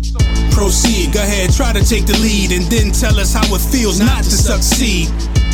Proceed, 0.52 1.14
go 1.14 1.22
ahead, 1.22 1.52
try 1.54 1.74
to 1.74 1.84
take 1.84 2.06
the 2.06 2.18
lead, 2.20 2.52
and 2.52 2.66
then 2.72 2.92
tell 2.92 3.20
us 3.20 3.34
how 3.34 3.46
it 3.54 3.62
feels 3.62 4.00
not 4.00 4.24
to 4.24 4.32
succeed. 4.32 5.10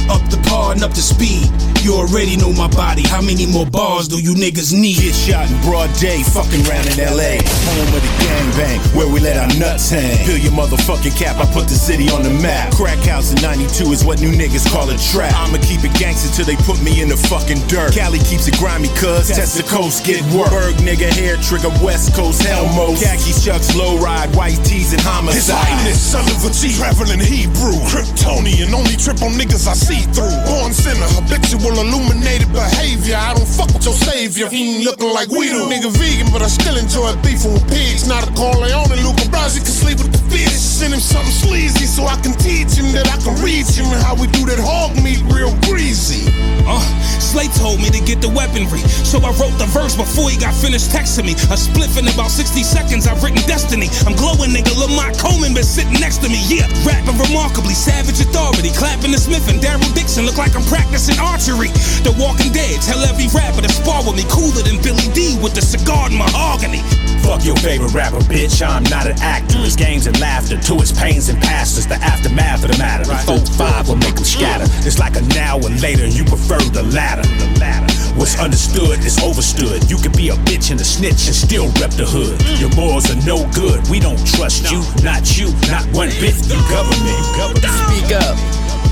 Up 0.09 0.25
the 0.29 0.41
par 0.49 0.73
and 0.73 0.83
up 0.83 0.93
the 0.93 1.01
speed. 1.01 1.47
You 1.85 1.95
already 1.95 2.35
know 2.35 2.51
my 2.51 2.67
body. 2.67 3.07
How 3.07 3.21
many 3.21 3.45
more 3.45 3.65
bars 3.65 4.07
do 4.07 4.19
you 4.19 4.33
niggas 4.35 4.73
need? 4.73 4.99
Get 4.99 5.15
shot 5.15 5.47
in 5.49 5.55
broad 5.61 5.87
day, 5.95 6.23
fucking 6.23 6.65
round 6.67 6.89
in 6.91 6.99
LA. 6.99 7.39
Home 7.71 7.93
of 7.95 8.01
the 8.03 8.13
gangbang, 8.19 8.79
where 8.97 9.07
we 9.07 9.21
let 9.21 9.37
our 9.37 9.47
nuts 9.55 9.89
hang. 9.89 10.17
Peel 10.25 10.37
your 10.37 10.51
motherfucking 10.51 11.15
cap, 11.15 11.37
I 11.37 11.45
put 11.53 11.69
the 11.69 11.77
city 11.77 12.09
on 12.09 12.23
the 12.23 12.33
map. 12.41 12.73
Crack 12.73 12.99
house 13.07 13.31
in 13.31 13.39
92 13.41 13.93
is 13.93 14.03
what 14.03 14.19
new 14.19 14.33
niggas 14.33 14.67
call 14.67 14.89
a 14.89 14.97
trap. 14.97 15.31
I'ma 15.39 15.61
keep 15.63 15.85
it 15.85 15.93
gangster 15.95 16.27
till 16.35 16.45
they 16.45 16.57
put 16.67 16.81
me 16.81 17.01
in 17.01 17.07
the 17.07 17.17
fucking 17.17 17.61
dirt. 17.71 17.93
Cali 17.93 18.19
keeps 18.25 18.47
it 18.49 18.57
grimy, 18.57 18.89
cuz 18.99 19.29
test 19.29 19.55
the 19.55 19.63
coast, 19.63 20.03
get 20.03 20.19
work. 20.35 20.51
Berg 20.51 20.75
nigga, 20.83 21.07
hair 21.07 21.37
trigger, 21.37 21.71
West 21.79 22.11
Coast, 22.17 22.41
Helmos. 22.41 22.99
Khakis, 22.99 23.45
chucks, 23.45 23.75
low 23.75 23.95
ride, 24.01 24.33
white 24.35 24.59
tees 24.65 24.91
and 24.91 25.01
homicide. 25.01 25.37
His 25.37 25.49
Highness, 25.53 26.01
son 26.01 26.25
of 26.27 26.43
a 26.43 26.51
G, 26.51 26.75
traveling 26.75 27.23
Hebrew. 27.23 27.77
Kryptonian, 27.87 28.73
only 28.73 28.99
trip 28.99 29.21
on 29.23 29.39
niggas 29.39 29.63
I 29.67 29.73
see 29.73 29.98
through. 30.13 30.31
Born 30.47 30.71
sinner, 30.73 31.07
habitual 31.17 31.75
illuminated 31.79 32.51
behavior. 32.53 33.17
I 33.17 33.33
don't 33.33 33.47
fuck 33.47 33.73
with 33.73 33.85
your 33.85 33.95
savior. 33.95 34.47
He 34.49 34.77
ain't 34.77 34.85
looking 34.85 35.11
like 35.13 35.29
we 35.29 35.49
do. 35.49 35.67
Nigga 35.67 35.91
vegan, 35.91 36.31
but 36.31 36.41
I 36.41 36.47
still 36.47 36.77
enjoy 36.77 37.15
beef 37.23 37.43
with 37.43 37.63
pigs. 37.67 38.07
Not 38.07 38.27
a 38.27 38.31
Corleone, 38.33 38.99
Luca 39.03 39.25
Brasi 39.33 39.59
can 39.59 39.73
sleep 39.73 39.99
with 39.99 40.11
the 40.11 40.23
fish. 40.29 40.53
Send 40.53 40.93
him 40.93 40.99
something 40.99 41.31
sleazy 41.31 41.85
so 41.85 42.05
I 42.05 42.15
can 42.21 42.33
teach 42.39 42.77
him 42.77 42.91
that 42.93 43.07
I 43.09 43.17
can 43.19 43.35
reach 43.43 43.75
him 43.75 43.87
and 43.91 44.01
how 44.03 44.15
we 44.15 44.27
do 44.31 44.45
that 44.47 44.59
hog 44.59 44.95
meat 45.03 45.19
real 45.33 45.51
greasy. 45.67 46.29
Uh, 46.69 46.79
Slay 47.19 47.49
told 47.61 47.77
me 47.81 47.89
to 47.89 48.01
get 48.01 48.21
the 48.21 48.29
weaponry, 48.29 48.81
so 49.05 49.21
I 49.21 49.29
wrote 49.37 49.53
the 49.61 49.69
verse 49.69 49.93
before 49.93 50.29
he 50.29 50.37
got 50.37 50.53
finished 50.53 50.89
texting 50.89 51.25
me. 51.25 51.33
A 51.53 51.57
spliff 51.57 51.97
in 51.97 52.07
about 52.09 52.31
60 52.31 52.61
seconds, 52.63 53.05
I've 53.05 53.21
written 53.21 53.41
destiny. 53.45 53.89
I'm 54.05 54.17
glowing, 54.17 54.49
nigga. 54.53 54.73
Lamont 54.77 55.17
Coleman 55.17 55.53
been 55.53 55.67
sitting 55.67 55.97
next 55.99 56.21
to 56.25 56.29
me, 56.29 56.41
yeah. 56.49 56.65
Rapping 56.85 57.17
remarkably, 57.17 57.73
savage 57.73 58.21
authority. 58.21 58.69
Clapping 58.73 59.11
the 59.11 59.21
Smith 59.21 59.45
and 59.49 59.61
Daryl 59.61 59.88
Dixon 59.93 60.25
look 60.25 60.37
like 60.37 60.55
I'm 60.55 60.65
practicing 60.65 61.19
archery. 61.19 61.69
The 62.05 62.15
Walking 62.17 62.51
Dead 62.51 62.81
tell 62.81 62.99
every 63.05 63.27
rapper 63.33 63.61
to 63.61 63.71
spar 63.71 64.03
with 64.05 64.15
me, 64.15 64.25
cooler 64.29 64.63
than 64.63 64.81
Billy 64.81 65.07
Dee 65.13 65.37
with 65.41 65.53
the 65.53 65.61
cigar 65.61 66.07
and 66.07 66.17
mahogany. 66.17 66.81
Fuck 67.23 67.45
your 67.45 67.55
favorite 67.57 67.93
rapper, 67.93 68.19
bitch. 68.25 68.65
I'm 68.65 68.83
not 68.89 69.05
an 69.05 69.19
actor. 69.21 69.59
It's 69.59 69.75
games 69.75 70.07
and 70.07 70.19
laughter. 70.19 70.57
To 70.57 70.73
its 70.81 70.91
pains 70.91 71.29
and 71.29 71.37
pastors, 71.41 71.85
the 71.85 71.95
aftermath 71.95 72.63
of 72.63 72.71
the 72.71 72.77
matter. 72.77 73.05
The 73.05 73.17
four 73.27 73.39
five 73.53 73.87
will 73.87 73.97
make 73.97 74.15
them 74.15 74.25
scatter. 74.25 74.65
It's 74.87 74.97
like 74.99 75.15
a 75.15 75.21
now 75.35 75.57
and 75.59 75.79
later. 75.81 76.07
You 76.07 76.23
prefer 76.25 76.57
the 76.73 76.83
latter. 76.83 77.21
The 77.21 77.59
latter. 77.59 77.89
What's 78.17 78.39
understood 78.39 78.99
is 79.05 79.19
overstood. 79.21 79.89
You 79.89 79.97
could 79.97 80.17
be 80.17 80.29
a 80.29 80.35
bitch 80.47 80.71
and 80.71 80.79
a 80.81 80.83
snitch 80.83 81.27
and 81.27 81.35
still 81.35 81.67
rep 81.79 81.91
the 81.91 82.05
hood. 82.05 82.39
Mm. 82.39 82.59
Your 82.59 82.73
morals 82.75 83.09
are 83.11 83.21
no 83.27 83.47
good. 83.53 83.87
We 83.89 83.99
don't 83.99 84.19
trust 84.25 84.71
you, 84.71 84.81
not 85.03 85.37
you, 85.37 85.53
not 85.69 85.85
one 85.93 86.09
bit. 86.19 86.35
You 86.49 86.59
government. 86.67 87.19
Speak 87.61 88.11
up. 88.15 88.35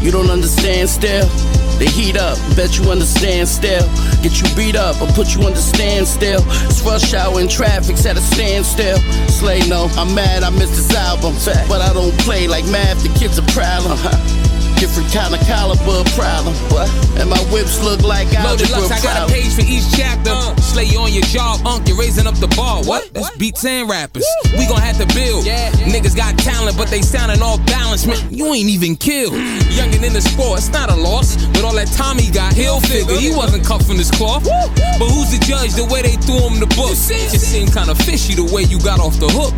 You 0.01 0.11
don't 0.11 0.29
understand 0.29 0.89
still. 0.89 1.27
They 1.77 1.85
heat 1.85 2.17
up, 2.17 2.37
bet 2.55 2.77
you 2.77 2.89
understand 2.89 3.47
still. 3.47 3.85
Get 4.23 4.41
you 4.41 4.47
beat 4.55 4.75
up 4.75 4.99
or 5.01 5.07
put 5.13 5.35
you 5.35 5.43
under 5.43 5.59
standstill. 5.59 6.41
It's 6.65 6.81
rush 6.81 7.13
hour 7.13 7.39
and 7.39 7.49
traffic's 7.49 8.05
at 8.05 8.17
a 8.17 8.21
standstill. 8.21 8.97
Slay 9.29 9.59
no, 9.67 9.87
I'm 9.97 10.13
mad 10.15 10.43
I 10.43 10.49
missed 10.49 10.75
this 10.75 10.93
album. 10.95 11.35
But 11.69 11.81
I 11.81 11.93
don't 11.93 12.17
play 12.19 12.47
like 12.47 12.65
math, 12.65 13.03
the 13.03 13.09
kid's 13.19 13.37
a 13.37 13.43
problem. 13.53 13.97
Different 14.77 15.11
kind 15.11 15.33
of 15.33 15.41
caliber 15.41 16.03
problem. 16.13 16.53
What? 16.69 16.89
And 17.17 17.29
my 17.29 17.39
whips 17.51 17.83
look 17.83 18.03
like 18.03 18.27
Loaded 18.45 18.69
algebra 18.69 18.87
Lux, 18.87 18.91
I 18.91 19.01
got 19.01 19.29
a 19.29 19.33
page 19.33 19.53
for 19.53 19.65
each 19.65 19.89
chapter. 19.97 20.33
Slay 20.61 20.85
you 20.85 20.99
on 20.99 21.11
your 21.11 21.25
job, 21.33 21.65
unk, 21.65 21.87
you're 21.87 21.97
raising 21.97 22.27
up 22.27 22.35
the 22.35 22.47
bar. 22.55 22.83
What? 22.83 23.11
That's 23.13 23.35
beats 23.37 23.65
and 23.65 23.89
rappers. 23.89 24.25
We 24.53 24.67
gon' 24.67 24.81
have 24.81 24.97
to 24.97 25.07
build. 25.15 25.45
yeah 25.45 25.71
Niggas 25.89 26.15
got 26.15 26.37
talent, 26.37 26.77
but 26.77 26.89
they 26.89 27.01
sounding 27.01 27.41
all 27.41 27.57
balanced. 27.65 28.07
Man, 28.07 28.17
you 28.29 28.53
ain't 28.53 28.69
even 28.69 28.95
killed. 28.95 29.33
Youngin' 29.33 30.03
in 30.03 30.13
the 30.13 30.21
sport, 30.21 30.59
it's 30.59 30.69
not 30.69 30.91
a 30.91 30.95
loss. 30.95 31.35
But 31.53 31.63
all 31.63 31.73
that 31.73 31.87
time 31.97 32.17
he 32.17 32.29
got, 32.29 32.53
he'll 32.53 32.81
figure. 32.81 33.15
He 33.17 33.31
wasn't 33.33 33.65
cut 33.65 33.81
from 33.83 33.97
this 33.97 34.11
cloth. 34.11 34.43
But 34.45 35.09
who's 35.09 35.33
the 35.33 35.43
judge? 35.43 35.73
The 35.73 35.85
way 35.85 36.01
they 36.03 36.17
threw 36.21 36.37
him 36.37 36.59
the 36.59 36.67
book. 36.77 36.93
Just 36.93 37.49
seemed 37.49 37.73
kinda 37.73 37.95
fishy 37.95 38.35
the 38.35 38.45
way 38.53 38.63
you 38.63 38.79
got 38.79 38.99
off 38.99 39.17
the 39.19 39.29
hook. 39.29 39.53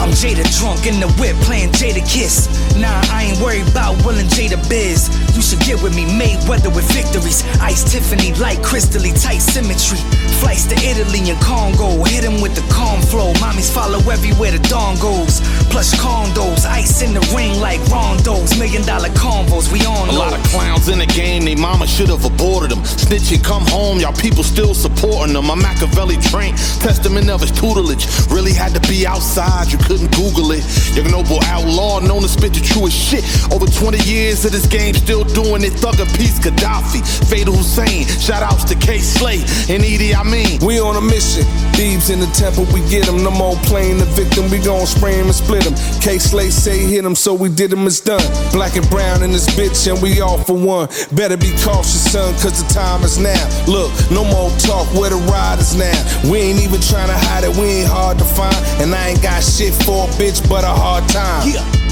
I'm 0.00 0.10
Jada 0.10 0.44
drunk 0.58 0.86
in 0.86 1.00
the 1.00 1.08
whip 1.20 1.36
playing 1.44 1.70
Jadakiss. 1.72 2.48
Nah, 2.80 2.88
I 3.12 3.30
ain't 3.30 3.40
worried 3.40 3.68
about 3.68 3.96
Will 4.04 4.16
and 4.18 4.28
Jada 4.54 4.68
Biz. 4.68 5.36
You 5.36 5.42
should 5.42 5.60
get 5.60 5.82
with 5.82 5.94
me, 5.94 6.04
Mayweather 6.04 6.74
with 6.74 6.90
victories. 6.92 7.44
Ice 7.60 7.84
Tiffany, 7.84 8.32
light 8.34 8.58
crystally, 8.58 9.12
tight 9.20 9.38
symmetry. 9.38 9.98
Flights 10.40 10.66
to 10.66 10.76
Italy 10.76 11.30
and 11.30 11.40
Congo, 11.40 12.02
hit 12.04 12.24
him 12.24 12.40
with 12.40 12.54
the 12.54 12.62
calm 12.72 13.00
flow. 13.02 13.32
Mommies 13.34 13.72
follow 13.72 13.98
everywhere 14.10 14.52
the 14.52 14.58
dawn 14.68 14.98
goes. 14.98 15.40
Plush 15.70 15.92
condos, 15.94 16.66
ice 16.66 17.02
in 17.02 17.14
the 17.14 17.20
ring 17.34 17.60
like 17.60 17.80
rondos. 17.90 18.58
Million 18.58 18.82
dollar 18.82 19.08
convos, 19.10 19.72
we 19.72 19.84
on 19.86 20.08
A 20.08 20.12
lot 20.12 20.32
of 20.32 20.42
clowns 20.46 20.88
in 20.88 20.98
the 20.98 21.06
game, 21.06 21.44
they 21.44 21.54
mama 21.54 21.86
should 21.86 22.08
have 22.08 22.24
aborted 22.24 22.70
them. 22.70 22.82
Snitching, 22.84 23.42
come 23.42 23.64
home, 23.66 23.98
y'all 23.98 24.12
people 24.12 24.44
still 24.44 24.74
supporting 24.74 25.34
them. 25.34 25.50
I'm 25.50 25.60
Machiavelli 25.60 26.16
trained, 26.18 26.58
testament 26.80 27.30
of 27.30 27.40
his 27.40 27.50
tutelage. 27.50 28.06
Really 28.30 28.52
had 28.52 28.74
to 28.74 28.80
be 28.88 29.06
outside, 29.06 29.72
you 29.72 29.78
couldn't 29.78 30.14
Google 30.14 30.52
it. 30.52 30.64
Your 30.94 31.08
noble 31.10 31.42
outlaw, 31.44 32.00
known 32.00 32.22
to 32.22 32.28
spit 32.28 32.54
the 32.54 32.60
truest 32.60 32.96
shit. 32.96 33.24
Over 33.52 33.66
20 33.66 33.98
years 34.04 34.43
of 34.44 34.52
this 34.52 34.66
game, 34.66 34.94
still 34.94 35.24
doing 35.24 35.62
it. 35.62 35.72
Thug 35.74 35.98
and 36.00 36.10
peace, 36.14 36.38
Gaddafi, 36.38 37.00
Fatal 37.28 37.54
Hussein. 37.54 38.04
Shout 38.20 38.42
outs 38.42 38.64
to 38.64 38.74
Kay 38.74 38.98
Slay 38.98 39.40
and 39.68 39.84
Edi 39.84 40.14
Amin. 40.14 40.60
We 40.64 40.80
on 40.80 40.96
a 40.96 41.00
mission. 41.00 41.44
Thieves 41.74 42.10
in 42.10 42.20
the 42.20 42.26
temple, 42.34 42.64
we 42.72 42.80
get 42.88 43.06
them. 43.06 43.22
No 43.22 43.30
more 43.30 43.56
playing 43.64 43.98
the 43.98 44.06
victim, 44.06 44.50
we 44.50 44.58
gon' 44.58 44.86
spray 44.86 45.14
him 45.14 45.26
and 45.26 45.34
split 45.34 45.64
him. 45.64 45.74
Kay 46.00 46.18
Slay 46.18 46.50
say 46.50 46.78
hit 46.78 47.04
him, 47.04 47.14
so 47.14 47.34
we 47.34 47.48
did 47.48 47.72
him, 47.72 47.86
it's 47.86 48.00
done. 48.00 48.22
Black 48.52 48.76
and 48.76 48.88
brown 48.90 49.22
in 49.22 49.32
this 49.32 49.46
bitch, 49.56 49.90
and 49.90 50.00
we 50.02 50.20
all 50.20 50.38
for 50.38 50.56
one. 50.56 50.88
Better 51.12 51.36
be 51.36 51.50
cautious, 51.62 52.12
son, 52.12 52.32
cause 52.34 52.62
the 52.62 52.68
time 52.72 53.02
is 53.02 53.18
now. 53.18 53.44
Look, 53.66 53.92
no 54.10 54.24
more 54.24 54.50
talk, 54.58 54.86
where 54.94 55.10
the 55.10 55.20
riders 55.30 55.74
now. 55.74 56.30
We 56.30 56.38
ain't 56.38 56.60
even 56.60 56.80
trying 56.80 57.08
to 57.08 57.18
hide 57.18 57.44
it, 57.44 57.56
we 57.56 57.82
ain't 57.82 57.88
hard 57.88 58.18
to 58.18 58.24
find. 58.24 58.56
And 58.80 58.94
I 58.94 59.08
ain't 59.08 59.22
got 59.22 59.42
shit 59.42 59.74
for 59.84 60.04
a 60.04 60.10
bitch, 60.18 60.46
but 60.48 60.64
a 60.64 60.68
hard 60.68 61.08
time. 61.08 61.48
Yeah. 61.48 61.83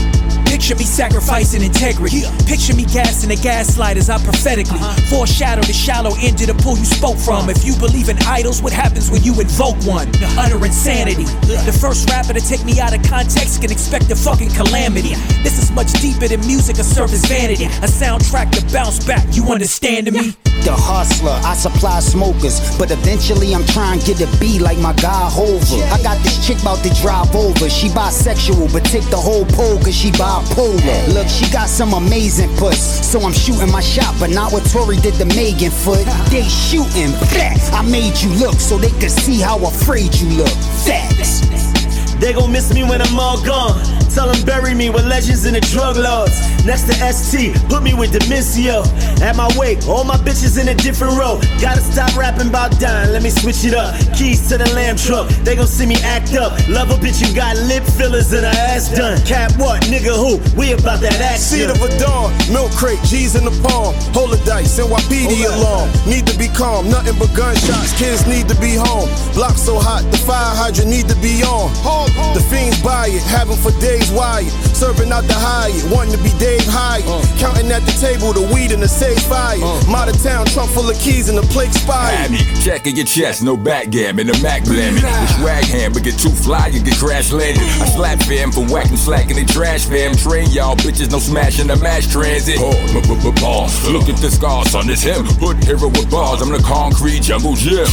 Picture 0.53 0.77
me 0.77 0.85
sacrificing 0.85 1.63
integrity. 1.63 2.25
Picture 2.45 2.77
me 2.77 2.85
gassing 2.85 3.31
the 3.31 3.37
gaslight 3.37 3.97
as 3.97 4.11
I 4.11 4.23
prophetically 4.23 4.77
uh-huh. 4.77 5.01
foreshadow 5.09 5.63
the 5.63 5.73
shallow 5.73 6.13
end 6.21 6.43
of 6.43 6.49
the 6.49 6.55
pool 6.63 6.77
you 6.77 6.85
spoke 6.85 7.17
from. 7.17 7.49
If 7.49 7.65
you 7.65 7.75
believe 7.77 8.11
in 8.11 8.19
idols, 8.29 8.61
what 8.61 8.71
happens 8.71 9.11
when 9.11 9.23
you 9.23 9.33
invoke 9.41 9.81
one? 9.89 10.13
Utter 10.37 10.63
insanity. 10.63 11.25
The 11.49 11.73
first 11.73 12.11
rapper 12.11 12.35
to 12.35 12.41
take 12.41 12.67
me 12.67 12.79
out 12.81 12.93
of 12.93 13.03
context 13.03 13.63
can 13.63 13.73
expect 13.73 14.11
a 14.11 14.15
fucking 14.15 14.51
calamity. 14.51 15.17
This 15.41 15.57
is 15.57 15.71
much 15.71 15.91
deeper 16.05 16.29
than 16.29 16.41
music 16.41 16.79
or 16.79 16.85
surface 16.85 17.25
vanity. 17.25 17.65
A 17.65 17.89
soundtrack 17.89 18.53
to 18.53 18.61
bounce 18.71 19.03
back. 19.07 19.25
You 19.33 19.49
understand 19.51 20.13
me? 20.13 20.37
The 20.63 20.71
hustler, 20.79 21.35
I 21.43 21.55
supply 21.55 21.99
smokers, 21.99 22.63
but 22.79 22.93
eventually 22.93 23.53
I'm 23.53 23.67
trying 23.67 23.99
to 23.99 24.07
get 24.07 24.23
a 24.23 24.29
B 24.39 24.61
like 24.61 24.79
my 24.79 24.93
guy 24.95 25.29
Hova. 25.29 25.83
I 25.91 26.01
got 26.03 26.23
this 26.23 26.39
chick 26.47 26.63
about 26.63 26.85
to 26.85 26.91
drive 27.03 27.35
over. 27.35 27.69
She 27.69 27.89
bisexual, 27.89 28.73
but 28.73 28.85
take 28.85 29.03
the 29.11 29.17
whole 29.17 29.45
pole 29.59 29.83
cause 29.83 29.97
she 29.97 30.13
bipolar. 30.13 31.15
Look, 31.15 31.27
she 31.27 31.51
got 31.51 31.69
some 31.69 31.95
amazing 31.95 32.55
puss, 32.57 32.79
so 32.79 33.21
I'm 33.23 33.33
shooting 33.33 33.73
my 33.73 33.81
shot, 33.81 34.15
but 34.21 34.31
not 34.31 34.53
what 34.53 34.63
Tory 34.71 34.99
did 34.99 35.15
to 35.15 35.27
Megan 35.35 35.73
foot. 35.73 36.07
They 36.31 36.47
shooting, 36.47 37.11
back. 37.35 37.59
I 37.75 37.83
made 37.83 38.15
you 38.23 38.31
look 38.39 38.55
so 38.55 38.79
they 38.79 38.95
could 39.03 39.11
see 39.11 39.41
how 39.41 39.59
afraid 39.67 40.15
you 40.15 40.29
look. 40.39 40.55
Facts. 40.87 41.43
They 42.23 42.33
gon' 42.33 42.53
miss 42.53 42.73
me 42.73 42.85
when 42.85 43.03
I'm 43.03 43.19
all 43.19 43.43
gone. 43.43 44.02
Tell 44.15 44.29
them 44.31 44.45
bury 44.45 44.75
me 44.75 44.91
with 44.91 45.07
legends 45.07 45.47
in 45.47 45.55
the 45.55 45.61
drug 45.73 45.97
lords. 45.97 46.37
Next 46.67 46.85
to 46.87 46.95
ST, 46.95 47.57
put 47.69 47.83
me 47.83 47.95
with 47.95 48.13
Demencio. 48.13 48.85
At 49.23 49.37
my 49.37 49.49
wake, 49.57 49.89
all 49.89 50.05
my 50.05 50.17
bitches 50.17 50.61
in 50.61 50.69
a 50.69 50.75
different 50.75 51.17
row. 51.19 51.41
Gotta 51.61 51.81
stop 51.81 52.15
rapping 52.17 52.49
about 52.49 52.79
dying, 52.79 53.11
let 53.11 53.23
me 53.23 53.31
switch 53.31 53.65
it 53.65 53.75
up. 53.75 53.95
Keys 54.15 54.49
to 54.49 54.59
the 54.59 54.69
lamb 54.75 54.97
truck, 54.97 55.29
they 55.45 55.57
gon' 55.57 55.67
see 55.67 55.87
me 55.87 55.97
act 56.05 56.35
up. 56.35 56.53
Love 56.69 56.91
a 56.91 56.95
bitch 57.01 57.25
you 57.25 57.35
got 57.35 57.57
lip 57.67 57.83
fillers 57.97 58.33
and 58.33 58.45
her 58.45 58.59
ass 58.69 58.95
done. 58.95 59.19
Cap 59.25 59.53
what, 59.59 59.83
nigga 59.85 60.15
who? 60.15 60.39
We 60.59 60.73
about 60.73 61.01
that 61.01 61.19
action. 61.21 61.67
Seed 61.67 61.71
of 61.71 61.81
a 61.81 61.89
dawn, 61.99 62.31
milk 62.53 62.71
crate, 62.73 63.01
G's 63.09 63.35
in 63.35 63.45
the 63.45 63.55
palm. 63.65 63.95
Hold 64.13 64.35
a 64.35 64.45
dice, 64.45 64.79
NYPD 64.79 65.49
alarm. 65.57 65.91
Need 66.07 66.27
to 66.27 66.37
be 66.39 66.49
calm, 66.49 66.89
nothing 66.91 67.19
but 67.19 67.33
gunshots. 67.35 67.97
Kids 67.99 68.27
need 68.27 68.47
to 68.49 68.57
be 68.61 68.77
home. 68.77 69.09
Block 69.35 69.57
so 69.57 69.79
hot, 69.79 70.05
the 70.13 70.19
fire 70.19 70.55
hydrant 70.55 70.91
need 70.91 71.09
to 71.09 71.17
be 71.17 71.43
on. 71.43 71.73
The 72.35 72.45
fiends 72.51 72.81
buy 72.83 73.09
it, 73.09 73.23
have 73.25 73.51
'em 73.51 73.57
for 73.57 73.73
days 73.81 74.02
wired. 74.11 74.51
Serving 74.75 75.13
out 75.13 75.25
the 75.31 75.37
Hyatt, 75.37 75.85
wanting 75.93 76.17
to 76.17 76.23
be 76.23 76.33
Dave 76.39 76.65
Hyatt. 76.67 77.05
Uh. 77.07 77.23
Counting 77.39 77.71
at 77.71 77.83
the 77.87 77.95
table, 78.01 78.33
the 78.33 78.43
weed 78.53 78.73
and 78.73 78.83
the 78.83 78.89
safe 78.89 79.21
fire. 79.29 79.61
Uh. 79.61 79.79
Modern 79.87 80.17
town, 80.19 80.47
trunk 80.47 80.71
full 80.73 80.89
of 80.89 80.99
keys 80.99 81.29
and 81.29 81.39
the 81.39 81.47
plate 81.53 81.69
expired. 81.69 82.17
Have 82.17 82.31
me 82.33 82.43
checking 82.65 82.97
your 82.97 83.07
chest, 83.07 83.43
no 83.43 83.57
backgammon, 83.57 84.27
the 84.27 84.39
Mac 84.43 84.65
blamming. 84.65 85.03
The 85.03 85.27
swag 85.39 85.65
hand, 85.65 85.95
but 85.95 86.03
get 86.03 86.19
too 86.19 86.33
fly, 86.33 86.69
you 86.69 86.83
get 86.83 86.97
crash 86.99 87.31
landed. 87.31 87.63
I 87.63 87.87
slap 87.93 88.19
fam 88.25 88.51
for 88.51 88.65
whacking, 88.67 88.97
slacking 88.97 89.37
the 89.37 89.45
trash 89.45 89.87
fam. 89.87 90.17
Train 90.17 90.51
y'all 90.51 90.77
bitches, 90.77 91.11
no 91.11 91.19
smashing 91.19 91.69
the 91.69 91.77
mass 91.77 92.11
transit. 92.11 92.57
Oh, 92.59 92.73
boss, 93.41 93.87
look 93.89 94.09
at 94.09 94.17
the 94.19 94.31
scars 94.31 94.75
on 94.75 94.87
this 94.87 95.03
him. 95.03 95.25
Hood 95.39 95.63
hero 95.65 95.89
with 95.89 96.11
bars, 96.11 96.41
I'm 96.43 96.51
the 96.51 96.63
concrete 96.63 97.23
jungle 97.23 97.55
gym. 97.55 97.87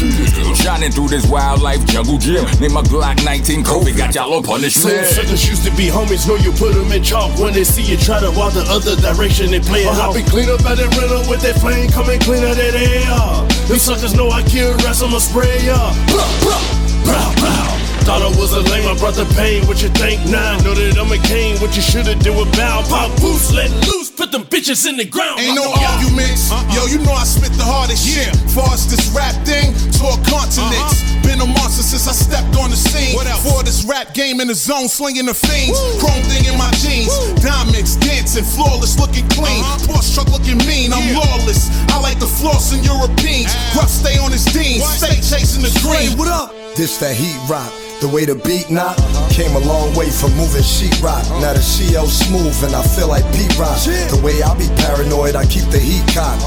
Shining 0.56 0.91
through 0.91 1.10
this 1.10 1.27
wildlife 1.27 1.86
jungle 1.86 2.18
gym. 2.18 2.45
Name 2.60 2.73
my 2.73 2.81
Glock 2.84 3.23
19 3.26 3.64
Kobe, 3.64 3.94
got 3.94 4.15
y'all 4.15 4.34
on 4.34 4.44
punishment. 4.44 5.06
Same 5.06 5.26
suckers 5.26 5.48
used 5.49 5.65
to 5.65 5.76
be 5.76 5.88
homies, 5.99 6.27
know 6.27 6.35
you 6.35 6.51
put 6.51 6.73
them 6.73 6.91
in 6.91 7.03
chalk 7.03 7.38
when 7.39 7.53
they 7.53 7.63
see 7.63 7.84
you 7.84 7.97
try 7.97 8.19
to 8.19 8.31
walk 8.31 8.53
the 8.53 8.63
other 8.69 8.95
direction 9.01 9.51
they 9.51 9.59
play 9.59 9.84
it 9.84 9.88
I 9.88 10.07
off. 10.07 10.15
be 10.15 10.23
clean 10.23 10.49
up 10.49 10.63
at 10.65 10.77
that 10.77 10.95
rental 10.95 11.27
with 11.30 11.41
that 11.41 11.59
flame 11.59 11.89
coming 11.89 12.19
cleaner 12.19 12.53
than 12.55 12.71
they 12.71 13.03
are. 13.05 13.45
These 13.67 13.81
suckers 13.81 14.13
know 14.15 14.30
I 14.30 14.43
kill 14.43 14.73
rest, 14.85 15.03
I'ma 15.03 15.19
spray 15.19 15.65
ya. 15.65 15.77
Blah, 16.07 16.30
blah, 16.41 16.63
blah, 17.03 17.35
blah. 17.35 17.69
Thought 18.10 18.26
I 18.26 18.34
was 18.41 18.57
a 18.57 18.65
lame, 18.73 18.90
I 18.90 18.98
brought 18.98 19.14
the 19.14 19.30
pain. 19.38 19.61
What 19.69 19.86
you 19.86 19.90
think 20.02 20.18
now? 20.34 20.57
Know 20.65 20.73
that 20.73 20.98
I'm 20.98 21.14
a 21.14 21.22
king. 21.30 21.61
What 21.61 21.77
you 21.77 21.86
shoulda 21.86 22.18
do 22.18 22.34
with 22.34 22.49
bow? 22.57 22.81
Pop 22.90 23.14
boost, 23.22 23.53
let 23.53 23.69
loose, 23.86 24.10
put 24.10 24.34
them 24.34 24.49
bitches 24.49 24.90
in 24.90 24.98
the 24.98 25.06
ground. 25.06 25.38
Ain't 25.38 25.53
no 25.53 25.69
Yeah. 25.77 25.94
arguments. 25.94 26.49
Uh-uh. 26.49 26.73
Yo, 26.73 26.90
you 26.90 26.98
know 27.06 27.14
I 27.14 27.22
spit 27.22 27.53
the 27.53 27.61
hardest 27.61 28.02
shit. 28.02 28.34
Far 28.49 28.65
as 28.73 28.90
this 28.90 29.14
rap 29.14 29.38
thing, 29.45 29.77
tour 29.94 30.18
continents. 30.26 30.98
Uh-huh. 30.98 31.22
Been 31.22 31.38
a 31.38 31.45
monster 31.45 31.86
since 31.86 32.10
I 32.10 32.18
stepped 32.18 32.57
on 32.57 32.73
the 32.73 32.80
scene. 32.81 33.14
For 33.45 33.61
this 33.61 33.86
rap 33.86 34.18
game 34.18 34.41
in 34.41 34.48
the 34.49 34.57
zone, 34.57 34.90
slinging 34.90 35.30
the 35.30 35.38
fiends. 35.38 35.77
Chrome 36.02 36.26
thing 36.26 36.49
in 36.49 36.57
my 36.57 36.73
jeans. 36.81 37.14
Diamonds 37.45 37.94
dancing, 38.02 38.41
flawless, 38.44 38.98
looking 38.98 39.30
clean. 39.30 39.61
Uh-huh. 39.61 39.86
Porsche 39.86 40.18
truck 40.18 40.34
looking 40.34 40.57
mean. 40.65 40.90
I'm 40.98 41.14
lawless. 41.14 41.69
I 41.94 42.02
like 42.02 42.18
the 42.18 42.26
floss 42.41 42.73
in 42.73 42.81
Europeans. 42.81 43.53
Gruff 43.77 43.94
stay 43.94 44.18
on 44.18 44.34
his 44.34 44.45
deans. 44.49 44.81
Stay 44.98 45.22
chasing 45.22 45.61
the 45.61 45.69
green. 45.86 46.18
What 46.18 46.27
up? 46.27 46.57
This 46.80 46.95
that 47.03 47.11
heat 47.11 47.35
rock. 47.51 47.68
The 47.99 48.07
way 48.07 48.23
the 48.23 48.39
beat 48.47 48.72
knock 48.72 48.95
came 49.27 49.51
a 49.51 49.60
long 49.68 49.91
way 49.99 50.07
from 50.07 50.31
moving 50.39 50.64
sheetrock. 50.64 51.27
Now 51.43 51.51
the 51.51 51.60
CO 51.60 52.07
smooth 52.07 52.56
and 52.64 52.72
I 52.72 52.80
feel 52.88 53.11
like 53.11 53.27
Pete 53.35 53.51
Rock. 53.60 53.76
The 53.84 54.15
way 54.23 54.39
I 54.39 54.56
be 54.56 54.72
paranoid, 54.88 55.35
I 55.35 55.43
keep 55.43 55.68
the 55.76 55.84
heat 55.84 56.07
cocked. 56.15 56.39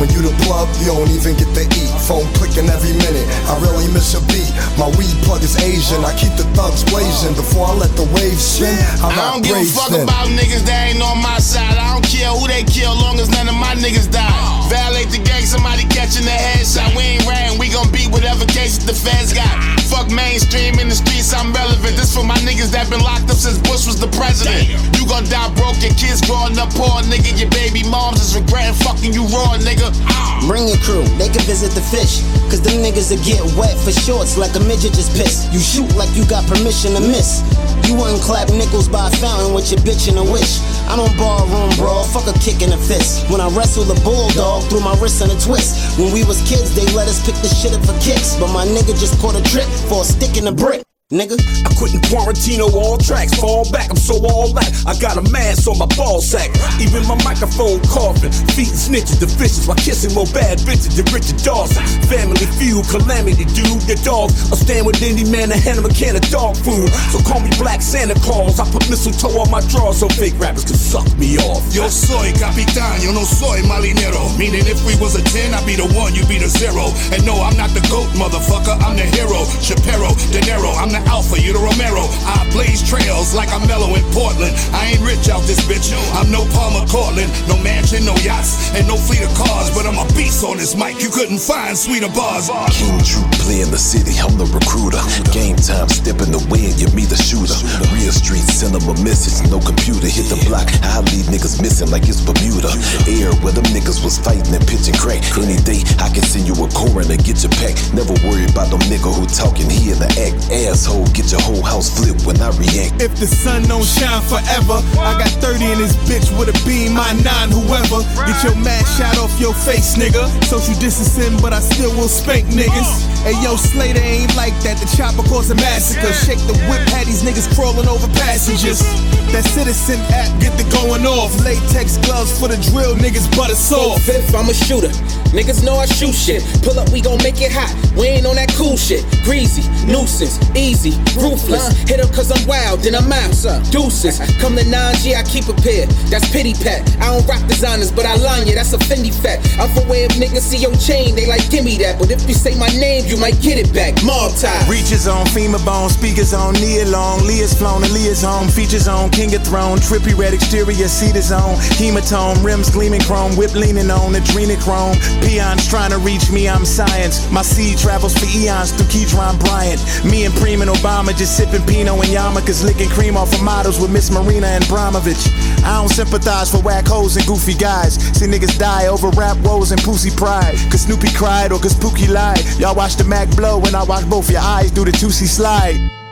When 0.00 0.08
you 0.08 0.24
the 0.24 0.32
plug, 0.48 0.72
you 0.80 0.88
don't 0.88 1.12
even 1.12 1.36
get 1.36 1.52
to 1.52 1.68
eat. 1.68 1.92
Phone 2.00 2.24
clicking 2.40 2.64
every 2.72 2.96
minute. 2.96 3.28
I 3.44 3.60
really 3.60 3.84
miss 3.92 4.16
a 4.16 4.24
beat. 4.24 4.48
My 4.80 4.88
weed 4.96 5.12
plug 5.20 5.44
is 5.44 5.60
Asian. 5.60 6.00
I 6.00 6.16
keep 6.16 6.32
the 6.40 6.48
thugs 6.56 6.80
blazing. 6.88 7.36
Before 7.36 7.68
I 7.68 7.76
let 7.76 7.92
the 7.92 8.08
waves 8.16 8.40
spin, 8.40 8.72
I'm 9.04 9.12
I 9.12 9.36
don't 9.36 9.44
give 9.44 9.60
a 9.60 9.68
fuck 9.68 9.92
thin. 9.92 10.08
about 10.08 10.32
niggas 10.32 10.64
that 10.64 10.96
ain't 10.96 11.04
on 11.04 11.20
my 11.20 11.36
side. 11.44 11.76
I 11.76 11.92
don't 11.92 12.08
care 12.08 12.32
who 12.32 12.48
they 12.48 12.64
kill, 12.64 12.96
long 12.96 13.20
as 13.20 13.28
none 13.28 13.52
of 13.52 13.58
my 13.60 13.76
niggas 13.76 14.08
die. 14.08 14.32
Violate 14.72 15.12
the 15.12 15.20
gang, 15.20 15.44
somebody 15.44 15.84
catching 15.92 16.24
the 16.24 16.32
headshot. 16.32 16.96
We 16.96 17.20
ain't 17.20 17.28
ratting, 17.28 17.60
we 17.60 17.68
gon' 17.68 17.92
beat 17.92 18.08
whatever 18.08 18.48
cases 18.48 18.80
the 18.88 18.96
feds 18.96 19.36
got. 19.36 19.73
Fuck 19.90 20.10
mainstream 20.10 20.78
in 20.80 20.88
the 20.88 20.96
streets, 20.96 21.32
I'm 21.32 21.52
relevant. 21.52 21.96
This 21.96 22.14
for 22.14 22.24
my 22.24 22.38
niggas 22.42 22.72
that 22.72 22.88
been 22.88 23.00
locked 23.00 23.28
up 23.28 23.36
since 23.36 23.58
Bush 23.60 23.86
was 23.86 24.00
the 24.00 24.08
president. 24.16 24.72
You 24.96 25.04
gon' 25.06 25.28
die 25.28 25.52
broke, 25.54 25.78
your 25.84 25.94
kids 25.94 26.24
growing 26.24 26.56
up 26.58 26.72
poor, 26.74 27.04
nigga. 27.06 27.36
Your 27.36 27.50
baby 27.52 27.84
moms 27.84 28.20
is 28.20 28.32
regretting 28.34 28.74
fucking 28.80 29.12
you 29.12 29.24
raw, 29.28 29.54
nigga. 29.60 29.92
Ah. 30.08 30.40
Bring 30.48 30.68
your 30.68 30.80
crew, 30.80 31.04
they 31.20 31.28
can 31.28 31.44
visit 31.44 31.76
the 31.76 31.84
fish. 31.84 32.24
Cause 32.48 32.60
them 32.60 32.80
niggas 32.80 33.12
will 33.12 33.22
get 33.22 33.40
wet 33.54 33.76
for 33.84 33.92
shorts 33.92 34.36
like 34.36 34.56
a 34.56 34.62
midget 34.64 34.96
just 34.96 35.12
pissed. 35.16 35.52
You 35.52 35.60
shoot 35.60 35.88
like 35.96 36.10
you 36.16 36.24
got 36.26 36.44
permission 36.48 36.96
to 36.96 37.02
miss. 37.04 37.44
You 37.86 37.96
wouldn't 37.96 38.22
clap 38.22 38.48
nickels 38.48 38.88
by 38.88 39.08
a 39.08 39.10
fountain 39.20 39.52
with 39.54 39.70
your 39.70 39.80
bitch 39.80 40.08
in 40.08 40.16
a 40.16 40.24
wish. 40.24 40.60
I 40.88 40.96
don't 40.96 41.12
ballroom 41.16 41.70
brawl, 41.76 42.04
fuck 42.04 42.26
a 42.26 42.38
kick 42.38 42.62
in 42.62 42.70
the 42.70 42.78
fist. 42.78 43.28
When 43.30 43.40
I 43.40 43.48
wrestle 43.50 43.84
the 43.84 43.98
bulldog 44.00 44.64
through 44.70 44.80
my 44.80 44.96
wrist 45.00 45.20
in 45.20 45.30
a 45.30 45.38
twist. 45.38 45.98
When 45.98 46.12
we 46.12 46.24
was 46.24 46.40
kids, 46.48 46.74
they 46.74 46.86
let 46.96 47.08
us 47.08 47.24
pick 47.24 47.36
the 47.44 47.48
shit 47.48 47.74
up 47.74 47.84
for 47.84 47.96
kicks. 48.00 48.36
But 48.36 48.52
my 48.52 48.64
nigga 48.64 48.96
just 48.96 49.20
caught 49.20 49.36
a 49.36 49.42
trip 49.42 49.68
for 49.88 50.02
a 50.02 50.04
stick 50.04 50.36
in 50.36 50.46
a 50.46 50.52
brick. 50.52 50.82
Nigga, 51.12 51.36
I 51.36 51.70
couldn't 51.76 52.00
quarantine 52.08 52.64
all 52.64 52.96
tracks. 52.96 53.36
Fall 53.36 53.68
back, 53.68 53.92
I'm 53.92 54.00
so 54.00 54.16
all 54.24 54.48
that. 54.56 54.72
I 54.88 54.96
got 54.96 55.20
a 55.20 55.24
mask 55.28 55.68
on 55.68 55.76
my 55.76 55.84
ball 56.00 56.24
sack. 56.24 56.48
Even 56.80 57.04
my 57.04 57.12
microphone 57.20 57.84
coughing. 57.84 58.32
Feet 58.56 58.72
snitches, 58.72 59.20
the 59.20 59.28
fishes 59.28 59.68
while 59.68 59.76
kissing 59.76 60.16
more 60.16 60.24
bad 60.32 60.64
bitches 60.64 60.96
than 60.96 61.04
Richard 61.12 61.36
Dawson. 61.44 61.84
Family 62.08 62.40
feud, 62.56 62.88
calamity, 62.88 63.44
dude, 63.52 63.84
the 63.84 64.00
dog. 64.00 64.32
I'll 64.48 64.56
stand 64.56 64.88
with 64.88 64.96
any 65.04 65.28
man 65.28 65.52
to 65.52 65.60
hand 65.60 65.76
him 65.76 65.84
a 65.84 65.92
can 65.92 66.16
of 66.16 66.24
dog 66.32 66.56
food. 66.56 66.88
So 67.12 67.20
call 67.20 67.44
me 67.44 67.52
Black 67.60 67.84
Santa 67.84 68.16
Claus. 68.24 68.56
I 68.56 68.64
put 68.72 68.88
mistletoe 68.88 69.36
on 69.36 69.52
my 69.52 69.60
drawers 69.68 70.00
so 70.00 70.08
fake 70.08 70.40
rappers 70.40 70.64
can 70.64 70.80
suck 70.80 71.04
me 71.20 71.36
off. 71.36 71.60
Yo 71.68 71.84
soy 71.92 72.32
capitán, 72.40 73.04
yo 73.04 73.12
no 73.12 73.28
soy 73.28 73.60
marinero. 73.68 74.24
Meaning 74.40 74.64
if 74.64 74.80
we 74.88 74.96
was 74.96 75.20
a 75.20 75.22
10, 75.22 75.52
I'd 75.52 75.68
be 75.68 75.76
the 75.76 75.84
one, 75.92 76.16
you'd 76.16 76.32
be 76.32 76.40
the 76.40 76.48
zero. 76.48 76.88
And 77.12 77.20
no, 77.28 77.36
I'm 77.44 77.60
not 77.60 77.76
the 77.76 77.84
goat, 77.92 78.08
motherfucker, 78.16 78.72
I'm 78.80 78.96
the 78.96 79.04
hero. 79.04 79.44
Shapiro, 79.60 80.08
De 80.32 80.40
Niro, 80.48 80.72
I'm 80.80 80.94
the 80.94 81.03
Alpha, 81.06 81.40
you 81.40 81.52
the 81.52 81.62
Romero. 81.62 82.06
I 82.26 82.46
blaze 82.52 82.82
trails 82.82 83.34
like 83.34 83.50
I'm 83.52 83.66
mellow 83.66 83.94
in 83.94 84.04
Portland. 84.14 84.54
I 84.72 84.94
ain't 84.94 85.02
rich 85.02 85.28
out 85.28 85.42
this 85.44 85.60
bitch. 85.66 85.92
I'm 86.18 86.30
no 86.30 86.46
Palmer 86.52 86.86
Cortlandt, 86.86 87.30
no 87.48 87.56
mansion, 87.62 88.04
no 88.04 88.14
yachts, 88.22 88.72
and 88.74 88.86
no 88.86 88.96
fleet 88.96 89.22
of 89.22 89.32
cars. 89.34 89.70
But 89.74 89.86
I'm 89.86 89.98
a 89.98 90.06
beast 90.14 90.44
on 90.44 90.56
this 90.56 90.74
mic. 90.74 91.02
You 91.02 91.10
couldn't 91.10 91.40
find 91.40 91.76
sweeter 91.76 92.10
bars. 92.12 92.50
King 92.72 92.98
Drew 93.02 93.24
play 93.44 93.60
in 93.60 93.70
the 93.70 93.80
city, 93.80 94.16
I'm 94.20 94.36
the 94.38 94.48
recruiter. 94.48 95.00
Game 95.32 95.56
time, 95.56 95.88
step 95.88 96.20
in 96.24 96.30
the 96.30 96.42
way 96.48 96.70
and 96.70 96.76
you 96.78 96.88
me 96.94 97.04
the 97.04 97.18
shooter. 97.18 97.56
Real 97.92 98.12
street, 98.12 98.44
send 98.46 98.74
them 98.74 98.86
a 98.88 98.96
message, 99.02 99.44
no 99.50 99.60
computer. 99.60 100.06
Hit 100.06 100.30
the 100.30 100.38
block, 100.46 100.68
I 100.82 101.00
leave 101.12 101.28
niggas 101.28 101.60
missing 101.60 101.90
like 101.90 102.08
it's 102.08 102.22
Bermuda. 102.22 102.70
Air 103.10 103.34
where 103.42 103.52
them 103.52 103.66
niggas 103.74 104.02
was 104.02 104.18
fighting 104.18 104.54
and 104.54 104.64
pitching 104.66 104.96
crack. 104.96 105.22
Any 105.36 105.58
day 105.62 105.82
I 106.00 106.08
can 106.10 106.24
send 106.24 106.46
you 106.46 106.54
a 106.58 106.66
coroner, 106.72 107.18
get 107.20 107.42
your 107.42 107.52
pack. 107.60 107.76
Never 107.92 108.14
worry 108.24 108.46
about 108.48 108.70
them 108.70 108.82
nigga 108.88 109.10
who 109.10 109.26
talking 109.26 109.68
here 109.68 109.94
the 109.94 110.08
act. 110.22 110.48
Asshole, 110.84 111.06
get 111.16 111.32
your 111.32 111.40
whole 111.40 111.62
house 111.62 111.88
flipped 111.88 112.26
when 112.26 112.36
I 112.44 112.52
react. 112.60 113.00
If 113.00 113.16
the 113.16 113.24
sun 113.26 113.62
don't 113.64 113.84
shine 113.84 114.20
forever, 114.28 114.84
I 115.00 115.16
got 115.16 115.32
30 115.40 115.64
in 115.64 115.78
this 115.80 115.96
bitch 116.04 116.28
with 116.36 116.52
a 116.52 116.56
beam, 116.68 116.92
my 116.92 117.08
nine, 117.24 117.48
whoever. 117.48 118.04
Get 118.28 118.36
your 118.44 118.56
mask 118.60 119.00
shot 119.00 119.16
off 119.16 119.32
your 119.40 119.54
face, 119.54 119.96
nigga. 119.96 120.28
Social 120.44 120.76
distancing, 120.76 121.40
but 121.40 121.54
I 121.54 121.60
still 121.60 121.90
will 121.96 122.08
spank 122.08 122.52
niggas. 122.52 122.90
Hey 123.24 123.32
yo, 123.40 123.56
Slater 123.56 124.04
ain't 124.04 124.36
like 124.36 124.52
that. 124.60 124.76
The 124.76 124.84
chopper 124.92 125.24
caused 125.24 125.50
a 125.50 125.56
massacre. 125.56 126.12
Shake 126.12 126.44
the 126.44 126.56
whip, 126.68 126.84
had 126.92 127.08
these 127.08 127.24
niggas 127.24 127.48
crawling 127.56 127.88
over 127.88 128.08
passengers. 128.20 128.84
That 129.32 129.48
citizen 129.56 129.98
app 130.12 130.28
get 130.36 130.52
the 130.60 130.68
going 130.68 131.08
off. 131.08 131.32
Latex 131.40 131.96
gloves 132.04 132.36
for 132.36 132.48
the 132.52 132.60
drill, 132.60 132.94
niggas 133.00 133.24
butter 133.32 133.56
soft. 133.56 134.04
Fifth, 134.04 134.36
I'm 134.36 134.52
a 134.52 134.54
shooter. 134.54 134.92
Niggas 135.32 135.64
know 135.64 135.80
I 135.80 135.86
shoot 135.86 136.14
shit. 136.14 136.44
Pull 136.62 136.78
up, 136.78 136.92
we 136.92 137.00
gon' 137.00 137.18
make 137.24 137.40
it 137.40 137.50
hot. 137.50 137.72
We 137.96 138.06
ain't 138.06 138.26
on 138.26 138.36
that 138.36 138.52
cool 138.54 138.76
shit. 138.76 139.02
Greasy, 139.24 139.64
nuisance, 139.90 140.38
easy, 140.54 140.73
ruthless. 141.16 141.76
Hit 141.88 142.00
up 142.00 142.12
cause 142.12 142.30
I'm 142.30 142.46
wild, 142.46 142.80
then 142.80 142.94
I'm 142.94 143.10
out. 143.12 143.34
Deuces, 143.70 144.18
come 144.40 144.56
to 144.56 144.64
9G, 144.64 145.14
I 145.14 145.22
keep 145.22 145.48
a 145.48 145.54
pair. 145.54 145.86
That's 146.08 146.26
pity 146.30 146.54
pat. 146.54 146.82
I 146.98 147.12
don't 147.12 147.26
rock 147.26 147.46
designers, 147.46 147.92
but 147.92 148.06
I 148.06 148.16
line 148.16 148.46
ya, 148.46 148.54
that's 148.54 148.72
a 148.72 148.78
Fendi 148.78 149.12
fat. 149.12 149.38
I'm 149.60 149.68
for 149.70 149.86
where 149.88 150.06
if 150.06 150.12
niggas 150.16 150.42
see 150.42 150.58
your 150.58 150.74
chain, 150.76 151.14
they 151.14 151.26
like, 151.26 151.48
give 151.50 151.64
me 151.64 151.76
that. 151.78 151.98
But 151.98 152.10
if 152.10 152.26
you 152.28 152.34
say 152.34 152.58
my 152.58 152.68
name, 152.68 153.04
you 153.06 153.16
might 153.16 153.40
get 153.40 153.58
it 153.58 153.72
back. 153.74 154.02
Mob 154.02 154.34
tie. 154.36 154.66
Reaches 154.68 155.06
on 155.06 155.26
FEMA 155.26 155.62
bone, 155.64 155.90
speakers 155.90 156.32
on 156.32 156.54
Nia 156.54 156.86
long, 156.86 157.20
Leah's 157.26 157.54
flown 157.54 157.82
and 157.82 157.92
Leah's 157.92 158.22
home, 158.22 158.48
features 158.48 158.88
on 158.88 159.10
King 159.10 159.34
of 159.34 159.44
Throne, 159.44 159.78
trippy 159.78 160.16
red 160.16 160.34
exterior, 160.34 160.88
cedars 160.88 161.32
on, 161.32 161.56
hematome, 161.78 162.42
rims 162.44 162.70
gleaming 162.70 163.02
chrome, 163.02 163.36
whip 163.36 163.54
leaning 163.54 163.90
on, 163.90 164.14
adrenochrome, 164.14 164.96
peons 165.22 165.68
trying 165.68 165.90
to 165.90 165.98
reach 165.98 166.30
me, 166.30 166.48
I'm 166.48 166.64
science. 166.64 167.30
My 167.30 167.42
seed 167.42 167.78
travels 167.78 168.16
for 168.16 168.26
eons 168.26 168.72
through 168.72 168.86
Keydron 168.86 169.38
Bryant. 169.40 169.80
Me 170.04 170.24
and 170.24 170.34
Preem 170.34 170.63
and 170.64 170.74
Obama 170.76 171.14
just 171.14 171.36
sipping 171.36 171.64
Pinot 171.66 171.92
and 171.92 172.08
yarmulkes, 172.08 172.64
licking 172.64 172.88
cream 172.88 173.16
off 173.16 173.34
of 173.34 173.42
models 173.42 173.78
with 173.78 173.92
Miss 173.92 174.10
Marina 174.10 174.58
Abramovich. 174.62 175.28
I 175.62 175.78
don't 175.78 175.90
sympathize 175.90 176.50
for 176.50 176.62
whack 176.62 176.86
hoes 176.86 177.16
and 177.16 177.26
goofy 177.26 177.54
guys. 177.54 177.96
See 178.16 178.26
niggas 178.26 178.58
die 178.58 178.86
over 178.86 179.10
rap 179.10 179.36
woes 179.38 179.72
and 179.72 179.82
pussy 179.82 180.10
pride. 180.10 180.56
Cause 180.70 180.82
Snoopy 180.82 181.12
cried 181.14 181.52
or 181.52 181.58
cause 181.58 181.74
Pookie 181.74 182.08
lied. 182.08 182.42
Y'all 182.58 182.74
watch 182.74 182.96
the 182.96 183.04
Mac 183.04 183.28
blow 183.36 183.58
when 183.58 183.74
I 183.74 183.84
watch 183.84 184.08
both 184.08 184.30
your 184.30 184.40
eyes 184.40 184.70
do 184.70 184.84
the 184.84 184.92
juicy 184.92 185.26
slide. 185.26 186.03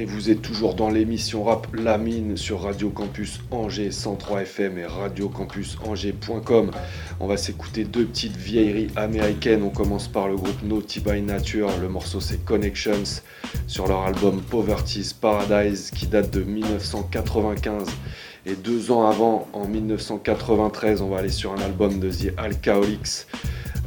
Et 0.00 0.06
vous 0.06 0.30
êtes 0.30 0.40
toujours 0.40 0.72
dans 0.72 0.88
l'émission 0.88 1.44
rap 1.44 1.66
La 1.74 1.98
Mine 1.98 2.34
sur 2.34 2.62
Radio 2.62 2.88
Campus 2.88 3.38
Angers 3.50 3.90
103 3.90 4.40
FM 4.44 4.78
et 4.78 4.86
radiocampusangers.com. 4.86 6.70
On 7.20 7.26
va 7.26 7.36
s'écouter 7.36 7.84
deux 7.84 8.06
petites 8.06 8.34
vieilleries 8.34 8.88
américaines. 8.96 9.62
On 9.62 9.68
commence 9.68 10.08
par 10.08 10.26
le 10.26 10.36
groupe 10.36 10.62
Naughty 10.62 11.00
by 11.00 11.20
Nature. 11.20 11.68
Le 11.82 11.90
morceau 11.90 12.18
c'est 12.18 12.42
Connections 12.46 13.20
sur 13.66 13.88
leur 13.88 14.04
album 14.04 14.40
Poverty's 14.40 15.12
Paradise 15.12 15.90
qui 15.90 16.06
date 16.06 16.30
de 16.30 16.44
1995. 16.44 17.86
Et 18.46 18.54
deux 18.54 18.90
ans 18.90 19.06
avant, 19.06 19.46
en 19.52 19.66
1993, 19.66 21.02
on 21.02 21.08
va 21.10 21.18
aller 21.18 21.28
sur 21.28 21.52
un 21.52 21.60
album 21.60 22.00
de 22.00 22.10
The 22.10 22.32
Alcoholics. 22.38 23.26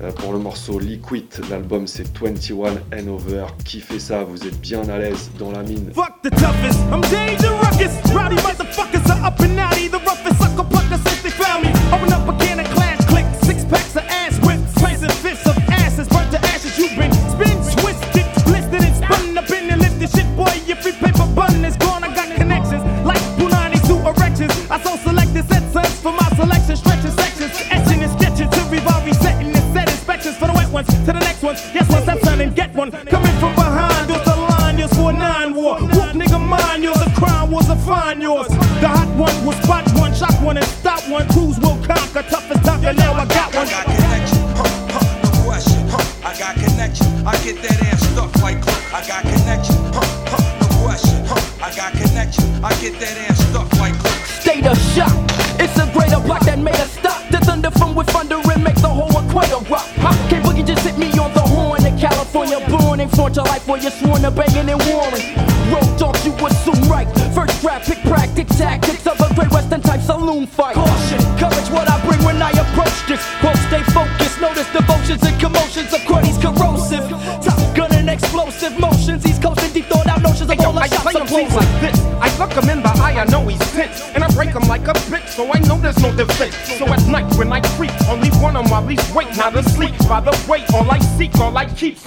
Euh, 0.02 0.12
pour 0.12 0.34
le 0.34 0.40
morceau 0.40 0.80
Liquid, 0.80 1.26
l'album 1.50 1.88
c'est 1.88 2.06
21 2.18 2.74
and 2.94 3.08
Over. 3.08 3.46
Kiffez 3.64 4.00
ça, 4.00 4.24
vous 4.24 4.46
êtes 4.46 4.60
bien 4.60 4.88
à 4.90 4.98
l'aise 4.98 5.30
dans 5.38 5.52
la 5.52 5.62
mine. 5.62 5.92
Fuck 5.94 6.22
the 6.24 6.30
toughest, 6.32 6.80
I'm 6.92 7.02
danger 7.02 7.50
ruckus. 7.62 7.94
Rowdy 8.12 8.36
motherfuckers 8.38 9.10
are 9.12 9.26
up 9.26 9.40
and 9.40 9.58
outy. 9.58 9.90
The 9.90 10.00
roughest 10.04 10.33
Keep. 91.70 91.98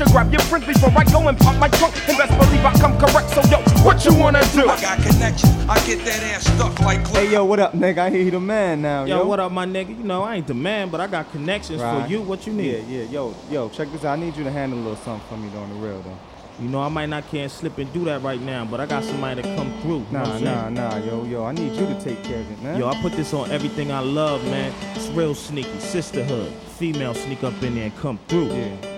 I 0.00 0.04
suggest 0.04 0.14
you 0.14 0.16
grab 0.16 0.32
your 0.32 0.40
friends 0.48 0.66
before 0.66 0.90
I 0.96 1.04
go 1.04 1.28
and 1.28 1.38
pop 1.38 1.56
my 1.56 1.68
trunk. 1.68 1.94
And 2.08 2.16
best 2.16 2.30
believe 2.38 2.64
I 2.64 2.72
come 2.78 2.98
correct. 2.98 3.30
So 3.30 3.42
yo, 3.50 3.58
what 3.84 4.04
you 4.04 4.14
wanna 4.14 4.40
do? 4.52 4.68
I 4.68 4.80
got 4.80 4.98
connection. 5.02 5.50
I 5.68 5.74
get 5.86 6.04
that 6.06 6.22
ass 6.34 6.44
stuck 6.44 6.78
like 6.80 7.04
cloak. 7.04 7.16
Hey 7.24 7.32
yo, 7.32 7.44
what 7.44 7.60
up, 7.60 7.72
nigga? 7.74 7.98
I 7.98 8.10
hear 8.10 8.22
you 8.22 8.30
the 8.30 8.40
man 8.40 8.80
now, 8.80 9.04
yo. 9.04 9.18
Yo, 9.18 9.26
what 9.26 9.40
up, 9.40 9.52
my 9.52 9.66
nigga? 9.66 9.90
You 9.90 10.04
know, 10.04 10.22
I 10.22 10.36
ain't 10.36 10.46
the 10.46 10.54
man, 10.54 10.88
but 10.88 11.00
I 11.00 11.06
got 11.06 11.30
connections 11.32 11.82
Right. 11.82 12.04
for 12.04 12.10
you. 12.10 12.22
What 12.22 12.46
you 12.46 12.52
need? 12.52 12.72
Yeah, 12.88 13.00
yeah, 13.02 13.10
yo, 13.10 13.34
yo, 13.50 13.68
check 13.68 13.92
this 13.92 14.04
out. 14.04 14.18
I 14.18 14.22
need 14.22 14.36
you 14.36 14.44
to 14.44 14.50
handle 14.50 14.78
a 14.78 14.80
little 14.80 14.96
something 14.96 15.28
for 15.28 15.36
me 15.36 15.50
though, 15.52 15.60
on 15.60 15.68
the 15.68 15.86
real 15.86 16.00
though. 16.00 16.18
You 16.62 16.68
know, 16.68 16.82
I 16.82 16.88
might 16.88 17.08
not 17.08 17.26
can't 17.30 17.50
slip 17.50 17.78
and 17.78 17.90
do 17.92 18.04
that 18.04 18.22
right 18.22 18.40
now, 18.40 18.66
but 18.66 18.80
I 18.80 18.86
got 18.86 19.02
somebody 19.04 19.42
to 19.42 19.56
come 19.56 19.72
through. 19.80 20.00
You 20.00 20.12
know 20.12 20.24
Nah, 20.24 20.32
what 20.32 20.42
nah, 20.42 20.62
saying? 20.64 20.74
nah, 20.74 20.96
yo, 20.98 21.24
yo. 21.24 21.44
I 21.44 21.52
need 21.52 21.72
you 21.72 21.86
to 21.86 22.00
take 22.02 22.22
care 22.22 22.40
of 22.40 22.50
it, 22.50 22.62
man. 22.62 22.78
Yo, 22.78 22.88
I 22.88 23.00
put 23.00 23.12
this 23.12 23.32
on 23.32 23.50
everything 23.50 23.90
I 23.92 24.00
love, 24.00 24.44
man. 24.44 24.72
It's 24.94 25.08
real 25.08 25.34
sneaky, 25.34 25.78
sisterhood. 25.78 26.52
Female 26.78 27.14
sneak 27.14 27.44
up 27.44 27.62
in 27.62 27.74
there 27.76 27.84
and 27.84 27.96
come 27.96 28.18
through. 28.28 28.48
Yeah. 28.48 28.89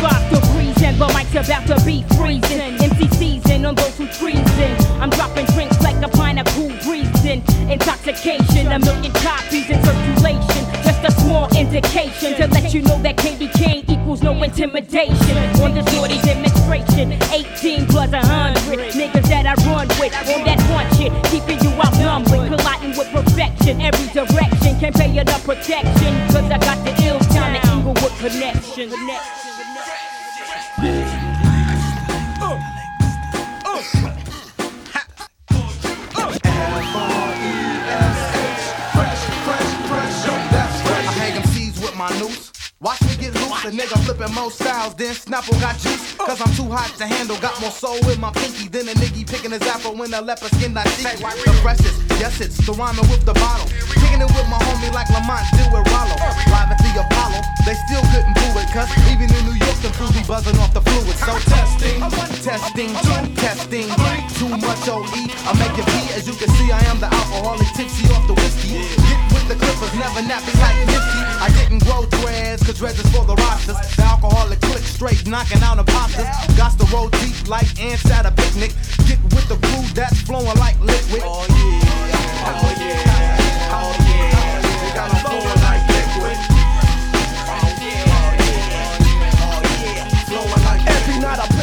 45 0.00 0.30
degrees 0.30 0.82
and 0.82 0.96
the 0.96 1.08
mic's 1.12 1.36
about 1.36 1.66
to 1.68 1.76
be 1.84 2.02
freezing. 2.16 2.60
MC 2.80 3.08
season 3.20 3.66
on 3.66 3.74
those 3.74 3.96
who 3.98 4.06
treason. 4.16 4.72
I'm 5.00 5.10
dropping 5.10 5.46
drinks 5.52 5.80
like 5.82 6.00
a 6.02 6.08
pint 6.08 6.40
of 6.40 6.46
cool 6.56 6.72
breezing. 6.84 7.44
Intoxication, 7.68 8.72
a 8.72 8.78
million 8.78 9.12
copies 9.12 9.68
in 9.68 9.76
circulation. 9.84 10.64
Just 10.84 11.04
a 11.04 11.12
small 11.20 11.48
indication 11.54 12.34
to 12.36 12.46
let 12.48 12.72
you 12.72 12.82
know 12.82 12.96
that 13.02 13.18
Candy 13.18 13.48
Kane 13.48 13.84
equals 13.88 14.22
no 14.22 14.32
intimidation. 14.42 15.36
On 15.60 15.74
this 15.74 15.84
naughty 15.92 16.18
demonstration, 16.24 17.12
18 17.28 17.86
plus 17.86 18.10
100 18.10 18.94
niggas 18.96 19.28
that 19.28 19.44
I 19.44 19.54
run 19.68 19.88
with 20.00 20.16
on 20.16 20.44
that 20.48 20.60
one 20.72 20.88
shit, 20.96 21.12
keeping 21.28 21.60
you 21.60 21.76
outnumbered, 21.76 22.48
colliding 22.48 22.96
with 22.96 23.08
perfection. 23.12 23.80
Every 23.82 24.08
direction 24.16 24.80
can 24.80 24.92
pay 24.94 25.12
you 25.12 25.20
up 25.20 25.42
protection, 25.44 26.12
cause 26.32 26.48
I 26.48 26.56
got 26.56 26.80
the 26.84 26.92
ill 27.04 27.20
time, 27.36 27.52
the 27.52 27.60
evil 27.76 27.92
with 27.92 28.16
connection. 28.18 28.88
connection. 28.88 29.39
Nigga 43.70 43.96
flipping 44.04 44.34
more 44.34 44.50
styles 44.50 44.94
than 44.94 45.14
Snapple 45.14 45.58
got 45.60 45.78
juice. 45.78 46.14
Cause 46.16 46.40
I'm 46.40 46.52
too 46.54 46.70
hot 46.70 46.92
to 46.98 47.06
handle, 47.06 47.38
got 47.38 47.60
more 47.60 47.70
soul 47.70 47.98
in 48.08 48.20
my 48.20 48.32
pinky 48.32 48.68
than 48.68 48.88
a 48.88 48.92
nigga 48.92 49.28
picking 49.28 49.50
his 49.50 49.62
apple 49.62 49.94
when 49.96 50.12
a 50.14 50.20
leopard 50.20 50.52
skin 50.54 50.76
I 50.76 50.84
see. 50.84 51.16
The 51.16 51.52
freshest, 51.62 52.00
yes, 52.20 52.40
it's 52.40 52.56
the 52.66 52.72
rhyming 52.72 53.08
with 53.08 53.24
the 53.24 53.34
bottle. 53.34 53.99
Kicking 54.10 54.26
it 54.26 54.34
with 54.34 54.48
my 54.50 54.58
homie 54.58 54.90
like 54.90 55.06
Lamont 55.14 55.46
do 55.54 55.62
with 55.70 55.86
Rollo. 55.86 56.18
Live 56.50 56.66
at 56.74 56.82
the 56.82 56.90
Apollo, 56.98 57.46
they 57.62 57.78
still 57.86 58.02
couldn't 58.10 58.34
do 58.34 58.48
it, 58.58 58.66
cause 58.74 58.90
even 59.06 59.30
in 59.30 59.42
New 59.46 59.54
York, 59.54 59.78
the 59.86 59.90
fools 59.94 60.10
be 60.10 60.22
buzzing 60.26 60.58
off 60.58 60.74
the 60.74 60.82
fluid. 60.82 61.14
So 61.14 61.38
testing, 61.46 62.02
testing, 62.42 62.90
two 63.06 63.22
testing, 63.38 63.86
too 64.34 64.50
much 64.50 64.82
OE. 64.90 65.06
I 65.46 65.54
make 65.62 65.78
it 65.78 65.86
pee, 65.86 66.10
as 66.18 66.26
you 66.26 66.34
can 66.34 66.50
see, 66.58 66.74
I 66.74 66.82
am 66.90 66.98
the 66.98 67.06
alcoholic 67.06 67.70
tipsy 67.78 68.10
off 68.10 68.26
the 68.26 68.34
whiskey. 68.34 68.82
Get 68.82 69.22
with 69.30 69.46
the 69.46 69.54
clippers, 69.54 69.94
never 69.94 70.26
nappy 70.26 70.58
like 70.58 70.78
Nipsey. 70.90 71.22
I 71.38 71.48
didn't 71.54 71.86
grow 71.86 72.02
dreads, 72.18 72.66
cause 72.66 72.82
dreads 72.82 72.98
is 72.98 73.06
for 73.14 73.22
the 73.22 73.38
rosters. 73.46 73.78
The 73.94 74.02
alcoholic 74.02 74.58
click 74.58 74.82
straight, 74.82 75.22
knocking 75.30 75.62
out 75.62 75.78
imposters. 75.78 76.26
Got 76.58 76.74
to 76.82 76.84
roll 76.90 77.14
deep 77.22 77.46
like 77.46 77.70
ants 77.78 78.10
at 78.10 78.26
a 78.26 78.34
picnic. 78.34 78.74
Get 79.06 79.22
with 79.30 79.46
the 79.46 79.54
crew 79.54 79.86
that's 79.94 80.18
flowing 80.26 80.58
like 80.58 80.74
liquid. 80.82 81.22
Oh 81.22 81.46
yeah, 81.46 82.58
oh 82.58 82.74
yeah, 82.74 83.09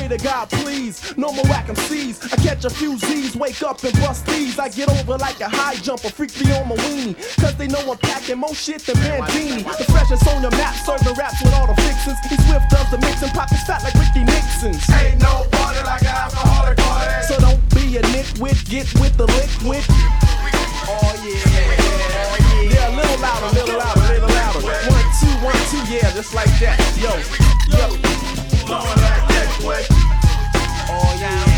pray 0.08 0.18
to 0.18 0.24
God, 0.24 0.50
please. 0.50 1.18
No 1.18 1.32
more 1.32 1.44
whack 1.46 1.68
MCs. 1.68 2.34
I 2.34 2.36
catch 2.42 2.66
a 2.66 2.70
few 2.70 2.98
Z's, 2.98 3.36
wake 3.36 3.62
up 3.64 3.84
and 3.84 3.94
bust 4.00 4.26
these. 4.26 4.60
I 4.60 4.70
get 4.70 4.90
over 4.90 5.18
like 5.18 5.40
a 5.42 5.50
high 5.50 5.76
jumper, 5.76 6.10
freak 6.10 6.32
me 6.44 6.52
on 6.54 6.70
my 6.70 6.76
weenie. 6.76 7.16
Cause 7.40 7.56
they 7.56 7.68
know 7.68 7.80
I'm 7.80 7.98
packing 7.98 8.38
more 8.38 8.56
shit 8.56 8.82
than 8.86 8.96
Bandini. 8.98 9.64
The 9.64 9.86
freshest 9.90 10.28
on 10.28 10.42
your 10.42 10.52
map, 10.52 10.76
serving 10.86 11.14
raps 11.16 11.42
with 11.44 11.54
all 11.54 11.68
the 11.68 11.76
fixins. 11.82 12.18
He 12.30 12.36
swift 12.48 12.70
does 12.70 12.90
the 12.92 12.98
mixing, 13.00 13.30
pockets 13.30 13.64
fat 13.66 13.84
like 13.84 13.94
Ricky 13.96 14.24
Nixon's. 14.24 14.84
Ain't 14.90 15.22
no 15.22 15.46
party 15.52 15.84
like 15.84 16.02
an 16.02 16.16
alcoholic 16.16 16.78
party. 16.78 17.28
So 17.28 17.40
don't 17.40 17.62
be 17.74 17.98
a 17.98 18.02
nitwit, 18.14 18.70
get 18.70 18.88
with 19.00 19.18
the 19.18 19.28
liquid. 19.28 19.84
Oh 20.90 21.12
yeah, 21.24 22.72
Yeah, 22.72 22.90
a 22.90 22.96
little 22.96 23.20
louder, 23.20 23.50
little 23.56 23.78
louder, 23.78 24.02
little 24.08 24.30
louder. 24.30 24.62
One, 24.88 25.08
two, 25.20 25.34
one, 25.44 25.62
two, 25.72 25.84
yeah, 25.92 26.12
just 26.14 26.34
like 26.34 26.52
that. 26.60 26.80
Yo, 26.96 27.12
yo. 27.76 27.88
Like 28.68 29.27
yeah, 29.38 29.86
oh 30.90 31.18
yeah, 31.20 31.57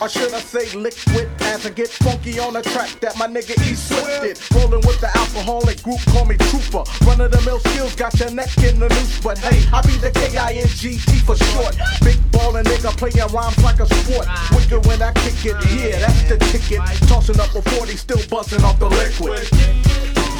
or 0.00 0.08
should 0.08 0.32
I 0.32 0.40
say 0.40 0.76
liquid? 0.76 1.28
As 1.40 1.66
I 1.66 1.70
get 1.70 1.88
funky 1.88 2.38
on 2.38 2.54
the 2.54 2.62
track 2.62 2.90
that 3.00 3.16
my 3.18 3.26
nigga 3.26 3.56
E 3.70 3.74
swifted. 3.74 4.38
Rolling 4.54 4.84
with 4.86 5.00
the 5.00 5.08
alcoholic 5.16 5.82
group, 5.82 6.00
call 6.12 6.24
me 6.24 6.36
Trooper. 6.36 6.84
Run 7.04 7.20
of 7.20 7.30
the 7.30 7.40
mill 7.44 7.60
skills, 7.60 7.94
got 7.94 8.18
your 8.18 8.30
neck 8.30 8.56
in 8.58 8.78
the 8.78 8.88
noose. 8.88 9.20
But 9.20 9.38
hey, 9.38 9.64
I 9.72 9.80
be 9.82 9.96
the 9.98 10.10
K-I-N-G-T 10.10 11.18
for 11.20 11.36
short. 11.36 11.76
Big 12.02 12.18
ballin' 12.32 12.64
nigga 12.64 12.96
playing 12.96 13.28
rhymes 13.32 13.58
like 13.62 13.80
a 13.80 13.86
sport. 13.86 14.26
Wicked 14.52 14.86
when 14.86 15.02
I 15.02 15.12
kick 15.12 15.44
it, 15.44 15.56
yeah, 15.72 15.98
that's 16.00 16.28
the 16.28 16.38
ticket. 16.50 16.80
Tossing 17.08 17.40
up 17.40 17.54
a 17.54 17.62
40, 17.62 17.96
still 17.96 18.22
buzzing 18.28 18.62
off 18.64 18.78
the 18.78 18.88
liquid. 18.88 19.48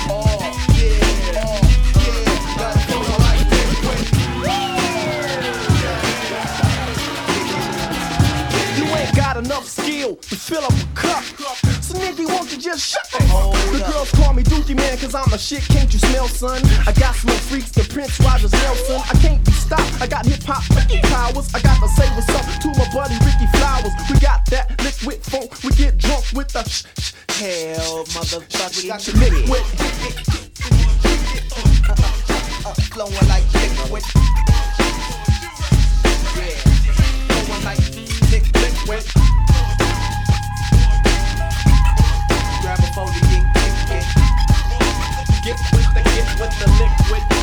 Oh, 0.09 0.39
you 0.77 0.87
ain't 1.43 1.66
got 9.17 9.39
enough 9.39 9.67
skill 9.67 10.17
to 10.17 10.37
fill 10.37 10.63
up 10.63 10.73
a 10.73 10.87
cup. 10.95 11.25
So 11.81 11.95
nigga, 11.97 12.27
won't 12.29 12.53
you 12.53 12.59
just 12.59 12.85
shut 12.85 13.09
the 13.11 13.25
up? 13.33 13.55
The 13.73 13.81
girls 13.91 14.11
call 14.13 14.35
me 14.35 14.43
Dookie 14.43 14.77
Man 14.77 14.99
cause 14.99 15.15
I'm 15.15 15.33
a 15.33 15.39
shit, 15.39 15.63
can't 15.63 15.91
you 15.91 15.99
smell, 15.99 16.29
son? 16.29 16.61
I 16.87 16.93
got 16.93 17.15
some 17.15 17.31
freaks, 17.49 17.71
the 17.71 17.83
Prince 17.93 18.21
Rogers 18.21 18.53
Nelson. 18.53 19.01
I 19.01 19.17
can't 19.23 19.43
be 19.43 19.53
stopped, 19.53 20.03
I 20.03 20.07
got 20.07 20.27
hip 20.27 20.43
hop 20.45 20.63
Ricky 20.77 21.01
powers. 21.09 21.49
I 21.55 21.61
got 21.61 21.81
to 21.81 21.89
say 21.97 22.07
what's 22.15 22.29
up 22.29 22.45
to 22.61 22.69
my 22.77 22.87
buddy 22.93 23.17
Ricky 23.25 23.49
Flowers. 23.57 23.93
We 24.13 24.21
got 24.21 24.45
that 24.53 24.77
liquid 24.85 25.25
funk, 25.25 25.51
we 25.65 25.71
get 25.73 25.97
drunk 25.97 26.25
with 26.35 26.49
the 26.49 26.63
sh- 26.69 26.85
sh- 26.99 27.13
hell, 27.41 28.05
motherfucker. 28.13 28.83
We 28.83 28.89
got 28.89 29.01
the 29.01 29.13
liquid. 29.17 29.65
Flowing 32.93 33.29
like 33.29 33.45
liquid. 33.53 34.03
Yeah, 36.37 36.76
like 37.65 37.79
liquid. 38.61 39.05
Grab 42.63 42.79
a 42.79 42.91
and 43.55 43.73
get, 45.45 45.59
with 45.73 45.89
the, 45.95 46.03
with 46.41 46.59
the 46.59 46.67
liquid. 46.79 47.36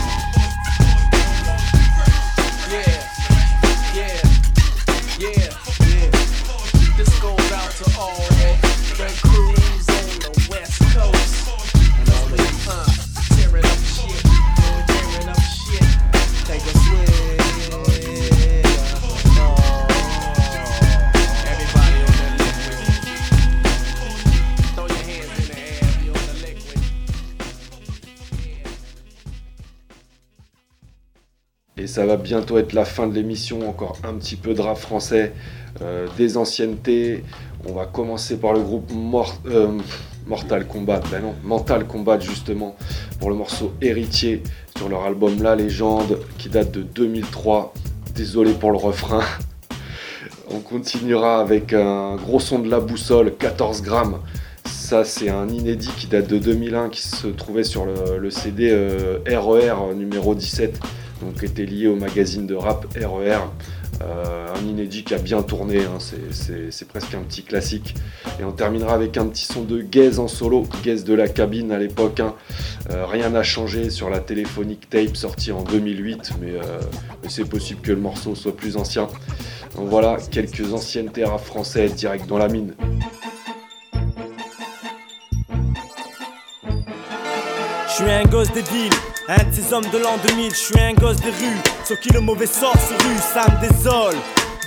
Et 31.84 31.88
ça 31.88 32.06
va 32.06 32.16
bientôt 32.16 32.58
être 32.60 32.72
la 32.72 32.86
fin 32.86 33.08
de 33.08 33.14
l'émission, 33.14 33.68
encore 33.68 33.98
un 34.06 34.14
petit 34.14 34.38
peu 34.38 34.54
de 34.54 34.62
rap 34.62 34.78
français, 34.78 35.34
euh, 35.82 36.08
des 36.18 36.38
anciennetés. 36.38 37.26
On 37.68 37.74
va 37.74 37.86
commencer 37.86 38.38
par 38.38 38.54
le 38.54 38.62
groupe 38.62 38.90
euh, 39.48 39.68
Mortal 40.26 40.66
Kombat, 40.66 41.02
ben 41.12 41.24
non, 41.24 41.36
Mental 41.44 41.86
Combat 41.86 42.18
justement, 42.22 42.78
pour 43.20 43.30
le 43.30 43.36
morceau 43.36 43.74
Héritier 43.82 44.44
sur 44.78 44.88
leur 44.88 45.04
album 45.04 45.44
La 45.44 45.58
Légende 45.58 46.20
qui 46.38 46.48
date 46.48 46.72
de 46.72 46.84
2003. 46.84 47.74
Désolé 48.16 48.54
pour 48.54 48.72
le 48.72 48.78
refrain. 48.78 49.24
On 50.52 50.60
continuera 50.60 51.42
avec 51.42 51.74
un 51.74 52.16
gros 52.16 52.40
son 52.40 52.60
de 52.60 52.70
la 52.70 52.80
boussole, 52.80 53.36
14 53.36 53.82
grammes. 53.82 54.20
Ça, 54.64 55.04
c'est 55.04 55.30
un 55.30 55.50
inédit 55.50 55.92
qui 55.98 56.08
date 56.08 56.28
de 56.28 56.38
2001 56.38 56.88
qui 56.88 57.02
se 57.02 57.28
trouvait 57.28 57.66
sur 57.66 57.86
le, 57.86 58.30
CD 58.30 58.70
euh, 58.72 59.20
RER 59.28 59.94
numéro 59.94 60.34
17, 60.34 60.80
donc 61.24 61.40
qui 61.40 61.46
était 61.46 61.66
lié 61.66 61.88
au 61.88 61.96
magazine 61.96 62.46
de 62.48 62.56
rap 62.56 62.86
RER. 62.96 63.38
Euh, 64.02 64.48
un 64.54 64.68
inédit 64.68 65.04
qui 65.04 65.14
a 65.14 65.18
bien 65.20 65.42
tourné, 65.44 65.82
hein, 65.86 65.98
c'est- 66.00 66.86
presque 66.88 67.14
un 67.14 67.22
petit 67.22 67.44
classique. 67.44 67.96
Et 68.40 68.44
on 68.44 68.52
terminera 68.52 68.94
avec 68.94 69.18
un 69.18 69.28
petit 69.28 69.46
son 69.46 69.64
de 69.64 69.82
Gaze 69.82 70.20
en 70.20 70.28
solo, 70.28 70.66
Gaze 70.84 71.04
de 71.04 71.14
la 71.14 71.28
cabine 71.30 71.72
à 71.72 71.78
l'époque. 71.78 72.20
hein. 72.20 72.34
Euh, 72.92 73.06
rien 73.06 73.30
n'a 73.30 73.44
changé 73.44 73.90
sur 73.90 74.10
la 74.10 74.20
téléphonique 74.20 74.90
tape 74.90 75.16
sortie 75.16 75.52
en 75.52 75.64
2008, 75.64 76.34
mais, 76.42 76.52
euh, 76.52 76.62
mais 77.22 77.30
c'est 77.30 77.46
possible 77.46 77.82
que 77.82 77.92
le 77.92 78.00
morceau 78.00 78.36
soit 78.36 78.56
plus 78.56 78.76
ancien. 78.78 79.08
Donc 79.76 79.88
voilà, 79.90 80.18
quelques 80.32 80.74
anciennetés 80.74 81.24
rap 81.24 81.44
français 81.44 81.88
direct 81.90 82.28
dans 82.28 82.38
la 82.38 82.48
mine. 82.50 82.74
Je 87.88 87.94
suis 88.02 88.12
un 88.12 88.24
gosse 88.26 88.52
des 88.52 88.62
villes, 88.64 88.92
un 89.28 89.44
de 89.44 89.54
ces 89.54 89.74
hommes 89.74 89.90
de 89.92 89.98
l'an 89.98 90.18
2000. 90.28 90.52
Je 90.52 90.56
suis 90.56 90.80
un 90.80 90.94
gosse 90.94 91.18
des 91.18 91.30
rues, 91.30 91.62
sur 91.86 92.00
qui 92.00 92.10
le 92.10 92.20
mauvais 92.20 92.46
sort 92.46 92.76
se 92.78 92.94
rue, 92.94 93.18
ça 93.18 93.46
me 93.52 93.68
désole. 93.68 94.16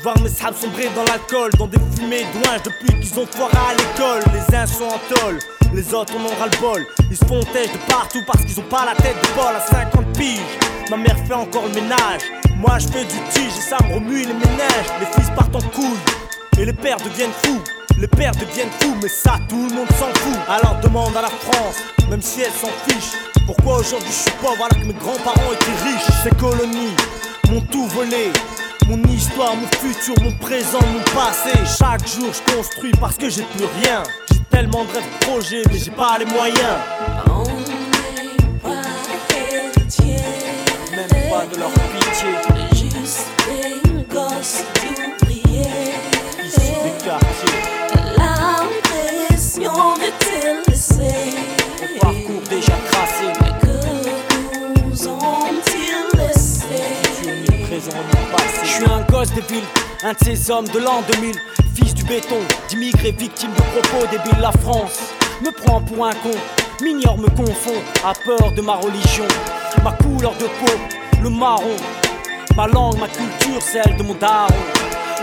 Voir 0.03 0.21
mes 0.23 0.29
sables 0.29 0.57
sombrer 0.57 0.89
dans 0.95 1.05
l'alcool, 1.05 1.51
dans 1.59 1.67
des 1.67 1.79
fumées 1.95 2.25
douinges 2.33 2.63
depuis 2.65 3.01
qu'ils 3.01 3.19
ont 3.19 3.27
foiré 3.27 3.57
à 3.57 3.75
l'école. 3.75 4.23
Les 4.33 4.57
uns 4.57 4.67
sont 4.67 4.85
en 4.85 5.15
tôle, 5.15 5.39
les 5.75 5.95
autres 5.95 6.15
en 6.17 6.25
ont 6.25 6.39
ras 6.39 6.47
le 6.47 6.61
bol. 6.61 6.87
Ils 7.11 7.17
se 7.17 7.25
font 7.25 7.41
de 7.41 7.89
partout 7.89 8.23
parce 8.27 8.45
qu'ils 8.45 8.59
ont 8.61 8.69
pas 8.69 8.85
la 8.85 8.95
tête 8.95 9.17
de 9.17 9.35
bol 9.35 9.55
à 9.55 9.61
50 9.61 10.17
piges. 10.17 10.41
Ma 10.91 10.97
mère 10.97 11.17
fait 11.27 11.35
encore 11.35 11.65
le 11.67 11.75
ménage, 11.75 12.23
moi 12.57 12.79
je 12.79 12.87
fais 12.87 13.05
du 13.05 13.19
tige 13.31 13.57
et 13.59 13.61
ça 13.61 13.77
me 13.89 13.95
remue 13.95 14.21
les 14.21 14.27
ménages. 14.27 14.87
Les 15.01 15.07
fils 15.07 15.31
partent 15.35 15.57
en 15.57 15.69
couille 15.71 15.99
et 16.59 16.65
les 16.65 16.73
pères 16.73 16.99
deviennent 16.99 17.33
fous. 17.45 17.63
Les 17.99 18.09
pères 18.09 18.33
deviennent 18.33 18.71
fous, 18.81 18.95
mais 19.03 19.09
ça 19.09 19.39
tout 19.49 19.69
le 19.69 19.75
monde 19.75 19.89
s'en 19.99 20.13
fout. 20.21 20.39
Alors 20.49 20.77
demande 20.83 21.17
à 21.17 21.23
la 21.23 21.29
France, 21.29 21.77
même 22.11 22.21
si 22.21 22.43
elle 22.43 22.53
s'en 22.53 22.69
fiche. 22.87 23.13
Pourquoi 23.47 23.79
aujourd'hui 23.79 24.09
je 24.11 24.29
suis 24.29 24.39
pauvre 24.43 24.65
alors 24.65 24.79
que 24.83 24.87
mes 24.87 24.93
grands-parents 24.93 25.53
étaient 25.53 25.83
riches? 25.83 26.23
Ces 26.23 26.31
colonies 26.37 26.95
m'ont 27.49 27.63
tout 27.63 27.87
volé. 27.87 28.33
Mon 28.87 29.03
histoire, 29.05 29.57
mon 29.57 29.67
futur, 29.79 30.15
mon 30.23 30.33
présent, 30.33 30.81
mon 30.93 31.01
passé. 31.19 31.53
Chaque 31.79 32.07
jour 32.07 32.31
je 32.33 32.55
construis 32.55 32.93
parce 33.01 33.17
que 33.17 33.31
j'ai 33.31 33.45
plus 33.45 33.65
rien. 33.83 34.03
J'ai 34.31 34.41
tellement 34.51 34.85
de 34.85 34.93
rêves, 34.93 35.05
de 35.21 35.27
projets, 35.27 35.63
mais 35.73 35.79
j'ai 35.79 35.91
pas 35.91 36.19
les 36.19 36.27
moyens. 36.27 36.79
Même 40.93 41.31
pas 41.31 41.47
de 41.47 41.59
leur 41.59 41.71
pitié. 41.71 42.29
Juste 42.73 43.27
des 43.49 44.05
gosses 44.15 44.65
suis 58.77 58.91
un 58.91 59.01
gosse 59.11 59.33
de 59.33 59.41
ville, 59.41 59.65
un 60.03 60.13
de 60.13 60.19
ces 60.23 60.51
hommes 60.51 60.69
de 60.69 60.79
l'an 60.79 61.03
2000. 61.13 61.35
Fils 61.75 61.95
du 61.95 62.05
béton, 62.05 62.37
d'immigrés 62.69 63.13
victimes 63.13 63.53
de 63.53 63.63
propos 63.63 64.07
débiles. 64.11 64.41
La 64.41 64.53
France 64.53 64.99
me 65.43 65.51
prend 65.51 65.81
pour 65.81 66.07
un 66.07 66.13
con, 66.13 66.33
m'ignore, 66.83 67.19
me 67.19 67.29
confond. 67.29 67.81
A 68.05 68.13
peur 68.25 68.53
de 68.53 68.61
ma 68.61 68.75
religion, 68.75 69.27
ma 69.83 69.93
couleur 69.93 70.35
de 70.35 70.45
peau, 70.45 70.73
le 71.23 71.31
marron. 71.31 71.77
Ma 72.57 72.67
langue, 72.67 72.99
ma 72.99 73.09
culture, 73.09 73.63
celle 73.63 73.97
de 73.97 74.03
mon 74.03 74.15
daron. 74.15 74.55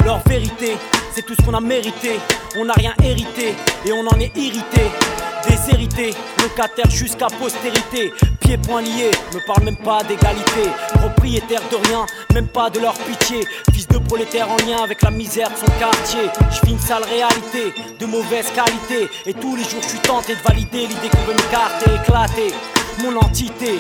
Leur 0.04 0.20
vérité, 0.28 0.78
c'est 1.14 1.24
tout 1.24 1.36
ce 1.40 1.46
qu'on 1.46 1.54
a 1.54 1.62
mérité. 1.62 2.20
On 2.58 2.66
n'a 2.66 2.74
rien 2.74 2.94
hérité 3.04 3.56
et 3.86 3.92
on 3.92 4.06
en 4.08 4.20
est 4.20 4.36
irrité. 4.36 4.92
Déshérité, 5.48 6.14
locataire 6.42 6.90
jusqu'à 6.90 7.28
postérité. 7.28 8.14
Pieds 8.40 8.58
poings 8.58 8.82
liés, 8.82 9.12
me 9.34 9.46
parle 9.46 9.64
même 9.64 9.78
pas 9.78 10.04
d'égalité. 10.04 10.70
Propriétaire 11.00 11.62
de 11.72 11.76
rien, 11.88 12.06
même 12.34 12.48
pas 12.48 12.70
de 12.70 12.80
leur 12.80 12.94
pitié. 12.94 13.46
Fils 13.72 13.88
de 13.88 13.98
prolétaire 13.98 14.50
en 14.50 14.58
lien 14.58 14.84
avec 14.84 15.02
la 15.02 15.12
misère 15.12 15.50
de 15.50 15.56
son 15.56 15.72
quartier. 15.80 16.30
Je 16.50 16.66
vis 16.66 16.74
une 16.74 16.80
sale 16.80 17.04
réalité, 17.04 17.74
de 18.00 18.06
mauvaise 18.06 18.48
qualité. 18.56 19.10
Et 19.26 19.34
tous 19.34 19.56
les 19.56 19.64
jours, 19.64 19.82
je 19.82 19.90
suis 19.90 20.00
tenté 20.00 20.36
de 20.36 20.42
valider 20.42 20.88
l'idée 20.88 21.10
qu'on 21.10 21.24
veut 21.26 21.36
m'écarter, 21.36 21.92
éclater. 22.02 22.54
Mon 23.04 23.18
entité, 23.18 23.80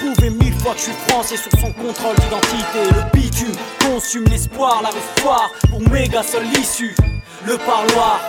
prouver 0.00 0.30
mille 0.30 0.54
fois 0.54 0.72
que 0.72 0.78
je 0.78 0.84
suis 0.84 0.92
français 1.08 1.36
sur 1.36 1.52
son 1.60 1.72
contrôle 1.72 2.16
d'identité. 2.16 2.84
Le 2.90 3.18
bitume 3.18 3.54
consume 3.80 4.24
l'espoir, 4.24 4.82
la 4.82 4.90
rue 4.90 5.20
foire 5.20 5.50
méga 5.90 6.22
seule 6.22 6.46
issue. 6.58 6.94
Le 7.46 7.56
parloir. 7.58 8.20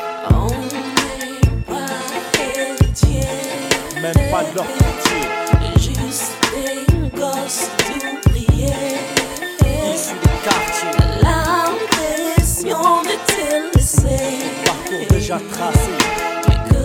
Même 2.93 4.13
pas 4.29 4.43
de 4.43 4.55
leur 4.55 4.67
pitié. 4.67 5.21
Juste 5.77 6.33
des 6.53 7.09
gosses 7.19 7.69
d'ouvriers. 7.79 8.99
Issus 9.61 10.19
des 10.21 10.37
quartiers. 10.43 10.97
L'impression 11.23 13.01
de 13.01 13.15
te 13.25 13.75
laisser. 13.75 14.23
Parcours 14.63 15.07
déjà 15.09 15.39
tracé. 15.51 15.93
Que 16.69 16.83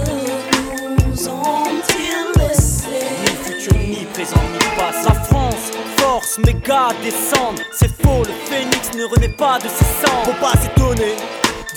nous 1.05 1.29
ont-ils 1.29 2.41
laissé? 2.41 3.05
Ni 3.21 3.33
futur, 3.45 3.75
ni 3.75 4.05
présent, 4.07 4.45
ni 4.53 4.59
passé. 4.79 5.05
La 5.05 5.15
France, 5.25 5.67
force, 5.99 6.39
méga 6.39 6.89
descendre. 7.05 7.61
C'est 7.73 7.95
faux, 8.03 8.23
le 8.25 8.33
phénix 8.49 8.95
ne 8.97 9.05
renaît 9.05 9.29
pas 9.37 9.59
de 9.59 9.69
ses 9.69 9.85
cendres. 10.07 10.25
Faut 10.25 10.41
pas 10.41 10.59
s'étonner 10.59 11.17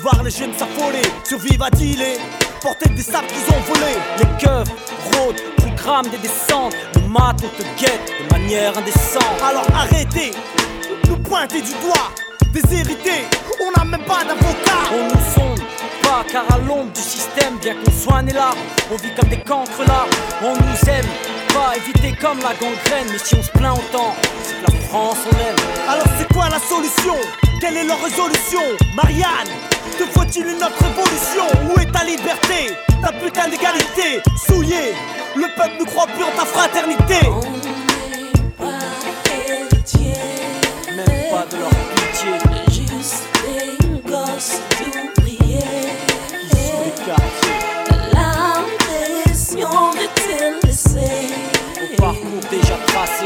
voir 0.02 0.24
les 0.24 0.32
jeunes 0.32 0.54
s'affoler, 0.58 1.02
survivre 1.24 1.66
à 1.66 1.70
dealer. 1.70 2.18
Porter 2.62 2.90
des 2.90 3.02
sables 3.02 3.28
qu'ils 3.28 3.56
ont 3.56 3.60
volés. 3.74 3.98
Les 4.20 4.46
keufs 4.46 4.70
rôdent, 5.14 5.42
programment 5.58 6.10
des 6.12 6.18
descentes. 6.18 6.76
Le 6.94 7.02
mat, 7.10 7.36
on 7.44 7.50
te 7.58 7.64
guette 7.80 8.12
de 8.20 8.32
manière 8.32 8.78
indécente. 8.78 9.42
Alors 9.44 9.66
arrêtez 9.74 10.32
nous 11.08 11.18
pointer 11.18 11.62
du 11.62 11.72
doigt. 11.72 12.12
Déshérités, 12.54 13.26
on 13.66 13.72
n'a 13.80 13.86
même 13.86 14.04
pas 14.06 14.24
d'avocat. 14.24 14.94
On 14.94 15.06
nous 15.06 15.34
sonde 15.34 15.62
pas, 16.04 16.24
car 16.32 16.44
à 16.54 16.60
l'ombre 16.60 16.92
du 16.92 17.02
système, 17.02 17.58
bien 17.62 17.76
qu'on 17.76 17.92
soit 17.92 18.22
né 18.22 18.34
là, 18.34 18.52
on 18.92 18.96
vit 18.98 19.14
comme 19.16 19.30
des 19.30 19.42
cancres 19.42 19.84
là. 19.88 20.06
On 20.44 20.54
nous 20.54 20.90
aime 20.90 21.06
pas, 21.54 21.76
éviter 21.78 22.16
comme 22.22 22.40
la 22.40 22.54
gangrène. 22.54 23.08
Mais 23.12 23.18
si 23.18 23.36
on 23.36 23.44
se 23.44 23.52
plaint 23.52 23.74
autant, 23.74 24.14
c'est 24.44 24.54
que 24.54 24.72
la 24.72 24.80
France 24.88 25.18
on 25.26 25.36
aime. 25.36 25.90
Alors 25.90 26.08
c'est 26.20 26.32
quoi 26.32 26.50
la 26.50 26.60
solution? 26.60 27.16
Quelle 27.62 27.78
est 27.78 27.84
leur 27.84 28.02
résolution 28.02 28.60
Marianne? 28.96 29.54
Te 29.96 30.04
faut-il 30.06 30.48
une 30.48 30.64
autre 30.64 30.84
révolution? 30.84 31.46
Où 31.70 31.80
est 31.80 31.92
ta 31.92 32.04
liberté? 32.04 32.76
Ta 33.04 33.12
putain 33.12 33.50
d'égalité 33.50 34.24
Souillé 34.48 34.96
Le 35.36 35.44
peuple 35.56 35.76
ne 35.80 35.86
croit 35.86 36.08
plus 36.08 36.24
en 36.24 36.32
ta 36.32 36.44
fraternité. 36.46 37.22
Même 40.96 41.30
pas 41.30 41.46
de 41.52 41.58
leur 41.58 41.70
pitié. 41.70 42.32
Juste 42.72 43.24
des 43.46 44.10
gosses 44.10 44.60
d'ouvriers. 44.80 45.94
Issus 46.52 46.78
des 46.84 46.94
quartiers 47.06 47.60
L'impression 48.12 49.92
de 49.92 50.06
te 50.20 50.66
laisser? 50.66 51.30
Au 51.84 52.02
parcours 52.02 52.44
déjà 52.50 52.78
tracé 52.88 53.21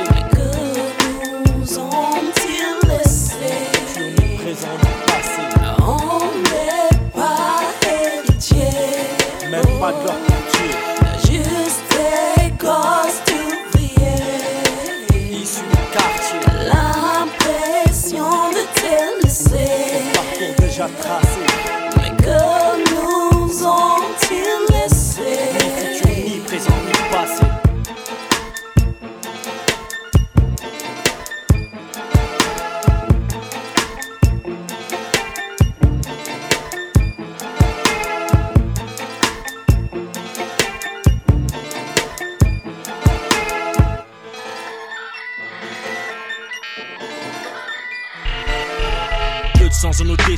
pas 9.86 9.92
de 9.92 10.08
leur 10.08 10.16
pitié 10.16 10.70
Juste 11.32 11.84
des 11.92 12.50
gosses 12.58 13.22
d'ouvriers. 13.28 14.24
Issus 15.32 15.62
L'impression 16.66 18.30
de 18.52 18.64
te 18.80 18.94
laisser. 19.24 19.72
Parcours 20.14 20.56
déjà 20.60 20.88
tracé 21.00 21.75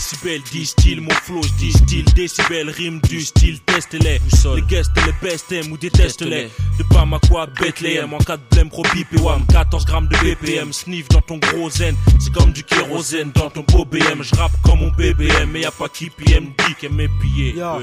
décibels, 0.10 0.42
disent-ils 0.52 1.02
mon 1.02 1.12
flow, 1.12 1.42
disent-ils 1.60 2.06
décibels, 2.14 2.70
rime 2.70 3.02
du 3.10 3.22
style, 3.22 3.60
teste-les. 3.62 4.20
Les 4.56 4.62
guests 4.62 4.92
les 5.06 5.28
best 5.28 5.52
aiment 5.52 5.72
ou 5.72 5.78
détestent-les. 5.78 6.50
De 6.78 6.84
pas 6.84 7.06
ma 7.06 7.20
quoi, 7.20 7.48
Bethlehem, 7.48 8.14
en 8.14 8.20
cas 8.20 8.38
de 8.38 8.44
blême, 8.52 8.70
et 9.12 9.20
wham. 9.20 9.46
14 9.48 9.86
grammes 9.86 10.08
de 10.08 10.18
BPM, 10.18 10.72
sniff 10.72 11.08
dans 11.10 11.22
ton 11.22 11.38
gros 11.38 11.70
zen. 11.70 11.96
C'est 12.20 12.32
comme 12.32 12.52
du 12.52 12.64
kérosène 12.64 13.32
dans 13.34 13.50
ton 13.50 13.64
beau 13.64 13.86
BM. 13.86 14.22
Je 14.22 14.36
rappe 14.36 14.52
comme 14.64 14.80
mon 14.80 14.92
BBM, 14.92 15.50
mais 15.52 15.62
y 15.62 15.66
a 15.66 15.72
pas 15.72 15.90
qui 15.90 16.10
PM 16.10 16.46
dit 16.46 16.76
qu'elle 16.80 16.94
m'est 16.94 17.10
pillé. 17.20 17.56
Yo, 17.56 17.82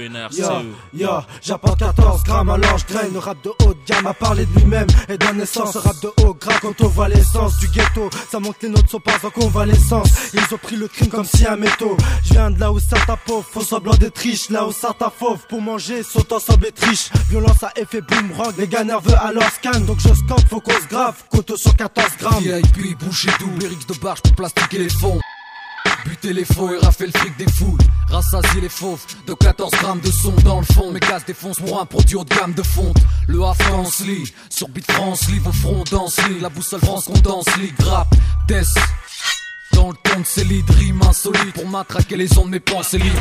yo, 0.92 1.08
j'apporte 1.42 1.80
14 1.80 2.22
grammes 2.22 2.50
alors 2.50 2.78
je 2.78 2.86
graine. 2.92 3.12
Le 3.12 3.18
rap 3.18 3.36
de 3.42 3.50
haute 3.64 3.78
gamme 3.86 4.06
a 4.06 4.14
parlé 4.14 4.46
de 4.46 4.60
lui-même 4.60 4.86
et 5.08 5.18
donne 5.18 5.38
naissance. 5.38 5.74
Au 5.76 5.80
rap 5.80 6.00
de 6.00 6.10
haut 6.22 6.34
gras 6.34 6.58
quand 6.60 6.80
on 6.80 6.88
voit 6.88 7.08
l'essence 7.08 7.58
du 7.58 7.68
ghetto. 7.68 8.10
Ça 8.30 8.38
montre 8.38 8.58
que 8.58 8.66
les 8.66 8.72
notes 8.72 8.88
sont 8.88 9.00
pas 9.00 9.18
en 9.22 9.30
convalescence. 9.30 10.08
Ils 10.34 10.54
ont 10.54 10.58
pris 10.58 10.76
le 10.76 10.86
crime 10.88 11.08
comme 11.08 11.24
si 11.24 11.46
un 11.46 11.56
métaux. 11.56 11.96
Je 12.24 12.34
viens 12.34 12.50
de 12.50 12.60
là 12.60 12.70
où 12.70 12.78
ça 12.78 12.96
t'a 13.06 13.16
pauvre, 13.16 13.44
faux 13.50 13.62
semblant 13.62 13.94
d'être 13.94 14.18
riche 14.18 14.50
Là 14.50 14.66
où 14.66 14.72
ça 14.72 14.94
t'a 14.96 15.10
fauve, 15.10 15.38
pour 15.48 15.60
manger 15.60 16.02
sont 16.02 16.32
ensemble 16.32 16.66
et 16.66 16.72
triche 16.72 17.10
Violence 17.28 17.62
à 17.62 17.72
effet 17.76 18.00
boomerang, 18.00 18.52
les 18.58 18.68
gars 18.68 18.83
nerveux 18.84 19.14
alors 19.20 19.50
scan 19.50 19.80
Donc 19.80 19.98
je 20.00 20.14
scanne, 20.14 20.46
faut 20.48 20.60
qu'on 20.60 20.72
se 20.72 20.88
grave, 20.88 21.16
coteau 21.30 21.56
sur 21.56 21.74
14 21.76 22.16
grammes 22.18 22.42
VIP, 22.42 22.98
boucher 22.98 23.30
double, 23.40 23.64
Eric 23.64 23.88
de 23.88 23.94
barge 23.94 24.22
pour 24.22 24.32
plastiquer 24.32 24.78
les 24.78 24.88
fonds. 24.88 25.20
Buter 26.04 26.32
les 26.34 26.44
faux 26.44 26.70
et 26.74 26.78
rafler 26.78 27.06
le 27.06 27.18
fric 27.18 27.36
des 27.38 27.50
foules. 27.50 27.78
Rassasier 28.10 28.60
les 28.60 28.68
fauves 28.68 29.04
de 29.26 29.32
14 29.32 29.72
grammes 29.72 30.00
de 30.00 30.10
son 30.10 30.32
dans 30.44 30.60
le 30.60 30.66
fond. 30.66 30.90
Mes 30.92 31.00
gaz 31.00 31.24
défoncent 31.24 31.60
pour 31.60 31.80
un 31.80 31.86
produit 31.86 32.16
haut 32.16 32.24
de 32.24 32.34
gamme 32.34 32.52
de 32.52 32.62
fonte. 32.62 32.98
Le 33.26 33.42
A 33.42 33.54
France 33.54 34.00
lit, 34.00 34.30
sur 34.50 34.68
Beat 34.68 34.90
France 34.90 35.28
lit, 35.28 35.38
vos 35.38 35.52
fronts 35.52 35.84
danse. 35.90 36.18
La 36.40 36.50
boussole 36.50 36.80
France 36.80 37.06
qu'on 37.06 37.18
danse 37.20 37.46
rap, 37.86 38.08
test. 38.46 38.78
Dans 39.72 39.88
le 39.88 39.96
ton 40.02 40.20
de 40.20 40.48
lits, 40.48 40.64
rime 40.68 41.00
insolite 41.02 41.54
pour 41.54 41.68
matraquer 41.68 42.16
les 42.16 42.38
ondes 42.38 42.46
de 42.46 42.52
mes 42.52 42.60
pensées 42.60 42.98
libres. 42.98 43.20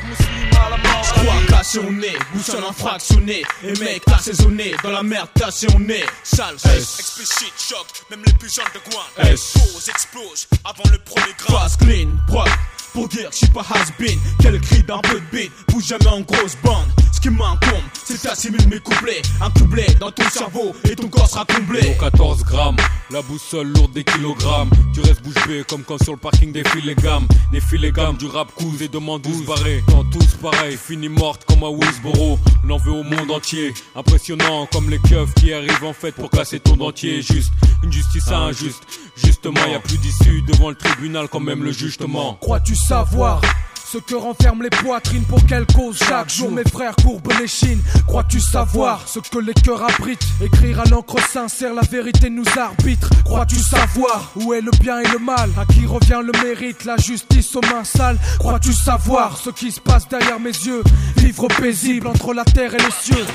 passionné, 1.61 2.13
boussole 2.33 2.63
infractionné. 2.67 3.43
Et 3.63 3.79
mec, 3.79 4.01
assaisonné, 4.11 4.73
dans 4.83 4.89
la 4.89 5.03
merde 5.03 5.29
est. 5.37 6.05
Sale, 6.23 6.55
S. 6.55 6.97
Explicite, 6.99 7.53
choc, 7.55 7.85
même 8.09 8.23
les 8.25 8.33
plus 8.33 8.51
jeunes 8.51 8.65
de 8.73 8.89
Guan. 8.89 9.03
S. 9.31 9.53
Pose, 9.53 9.89
explose, 9.89 10.47
avant 10.65 10.89
le 10.91 10.97
premier 11.05 11.33
grain. 11.37 11.59
Fast 11.59 11.77
clean, 11.81 12.09
propre. 12.27 12.57
Pour 12.93 13.07
dire 13.07 13.29
que 13.29 13.33
je 13.33 13.37
suis 13.37 13.47
pas 13.47 13.61
has-been, 13.61 14.19
quel 14.41 14.59
cri 14.59 14.83
d'un 14.83 14.99
peu 14.99 15.19
de 15.19 15.25
beat, 15.31 15.51
bouge 15.69 15.85
jamais 15.85 16.07
en 16.07 16.21
grosse 16.21 16.57
bande. 16.61 16.87
Ce 17.13 17.21
qui 17.21 17.29
m'incombe, 17.29 17.83
c'est 18.03 18.21
d'assimiler 18.21 18.65
mes 18.65 18.79
couplets. 18.79 19.21
Un 19.39 19.49
couplet 19.51 19.87
dans 19.99 20.11
ton 20.11 20.29
cerveau 20.29 20.75
et 20.83 20.95
ton 20.95 21.07
corps 21.07 21.29
sera 21.29 21.45
comblé. 21.45 21.79
Kilo 21.79 21.93
14 21.99 22.43
grammes, 22.43 22.77
la 23.11 23.21
boussole 23.21 23.67
lourde 23.67 23.93
des 23.93 24.03
kilogrammes. 24.03 24.71
Tu 24.93 24.99
restes 25.01 25.21
bouche 25.21 25.47
bée 25.47 25.63
comme 25.69 25.83
quand 25.83 26.03
sur 26.03 26.13
le 26.13 26.17
parking 26.19 26.51
des 26.51 26.63
les 26.83 26.95
gammes. 26.95 27.27
Les 27.53 27.61
les 27.77 27.91
gammes 27.91 28.17
du 28.17 28.25
rap 28.25 28.51
cool 28.55 28.81
et 28.81 28.87
demande 28.89 29.21
12 29.21 29.45
barrés. 29.45 29.83
Dans 29.87 30.03
tous 30.05 30.35
pareil, 30.41 30.77
fini 30.77 31.07
morte 31.07 31.45
comme 31.61 31.67
à 31.67 31.71
Woodsboro. 31.71 32.39
On 32.65 32.69
en 32.71 32.77
veut 32.77 32.91
au 32.91 33.03
monde 33.03 33.31
entier. 33.31 33.73
Impressionnant 33.95 34.67
comme 34.71 34.89
les 34.89 34.99
keufs 34.99 35.33
qui 35.35 35.53
arrivent 35.53 35.83
en 35.83 35.93
fait 35.93 36.13
pour 36.13 36.29
casser 36.29 36.59
ton 36.59 36.75
dentier. 36.75 37.21
Juste 37.21 37.51
une 37.83 37.91
justice 37.91 38.29
injuste. 38.29 38.83
Justement, 39.15 39.59
y 39.67 39.75
a 39.75 39.79
plus 39.79 39.97
d'issue 39.97 40.41
devant 40.43 40.69
le 40.69 40.75
tribunal 40.75 41.27
quand 41.29 41.39
même 41.39 41.63
le 41.63 41.71
jugement. 41.71 42.37
Crois-tu 42.41 42.75
savoir 42.75 43.41
ce 43.91 43.97
que 43.97 44.15
renferment 44.15 44.61
les 44.63 44.69
poitrines 44.69 45.23
pour 45.25 45.45
quelle 45.45 45.65
cause 45.65 45.99
Chaque 45.99 46.29
jour. 46.29 46.49
mes 46.51 46.63
frères 46.63 46.95
courbent 46.95 47.33
les 47.39 47.47
chines. 47.47 47.81
Crois-tu 48.07 48.39
savoir 48.39 49.05
ce 49.07 49.19
que 49.19 49.39
les 49.39 49.53
cœurs 49.53 49.83
abritent? 49.83 50.25
Écrire 50.41 50.79
à 50.79 50.85
l'encre 50.85 51.19
sincère 51.29 51.73
la 51.73 51.81
vérité 51.81 52.29
nous 52.29 52.45
arbitre. 52.57 53.09
Crois-tu 53.25 53.57
savoir 53.57 54.31
où 54.35 54.53
est 54.53 54.61
le 54.61 54.71
bien 54.79 54.99
et 54.99 55.07
le 55.07 55.19
mal? 55.19 55.49
À 55.59 55.65
qui 55.65 55.85
revient 55.85 56.21
le 56.23 56.31
mérite, 56.43 56.85
la 56.85 56.95
justice 56.97 57.53
aux 57.55 57.61
mains 57.61 57.83
sales. 57.83 58.17
Crois-tu 58.39 58.71
savoir 58.71 59.37
ce 59.37 59.49
qui 59.49 59.71
se 59.71 59.81
passe 59.81 60.07
derrière 60.07 60.39
mes 60.39 60.51
yeux? 60.51 60.83
Vivre 61.17 61.47
paisible 61.47 62.07
entre 62.07 62.33
la 62.33 62.45
terre 62.45 62.73
et 62.73 62.77
les 62.77 62.91
cieux 62.91 63.25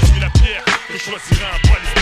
Je 0.00 0.06
suis 0.06 0.20
la 0.20 0.30
pierre, 0.30 0.64
je 0.92 0.98
choisirai 0.98 1.44
un 1.44 1.68
palestinien. 1.68 2.01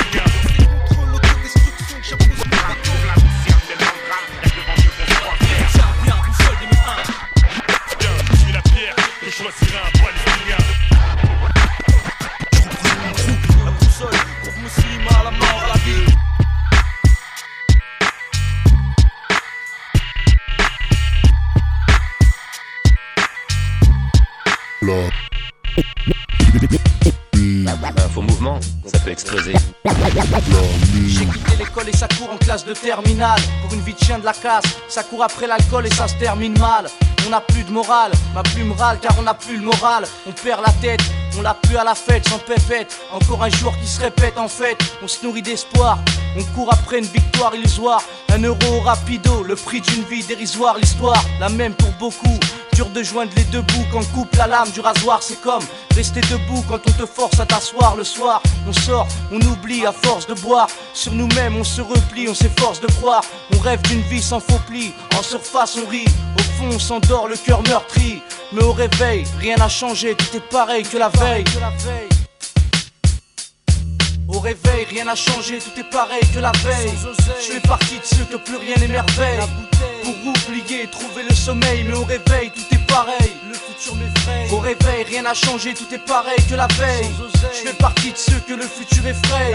Je 9.30 9.36
choisirai 9.36 9.78
un 9.78 9.90
palestinien. 9.98 10.56
La 13.64 13.70
boussole, 13.70 14.18
pour 14.42 14.52
à 15.20 15.24
la 15.24 15.30
mort, 15.30 15.62
à 15.64 15.68
la 15.68 15.74
vie. 15.84 16.10
Un 27.70 28.08
faux 28.08 28.22
mouvement, 28.22 28.58
ça 28.84 28.98
peut 28.98 29.10
exploser. 29.10 29.54
J'ai 31.06 31.24
quitté 31.24 31.56
l'école 31.56 31.88
et 31.88 31.96
ça 31.96 32.08
court 32.08 32.30
en 32.32 32.36
classe 32.36 32.64
de 32.64 32.72
terminale. 32.72 33.40
Pour 33.62 33.72
une 33.72 33.80
vie 33.80 33.94
de 33.94 33.98
chien 33.98 34.18
de 34.18 34.24
la 34.24 34.32
casse, 34.32 34.64
ça 34.88 35.04
court 35.04 35.22
après 35.22 35.46
l'alcool 35.46 35.86
et 35.86 35.94
ça 35.94 36.08
se 36.08 36.14
termine 36.16 36.58
mal. 36.58 36.86
On 37.26 37.30
n'a 37.30 37.40
plus 37.40 37.62
de 37.62 37.70
morale, 37.70 38.10
ma 38.34 38.42
plume 38.42 38.72
râle 38.72 38.98
car 39.00 39.14
on 39.18 39.22
n'a 39.22 39.34
plus 39.34 39.56
le 39.56 39.62
moral. 39.62 40.04
On 40.26 40.32
perd 40.32 40.62
la 40.66 40.72
tête, 40.72 41.00
on 41.38 41.42
l'a 41.42 41.54
plus 41.54 41.76
à 41.76 41.84
la 41.84 41.94
fête 41.94 42.28
sans 42.28 42.38
pépette. 42.38 42.98
Encore 43.12 43.44
un 43.44 43.50
jour 43.50 43.72
qui 43.80 43.86
se 43.86 44.00
répète 44.00 44.36
en 44.36 44.48
fait. 44.48 44.76
On 45.02 45.06
se 45.06 45.24
nourrit 45.24 45.42
d'espoir, 45.42 45.98
on 46.36 46.42
court 46.54 46.72
après 46.72 46.98
une 46.98 47.04
victoire 47.04 47.54
illusoire. 47.54 48.02
Un 48.32 48.42
euro 48.42 48.80
rapido, 48.84 49.44
le 49.44 49.54
prix 49.54 49.80
d'une 49.80 50.02
vie 50.04 50.24
dérisoire. 50.24 50.76
L'histoire, 50.76 51.24
la 51.38 51.48
même 51.48 51.74
pour 51.74 51.92
beaucoup. 52.00 52.38
De 52.80 53.02
joindre 53.02 53.30
les 53.36 53.44
deux 53.44 53.60
bouts 53.60 53.84
quand 53.92 54.02
coupe 54.12 54.34
la 54.36 54.46
lame 54.46 54.70
du 54.70 54.80
rasoir. 54.80 55.22
C'est 55.22 55.40
comme 55.42 55.62
rester 55.94 56.22
debout 56.22 56.64
quand 56.66 56.80
on 56.86 56.90
te 56.92 57.04
force 57.04 57.38
à 57.38 57.44
t'asseoir 57.44 57.94
le 57.94 58.04
soir. 58.04 58.42
On 58.66 58.72
sort, 58.72 59.06
on 59.30 59.36
oublie 59.36 59.84
à 59.84 59.92
force 59.92 60.26
de 60.26 60.32
boire. 60.32 60.66
Sur 60.94 61.12
nous-mêmes, 61.12 61.56
on 61.56 61.62
se 61.62 61.82
replie, 61.82 62.26
on 62.28 62.34
s'efforce 62.34 62.80
de 62.80 62.86
croire. 62.86 63.22
On 63.54 63.58
rêve 63.58 63.82
d'une 63.82 64.00
vie 64.00 64.22
sans 64.22 64.40
faux 64.40 64.60
plis. 64.66 64.94
En 65.16 65.22
surface, 65.22 65.76
on 65.76 65.88
rit. 65.88 66.06
Au 66.38 66.42
fond, 66.42 66.74
on 66.74 66.78
s'endort, 66.78 67.28
le 67.28 67.36
cœur 67.36 67.62
meurtri. 67.68 68.22
Mais 68.50 68.62
au 68.62 68.72
réveil, 68.72 69.24
rien 69.38 69.56
n'a 69.56 69.68
changé, 69.68 70.14
tout 70.14 70.36
est 70.36 70.48
pareil 70.48 70.82
que 70.82 70.96
la 70.96 71.10
veille. 71.10 71.44
Au 74.32 74.38
réveil, 74.38 74.86
rien 74.88 75.04
n'a 75.04 75.16
changé, 75.16 75.58
tout 75.58 75.78
est 75.78 75.90
pareil 75.90 76.20
que 76.32 76.38
la 76.38 76.52
veille. 76.62 76.92
Je 77.40 77.52
fais 77.52 77.60
partie 77.60 77.98
de 77.98 78.04
ceux 78.04 78.24
que 78.24 78.36
plus 78.36 78.56
rien 78.56 78.76
n'émerveille. 78.76 79.40
Pour 80.04 80.14
oublier, 80.24 80.86
trouver 80.86 81.24
le 81.28 81.34
sommeil, 81.34 81.84
mais 81.84 81.94
au 81.94 82.04
réveil, 82.04 82.52
tout 82.52 82.74
est 82.74 82.86
pareil. 82.86 83.32
Le 83.48 83.54
futur 83.54 83.96
m'effraie. 83.96 84.48
Au 84.52 84.58
réveil, 84.58 85.04
rien 85.08 85.22
n'a 85.22 85.34
changé, 85.34 85.74
tout 85.74 85.92
est 85.92 86.04
pareil 86.06 86.38
que 86.48 86.54
la 86.54 86.68
veille. 86.78 87.10
Je 87.52 87.68
fais 87.68 87.76
partie 87.76 88.12
de 88.12 88.16
ceux 88.16 88.40
que 88.46 88.54
le 88.54 88.62
futur 88.62 89.04
effraie. 89.06 89.54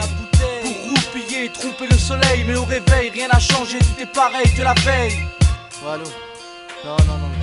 Pour 0.61 0.89
roupiller, 0.89 1.49
tromper 1.49 1.87
le 1.89 1.97
soleil, 1.97 2.43
mais 2.45 2.55
au 2.55 2.65
réveil, 2.65 3.11
rien 3.11 3.29
n'a 3.29 3.39
changé, 3.39 3.79
tout 3.79 4.01
est 4.01 4.13
pareil 4.13 4.51
que 4.53 4.61
la 4.61 4.73
veille. 4.73 5.17
Non, 5.83 6.97
non, 7.07 7.17
non, 7.17 7.34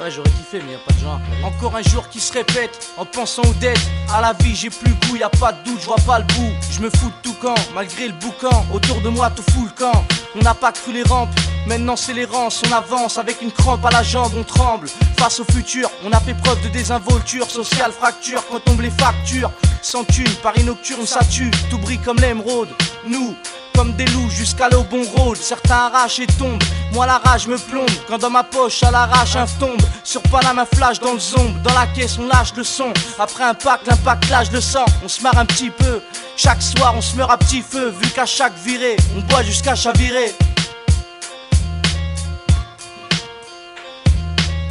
Ouais, 0.00 0.10
j'aurais 0.10 0.30
kiffé, 0.30 0.60
mais 0.66 0.72
y 0.72 0.74
a 0.74 0.78
pas 0.78 0.92
de 0.92 0.98
genre. 0.98 1.20
Encore 1.44 1.76
un 1.76 1.82
jour 1.82 2.08
qui 2.08 2.18
se 2.18 2.32
répète 2.32 2.88
en 2.96 3.04
pensant 3.04 3.42
aux 3.42 3.54
dettes. 3.54 3.80
À 4.12 4.20
la 4.20 4.32
vie, 4.32 4.56
j'ai 4.56 4.70
plus 4.70 4.92
goût, 4.92 5.16
y 5.16 5.22
a 5.22 5.28
pas 5.28 5.52
de 5.52 5.62
doute, 5.64 5.80
je 5.80 5.86
vois 5.86 5.96
pas 6.06 6.18
le 6.18 6.24
bout. 6.24 6.52
Je 6.70 6.80
me 6.80 6.90
fous 6.90 7.08
de 7.08 7.22
tout 7.22 7.34
camp, 7.34 7.54
malgré 7.74 8.08
le 8.08 8.14
boucan. 8.14 8.66
Autour 8.72 9.00
de 9.00 9.08
moi, 9.08 9.30
tout 9.30 9.44
fout 9.52 9.64
le 9.64 9.70
camp. 9.70 10.04
On 10.34 10.40
n'a 10.40 10.54
pas 10.54 10.72
cru 10.72 10.92
les 10.92 11.02
rampes, 11.02 11.28
maintenant 11.66 11.94
c'est 11.94 12.14
l'errance. 12.14 12.62
On 12.68 12.72
avance 12.72 13.18
avec 13.18 13.42
une 13.42 13.52
crampe 13.52 13.84
à 13.84 13.90
la 13.90 14.02
jambe, 14.02 14.32
on 14.36 14.44
tremble. 14.44 14.88
Face 15.18 15.38
au 15.40 15.44
futur, 15.44 15.90
on 16.04 16.12
a 16.12 16.20
fait 16.20 16.34
preuve 16.34 16.60
de 16.62 16.68
désinvolture, 16.68 17.50
sociale 17.50 17.92
fracture 17.92 18.42
quand 18.50 18.60
tombent 18.60 18.80
les 18.80 18.90
factures. 18.90 19.52
Sans 19.82 20.04
Paris 20.42 20.64
nocturne, 20.64 21.06
ça 21.06 21.20
tue, 21.24 21.50
tout 21.68 21.78
brille 21.78 21.98
comme 21.98 22.16
l'émeraude. 22.18 22.68
Nous, 23.06 23.34
comme 23.74 23.92
des 23.94 24.06
loups 24.06 24.30
jusqu'à 24.30 24.68
l'eau 24.68 24.84
bon 24.84 25.02
rôle. 25.16 25.36
Certains 25.36 25.86
arrachent 25.86 26.20
et 26.20 26.26
tombent. 26.26 26.62
Moi 26.92 27.06
la 27.06 27.18
rage 27.18 27.46
me 27.46 27.56
plombe 27.56 27.90
quand 28.08 28.18
dans 28.18 28.30
ma 28.30 28.42
poche 28.42 28.82
à 28.82 28.90
l'arrache 28.90 29.36
un 29.36 29.46
tombe. 29.58 29.80
Sur 30.04 30.22
Paname 30.22 30.58
un 30.58 30.66
flash 30.66 31.00
dans 31.00 31.12
le 31.12 31.18
zombe. 31.18 31.60
Dans 31.62 31.74
la 31.74 31.86
caisse 31.86 32.18
on 32.18 32.26
lâche 32.26 32.54
le 32.56 32.64
son. 32.64 32.92
Après 33.18 33.44
un 33.44 33.54
pack, 33.54 33.80
l'impact 33.86 34.28
lâche 34.30 34.50
le 34.52 34.60
sang. 34.60 34.84
On 35.04 35.08
se 35.08 35.22
marre 35.22 35.38
un 35.38 35.46
petit 35.46 35.70
peu. 35.70 36.00
Chaque 36.36 36.62
soir 36.62 36.94
on 36.96 37.00
se 37.00 37.16
meurt 37.16 37.30
à 37.30 37.36
petit 37.36 37.62
feu. 37.62 37.92
Vu 38.00 38.08
qu'à 38.10 38.26
chaque 38.26 38.56
virée 38.64 38.96
on 39.16 39.20
boit 39.22 39.42
jusqu'à 39.42 39.74
chavirer. 39.74 40.34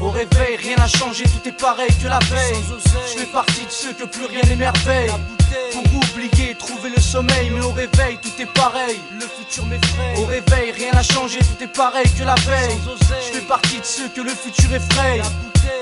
Au 0.01 0.09
réveil, 0.09 0.57
rien 0.57 0.77
n'a 0.77 0.87
changé, 0.87 1.25
tout 1.25 1.47
est 1.47 1.51
pareil 1.51 1.89
que 2.01 2.07
la 2.07 2.17
veille. 2.19 2.63
Je 3.07 3.19
fais 3.19 3.25
partie 3.27 3.65
de 3.65 3.69
ceux 3.69 3.93
que 3.93 4.05
plus 4.05 4.25
rien 4.25 4.41
n'émerveille. 4.47 5.11
Pour 5.71 5.83
oublier, 5.95 6.55
trouver 6.55 6.89
le 6.95 7.01
sommeil, 7.01 7.51
mais 7.53 7.61
au 7.61 7.71
réveil, 7.71 8.17
tout 8.21 8.41
est 8.41 8.53
pareil. 8.53 8.99
Le 9.13 9.25
futur 9.25 9.65
m'effraie. 9.65 10.15
Au 10.17 10.25
réveil, 10.25 10.71
rien 10.71 10.91
n'a 10.93 11.03
changé, 11.03 11.39
tout 11.39 11.63
est 11.63 11.73
pareil 11.75 12.05
que 12.17 12.23
la 12.23 12.35
veille. 12.35 12.77
Je 13.09 13.39
fais 13.39 13.45
partie 13.45 13.79
de 13.79 13.85
ceux 13.85 14.07
que 14.09 14.21
le 14.21 14.31
futur 14.31 14.73
effraie. 14.73 15.21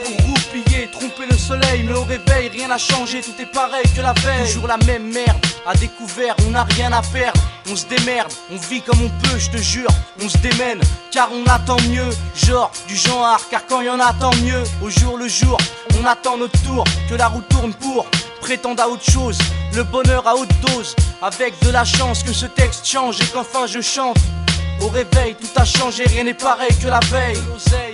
Pour 0.03 0.27
roupiller, 0.27 0.89
tromper 0.91 1.25
le 1.29 1.37
soleil, 1.37 1.83
mais 1.83 1.93
au 1.93 2.03
réveil, 2.03 2.49
rien 2.49 2.67
n'a 2.67 2.77
changé, 2.77 3.21
tout 3.21 3.39
est 3.39 3.45
pareil 3.45 3.85
que 3.95 4.01
la 4.01 4.13
veille. 4.13 4.45
Toujours 4.45 4.67
la 4.67 4.77
même 4.77 5.11
merde, 5.11 5.37
à 5.65 5.73
découvert, 5.75 6.35
on 6.47 6.51
n'a 6.51 6.63
rien 6.63 6.91
à 6.91 7.01
perdre. 7.01 7.39
On 7.71 7.75
se 7.75 7.85
démerde, 7.85 8.31
on 8.51 8.57
vit 8.57 8.81
comme 8.81 8.99
on 9.01 9.09
peut, 9.27 9.37
je 9.37 9.51
te 9.51 9.57
jure. 9.57 9.89
On 10.23 10.29
se 10.29 10.37
démène, 10.37 10.81
car 11.11 11.29
on 11.31 11.43
attend 11.49 11.77
mieux. 11.89 12.09
Genre, 12.35 12.71
du 12.87 12.95
genre, 12.95 13.39
car 13.49 13.65
quand 13.67 13.81
y 13.81 13.89
en 13.89 13.99
a, 13.99 14.13
tant 14.13 14.35
mieux. 14.37 14.63
Au 14.81 14.89
jour 14.89 15.17
le 15.17 15.27
jour, 15.27 15.57
on 16.01 16.05
attend 16.05 16.37
notre 16.37 16.59
tour, 16.63 16.83
que 17.09 17.15
la 17.15 17.27
roue 17.27 17.43
tourne 17.49 17.73
pour 17.73 18.05
prétendre 18.39 18.81
à 18.81 18.89
autre 18.89 19.09
chose. 19.09 19.37
Le 19.75 19.83
bonheur 19.83 20.27
à 20.27 20.35
haute 20.35 20.49
dose, 20.61 20.95
avec 21.21 21.53
de 21.63 21.69
la 21.69 21.85
chance 21.85 22.23
que 22.23 22.33
ce 22.33 22.45
texte 22.45 22.85
change 22.87 23.21
et 23.21 23.25
qu'enfin 23.25 23.67
je 23.67 23.81
chante. 23.81 24.17
Au 24.81 24.87
réveil, 24.87 25.35
tout 25.35 25.61
a 25.61 25.65
changé, 25.65 26.03
rien 26.05 26.23
n'est 26.23 26.33
pareil 26.33 26.69
que 26.81 26.87
la 26.87 26.99
veille. 27.11 27.37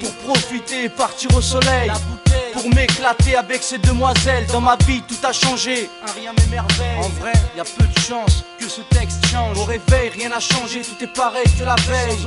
Pour 0.02 0.34
profiter 0.34 0.86
et 0.86 0.90
partir 0.90 1.36
au 1.36 1.42
soleil. 1.42 1.92
Pour 2.54 2.68
m'éclater 2.74 3.36
avec 3.36 3.64
ces 3.64 3.78
demoiselles. 3.78 4.46
Dans 4.48 4.62
ma 4.62 4.76
vie, 4.88 5.02
tout 5.08 5.28
a 5.28 5.34
changé. 5.34 5.90
Un 6.08 6.12
rien 6.20 6.34
m'émerveille. 6.34 6.98
En 6.98 7.10
vrai, 7.20 7.34
y 7.56 7.60
a 7.60 7.64
peu 7.64 7.86
de 7.86 8.00
chance 8.00 8.44
que 8.60 8.68
ce 8.68 8.82
texte 8.82 9.26
change. 9.28 9.58
Au 9.58 9.64
réveil, 9.64 10.10
rien 10.10 10.30
n'a 10.30 10.40
changé, 10.40 10.82
tout 10.82 11.04
est 11.04 11.14
pareil 11.14 11.46
que 11.58 11.64
la 11.64 11.76
veille. 11.76 12.18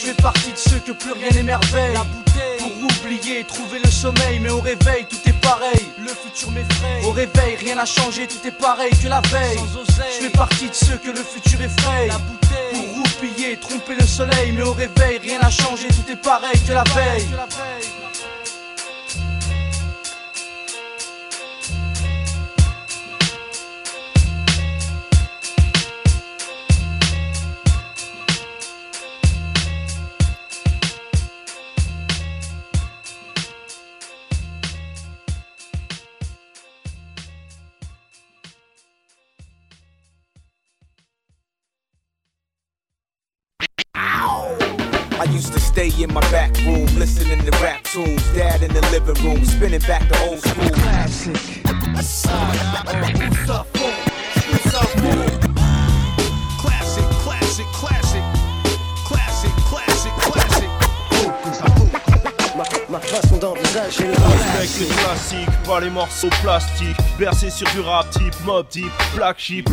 Je 0.00 0.06
fais 0.06 0.14
partie 0.14 0.52
de 0.52 0.58
ceux 0.58 0.78
que 0.78 0.92
plus 0.92 1.12
rien 1.12 1.30
n'émerveille. 1.30 1.96
Pour 2.58 2.72
oublier, 2.84 3.44
trouver 3.44 3.78
le 3.82 3.90
sommeil, 3.90 4.38
mais 4.40 4.50
au 4.50 4.60
réveil, 4.60 5.06
tout 5.08 5.28
est 5.28 5.40
pareil. 5.40 5.86
Le 5.98 6.08
futur 6.08 6.50
m'effraie. 6.50 7.04
Au 7.04 7.12
réveil, 7.12 7.56
rien 7.56 7.76
n'a 7.76 7.86
changé, 7.86 8.26
tout 8.26 8.46
est 8.46 8.58
pareil 8.58 8.90
que 9.02 9.08
la 9.08 9.20
veille. 9.22 9.58
Je 9.98 10.24
fais 10.24 10.30
partie 10.30 10.68
de 10.68 10.74
ceux 10.74 10.96
que 10.96 11.10
le 11.10 11.22
futur 11.22 11.60
effraie. 11.60 12.08
Pour 12.72 12.94
roupiller, 12.94 13.56
tromper 13.56 13.94
le 13.94 14.05
soleil, 14.06 14.52
mais 14.52 14.62
au 14.62 14.72
réveil, 14.72 15.18
rien 15.22 15.38
n'a 15.40 15.50
changé, 15.50 15.88
tout 15.88 16.10
est 16.10 16.22
pareil 16.22 16.58
que 16.66 16.72
la 16.72 16.84
veille. 16.84 17.26
Tunes. 47.96 48.22
Dad 48.34 48.62
in 48.62 48.72
the 48.72 48.80
living 48.92 49.24
room, 49.24 49.44
spinning 49.44 49.80
back 49.80 50.06
the 50.08 50.18
old 50.28 50.40
school. 50.40 50.68
Classic. 50.70 51.34
Classic, 56.60 57.04
classic, 57.24 57.66
classic. 57.72 58.22
Classic, 59.08 59.52
classic, 59.70 60.12
classic. 60.30 60.70
Ma 62.88 63.00
façon 63.00 63.36
d'envisager 63.38 64.06
le 64.06 64.14
Avec 64.56 64.70
les 64.78 64.86
classiques, 64.86 65.62
pas 65.66 65.80
les 65.80 65.90
morceaux 65.90 66.30
plastiques. 66.42 66.96
Bercé 67.18 67.50
sur 67.50 67.68
du 67.70 67.80
rap 67.80 68.10
type, 68.10 68.34
mob 68.44 68.68
type, 68.68 68.92
black 69.14 69.38
sheep. 69.38 69.68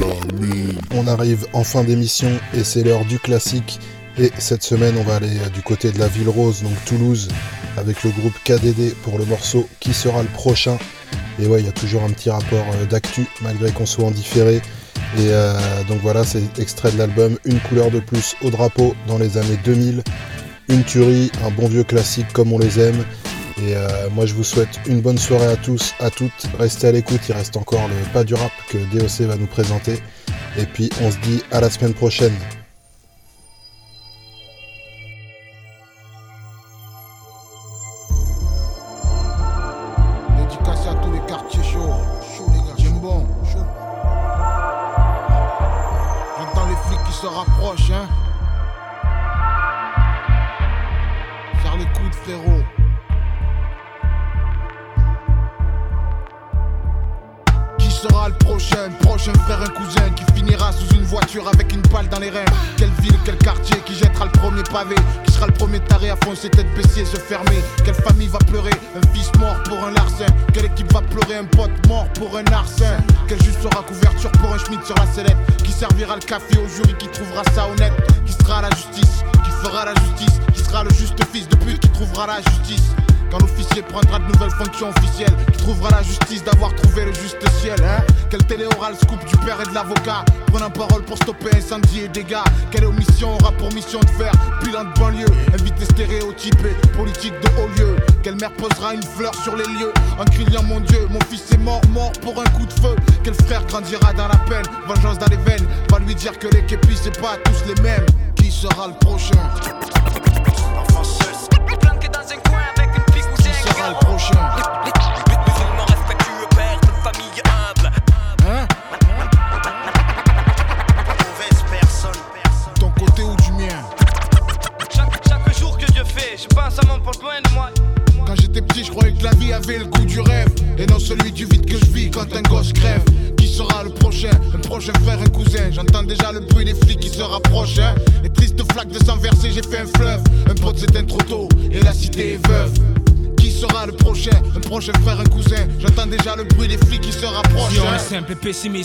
On 0.95 1.07
arrive 1.07 1.45
en 1.53 1.63
fin 1.63 1.83
d'émission 1.83 2.31
et 2.53 2.63
c'est 2.63 2.83
l'heure 2.83 3.05
du 3.05 3.19
classique. 3.19 3.79
Et 4.17 4.31
cette 4.37 4.63
semaine, 4.63 4.95
on 4.99 5.03
va 5.03 5.15
aller 5.15 5.39
du 5.53 5.61
côté 5.61 5.91
de 5.91 5.99
la 5.99 6.07
ville 6.07 6.29
rose, 6.29 6.61
donc 6.61 6.73
Toulouse, 6.85 7.29
avec 7.77 8.03
le 8.03 8.11
groupe 8.11 8.33
KDD 8.43 8.93
pour 9.03 9.17
le 9.17 9.25
morceau 9.25 9.67
qui 9.79 9.93
sera 9.93 10.21
le 10.21 10.29
prochain. 10.29 10.77
Et 11.39 11.47
ouais, 11.47 11.61
il 11.61 11.65
y 11.65 11.69
a 11.69 11.73
toujours 11.73 12.03
un 12.03 12.09
petit 12.09 12.29
rapport 12.29 12.65
euh, 12.73 12.85
d'actu, 12.85 13.25
malgré 13.41 13.71
qu'on 13.71 13.85
soit 13.85 14.05
en 14.05 14.11
différé. 14.11 14.61
Et 15.17 15.29
euh, 15.29 15.53
donc 15.87 15.99
voilà, 16.01 16.23
c'est 16.23 16.59
extrait 16.59 16.91
de 16.91 16.97
l'album 16.97 17.37
Une 17.45 17.59
couleur 17.59 17.91
de 17.91 17.99
plus 17.99 18.35
au 18.41 18.49
drapeau 18.49 18.95
dans 19.07 19.17
les 19.17 19.37
années 19.37 19.59
2000. 19.63 20.03
Une 20.69 20.83
tuerie, 20.83 21.31
un 21.45 21.51
bon 21.51 21.67
vieux 21.67 21.83
classique 21.83 22.31
comme 22.33 22.53
on 22.53 22.59
les 22.59 22.79
aime. 22.79 23.03
Et 23.59 23.75
euh, 23.75 24.09
moi 24.11 24.25
je 24.25 24.33
vous 24.33 24.43
souhaite 24.43 24.79
une 24.87 25.01
bonne 25.01 25.17
soirée 25.17 25.47
à 25.47 25.55
tous, 25.55 25.93
à 25.99 26.09
toutes. 26.09 26.47
Restez 26.57 26.87
à 26.87 26.91
l'écoute, 26.91 27.21
il 27.29 27.33
reste 27.33 27.57
encore 27.57 27.87
le 27.87 27.95
pas 28.11 28.23
du 28.23 28.33
rap 28.33 28.51
que 28.69 28.77
DOC 28.77 29.27
va 29.27 29.35
nous 29.35 29.47
présenter. 29.47 29.99
Et 30.57 30.65
puis 30.65 30.89
on 31.01 31.11
se 31.11 31.17
dit 31.19 31.43
à 31.51 31.61
la 31.61 31.69
semaine 31.69 31.93
prochaine. 31.93 32.33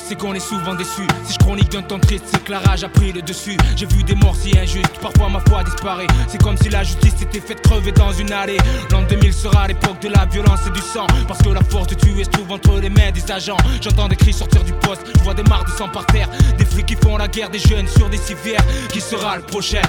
C'est 0.09 0.16
qu'on 0.16 0.32
est 0.32 0.40
souvent 0.40 0.74
déçu. 0.74 1.06
Si 1.24 1.35
je 1.35 1.39
chronique 1.39 1.70
d'un 1.70 1.82
temps 1.82 1.98
triste, 1.98 2.24
c'est 2.28 2.43
que 2.43 2.51
la 2.51 2.60
rage 2.60 2.82
a 2.82 2.89
pris 2.89 3.12
le 3.12 3.20
dessus. 3.20 3.59
J'ai 3.76 3.85
vu 3.86 4.02
des 4.02 4.14
morts 4.14 4.36
si 4.36 4.56
injustes, 4.59 4.98
parfois 5.02 5.28
ma 5.28 5.40
foi 5.40 5.62
disparaît. 5.64 6.06
C'est 6.28 6.43
comme 6.43 6.56
si 6.56 6.70
la 6.70 6.82
justice 6.82 7.14
s'était 7.16 7.40
faite 7.40 7.60
crever 7.60 7.93
dans 7.93 8.12
une 8.12 8.32
allée. 8.32 8.56
L'an 8.90 9.02
2000 9.02 9.35
sera 9.35 9.68
l'époque 9.68 10.01
de 10.01 10.09
la 10.09 10.24
violence 10.24 10.60
et 10.66 10.70
du 10.70 10.80
sang. 10.80 11.06
Parce 11.26 11.40
que 11.43 11.51
la 11.51 11.62
force 11.62 11.89
de 11.89 11.94
tuer 11.94 12.24
se 12.24 12.30
trouve 12.30 12.51
entre 12.52 12.78
les 12.80 12.89
mains 12.89 13.10
des 13.12 13.30
agents. 13.30 13.59
J'entends 13.82 14.09
des 14.09 14.16
cris 14.16 14.32
sortir 14.32 14.64
du 14.64 14.72
poste, 14.72 15.02
je 15.14 15.22
vois 15.24 15.35
des 15.35 15.43
marres 15.43 15.66
de 15.66 15.72
sang 15.72 15.89
par 15.89 16.06
terre. 16.06 16.28
Des 16.56 16.64
flics 16.64 16.86
qui 16.86 16.97
font 16.97 17.18
la 17.18 17.28
guerre, 17.28 17.51
des 17.51 17.59
jeunes 17.59 17.86
sur 17.86 18.09
des 18.09 18.16
civières. 18.16 18.64
Qui 18.90 19.02
sera 19.02 19.36
le 19.36 19.43
prochain? 19.43 19.82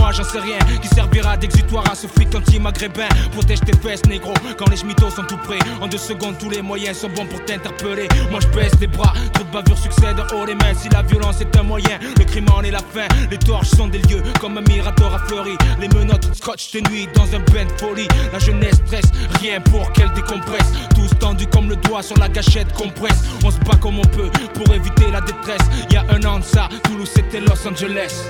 Moi, 0.00 0.10
j'en 0.12 0.24
sais 0.24 0.40
rien. 0.40 0.58
Qui 0.80 0.88
servira 0.88 1.36
d'exutoire 1.36 1.84
à 1.90 1.94
ce 1.94 2.06
flic 2.06 2.34
anti-maghrébin 2.34 3.08
Protège 3.32 3.60
tes 3.60 3.76
fesses, 3.76 4.04
négro, 4.06 4.32
quand 4.58 4.68
les 4.70 4.76
schmittos 4.76 5.10
sont 5.10 5.24
tout 5.24 5.36
prêts. 5.36 5.58
En 5.80 5.86
deux 5.86 5.98
secondes, 5.98 6.36
tous 6.38 6.50
les 6.50 6.62
moyens 6.62 6.98
sont 6.98 7.10
bons 7.10 7.26
pour 7.26 7.44
t'interpeller. 7.44 8.08
Moi, 8.30 8.40
je 8.40 8.48
baisse 8.48 8.72
les 8.80 8.86
bras, 8.86 9.12
trop 9.34 9.44
de 9.44 9.50
bavures 9.50 9.78
succèdent 9.78 10.20
haut 10.32 10.46
les 10.46 10.54
mains. 10.54 10.74
Si 10.74 10.88
la 10.88 11.02
violence 11.02 11.40
est 11.40 11.54
un 11.56 11.62
moyen, 11.62 11.98
le 12.18 12.24
crime 12.24 12.46
en 12.54 12.62
est 12.62 12.70
la 12.70 12.78
fin. 12.78 13.06
Les 13.30 13.38
torches 13.38 13.68
sont 13.68 13.88
des 13.88 13.98
lieux 13.98 14.22
comme 14.40 14.56
un 14.58 14.62
mirador 14.62 15.14
a 15.14 15.18
fleuri. 15.26 15.56
Les 15.78 15.88
menottes 15.88 16.34
scotch 16.34 16.70
tes 16.70 16.82
nuits 16.82 17.08
dans 17.14 17.26
un 17.34 17.40
bain 17.52 17.66
de 17.66 17.78
folie. 17.78 18.08
La 18.32 18.38
jeunesse 18.38 18.76
stresse, 18.86 19.10
rien 19.40 19.60
pour 19.60 19.92
qu'elle 19.92 20.12
décompresse. 20.14 20.72
Tous 20.94 21.10
tendus 21.18 21.46
comme 21.46 21.68
le 21.68 21.76
doigt 21.76 22.02
sur 22.02 22.16
la 22.18 22.28
gâchette 22.28 22.72
compresse. 22.72 23.22
On 23.44 23.50
se 23.50 23.58
bat 23.58 23.76
comme 23.80 23.98
on 23.98 24.08
peut 24.16 24.30
pour 24.54 24.74
éviter 24.74 25.10
la 25.10 25.20
détresse. 25.20 25.62
Y 25.90 25.96
a 25.96 26.04
un 26.10 26.24
an 26.24 26.38
de 26.38 26.44
ça, 26.44 26.68
Toulouse 26.84 27.10
c'était 27.14 27.40
Los 27.40 27.66
Angeles. 27.68 28.24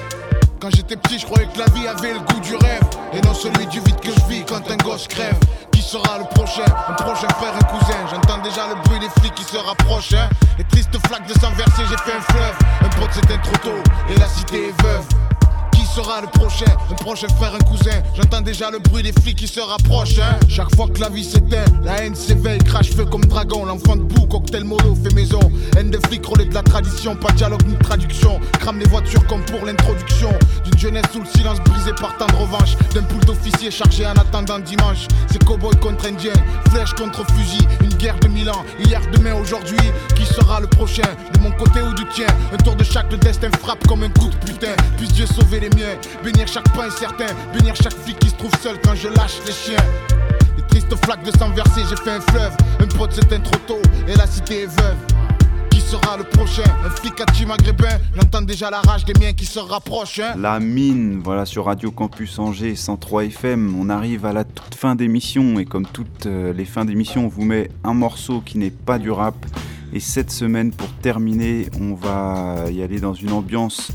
Quand 0.60 0.68
j'étais 0.68 0.96
petit, 0.96 1.18
je 1.18 1.24
croyais 1.24 1.48
que 1.48 1.58
la 1.58 1.64
vie 1.72 1.88
avait 1.88 2.12
le 2.12 2.20
goût 2.20 2.40
du 2.40 2.54
rêve. 2.54 2.82
Et 3.14 3.20
non 3.22 3.32
celui 3.32 3.66
du 3.68 3.80
vide 3.80 3.98
que 3.98 4.10
je 4.10 4.24
vis 4.28 4.44
quand 4.44 4.70
un 4.70 4.76
gosse 4.76 5.08
crève. 5.08 5.38
Qui 5.72 5.80
sera 5.80 6.18
le 6.18 6.24
prochain? 6.34 6.66
Un 6.86 6.92
prochain 6.92 7.28
frère, 7.28 7.54
un 7.54 7.78
cousin. 7.78 7.96
J'entends 8.10 8.42
déjà 8.42 8.68
le 8.68 8.74
bruit 8.84 9.00
des 9.00 9.08
flics 9.20 9.34
qui 9.34 9.44
se 9.44 9.56
rapprochent. 9.56 10.12
Hein. 10.12 10.28
Les 10.58 10.64
tristes 10.64 10.98
flaques 11.06 11.26
de 11.26 11.32
sang 11.32 11.50
versé, 11.56 11.82
j'ai 11.88 11.96
fait 11.96 12.12
un 12.14 12.20
fleuve. 12.20 12.58
Un 12.82 13.00
pote 13.00 13.12
s'éteint 13.12 13.38
trop 13.38 13.56
tôt 13.56 13.90
et 14.10 14.18
la 14.18 14.26
cité 14.26 14.68
est 14.68 14.82
veuve. 14.82 15.29
Sera 15.94 16.20
le 16.20 16.28
prochain 16.28 16.70
Un 16.88 16.94
prochain 16.94 17.26
frère, 17.36 17.52
un 17.52 17.64
cousin. 17.64 18.00
J'entends 18.14 18.42
déjà 18.42 18.70
le 18.70 18.78
bruit 18.78 19.02
des 19.02 19.12
flics 19.12 19.36
qui 19.36 19.48
se 19.48 19.58
rapprochent. 19.58 20.20
Hein. 20.20 20.38
Chaque 20.48 20.72
fois 20.76 20.86
que 20.86 21.00
la 21.00 21.08
vie 21.08 21.24
s'éteint, 21.24 21.64
la 21.82 22.04
haine 22.04 22.14
s'éveille, 22.14 22.60
crache 22.60 22.90
feu 22.90 23.04
comme 23.04 23.24
dragon. 23.24 23.64
L'enfant 23.64 23.96
de 23.96 24.02
boue, 24.02 24.26
cocktail 24.26 24.62
mollo, 24.62 24.94
fait 24.94 25.12
maison. 25.14 25.40
Haine 25.76 25.90
de 25.90 25.98
flic, 26.06 26.24
relais 26.24 26.44
de 26.44 26.54
la 26.54 26.62
tradition. 26.62 27.16
Pas 27.16 27.32
de 27.32 27.38
dialogue 27.38 27.66
ni 27.66 27.74
de 27.74 27.82
traduction. 27.82 28.38
Crame 28.60 28.78
les 28.78 28.86
voitures 28.86 29.26
comme 29.26 29.44
pour 29.46 29.66
l'introduction. 29.66 30.30
D'une 30.64 30.78
jeunesse 30.78 31.06
sous 31.12 31.20
le 31.20 31.26
silence 31.26 31.58
brisé 31.60 31.92
par 32.00 32.16
tant 32.18 32.26
de 32.26 32.36
revanche. 32.36 32.76
D'un 32.94 33.02
pool 33.02 33.24
d'officiers 33.24 33.72
chargé 33.72 34.06
en 34.06 34.12
attendant 34.12 34.60
dimanche. 34.60 35.08
C'est 35.32 35.42
cowboy 35.44 35.74
contre 35.80 36.06
indien, 36.06 36.32
flèche 36.70 36.94
contre 36.94 37.26
fusil. 37.32 37.66
Une 37.82 37.94
guerre 37.94 38.18
de 38.20 38.28
mille 38.28 38.48
ans. 38.50 38.64
Hier, 38.84 39.00
demain, 39.12 39.34
aujourd'hui. 39.34 39.78
Qui 40.14 40.24
sera 40.24 40.60
le 40.60 40.68
prochain? 40.68 41.08
De 41.34 41.40
mon 41.40 41.50
côté 41.50 41.82
ou 41.82 41.92
du 41.94 42.06
tien? 42.14 42.26
Un 42.52 42.58
tour 42.58 42.76
de 42.76 42.84
chaque, 42.84 43.10
le 43.10 43.18
destin 43.18 43.50
frappe 43.60 43.84
comme 43.88 44.04
un 44.04 44.10
coup 44.10 44.28
de 44.28 44.36
putain. 44.46 44.76
Puisse 44.96 45.12
Dieu 45.12 45.26
sauver 45.26 45.58
les 45.58 45.70
Bénir 46.22 46.46
chaque 46.46 46.70
pain 46.74 46.86
est 46.86 46.98
certain. 46.98 47.26
Bénir 47.54 47.74
chaque 47.74 47.94
flic 47.94 48.18
qui 48.18 48.28
se 48.28 48.34
trouve 48.34 48.54
seul 48.60 48.76
quand 48.82 48.94
je 48.94 49.08
lâche 49.08 49.38
les 49.46 49.52
chiens. 49.52 49.84
Les 50.56 50.62
tristes 50.64 50.94
flaques 51.04 51.24
de 51.24 51.30
sang 51.38 51.50
versé, 51.50 51.82
j'ai 51.88 51.96
fait 51.96 52.10
un 52.10 52.20
fleuve. 52.20 52.52
Un 52.80 52.86
pote 52.98 53.12
s'éteint 53.12 53.40
trop 53.40 53.58
tôt 53.66 53.82
et 54.06 54.14
la 54.14 54.26
cité 54.26 54.62
est 54.62 54.66
veuve. 54.66 54.96
Qui 55.70 55.80
sera 55.80 56.16
le 56.16 56.24
prochain? 56.24 56.64
Un 56.84 56.90
flic 56.90 57.20
à 57.20 57.46
maghrébin 57.46 57.98
J'entends 58.14 58.42
déjà 58.42 58.70
la 58.70 58.80
rage 58.80 59.04
des 59.04 59.14
miens 59.18 59.32
qui 59.32 59.46
se 59.46 59.58
rapprochent. 59.58 60.20
Hein 60.20 60.34
La 60.36 60.60
mine, 60.60 61.20
voilà 61.24 61.46
sur 61.46 61.64
Radio 61.64 61.90
Campus 61.90 62.38
Angers 62.38 62.76
103 62.76 63.24
FM. 63.24 63.74
On 63.80 63.88
arrive 63.88 64.26
à 64.26 64.32
la 64.32 64.44
toute 64.44 64.74
fin 64.74 64.94
d'émission 64.94 65.58
et 65.58 65.64
comme 65.64 65.86
toutes 65.86 66.26
euh, 66.26 66.52
les 66.52 66.64
fins 66.66 66.84
d'émission, 66.84 67.24
on 67.24 67.28
vous 67.28 67.44
met 67.44 67.70
un 67.84 67.94
morceau 67.94 68.42
qui 68.44 68.58
n'est 68.58 68.70
pas 68.70 68.98
du 68.98 69.10
rap. 69.10 69.34
Et 69.92 70.00
cette 70.00 70.30
semaine, 70.30 70.72
pour 70.72 70.88
terminer, 71.02 71.68
on 71.80 71.94
va 71.94 72.70
y 72.70 72.82
aller 72.82 73.00
dans 73.00 73.14
une 73.14 73.32
ambiance 73.32 73.90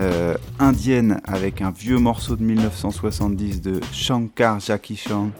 euh, 0.00 0.34
indienne 0.58 1.20
avec 1.24 1.60
un 1.60 1.70
vieux 1.70 1.98
morceau 1.98 2.34
de 2.34 2.42
1970 2.42 3.60
de 3.60 3.80
Shankar 3.92 4.58
Jackie 4.58 4.96
Chan. 4.96 5.30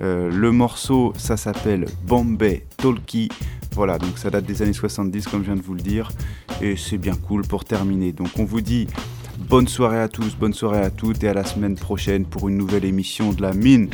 Euh, 0.00 0.28
le 0.28 0.50
morceau, 0.50 1.12
ça 1.16 1.36
s'appelle 1.36 1.86
Bombay 2.04 2.66
Talkie. 2.78 3.28
Voilà, 3.74 3.98
donc 3.98 4.18
ça 4.18 4.30
date 4.30 4.44
des 4.44 4.60
années 4.60 4.72
70 4.72 5.28
comme 5.28 5.42
je 5.42 5.46
viens 5.46 5.56
de 5.56 5.62
vous 5.62 5.74
le 5.74 5.80
dire. 5.80 6.10
Et 6.60 6.76
c'est 6.76 6.98
bien 6.98 7.14
cool 7.14 7.46
pour 7.46 7.64
terminer. 7.64 8.12
Donc 8.12 8.30
on 8.38 8.44
vous 8.44 8.60
dit 8.60 8.88
bonne 9.48 9.68
soirée 9.68 10.00
à 10.00 10.08
tous, 10.08 10.34
bonne 10.34 10.54
soirée 10.54 10.80
à 10.80 10.90
toutes 10.90 11.22
et 11.22 11.28
à 11.28 11.34
la 11.34 11.44
semaine 11.44 11.76
prochaine 11.76 12.24
pour 12.24 12.48
une 12.48 12.56
nouvelle 12.56 12.84
émission 12.84 13.32
de 13.32 13.42
la 13.42 13.52
mine. 13.52 13.88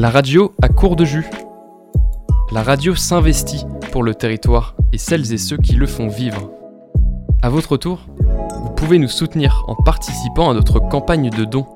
La 0.00 0.08
radio 0.08 0.54
a 0.62 0.70
court 0.70 0.96
de 0.96 1.04
jus. 1.04 1.28
La 2.52 2.62
radio 2.62 2.94
s'investit 2.94 3.66
pour 3.92 4.02
le 4.02 4.14
territoire 4.14 4.74
et 4.94 4.96
celles 4.96 5.30
et 5.34 5.36
ceux 5.36 5.58
qui 5.58 5.74
le 5.74 5.86
font 5.86 6.08
vivre. 6.08 6.50
À 7.42 7.50
votre 7.50 7.76
tour, 7.76 8.06
vous 8.64 8.70
pouvez 8.70 8.98
nous 8.98 9.10
soutenir 9.10 9.62
en 9.68 9.74
participant 9.74 10.48
à 10.48 10.54
notre 10.54 10.78
campagne 10.80 11.28
de 11.28 11.44
dons. 11.44 11.66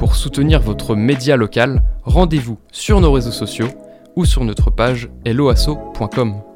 Pour 0.00 0.16
soutenir 0.16 0.60
votre 0.60 0.96
média 0.96 1.36
local, 1.36 1.84
rendez-vous 2.02 2.58
sur 2.72 3.00
nos 3.00 3.12
réseaux 3.12 3.30
sociaux 3.30 3.68
ou 4.16 4.24
sur 4.24 4.42
notre 4.42 4.72
page 4.72 5.08
helloasso.com. 5.24 6.49